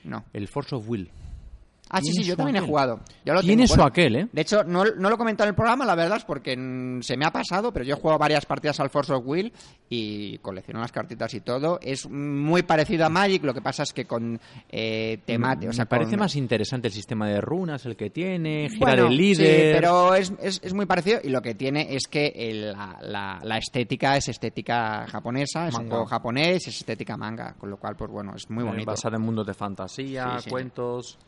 No. 0.03 0.25
El 0.33 0.47
Force 0.47 0.75
of 0.75 0.87
Will. 0.89 1.09
Ah, 1.89 1.99
sí, 2.01 2.11
sí, 2.11 2.23
yo 2.23 2.35
también 2.35 2.55
he 2.55 2.61
jugado. 2.65 3.01
Yo 3.23 3.33
lo 3.35 3.41
Tiene 3.41 3.63
tengo. 3.63 3.75
Bueno, 3.75 3.83
aquel, 3.85 4.15
¿eh? 4.15 4.27
De 4.31 4.41
hecho, 4.41 4.63
no, 4.63 4.83
no 4.83 5.09
lo 5.09 5.15
he 5.15 5.17
comentado 5.17 5.47
en 5.47 5.49
el 5.49 5.55
programa, 5.55 5.85
la 5.85 5.93
verdad 5.93 6.17
es 6.17 6.23
porque 6.25 6.53
se 7.01 7.17
me 7.17 7.25
ha 7.25 7.31
pasado, 7.31 7.71
pero 7.71 7.85
yo 7.85 7.93
he 7.93 7.97
jugado 7.99 8.17
varias 8.17 8.45
partidas 8.47 8.79
al 8.79 8.89
Force 8.89 9.13
of 9.13 9.21
Will 9.27 9.53
y 9.89 10.39
colecciono 10.39 10.79
las 10.79 10.91
cartitas 10.91 11.31
y 11.35 11.41
todo. 11.41 11.77
Es 11.83 12.09
muy 12.09 12.63
parecido 12.63 13.05
a 13.05 13.09
Magic, 13.09 13.43
lo 13.43 13.53
que 13.53 13.61
pasa 13.61 13.83
es 13.83 13.93
que 13.93 14.05
con 14.05 14.39
eh, 14.71 15.19
temate. 15.25 15.69
O 15.69 15.73
sea, 15.73 15.83
me 15.83 15.89
parece 15.89 16.11
con- 16.11 16.21
más 16.21 16.35
interesante 16.35 16.87
el 16.87 16.93
sistema 16.93 17.27
de 17.27 17.39
runas, 17.41 17.85
el 17.85 17.95
que 17.95 18.09
tiene, 18.09 18.69
gira 18.69 18.79
Bueno, 18.87 19.03
de 19.03 19.09
líder. 19.11 19.67
sí, 19.67 19.71
pero 19.79 20.15
es, 20.15 20.33
es, 20.41 20.61
es 20.63 20.73
muy 20.73 20.87
parecido 20.87 21.19
y 21.23 21.29
lo 21.29 21.43
que 21.43 21.53
tiene 21.53 21.93
es 21.95 22.07
que 22.07 22.33
el- 22.35 22.71
la, 22.71 22.97
la- 23.01 23.39
la 23.43 23.57
estética 23.59 24.17
es 24.17 24.29
estética 24.29 25.05
japonesa, 25.07 25.67
es 25.67 25.75
un 25.75 25.89
juego 25.89 26.05
japonés, 26.07 26.67
es 26.67 26.77
estética 26.77 27.17
manga, 27.17 27.53
con 27.59 27.69
lo 27.69 27.77
cual, 27.77 27.95
pues 27.95 28.09
bueno, 28.09 28.33
es 28.35 28.49
muy 28.49 28.63
Eh, 28.63 28.67
bonito. 28.67 28.85
Basado 28.89 29.15
en 29.17 29.21
mundos 29.21 29.45
de 29.45 29.53
fantasía, 29.53 30.37
Sí, 30.39 30.45
sí. 30.45 30.49
cuentos. 30.49 31.19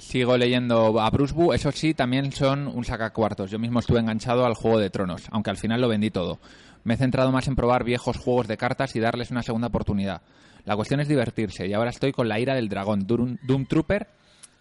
Sigo 0.00 0.38
leyendo 0.38 0.98
a 0.98 1.10
Bruce 1.10 1.34
eso 1.54 1.70
sí, 1.72 1.92
también 1.92 2.32
son 2.32 2.66
un 2.66 2.84
sacacuartos. 2.86 3.50
Yo 3.50 3.58
mismo 3.58 3.80
estuve 3.80 4.00
enganchado 4.00 4.46
al 4.46 4.54
Juego 4.54 4.78
de 4.78 4.88
Tronos, 4.88 5.26
aunque 5.30 5.50
al 5.50 5.58
final 5.58 5.82
lo 5.82 5.88
vendí 5.88 6.10
todo. 6.10 6.40
Me 6.84 6.94
he 6.94 6.96
centrado 6.96 7.30
más 7.30 7.46
en 7.48 7.54
probar 7.54 7.84
viejos 7.84 8.16
juegos 8.16 8.48
de 8.48 8.56
cartas 8.56 8.96
y 8.96 9.00
darles 9.00 9.30
una 9.30 9.42
segunda 9.42 9.68
oportunidad. 9.68 10.22
La 10.64 10.74
cuestión 10.74 11.00
es 11.00 11.08
divertirse 11.08 11.66
y 11.66 11.74
ahora 11.74 11.90
estoy 11.90 12.12
con 12.12 12.28
la 12.28 12.40
ira 12.40 12.54
del 12.54 12.70
dragón, 12.70 13.06
Doom, 13.06 13.36
Doom 13.42 13.66
Trooper 13.66 14.08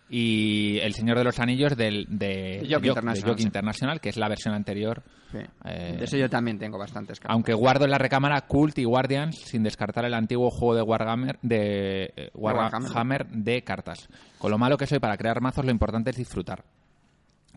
y 0.10 0.80
El 0.80 0.94
Señor 0.94 1.18
de 1.18 1.24
los 1.24 1.40
Anillos 1.40 1.78
del, 1.78 2.06
de, 2.10 2.62
Jockey 2.70 2.82
de 2.82 2.88
International, 2.88 3.38
sí. 3.38 3.44
International, 3.44 4.02
que 4.02 4.10
es 4.10 4.18
la 4.18 4.28
versión 4.28 4.56
anterior. 4.56 5.04
Sí. 5.32 5.38
Eh, 5.66 5.96
De 6.00 6.06
eso 6.06 6.18
yo 6.18 6.30
también 6.30 6.58
tengo 6.58 6.80
bastantes 6.80 7.20
cartas. 7.20 7.34
Aunque 7.34 7.54
guardo 7.54 7.86
en 7.86 7.92
la 7.92 8.00
recámara 8.00 8.42
Cult 8.42 8.78
y 8.80 8.86
Guardians 8.86 9.38
sin 9.38 9.62
descartar 9.62 10.06
el 10.06 10.16
antiguo 10.16 10.50
juego 10.50 10.76
de 10.76 10.82
Warhammer 10.82 11.38
de 11.44 12.14
eh, 12.16 12.32
Warhammer. 12.34 12.90
Warhammer 12.90 13.28
de 13.28 13.64
cartas. 13.64 14.10
Con 14.40 14.50
lo 14.50 14.58
malo 14.58 14.78
que 14.78 14.88
soy 14.88 15.00
para 15.00 15.16
crear 15.16 15.42
mazos, 15.42 15.64
lo 15.64 15.72
importante 15.72 16.10
es 16.10 16.18
disfrutar. 16.18 16.64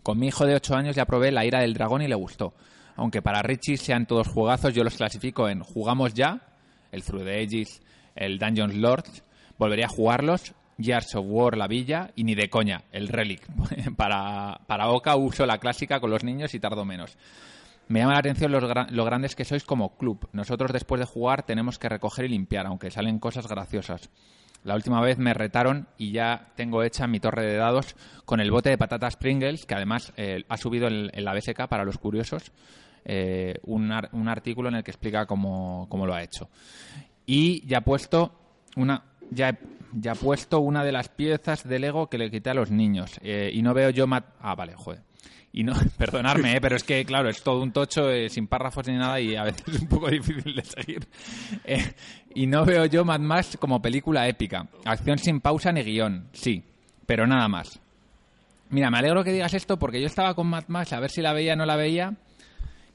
Con 0.03 0.19
mi 0.19 0.27
hijo 0.27 0.45
de 0.45 0.55
8 0.55 0.75
años 0.75 0.95
ya 0.95 1.05
probé 1.05 1.31
la 1.31 1.45
ira 1.45 1.61
del 1.61 1.73
dragón 1.73 2.03
y 2.03 2.07
le 2.07 2.15
gustó. 2.15 2.53
Aunque 2.95 3.23
para 3.23 3.41
Richie 3.41 3.77
sean 3.77 4.05
todos 4.05 4.27
jugazos, 4.27 4.73
yo 4.73 4.83
los 4.83 4.95
clasifico 4.95 5.49
en 5.49 5.61
jugamos 5.61 6.13
ya, 6.13 6.41
el 6.91 7.03
Through 7.03 7.23
the 7.23 7.41
Ages, 7.41 7.81
el 8.15 8.37
Dungeons 8.37 8.75
Lords, 8.75 9.23
volvería 9.57 9.85
a 9.85 9.89
jugarlos, 9.89 10.53
Gears 10.79 11.15
of 11.15 11.25
War 11.27 11.57
La 11.57 11.67
Villa 11.67 12.11
y 12.15 12.23
ni 12.23 12.35
de 12.35 12.49
coña, 12.49 12.83
el 12.91 13.07
Relic. 13.07 13.41
para, 13.95 14.59
para 14.67 14.89
Oca 14.89 15.15
uso 15.15 15.45
la 15.45 15.57
clásica 15.59 15.99
con 15.99 16.09
los 16.09 16.23
niños 16.23 16.53
y 16.53 16.59
tardo 16.59 16.85
menos. 16.85 17.17
Me 17.89 17.99
llama 17.99 18.13
la 18.13 18.19
atención 18.19 18.51
los 18.51 18.63
gra- 18.63 18.89
lo 18.89 19.03
grandes 19.05 19.35
que 19.35 19.45
sois 19.45 19.63
como 19.65 19.97
club. 19.97 20.27
Nosotros 20.31 20.71
después 20.71 20.99
de 20.99 21.05
jugar 21.05 21.43
tenemos 21.43 21.77
que 21.77 21.89
recoger 21.89 22.25
y 22.25 22.29
limpiar, 22.29 22.65
aunque 22.65 22.89
salen 22.91 23.19
cosas 23.19 23.47
graciosas. 23.47 24.09
La 24.63 24.75
última 24.75 25.01
vez 25.01 25.17
me 25.17 25.33
retaron 25.33 25.87
y 25.97 26.13
ya 26.13 26.53
tengo 26.55 26.83
hecha 26.83 27.05
mi 27.05 27.19
torre 27.19 27.45
de 27.45 27.57
dados 27.57 27.95
con 28.23 28.39
el 28.39 28.49
bote 28.49 28.69
de 28.69 28.77
patatas 28.77 29.17
Pringles, 29.17 29.65
que 29.65 29.75
además 29.75 30.13
eh, 30.15 30.45
ha 30.47 30.55
subido 30.55 30.87
en, 30.87 31.09
en 31.13 31.25
la 31.25 31.33
BSK 31.33 31.67
para 31.67 31.83
los 31.83 31.97
curiosos 31.97 32.53
eh, 33.03 33.55
un, 33.63 33.91
ar- 33.91 34.07
un 34.13 34.29
artículo 34.29 34.69
en 34.69 34.75
el 34.75 34.83
que 34.85 34.91
explica 34.91 35.25
cómo, 35.25 35.87
cómo 35.89 36.05
lo 36.07 36.13
ha 36.13 36.23
hecho. 36.23 36.47
Y 37.25 37.67
ya 37.67 37.79
ha 37.79 37.81
puesto 37.81 38.31
una 38.77 39.03
ya 39.31 39.49
he, 39.49 39.57
ya 39.93 40.15
puesto 40.15 40.59
una 40.59 40.83
de 40.83 40.91
las 40.91 41.09
piezas 41.09 41.67
de 41.67 41.79
Lego 41.79 42.09
que 42.09 42.17
le 42.17 42.31
quité 42.31 42.49
a 42.49 42.53
los 42.53 42.71
niños. 42.71 43.19
Eh, 43.21 43.51
y 43.53 43.61
no 43.61 43.73
veo 43.73 43.89
yo 43.89 44.07
mat 44.07 44.25
ah 44.39 44.55
vale 44.55 44.73
joder. 44.75 45.01
Y 45.51 45.63
no 45.63 45.73
perdonarme 45.97 46.55
eh, 46.55 46.61
pero 46.61 46.75
es 46.75 46.83
que 46.83 47.05
claro 47.05 47.29
es 47.29 47.43
todo 47.43 47.61
un 47.61 47.71
tocho 47.71 48.09
eh, 48.09 48.29
sin 48.29 48.47
párrafos 48.47 48.87
ni 48.87 48.95
nada 48.95 49.19
y 49.19 49.35
a 49.35 49.43
veces 49.43 49.63
es 49.67 49.81
un 49.81 49.87
poco 49.87 50.09
difícil 50.11 50.55
de 50.55 50.63
seguir. 50.63 51.07
Eh, 51.63 51.93
y 52.35 52.47
no 52.47 52.65
veo 52.65 52.85
yo 52.85 53.05
Mad 53.05 53.19
Max 53.19 53.57
como 53.59 53.81
película 53.81 54.27
épica. 54.27 54.67
Acción 54.85 55.19
sin 55.19 55.41
pausa 55.41 55.71
ni 55.71 55.83
guion 55.83 56.27
sí 56.33 56.63
pero 57.05 57.27
nada 57.27 57.47
más. 57.47 57.79
Mira 58.69 58.89
me 58.89 58.97
alegro 58.97 59.23
que 59.23 59.31
digas 59.31 59.53
esto 59.53 59.77
porque 59.77 60.01
yo 60.01 60.07
estaba 60.07 60.33
con 60.33 60.47
Mad 60.47 60.65
Max 60.67 60.93
a 60.93 60.99
ver 60.99 61.11
si 61.11 61.21
la 61.21 61.33
veía 61.33 61.53
o 61.53 61.55
no 61.57 61.65
la 61.65 61.75
veía 61.75 62.15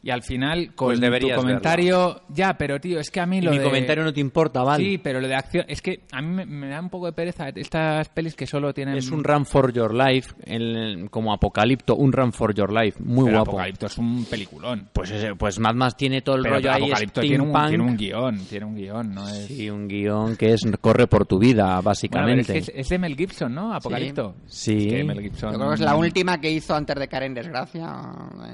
y 0.09 0.11
al 0.11 0.23
final 0.23 0.75
con 0.75 0.99
Pues 0.99 1.21
tu 1.21 1.29
comentario 1.35 2.23
ya 2.31 2.57
pero 2.57 2.81
tío 2.81 2.99
es 2.99 3.11
que 3.11 3.21
a 3.21 3.27
mí 3.27 3.39
Y 3.39 3.41
lo 3.43 3.51
mi 3.51 3.59
de- 3.59 3.65
comentario 3.65 4.03
no 4.05 4.13
te 4.13 4.21
importa, 4.21 4.63
¿vale? 4.63 4.83
Sí, 4.83 4.99
pero 4.99 5.21
lo 5.21 5.29
de 5.29 5.35
acción. 5.35 5.67
Es 5.69 5.83
que 5.83 6.01
a 6.13 6.23
mí 6.23 6.29
me, 6.35 6.47
me 6.47 6.69
da 6.69 6.81
un 6.81 6.89
poco 6.89 7.07
de 7.07 7.13
pereza 7.13 7.49
estas 7.51 8.09
pelis 8.09 8.35
que 8.35 8.47
solo 8.47 8.73
tienen. 8.73 8.97
Es 8.97 9.11
un 9.11 9.23
Run 9.23 9.45
for 9.45 9.73
Your 9.73 9.95
Life, 9.95 10.35
el- 10.47 11.09
como 11.11 11.33
Apocalipto, 11.33 11.95
un 11.97 12.13
Run 12.13 12.33
for 12.33 12.55
Your 12.55 12.73
Life, 12.73 12.99
muy 13.03 13.27
Pero 13.27 13.37
guapo. 13.39 13.51
Apocalipto 13.53 13.87
es 13.87 13.99
un 13.99 14.25
peliculón. 14.25 14.89
Pues, 14.93 15.11
ese- 15.11 15.35
pues 15.35 15.59
Mad 15.59 15.75
Max 15.75 15.97
tiene 15.97 16.23
todo 16.23 16.37
el 16.37 16.43
Pero 16.43 16.55
rollo 16.55 16.73
ahí, 16.73 16.83
Apocalipto 16.85 17.21
tiene 17.21 17.41
un, 17.45 17.53
tiene 17.69 17.83
un 17.85 17.97
guion. 17.97 18.39
Tiene 18.49 18.65
un 18.67 18.75
guion, 18.77 19.15
¿no? 19.15 19.29
Es... 19.29 19.47
Sí, 19.47 19.69
un 19.69 19.87
guion 19.89 20.37
que 20.37 20.53
es 20.55 20.63
corre 20.81 21.07
por 21.07 21.27
tu 21.27 21.39
vida, 21.39 21.65
Bueno, 21.67 21.83
básicamente. 21.83 22.41
es, 22.41 22.67
que 22.67 22.73
es, 22.73 22.73
es 22.75 22.89
de 22.89 22.99
Mel 22.99 23.15
Gibson, 23.17 23.55
¿no? 23.55 23.75
Apocalipto. 23.75 24.37
Sí. 24.47 24.87
Es 24.89 24.95
que 24.95 25.05
Mel 25.05 25.21
Gibson. 25.21 25.53
Yo 25.53 25.59
creo 25.59 25.69
que 25.71 25.75
es 25.75 25.81
la 25.81 25.97
última 25.97 26.41
que 26.41 26.51
hizo 26.51 26.75
antes 26.75 26.97
de 26.97 27.09
caer 27.09 27.25
en 27.25 27.35
desgracia 27.35 27.95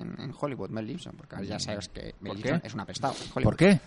en, 0.01 0.21
en 0.21 0.33
Hollywood, 0.39 0.71
Mel 0.71 0.87
Gibson, 0.87 1.15
porque 1.17 1.37
ya 1.49 1.59
sabes 1.59 1.89
que 1.89 2.15
es 2.63 2.75
un 2.75 2.81
apestado. 2.81 3.15
¿Por 3.35 3.57
qué? 3.57 3.79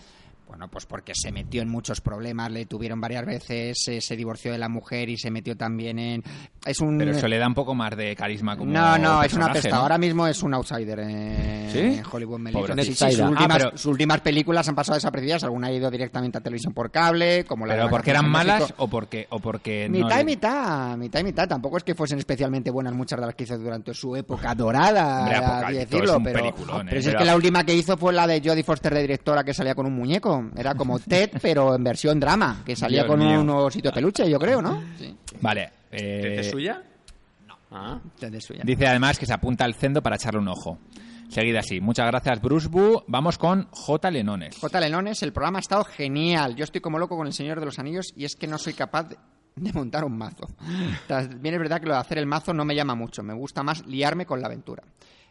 Bueno, 0.48 0.66
pues 0.68 0.86
porque 0.86 1.12
se 1.14 1.30
metió 1.30 1.60
en 1.60 1.68
muchos 1.68 2.00
problemas, 2.00 2.50
le 2.50 2.64
tuvieron 2.64 3.00
varias 3.00 3.26
veces, 3.26 3.76
eh, 3.88 4.00
se 4.00 4.16
divorció 4.16 4.50
de 4.50 4.56
la 4.58 4.70
mujer 4.70 5.10
y 5.10 5.18
se 5.18 5.30
metió 5.30 5.56
también 5.56 5.98
en... 5.98 6.22
Es 6.64 6.80
un... 6.80 6.96
Pero 6.96 7.10
eso 7.12 7.28
le 7.28 7.36
da 7.38 7.46
un 7.46 7.54
poco 7.54 7.74
más 7.74 7.94
de 7.96 8.16
carisma 8.16 8.56
como 8.56 8.72
No, 8.72 8.96
no, 8.98 9.22
es 9.22 9.34
una 9.34 9.52
pesta. 9.52 9.68
¿no? 9.68 9.76
Ahora 9.76 9.98
mismo 9.98 10.26
es 10.26 10.42
un 10.42 10.54
outsider 10.54 11.00
en, 11.00 11.70
¿Sí? 11.70 11.78
en 11.78 12.02
Hollywood 12.10 12.40
Sí, 12.82 13.20
Ah, 13.20 13.28
últimas, 13.28 13.58
pero- 13.58 13.70
sus 13.76 13.86
últimas 13.86 14.20
películas 14.22 14.66
han 14.68 14.74
pasado 14.74 14.94
desapercibidas. 14.96 15.44
Alguna 15.44 15.68
ha 15.68 15.72
ido 15.72 15.90
directamente 15.90 16.38
a 16.38 16.40
televisión 16.40 16.72
por 16.72 16.90
cable, 16.90 17.44
como 17.44 17.66
la 17.66 17.74
de 17.74 17.78
¿Pero 17.78 17.84
la 17.86 17.90
porque 17.90 18.10
eran 18.10 18.28
malas 18.30 18.74
o 18.78 18.88
porque, 18.88 19.26
o 19.30 19.38
porque 19.40 19.86
no 19.88 19.98
Mitad 19.98 20.16
le- 20.16 20.22
y 20.22 20.24
mitad, 20.24 20.96
mitad 20.96 21.20
y 21.20 21.24
mitad. 21.24 21.46
Tampoco 21.46 21.76
es 21.76 21.84
que 21.84 21.94
fuesen 21.94 22.18
especialmente 22.18 22.70
buenas 22.70 22.94
muchas 22.94 23.20
de 23.20 23.26
las 23.26 23.34
que 23.34 23.44
hizo 23.44 23.58
durante 23.58 23.92
su 23.92 24.16
época 24.16 24.54
dorada, 24.54 25.20
Hombre, 25.64 25.78
decirlo. 25.80 26.10
es 26.12 26.16
un 26.16 26.22
pero 26.24 26.38
¿eh? 26.38 26.54
pero 26.56 26.90
si 26.90 26.96
es 26.96 27.04
Pero- 27.06 27.18
que 27.18 27.24
la 27.26 27.36
última 27.36 27.64
que 27.64 27.74
hizo 27.74 27.96
fue 27.98 28.12
la 28.14 28.26
de 28.26 28.40
Jodie 28.42 28.62
Foster 28.64 28.94
de 28.94 29.02
directora 29.02 29.44
que 29.44 29.52
salía 29.52 29.74
con 29.74 29.84
un 29.86 29.94
muñeco. 29.94 30.37
Era 30.56 30.74
como 30.74 30.98
Ted, 30.98 31.30
pero 31.42 31.74
en 31.74 31.84
versión 31.84 32.18
drama, 32.20 32.62
que 32.64 32.74
salía 32.76 33.02
Dios 33.04 33.10
con 33.16 33.20
mío. 33.20 33.40
un 33.40 33.50
osito 33.50 33.92
peluche, 33.92 34.28
yo 34.30 34.38
creo, 34.38 34.60
¿no? 34.62 34.82
Sí, 34.98 35.16
Vale. 35.40 35.70
eh, 35.92 36.36
¿Es 36.40 36.50
suya? 36.50 36.82
No. 37.46 37.56
Ah. 37.70 37.98
Ted 38.18 38.34
es 38.34 38.44
suya. 38.44 38.62
Dice 38.64 38.86
además 38.86 39.18
que 39.18 39.26
se 39.26 39.32
apunta 39.34 39.64
al 39.64 39.74
cendo 39.74 40.02
para 40.02 40.16
echarle 40.16 40.40
un 40.40 40.48
ojo. 40.48 40.78
Seguida 41.28 41.60
así. 41.60 41.80
Muchas 41.80 42.06
gracias, 42.06 42.40
Bruce 42.40 42.68
Bu. 42.68 43.02
Vamos 43.06 43.36
con 43.36 43.68
J. 43.70 44.10
Lenones. 44.10 44.56
J. 44.58 44.80
Lenones, 44.80 45.22
el 45.22 45.32
programa 45.32 45.58
ha 45.58 45.60
estado 45.60 45.84
genial. 45.84 46.56
Yo 46.56 46.64
estoy 46.64 46.80
como 46.80 46.98
loco 46.98 47.16
con 47.18 47.26
El 47.26 47.34
Señor 47.34 47.60
de 47.60 47.66
los 47.66 47.78
Anillos 47.78 48.14
y 48.16 48.24
es 48.24 48.34
que 48.34 48.46
no 48.46 48.56
soy 48.56 48.72
capaz 48.72 49.10
de, 49.10 49.16
de 49.56 49.72
montar 49.74 50.04
un 50.04 50.16
mazo. 50.16 50.46
También 51.06 51.54
es 51.54 51.60
verdad 51.60 51.80
que 51.80 51.86
lo 51.86 51.92
de 51.92 52.00
hacer 52.00 52.16
el 52.16 52.24
mazo 52.24 52.54
no 52.54 52.64
me 52.64 52.74
llama 52.74 52.94
mucho. 52.94 53.22
Me 53.22 53.34
gusta 53.34 53.62
más 53.62 53.84
liarme 53.86 54.24
con 54.24 54.40
la 54.40 54.46
aventura. 54.46 54.82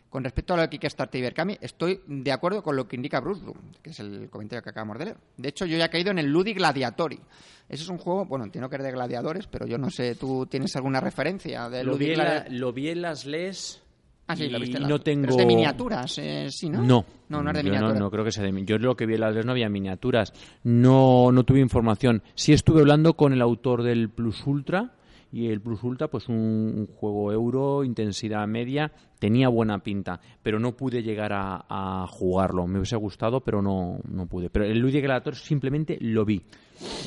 Con 0.10 0.24
respecto 0.24 0.54
a 0.54 0.58
lo 0.58 0.62
de 0.64 0.70
Kickstarter 0.70 1.20
y 1.20 1.22
Berkami, 1.22 1.58
estoy 1.60 2.00
de 2.08 2.32
acuerdo 2.32 2.64
con 2.64 2.76
lo 2.78 2.88
que 2.88 2.96
indica 2.96 3.20
Bruce 3.20 3.42
Bloom, 3.42 3.58
que 3.82 3.90
es 3.90 4.00
el 4.00 4.30
comentario 4.30 4.64
que 4.64 4.70
acabamos 4.70 4.98
de 5.00 5.06
leer. 5.06 5.18
De 5.36 5.50
hecho, 5.50 5.66
yo 5.66 5.78
ya 5.78 5.86
he 5.86 5.90
caído 5.90 6.12
en 6.12 6.20
el 6.20 6.28
Ludi 6.28 6.54
Gladiatori. 6.54 7.20
Ese 7.68 7.84
es 7.84 7.90
un 7.90 7.98
juego, 7.98 8.26
bueno, 8.26 8.46
entiendo 8.46 8.70
que 8.70 8.78
es 8.78 8.84
de 8.84 8.92
gladiadores, 8.92 9.48
pero 9.48 9.68
yo 9.68 9.78
no 9.78 9.90
sé, 9.90 10.16
¿tú 10.16 10.46
tienes 10.46 10.74
alguna 10.78 11.02
referencia 11.02 11.70
de 11.70 11.84
Lo 11.84 11.92
Ludi 11.94 12.10
vi, 12.12 12.16
la- 12.16 12.46
lo 12.50 12.72
vi 12.72 12.88
en 12.90 13.02
las 13.02 13.26
LES. 13.26 13.84
Ah, 14.30 14.36
sí, 14.36 14.48
lo 14.50 14.58
y 14.58 14.62
viste. 14.62 14.78
en 14.78 14.84
la- 14.84 14.90
no 14.90 14.96
pero 14.96 15.04
tengo... 15.04 15.30
es 15.30 15.36
de 15.38 15.46
miniaturas, 15.46 16.18
eh, 16.20 16.48
sí, 16.52 16.70
¿no? 16.70 16.82
No. 16.82 17.06
No, 17.30 17.44
no 17.44 17.52
es 17.52 17.58
de 17.58 17.64
miniaturas. 17.64 18.00
No, 18.00 18.10
creo 18.10 18.24
que 18.24 18.32
sea 18.32 18.44
de 18.46 18.66
Yo 18.66 18.78
lo 18.78 18.96
que 18.96 19.06
vi 19.06 19.16
en 19.16 19.20
las 19.22 19.36
LES 19.36 19.46
no 19.46 19.52
había 19.52 19.68
miniaturas. 19.70 20.32
No, 20.64 21.32
no 21.34 21.44
tuve 21.44 21.60
información. 21.60 22.24
Sí 22.36 22.54
estuve 22.54 22.80
hablando 22.80 23.16
con 23.16 23.34
el 23.34 23.42
autor 23.42 23.84
del 23.84 24.10
Plus 24.10 24.46
Ultra. 24.48 24.94
Y 25.32 25.48
el 25.48 25.62
Plus 25.62 25.84
Ultra, 25.84 26.08
pues 26.08 26.30
un, 26.30 26.36
un 26.36 26.88
juego 26.88 27.32
euro, 27.32 27.84
intensidad 27.84 28.48
media, 28.48 28.92
tenía 29.20 29.50
buena 29.50 29.80
pinta, 29.80 30.20
pero 30.42 30.60
no 30.60 30.76
pude 30.76 31.04
llegar 31.04 31.32
a, 31.34 32.06
jugarlo. 32.08 32.68
Me 32.68 32.80
hubiese 32.80 32.96
gustado, 32.96 33.42
pero 33.42 33.62
no, 33.62 34.00
no 34.08 34.28
pude. 34.28 34.50
Pero 34.50 34.66
el 34.66 34.80
Ludic 34.80 35.04
Gladiator 35.04 35.36
simplemente 35.36 35.98
lo 36.00 36.26
vi. 36.26 36.42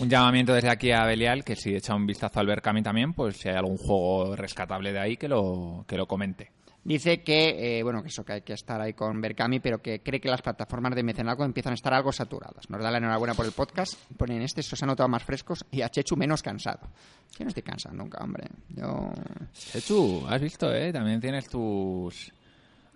Un 0.00 0.08
llamamiento 0.08 0.52
desde 0.52 0.70
aquí 0.70 0.90
a 0.90 1.04
Belial, 1.04 1.44
que 1.44 1.56
si 1.56 1.74
echa 1.74 1.94
un 1.94 2.06
vistazo 2.06 2.40
al 2.40 2.46
Berkami 2.46 2.82
también, 2.82 3.12
pues 3.12 3.36
si 3.36 3.48
hay 3.48 3.56
algún 3.56 3.76
juego 3.76 4.34
rescatable 4.36 4.92
de 4.92 5.00
ahí, 5.00 5.16
que 5.16 5.28
lo, 5.28 5.84
que 5.86 5.96
lo 5.96 6.06
comente. 6.06 6.50
Dice 6.82 7.22
que, 7.22 7.78
eh, 7.78 7.82
bueno, 7.82 8.02
que 8.02 8.08
eso, 8.08 8.24
que 8.24 8.32
hay 8.32 8.40
que 8.42 8.54
estar 8.54 8.80
ahí 8.80 8.94
con 8.94 9.20
Berkami, 9.20 9.60
pero 9.60 9.82
que 9.82 10.02
cree 10.02 10.18
que 10.18 10.30
las 10.30 10.40
plataformas 10.40 10.94
de 10.94 11.02
mecenazgo 11.02 11.44
empiezan 11.44 11.72
a 11.72 11.74
estar 11.74 11.92
algo 11.92 12.10
saturadas. 12.10 12.70
Nos 12.70 12.82
da 12.82 12.90
la 12.90 12.98
enhorabuena 12.98 13.34
por 13.34 13.44
el 13.44 13.52
podcast. 13.52 13.94
Ponen 14.16 14.40
este, 14.40 14.62
se 14.62 14.74
os 14.74 14.82
ha 14.82 14.86
notado 14.86 15.08
más 15.08 15.22
frescos 15.22 15.64
y 15.70 15.82
a 15.82 15.90
Chechu 15.90 16.16
menos 16.16 16.42
cansado. 16.42 16.80
Yo 17.38 17.44
no 17.44 17.48
estoy 17.48 17.62
cansado 17.62 17.94
nunca, 17.94 18.24
hombre. 18.24 18.44
Yo... 18.70 19.12
Chechu, 19.52 20.24
has 20.26 20.40
visto, 20.40 20.72
¿eh? 20.72 20.90
También 20.92 21.20
tienes 21.20 21.48
tus... 21.48 22.32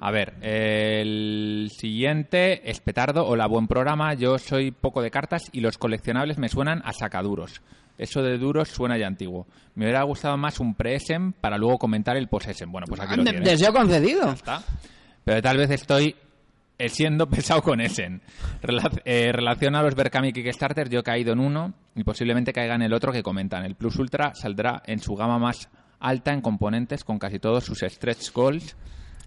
A 0.00 0.10
ver, 0.10 0.34
el 0.42 1.70
siguiente 1.70 2.68
es 2.68 2.80
Petardo. 2.80 3.26
Hola, 3.26 3.46
buen 3.46 3.68
programa. 3.68 4.14
Yo 4.14 4.38
soy 4.38 4.70
poco 4.70 5.02
de 5.02 5.10
cartas 5.10 5.50
y 5.52 5.60
los 5.60 5.78
coleccionables 5.78 6.38
me 6.38 6.48
suenan 6.48 6.82
a 6.84 6.92
sacaduros. 6.92 7.62
Eso 7.96 8.22
de 8.22 8.38
duros 8.38 8.68
suena 8.68 8.98
ya 8.98 9.06
antiguo. 9.06 9.46
Me 9.74 9.84
hubiera 9.84 10.02
gustado 10.02 10.36
más 10.36 10.58
un 10.60 10.74
pre-Essen 10.74 11.32
para 11.32 11.56
luego 11.58 11.78
comentar 11.78 12.16
el 12.16 12.28
post-Essen. 12.28 12.70
Bueno, 12.72 12.86
pues 12.88 13.00
aquí 13.00 13.16
lo 13.16 13.24
tienes. 13.24 13.44
Deseo 13.44 13.72
concedido. 13.72 14.30
está. 14.32 14.62
Pero 15.24 15.40
tal 15.40 15.56
vez 15.58 15.70
estoy 15.70 16.14
eh, 16.78 16.88
siendo 16.88 17.26
pesado 17.30 17.62
con 17.62 17.80
Essen. 17.80 18.20
Rela- 18.62 19.00
eh, 19.04 19.30
relación 19.32 19.74
a 19.76 19.82
los 19.82 19.94
Berkami 19.94 20.32
Kickstarter, 20.32 20.88
yo 20.90 21.00
he 21.00 21.02
caído 21.04 21.32
en 21.32 21.38
uno 21.40 21.72
y 21.94 22.02
posiblemente 22.04 22.52
caiga 22.52 22.74
en 22.74 22.82
el 22.82 22.92
otro 22.92 23.12
que 23.12 23.22
comentan. 23.22 23.64
El 23.64 23.76
Plus 23.76 23.96
Ultra 23.96 24.34
saldrá 24.34 24.82
en 24.86 24.98
su 25.00 25.14
gama 25.14 25.38
más 25.38 25.68
alta 26.00 26.32
en 26.32 26.40
componentes 26.40 27.04
con 27.04 27.18
casi 27.18 27.38
todos 27.38 27.64
sus 27.64 27.78
stretch 27.80 28.32
goals. 28.32 28.76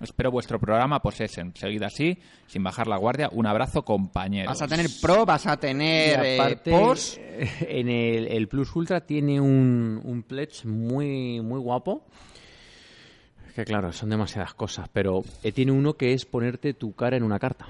Espero 0.01 0.29
vuestro 0.31 0.59
programa 0.59 1.01
Possession. 1.01 1.53
Seguid 1.55 1.81
así, 1.83 2.17
sin 2.45 2.63
bajar 2.63 2.87
la 2.87 2.97
guardia. 2.97 3.29
Un 3.31 3.47
abrazo, 3.47 3.83
compañeros. 3.83 4.47
Vas 4.53 4.61
a 4.61 4.67
tener 4.67 4.87
pro, 5.01 5.25
vas 5.25 5.47
a 5.47 5.57
tener 5.57 6.19
Y 6.23 6.39
eh, 6.39 6.57
pos. 6.65 7.19
en 7.61 7.89
el, 7.89 8.27
el 8.27 8.47
Plus 8.47 8.75
Ultra 8.75 9.01
tiene 9.01 9.41
un, 9.41 9.99
un 10.03 10.23
pledge 10.23 10.65
muy, 10.67 11.41
muy 11.41 11.59
guapo. 11.59 12.03
Que 13.55 13.65
claro, 13.65 13.91
son 13.91 14.09
demasiadas 14.11 14.53
cosas, 14.53 14.87
pero 14.93 15.23
eh, 15.41 15.51
tiene 15.51 15.71
uno 15.71 15.95
que 15.95 16.13
es 16.13 16.25
ponerte 16.25 16.75
tu 16.75 16.93
cara 16.93 17.17
en 17.17 17.23
una 17.23 17.39
carta. 17.39 17.65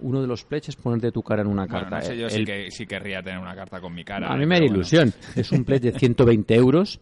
Uno 0.00 0.20
de 0.20 0.26
los 0.28 0.44
pledges 0.44 0.68
es 0.70 0.76
ponerte 0.76 1.10
tu 1.12 1.22
cara 1.22 1.40
en 1.40 1.48
una 1.48 1.64
Bueno, 1.64 1.80
carta. 1.88 1.96
no 2.00 2.02
sé, 2.04 2.18
yo 2.18 2.28
sí, 2.28 2.36
El- 2.40 2.44
que, 2.46 2.70
sí 2.70 2.86
querría 2.86 3.22
tener 3.22 3.38
una 3.40 3.54
carta 3.56 3.80
con 3.80 3.94
mi 3.94 4.04
cara. 4.04 4.30
a 4.30 4.36
eh, 4.36 4.38
mí 4.38 4.44
me 4.44 4.56
da 4.56 4.60
bueno. 4.60 4.74
ilusión. 4.76 5.14
Es 5.34 5.50
un 5.50 5.64
pledge 5.64 5.92
de 5.92 5.98
120 5.98 6.54
euros, 6.54 7.00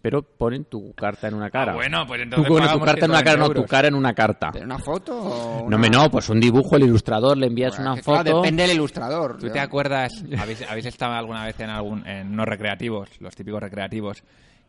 pero 0.00 0.22
ponen 0.22 0.64
tu 0.66 0.92
carta 0.94 1.28
en 1.28 1.34
una 1.34 1.50
cara. 1.50 1.72
Ah, 1.72 1.74
bueno, 1.74 2.06
pues 2.06 2.18
Tú 2.20 2.22
entonces 2.24 2.48
pones 2.48 2.72
tu 2.72 2.80
carta 2.80 3.04
en 3.04 3.10
una 3.10 3.22
cara, 3.22 3.36
no, 3.36 3.44
120 3.46 3.54
tu 3.54 3.58
euros. 3.60 3.70
cara 3.70 3.88
en 3.88 3.94
una 3.94 4.14
carta. 4.14 4.50
¿Pero 4.52 4.64
una 4.64 4.78
foto 4.78 5.16
o 5.18 5.58
No, 5.60 5.64
una- 5.66 5.78
me 5.78 5.90
no, 5.90 6.10
pues 6.10 6.28
un 6.28 6.40
dibujo, 6.40 6.76
el 6.76 6.84
ilustrador 6.84 7.36
le 7.36 7.46
envías 7.46 7.76
Bueno, 7.76 7.92
una 7.92 7.96
que 8.00 8.04
claro, 8.04 8.24
foto. 8.30 8.36
depende 8.42 8.62
del 8.62 8.72
ilustrador. 8.76 9.38
¿Tú 9.38 9.46
yo- 9.46 9.52
te 9.52 9.60
acuerdas? 9.60 10.12
¿Habéis, 10.38 10.62
habéis 10.70 10.86
estado 10.86 11.14
alguna 11.14 11.44
vez 11.44 11.58
en 11.60 11.70
algún 11.70 12.06
en 12.06 12.28
unos 12.32 12.46
recreativos, 12.46 13.08
los 13.20 13.34
típicos 13.34 13.60
recreativos, 13.62 14.22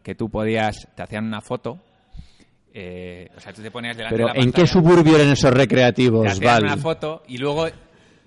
que 0.04 0.16
tú 0.16 0.30
podías, 0.30 0.88
te 0.96 1.04
hacían 1.04 1.26
una 1.26 1.42
foto, 1.42 1.78
eh, 2.74 3.30
o 3.36 3.40
sea, 3.40 3.52
tú 3.54 3.62
te 3.62 3.72
ponías 3.72 3.98
delante 3.98 4.16
Pero 4.16 4.28
de 4.28 4.34
la 4.34 4.40
¿en 4.40 4.52
qué 4.52 4.62
pantalla, 4.62 4.68
suburbio 4.68 5.16
eran 5.16 5.30
esos 5.30 5.52
te 5.52 5.58
recreativos, 5.58 6.28
hacían 6.28 6.46
Val? 6.54 6.64
una 6.64 6.78
foto 6.78 7.24
y 7.28 7.38
luego 7.38 7.68
eh, 7.68 7.74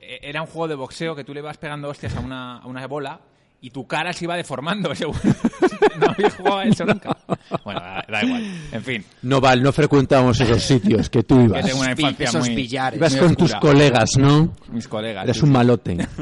era 0.01 0.41
un 0.43 0.49
juego 0.49 0.69
de 0.69 0.75
boxeo 0.75 1.15
que 1.15 1.25
tú 1.25 1.33
le 1.33 1.41
ibas 1.41 1.59
pegando 1.59 1.89
hostias 1.89 2.17
a 2.17 2.21
una, 2.21 2.59
a 2.59 2.67
una 2.67 2.87
bola 2.87 3.21
y 3.63 3.71
tu 3.71 3.87
cara 3.87 4.13
se 4.13 4.25
iba 4.25 4.37
deformando. 4.37 4.93
no 5.99 6.07
habías 6.11 6.35
jugado 6.35 6.59
a 6.59 6.65
eso 6.65 6.85
nunca. 6.85 7.17
Bueno, 7.65 7.81
da, 7.81 8.05
da 8.09 8.25
igual. 8.25 8.45
En 8.73 8.83
fin, 8.83 9.05
No, 9.23 9.41
Val, 9.41 9.63
no 9.63 9.73
frecuentamos 9.73 10.41
esos 10.41 10.63
sitios 10.67 11.09
que 11.11 11.23
tú 11.23 11.37
que 11.39 11.45
ibas. 11.45 11.65
tengo 11.67 11.81
una 11.81 11.93
infancia 11.93 12.29
esos 12.29 12.47
muy, 12.47 12.55
billares. 12.57 12.99
Ibas 12.99 13.13
muy 13.13 13.21
con 13.21 13.37
tus 13.37 13.55
colegas, 13.55 14.11
¿no? 14.17 14.53
Mis 14.71 14.89
colegas. 14.89 15.25
Eres 15.25 15.37
sí, 15.37 15.43
un 15.43 15.49
sí. 15.49 15.53
malote. 15.53 16.09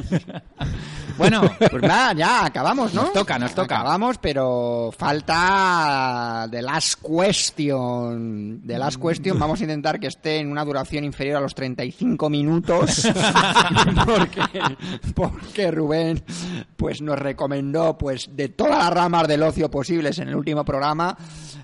Bueno, 1.21 1.43
pues 1.71 1.83
nada, 1.83 2.15
ya 2.15 2.47
acabamos, 2.47 2.95
¿no? 2.95 3.03
Nos 3.03 3.13
toca, 3.13 3.39
nos 3.39 3.55
toca. 3.55 3.81
Acabamos, 3.81 4.17
pero 4.17 4.91
falta 4.97 6.49
The 6.51 6.63
Last 6.63 7.03
Question. 7.03 8.63
The 8.67 8.79
Last 8.79 8.99
Question, 9.03 9.39
vamos 9.39 9.61
a 9.61 9.65
intentar 9.65 10.01
que 10.01 10.07
esté 10.07 10.39
en 10.39 10.51
una 10.51 10.65
duración 10.65 11.05
inferior 11.05 11.37
a 11.37 11.41
los 11.41 11.55
35 11.55 12.31
minutos. 12.31 13.07
porque, 14.07 14.41
porque 15.15 15.71
Rubén 15.71 16.23
pues 16.75 17.03
nos 17.03 17.19
recomendó 17.19 17.99
pues 17.99 18.31
de 18.35 18.49
todas 18.49 18.79
las 18.79 18.91
ramas 18.91 19.29
del 19.29 19.43
ocio 19.43 19.71
posibles 19.71 20.19
en 20.21 20.29
el 20.29 20.37
último 20.37 20.65
programa. 20.65 21.00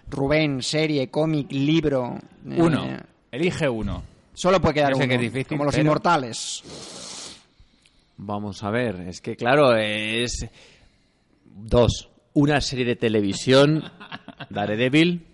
Rubén, 0.08 0.62
serie, 0.62 1.08
cómic, 1.10 1.50
libro. 1.52 2.16
eh, 2.48 2.56
Uno. 2.60 2.86
Elige 3.30 3.68
uno. 3.68 4.02
Solo 4.34 4.60
puede 4.60 4.74
quedar 4.74 4.90
Yo 4.92 4.96
sé 4.96 5.02
uno, 5.04 5.08
que 5.08 5.14
es 5.14 5.20
difícil, 5.32 5.46
como 5.48 5.64
los 5.64 5.74
pero- 5.74 5.82
inmortales. 5.82 6.62
Vamos 8.18 8.62
a 8.62 8.70
ver, 8.70 9.00
es 9.08 9.20
que 9.20 9.36
claro, 9.36 9.76
es... 9.76 10.46
Dos. 11.44 12.10
Una 12.34 12.60
serie 12.60 12.84
de 12.84 12.96
televisión, 12.96 13.82
Daredevil. 14.50 15.26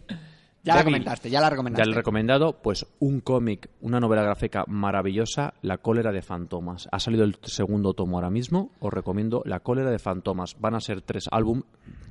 Ya 0.65 0.77
la 0.77 0.85
comentaste, 0.85 1.29
ya 1.31 1.41
la 1.41 1.51
recomendaste. 1.51 1.83
Ya 1.83 1.87
le 1.87 1.93
he 1.93 1.97
recomendado, 1.97 2.63
pues 2.63 2.87
un 3.01 3.19
cómic, 3.21 3.69
una 3.81 3.99
novela 3.99 4.23
gráfica 4.23 4.65
maravillosa, 4.69 5.55
La 5.63 5.79
cólera 5.79 6.13
de 6.13 6.23
fantomas. 6.23 6.89
Ha 6.93 7.01
salido 7.01 7.25
el 7.25 7.37
segundo 7.43 7.95
tomo 7.95 8.17
ahora 8.17 8.31
mismo, 8.31 8.71
os 8.79 8.93
recomiendo 8.93 9.43
La 9.45 9.59
cólera 9.59 9.91
de 9.91 9.99
fantomas. 9.99 10.55
Van 10.61 10.77
a 10.77 10.81
ser 10.81 11.03
tres 11.03 11.25
álbum, 11.33 11.63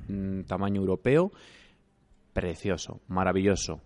mm, 0.08 0.42
tamaño 0.42 0.82
europeo, 0.82 1.32
precioso, 2.32 3.00
maravilloso. 3.08 3.80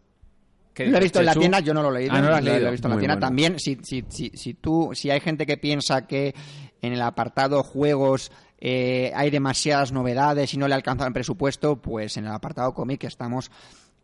¿Qué 0.72 0.86
Lo 0.86 0.98
he 0.98 1.00
visto 1.00 1.20
en 1.20 1.26
la 1.26 1.34
tienda, 1.34 1.60
yo 1.60 1.72
no 1.72 1.82
lo 1.82 1.88
he 1.90 2.00
leído. 2.00 2.14
Ah, 2.14 2.20
no 2.20 2.28
lo 2.28 2.34
has 2.36 2.44
he 2.44 2.70
visto 2.70 2.88
en 2.88 2.94
la 2.94 2.98
tienda. 2.98 3.14
bueno. 3.14 3.20
También, 3.20 3.58
si, 3.58 3.78
si, 3.82 4.04
si, 4.08 4.30
si 4.34 4.54
tú, 4.54 4.90
si 4.92 5.10
hay 5.10 5.20
gente 5.20 5.46
que 5.46 5.56
piensa 5.56 6.06
que 6.06 6.34
en 6.82 6.92
el 6.92 7.00
apartado 7.00 7.62
juegos 7.62 8.30
eh, 8.58 9.10
hay 9.14 9.30
demasiadas 9.30 9.92
novedades 9.92 10.52
y 10.54 10.58
no 10.58 10.68
le 10.68 10.74
alcanza 10.74 11.06
el 11.06 11.12
presupuesto, 11.12 11.76
pues 11.80 12.16
en 12.16 12.26
el 12.26 12.32
apartado 12.32 12.74
cómic 12.74 13.04
estamos 13.04 13.50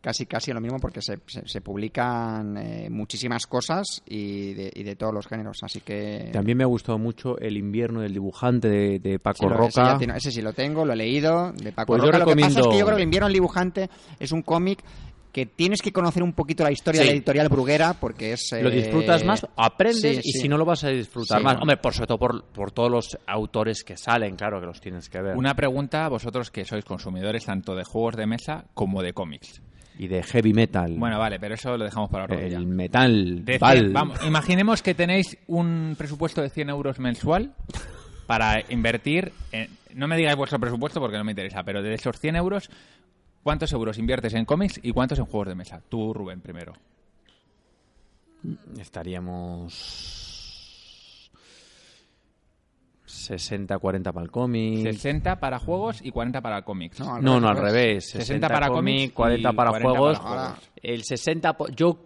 casi 0.03 0.27
casi 0.27 0.53
lo 0.53 0.61
mismo 0.61 0.79
porque 0.79 1.01
se, 1.01 1.19
se, 1.27 1.47
se 1.49 1.61
publican 1.61 2.57
eh, 2.59 2.89
muchísimas 2.91 3.47
cosas 3.47 4.03
y 4.05 4.53
de, 4.53 4.71
y 4.75 4.83
de 4.83 4.97
todos 4.97 5.15
los 5.15 5.27
géneros. 5.27 5.59
Así 5.63 5.81
que 5.81 6.29
También 6.33 6.59
me 6.59 6.65
ha 6.65 6.67
gustado 6.67 6.99
mucho 6.99 7.39
El 7.39 7.57
invierno 7.57 8.01
del 8.01 8.13
dibujante 8.13 8.69
de, 8.69 8.99
de 8.99 9.19
Paco 9.19 9.39
Sí, 9.39 9.47
lo- 9.47 9.55
ese, 9.67 9.81
Roca. 9.81 9.93
ya 9.93 9.99
tiene- 9.99 10.17
ese 10.17 10.31
sí 10.31 10.43
lo 10.43 10.53
tengo, 10.53 10.85
lo 10.85 10.93
he 10.93 10.97
leído, 10.97 11.53
de 11.53 11.73
Paco 11.73 11.87
Pues 11.95 12.03
yo 12.03 12.07
Roca. 12.11 12.19
Lo 12.19 12.27
que 12.27 12.35
pasa 12.43 12.61
es 12.61 12.67
que 12.67 12.79
yo 12.79 12.85
creo 12.85 12.97
que 12.97 13.03
El 13.03 13.07
invierno 13.09 13.27
del 13.29 13.35
dibujante 13.35 13.89
es 14.19 14.33
un 14.33 14.43
cómic 14.43 14.83
que 15.33 15.47
tienes 15.47 15.81
que 15.81 15.93
conocer 15.93 16.23
un 16.23 16.35
poquito 16.35 16.63
la 16.63 16.71
historia 16.73 17.01
Sí. 17.01 17.07
de 17.07 17.13
la 17.13 17.17
editorial 17.17 17.49
Bruguera 17.49 17.95
porque 17.95 18.33
es... 18.33 18.51
Lo 18.61 18.69
eh, 18.69 18.73
disfrutas 18.83 19.25
más, 19.25 19.47
aprendes 19.57 20.17
sí, 20.17 20.21
y 20.25 20.33
sí. 20.33 20.39
si 20.41 20.49
no 20.49 20.59
lo 20.59 20.67
vas 20.67 20.85
a 20.85 20.89
disfrutar 20.89 21.39
Sí, 21.39 21.45
más. 21.45 21.55
bueno. 21.55 21.63
Hombre, 21.63 21.77
por 21.79 21.95
sobre 21.95 22.07
todo 22.09 22.19
por, 22.19 22.45
por 22.53 22.71
todos 22.73 22.91
los 22.91 23.19
autores 23.27 23.83
que 23.83 23.97
salen, 23.97 24.37
claro 24.37 24.61
que 24.61 24.67
los 24.67 24.79
tienes 24.81 25.09
que 25.09 25.23
ver. 25.23 25.35
Una 25.37 25.55
pregunta 25.55 26.05
a 26.05 26.09
vosotros 26.11 26.51
que 26.51 26.67
sois 26.67 26.85
consumidores 26.85 27.47
tanto 27.47 27.75
de 27.75 27.85
juegos 27.85 28.17
de 28.17 28.27
mesa 28.27 28.67
como 28.75 29.01
de 29.03 29.15
cómics. 29.15 29.63
Y 30.03 30.09
de 30.09 30.21
heavy 30.25 30.53
metal. 30.53 30.97
Bueno, 30.99 31.17
vale, 31.19 31.39
pero 31.39 31.55
eso 31.55 31.77
lo 31.77 31.85
dejamos 31.85 32.11
para 32.11 32.25
otro 32.25 32.37
día. 32.41 32.57
el 32.59 32.67
metal. 32.67 33.45
De 33.45 33.59
Val. 33.59 33.79
cien- 33.79 33.93
vamos, 33.93 34.19
imaginemos 34.27 34.83
que 34.83 34.95
tenéis 34.95 35.39
un 35.47 35.95
presupuesto 35.97 36.43
de 36.43 36.51
100 36.51 36.71
euros 36.71 36.99
mensual 36.99 37.55
para 38.27 38.61
invertir. 38.73 39.33
en- 39.53 39.69
no 39.95 40.09
me 40.09 40.17
digáis 40.17 40.37
vuestro 40.37 40.59
presupuesto 40.59 40.99
porque 41.01 41.19
no 41.19 41.23
me 41.25 41.31
interesa, 41.33 41.63
pero 41.63 41.83
de 41.83 41.95
esos 41.95 42.19
100 42.19 42.35
euros, 42.35 42.69
¿cuántos 43.45 43.71
euros 43.73 43.97
inviertes 43.99 44.35
en 44.35 44.45
cómics 44.45 44.81
y 44.83 44.91
cuántos 44.91 45.21
en 45.21 45.27
juegos 45.27 45.49
de 45.49 45.55
mesa? 45.55 45.81
Tú, 45.89 46.13
Rubén, 46.13 46.41
primero. 46.41 46.73
Estaríamos 48.81 50.22
60, 53.25 53.79
40 53.79 54.13
para 54.13 54.25
el 54.25 54.31
cómic. 54.31 54.83
60 54.83 55.39
para 55.41 55.59
juegos 55.59 56.01
y 56.03 56.11
40 56.11 56.41
para 56.41 56.63
cómics. 56.63 57.01
No, 57.01 57.15
al 57.15 57.23
No, 57.25 57.41
no, 57.41 57.49
al 57.49 57.57
revés. 57.57 57.73
revés. 57.73 58.11
60 58.11 58.49
para 58.49 58.69
cómics 58.69 59.03
y 59.05 59.09
40 59.11 59.53
para 59.53 59.71
40 59.71 59.91
juegos. 59.99 60.19
para 60.21 60.31
juegos. 60.49 60.71
El 60.83 61.05
60... 61.05 61.57
po- 61.57 61.69
Yo 61.69 61.99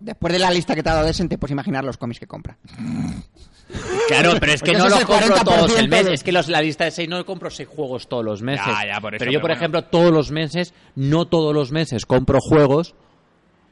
Después 0.00 0.32
de 0.34 0.38
la 0.40 0.50
lista 0.50 0.74
que 0.74 0.82
te 0.82 0.90
ha 0.90 0.94
dado 0.94 1.06
Desen, 1.06 1.28
te 1.28 1.38
puedes 1.38 1.52
imaginar 1.52 1.82
los 1.84 1.96
cómics 1.96 2.20
que 2.20 2.26
compra. 2.26 2.58
Claro, 4.08 4.32
pero 4.38 4.52
es 4.52 4.62
que 4.62 4.72
Porque 4.72 4.78
no 4.78 4.88
los 4.90 5.04
compro 5.06 5.34
todos 5.42 5.72
40% 5.74 5.78
el 5.78 5.88
mes. 5.88 6.04
de- 6.06 6.12
Es 6.14 6.22
que 6.22 6.32
los- 6.32 6.48
la 6.48 6.60
lista 6.60 6.84
de 6.84 6.90
6 6.90 7.08
no 7.08 7.24
compro 7.24 7.48
6 7.50 7.66
juegos 7.68 8.08
todos 8.08 8.22
los 8.24 8.42
meses. 8.42 8.66
Ya, 8.66 8.86
ya, 8.94 9.00
por 9.00 9.14
eso, 9.14 9.20
pero 9.20 9.32
yo, 9.32 9.40
por 9.40 9.48
bueno. 9.50 9.56
ejemplo, 9.58 9.82
todos 9.84 10.12
los 10.12 10.30
meses, 10.30 10.74
no 10.94 11.26
todos 11.26 11.54
los 11.54 11.72
meses 11.72 12.04
compro 12.04 12.38
juegos 12.40 12.94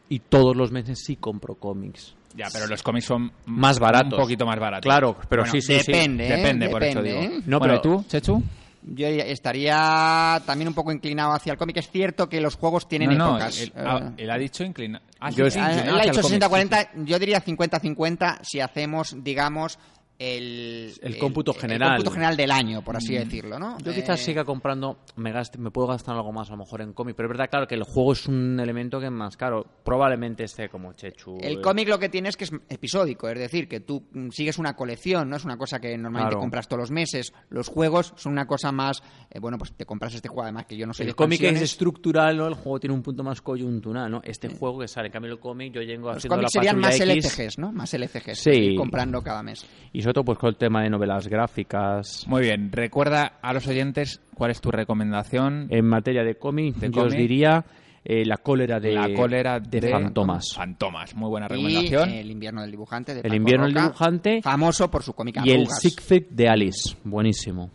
y 0.09 0.21
todos 0.21 0.57
los 0.57 0.73
meses 0.73 1.03
sí 1.05 1.17
compro 1.17 1.57
cómics. 1.57 2.15
Ya, 2.35 2.47
pero 2.53 2.67
los 2.67 2.83
cómics 2.83 3.05
son 3.07 3.31
Más 3.47 3.79
baratos. 3.79 4.15
Un 4.15 4.21
poquito 4.25 4.47
más 4.47 4.59
baratos. 4.59 4.83
Claro, 4.85 5.17
pero 5.29 5.43
Bueno, 5.43 5.53
sí, 5.53 5.61
sí, 5.61 5.79
sí. 5.81 5.93
depende, 5.93 6.27
¿eh? 6.29 6.37
Depende, 6.37 6.69
por 6.69 6.83
eso 6.83 7.03
Depende, 7.03 7.27
digo. 7.29 7.35
¿eh? 7.39 7.43
No, 7.47 7.59
Bueno, 7.59 7.81
pero- 7.83 7.99
tú, 7.99 8.05
Chechu. 8.09 8.43
Yo 8.85 9.07
estaría 9.07 10.43
también 10.45 10.67
un 10.67 10.75
poco 10.75 10.91
inclinado 10.91 11.33
hacia 11.33 11.53
el 11.53 11.59
cómic. 11.59 11.77
Es 11.77 11.89
cierto 11.91 12.29
que 12.29 12.41
los 12.41 12.57
juegos 12.57 12.89
tienen 12.89 13.11
no, 13.11 13.17
no, 13.17 13.31
épocas. 13.37 13.61
él, 13.61 13.69
Eh, 13.77 13.85
ah, 13.87 14.11
él 14.17 14.29
ha 14.31 14.37
dicho 14.39 14.65
inclinado. 14.65 15.05
Ah, 15.21 15.31
sí, 15.31 15.37
Yo 15.37 15.51
sí, 15.51 15.59
inclinado 15.61 15.91
Él 15.95 16.01
ha 16.01 16.03
dicho 16.03 16.17
el 16.21 16.23
cómic, 16.23 16.43
60-40, 16.43 16.89
yo 17.05 17.19
diría 17.21 17.41
50-50 17.41 18.39
si 18.43 18.59
hacemos, 18.61 19.15
digamos, 19.23 19.79
el, 20.19 20.93
El 21.03 21.19
cómputo 21.19 21.53
general. 21.53 21.91
El 21.91 21.97
cómputo 21.97 22.11
general 22.13 22.37
del 22.37 22.51
año, 22.51 22.83
por 22.83 22.97
así 22.97 23.15
decirlo, 23.15 23.59
¿no? 23.59 23.77
Yo 23.79 23.93
quizás 23.93 24.21
Eh, 24.21 24.25
siga 24.25 24.45
comprando, 24.45 24.99
me, 25.17 25.33
gaste, 25.33 25.59
me 25.59 25.71
puedo 25.71 25.89
gastar 25.89 26.15
algo 26.15 26.33
más 26.33 26.49
a 26.49 26.53
lo 26.53 26.59
mejor 26.59 26.81
en 26.83 26.93
cómic, 26.93 27.17
pero 27.17 27.27
es 27.29 27.31
verdad, 27.31 27.51
claro, 27.51 27.67
que 27.67 27.75
el 27.75 27.83
juego 27.83 28.13
es 28.13 28.27
un 28.29 28.61
elemento 28.61 29.01
que 29.01 29.07
es 29.07 29.13
más 29.13 29.37
caro. 29.37 29.67
Probablemente 29.85 30.45
esté 30.45 30.69
como 30.69 30.93
Chechu. 30.93 31.39
El 31.41 31.59
eh, 31.59 31.61
cómic 31.61 31.89
lo 31.89 31.99
que 31.99 32.09
tiene 32.09 32.29
es 32.29 32.37
que 32.37 32.45
es 32.45 32.53
episódico, 32.69 33.29
es 33.29 33.39
decir, 33.39 33.67
que 33.69 33.81
tú 33.81 34.05
mm, 34.13 34.29
sigues 34.31 34.59
una 34.59 34.75
colección, 34.77 35.29
no 35.29 35.37
es 35.37 35.45
una 35.45 35.57
cosa 35.57 35.81
que 35.81 35.89
normalmente 35.99 36.23
Claro. 36.35 36.41
compras 36.41 36.69
todos 36.69 36.81
los 36.83 36.91
meses. 36.93 37.33
Los 37.49 37.69
juegos 37.69 38.13
son 38.17 38.33
una 38.33 38.47
cosa 38.47 38.71
más, 38.71 39.03
eh, 39.31 39.41
bueno, 39.41 39.59
pues 39.59 39.73
te 39.73 39.85
compras 39.87 40.15
este 40.15 40.29
juego, 40.29 40.43
además 40.45 40.67
que 40.67 40.77
yo 40.77 40.87
no 40.87 40.93
soy 40.93 41.07
de 41.07 41.11
El 41.11 41.17
cómic 41.17 41.43
es 41.43 41.61
estructural, 41.63 42.37
¿no? 42.37 42.47
El 42.47 42.55
juego 42.55 42.79
tiene 42.79 42.95
un 42.95 43.03
punto 43.03 43.25
más 43.25 43.41
coyuntural, 43.43 44.11
¿no? 44.11 44.21
Este 44.25 44.49
juego 44.49 44.79
que 44.81 44.89
sale, 44.89 45.07
en 45.09 45.13
cambio 45.13 45.33
el 45.33 45.41
cómic, 45.41 45.73
yo 45.75 45.83
llego 45.83 46.09
Los 46.09 46.19
haciendo 46.19 46.37
la 46.37 46.43
cómics 46.43 46.53
serían 46.53 46.79
más 46.79 47.01
X, 47.01 47.37
LCGs, 47.39 47.59
¿no? 47.59 47.73
Más 47.73 47.93
LCGs. 47.93 48.39
Sí. 48.39 48.75
comprando 48.77 49.21
cada 49.23 49.43
mes. 49.43 49.67
Y 49.93 50.02
sobre 50.03 50.15
todo, 50.15 50.25
pues 50.25 50.39
con 50.39 50.49
el 50.51 50.57
tema 50.57 50.83
de 50.83 50.91
novelas 50.91 51.29
gráficas. 51.29 52.25
Muy 52.29 52.43
bien, 52.43 52.71
recuerda 52.73 53.39
a 53.41 53.53
los 53.53 53.67
oyentes 53.67 54.21
cuál 54.35 54.51
es 54.51 54.61
tu 54.61 54.71
recomendación. 54.71 55.67
En 55.71 55.87
materia 55.87 56.23
de 56.25 56.37
cómic, 56.37 56.77
De 56.77 56.91
yo 56.91 57.03
os 57.03 57.09
cómic. 57.09 57.19
diría 57.19 57.65
eh, 58.05 58.25
La 58.25 58.37
cólera 58.39 58.81
de, 58.81 58.93
la 58.93 59.13
cólera 59.15 59.61
de, 59.61 59.91
Fantomas. 59.91 60.55
Fantomas, 60.55 61.15
muy 61.15 61.29
buena 61.29 61.47
Y 61.47 61.51
recomendación. 61.51 62.11
El 62.11 62.31
invierno 62.31 62.63
del 62.63 62.71
dibujante. 62.71 63.13
De 63.15 63.21
El 63.21 63.25
Paco 63.25 63.37
invierno 63.37 63.65
del 63.67 63.75
dibujante 63.75 64.43
Famoso 64.43 64.91
por 64.91 65.03
su 65.03 65.13
cómic 65.15 65.37
y 65.45 65.51
el 65.51 65.61
Arrugas. 65.63 65.81
Siegfried 65.81 66.25
de 66.31 66.49
Alice. 66.49 66.97
Buenísimo. 67.05 67.71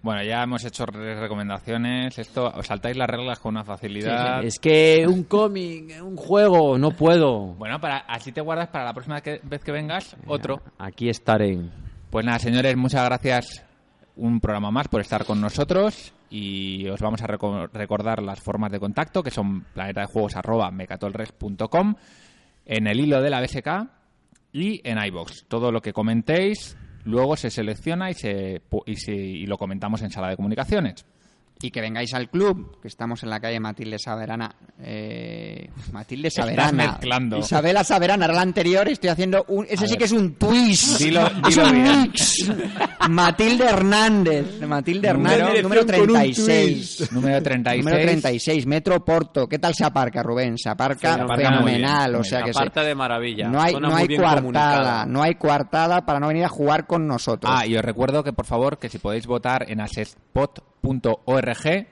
Bueno, 0.00 0.22
ya 0.22 0.44
hemos 0.44 0.64
hecho 0.64 0.86
recomendaciones. 0.86 2.18
Esto, 2.18 2.52
os 2.54 2.66
saltáis 2.66 2.96
las 2.96 3.08
reglas 3.10 3.38
con 3.40 3.54
una 3.56 3.64
facilidad. 3.64 4.44
Es 4.44 4.58
que 4.58 5.04
un 5.08 5.24
cómic, 5.24 6.00
un 6.02 6.16
juego, 6.16 6.78
no 6.78 6.92
puedo. 6.92 7.54
Bueno, 7.54 7.80
para, 7.80 7.98
así 7.98 8.30
te 8.32 8.40
guardas 8.40 8.68
para 8.68 8.84
la 8.84 8.92
próxima 8.94 9.20
que- 9.20 9.40
vez 9.42 9.62
que 9.64 9.72
vengas 9.72 10.16
otro. 10.26 10.62
Aquí 10.78 11.08
estaré. 11.08 11.58
Pues 12.10 12.24
nada, 12.24 12.38
señores, 12.38 12.76
muchas 12.76 13.04
gracias 13.04 13.64
un 14.16 14.40
programa 14.40 14.70
más 14.70 14.88
por 14.88 15.00
estar 15.00 15.24
con 15.24 15.40
nosotros 15.40 16.12
y 16.30 16.88
os 16.88 17.00
vamos 17.00 17.22
a 17.22 17.26
reco- 17.26 17.68
recordar 17.72 18.22
las 18.22 18.40
formas 18.40 18.70
de 18.72 18.80
contacto 18.80 19.22
que 19.22 19.30
son 19.30 19.62
planetadejuegos.mecatolres.com 19.74 21.94
en 22.66 22.86
el 22.86 23.00
hilo 23.00 23.20
de 23.22 23.30
la 23.30 23.40
BSK 23.40 23.88
y 24.52 24.80
en 24.88 24.98
iBox. 25.06 25.46
Todo 25.48 25.72
lo 25.72 25.80
que 25.80 25.92
comentéis 25.92 26.76
luego 27.04 27.36
se 27.36 27.50
selecciona 27.50 28.10
y, 28.10 28.14
se, 28.14 28.60
y, 28.86 28.96
se- 28.96 29.14
y 29.14 29.46
lo 29.46 29.58
comentamos 29.58 30.02
en 30.02 30.10
sala 30.10 30.28
de 30.28 30.36
comunicaciones. 30.36 31.04
Y 31.60 31.72
que 31.72 31.80
vengáis 31.80 32.14
al 32.14 32.30
club, 32.30 32.80
que 32.80 32.86
estamos 32.86 33.22
en 33.24 33.30
la 33.30 33.40
calle 33.40 33.58
Matilde 33.58 33.98
Saberana. 33.98 34.54
Eh, 34.80 35.68
Matilde 35.92 36.28
Estás 36.28 36.44
Saberana. 36.44 36.86
mezclando. 36.92 37.38
Isabela 37.38 37.82
Saberana, 37.82 38.26
era 38.26 38.34
la 38.34 38.42
anterior. 38.42 38.88
Estoy 38.88 39.10
haciendo 39.10 39.44
un. 39.48 39.66
Ese 39.68 39.88
sí 39.88 39.96
que 39.96 40.04
es 40.04 40.12
un 40.12 40.34
twist. 40.36 41.00
Dilo- 41.00 41.26
es 41.48 41.56
dilo 41.56 41.66
un 41.66 41.72
bien. 41.72 42.02
mix. 42.02 42.48
Matilde 43.08 43.64
Hernández. 43.64 44.60
Matilde 44.66 45.12
Número- 45.12 45.34
Hernández, 45.34 45.62
número 45.64 45.84
36. 45.86 47.12
Número 47.12 47.42
36. 47.42 47.84
Número 47.84 48.02
36, 48.04 48.66
Metro 48.66 49.04
Porto. 49.04 49.48
¿Qué 49.48 49.58
tal 49.58 49.74
se 49.74 49.84
aparca, 49.84 50.22
Rubén? 50.22 50.56
Se 50.58 50.68
aparca 50.68 51.14
Se 51.14 51.20
aparca 51.22 51.50
fenomenal. 51.50 52.14
o 52.14 52.22
sea 52.24 52.42
que 52.42 52.52
sí. 52.52 52.58
Aparte 52.58 52.80
de 52.80 52.94
maravilla. 52.94 53.48
No 53.48 53.60
hay, 53.60 53.72
zona 53.72 53.88
no 53.88 53.94
muy 53.94 54.02
hay 54.02 54.08
bien 54.08 54.20
coartada, 54.20 54.40
comunicada. 54.42 55.06
no 55.06 55.22
hay 55.22 55.34
coartada 55.34 56.06
para 56.06 56.20
no 56.20 56.28
venir 56.28 56.44
a 56.44 56.48
jugar 56.48 56.86
con 56.86 57.06
nosotros. 57.08 57.52
Ah, 57.52 57.66
y 57.66 57.76
os 57.76 57.84
recuerdo 57.84 58.22
que 58.22 58.32
por 58.32 58.46
favor 58.46 58.78
que 58.78 58.88
si 58.88 58.98
podéis 58.98 59.26
votar 59.26 59.68
en 59.68 59.80
asespot.org, 60.82 61.86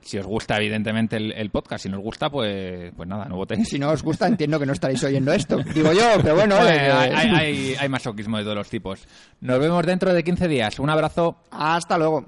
si 0.00 0.18
os 0.18 0.26
gusta 0.26 0.56
evidentemente 0.56 1.16
el, 1.16 1.50
podcast, 1.50 1.84
si 1.84 1.88
no 1.88 1.98
os 1.98 2.02
gusta, 2.02 2.28
pues, 2.28 2.92
pues 2.96 3.08
nada, 3.08 3.26
no 3.26 3.36
votéis. 3.36 3.68
Si 3.68 3.78
no 3.78 3.90
os 3.90 4.02
gusta, 4.02 4.26
entiendo 4.26 4.58
que 4.58 4.66
no 4.66 4.72
estaréis 4.72 5.02
oyendo 5.04 5.32
esto. 5.32 5.58
Digo 5.74 5.92
yo, 5.92 6.02
pero 6.22 6.34
bueno. 6.34 6.56
Eh, 6.66 6.90
hay, 6.90 7.30
hay- 7.30 7.74
hay 7.78 7.88
masoquismo 7.88 8.38
de 8.38 8.42
todos 8.44 8.56
los 8.56 8.68
tipos. 8.68 9.06
Nos 9.40 9.58
vemos 9.60 9.84
dentro 9.86 10.12
de 10.12 10.24
15 10.24 10.48
días. 10.48 10.78
Un 10.80 10.90
abrazo. 10.90 11.36
Hasta 11.50 11.96
luego. 11.98 12.26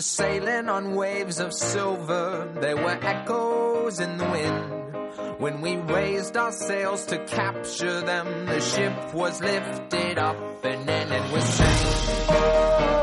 Were 0.00 0.04
sailing 0.04 0.70
on 0.70 0.94
waves 0.94 1.40
of 1.40 1.52
silver, 1.52 2.50
there 2.58 2.74
were 2.74 2.98
echoes 3.02 4.00
in 4.00 4.16
the 4.16 4.24
wind. 4.24 5.38
When 5.38 5.60
we 5.60 5.76
raised 5.76 6.38
our 6.38 6.52
sails 6.52 7.04
to 7.04 7.18
capture 7.26 8.00
them, 8.00 8.46
the 8.46 8.62
ship 8.62 9.12
was 9.12 9.42
lifted 9.42 10.16
up 10.16 10.64
and 10.64 10.88
then 10.88 11.12
it 11.12 11.32
was 11.34 11.44
saying, 11.44 12.99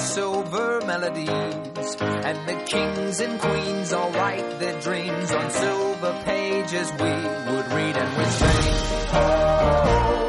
silver 0.00 0.80
melodies. 0.86 1.96
And 2.00 2.48
the 2.48 2.64
kings 2.66 3.20
and 3.20 3.40
queens 3.40 3.92
all 3.92 4.10
write 4.10 4.58
their 4.58 4.80
dreams 4.80 5.32
on 5.32 5.50
silver 5.50 6.22
pages 6.24 6.90
we 6.92 6.98
would 7.52 7.66
read 7.72 7.96
and 7.96 8.16
we'd 8.16 8.26
say, 8.26 8.56
We 10.14 10.19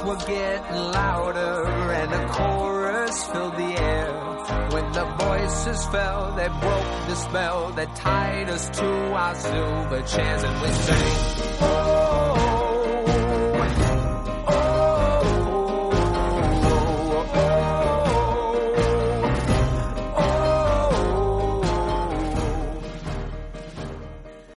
echoes 0.00 0.06
were 0.06 0.26
getting 0.26 0.74
louder 0.74 1.66
and 1.66 2.12
a 2.12 2.28
chorus 2.28 3.24
filled 3.24 3.56
the 3.56 3.80
air. 3.80 4.12
When 4.70 4.92
the 4.92 5.04
voices 5.18 5.86
fell, 5.86 6.34
they 6.36 6.48
broke 6.48 7.08
the 7.08 7.14
spell 7.14 7.70
that 7.72 7.94
tied 7.96 8.50
us 8.50 8.68
to 8.70 8.86
our 9.12 9.34
silver 9.34 10.02
chairs, 10.02 10.42
and 10.42 10.62
we 10.62 10.68
sang. 10.68 11.89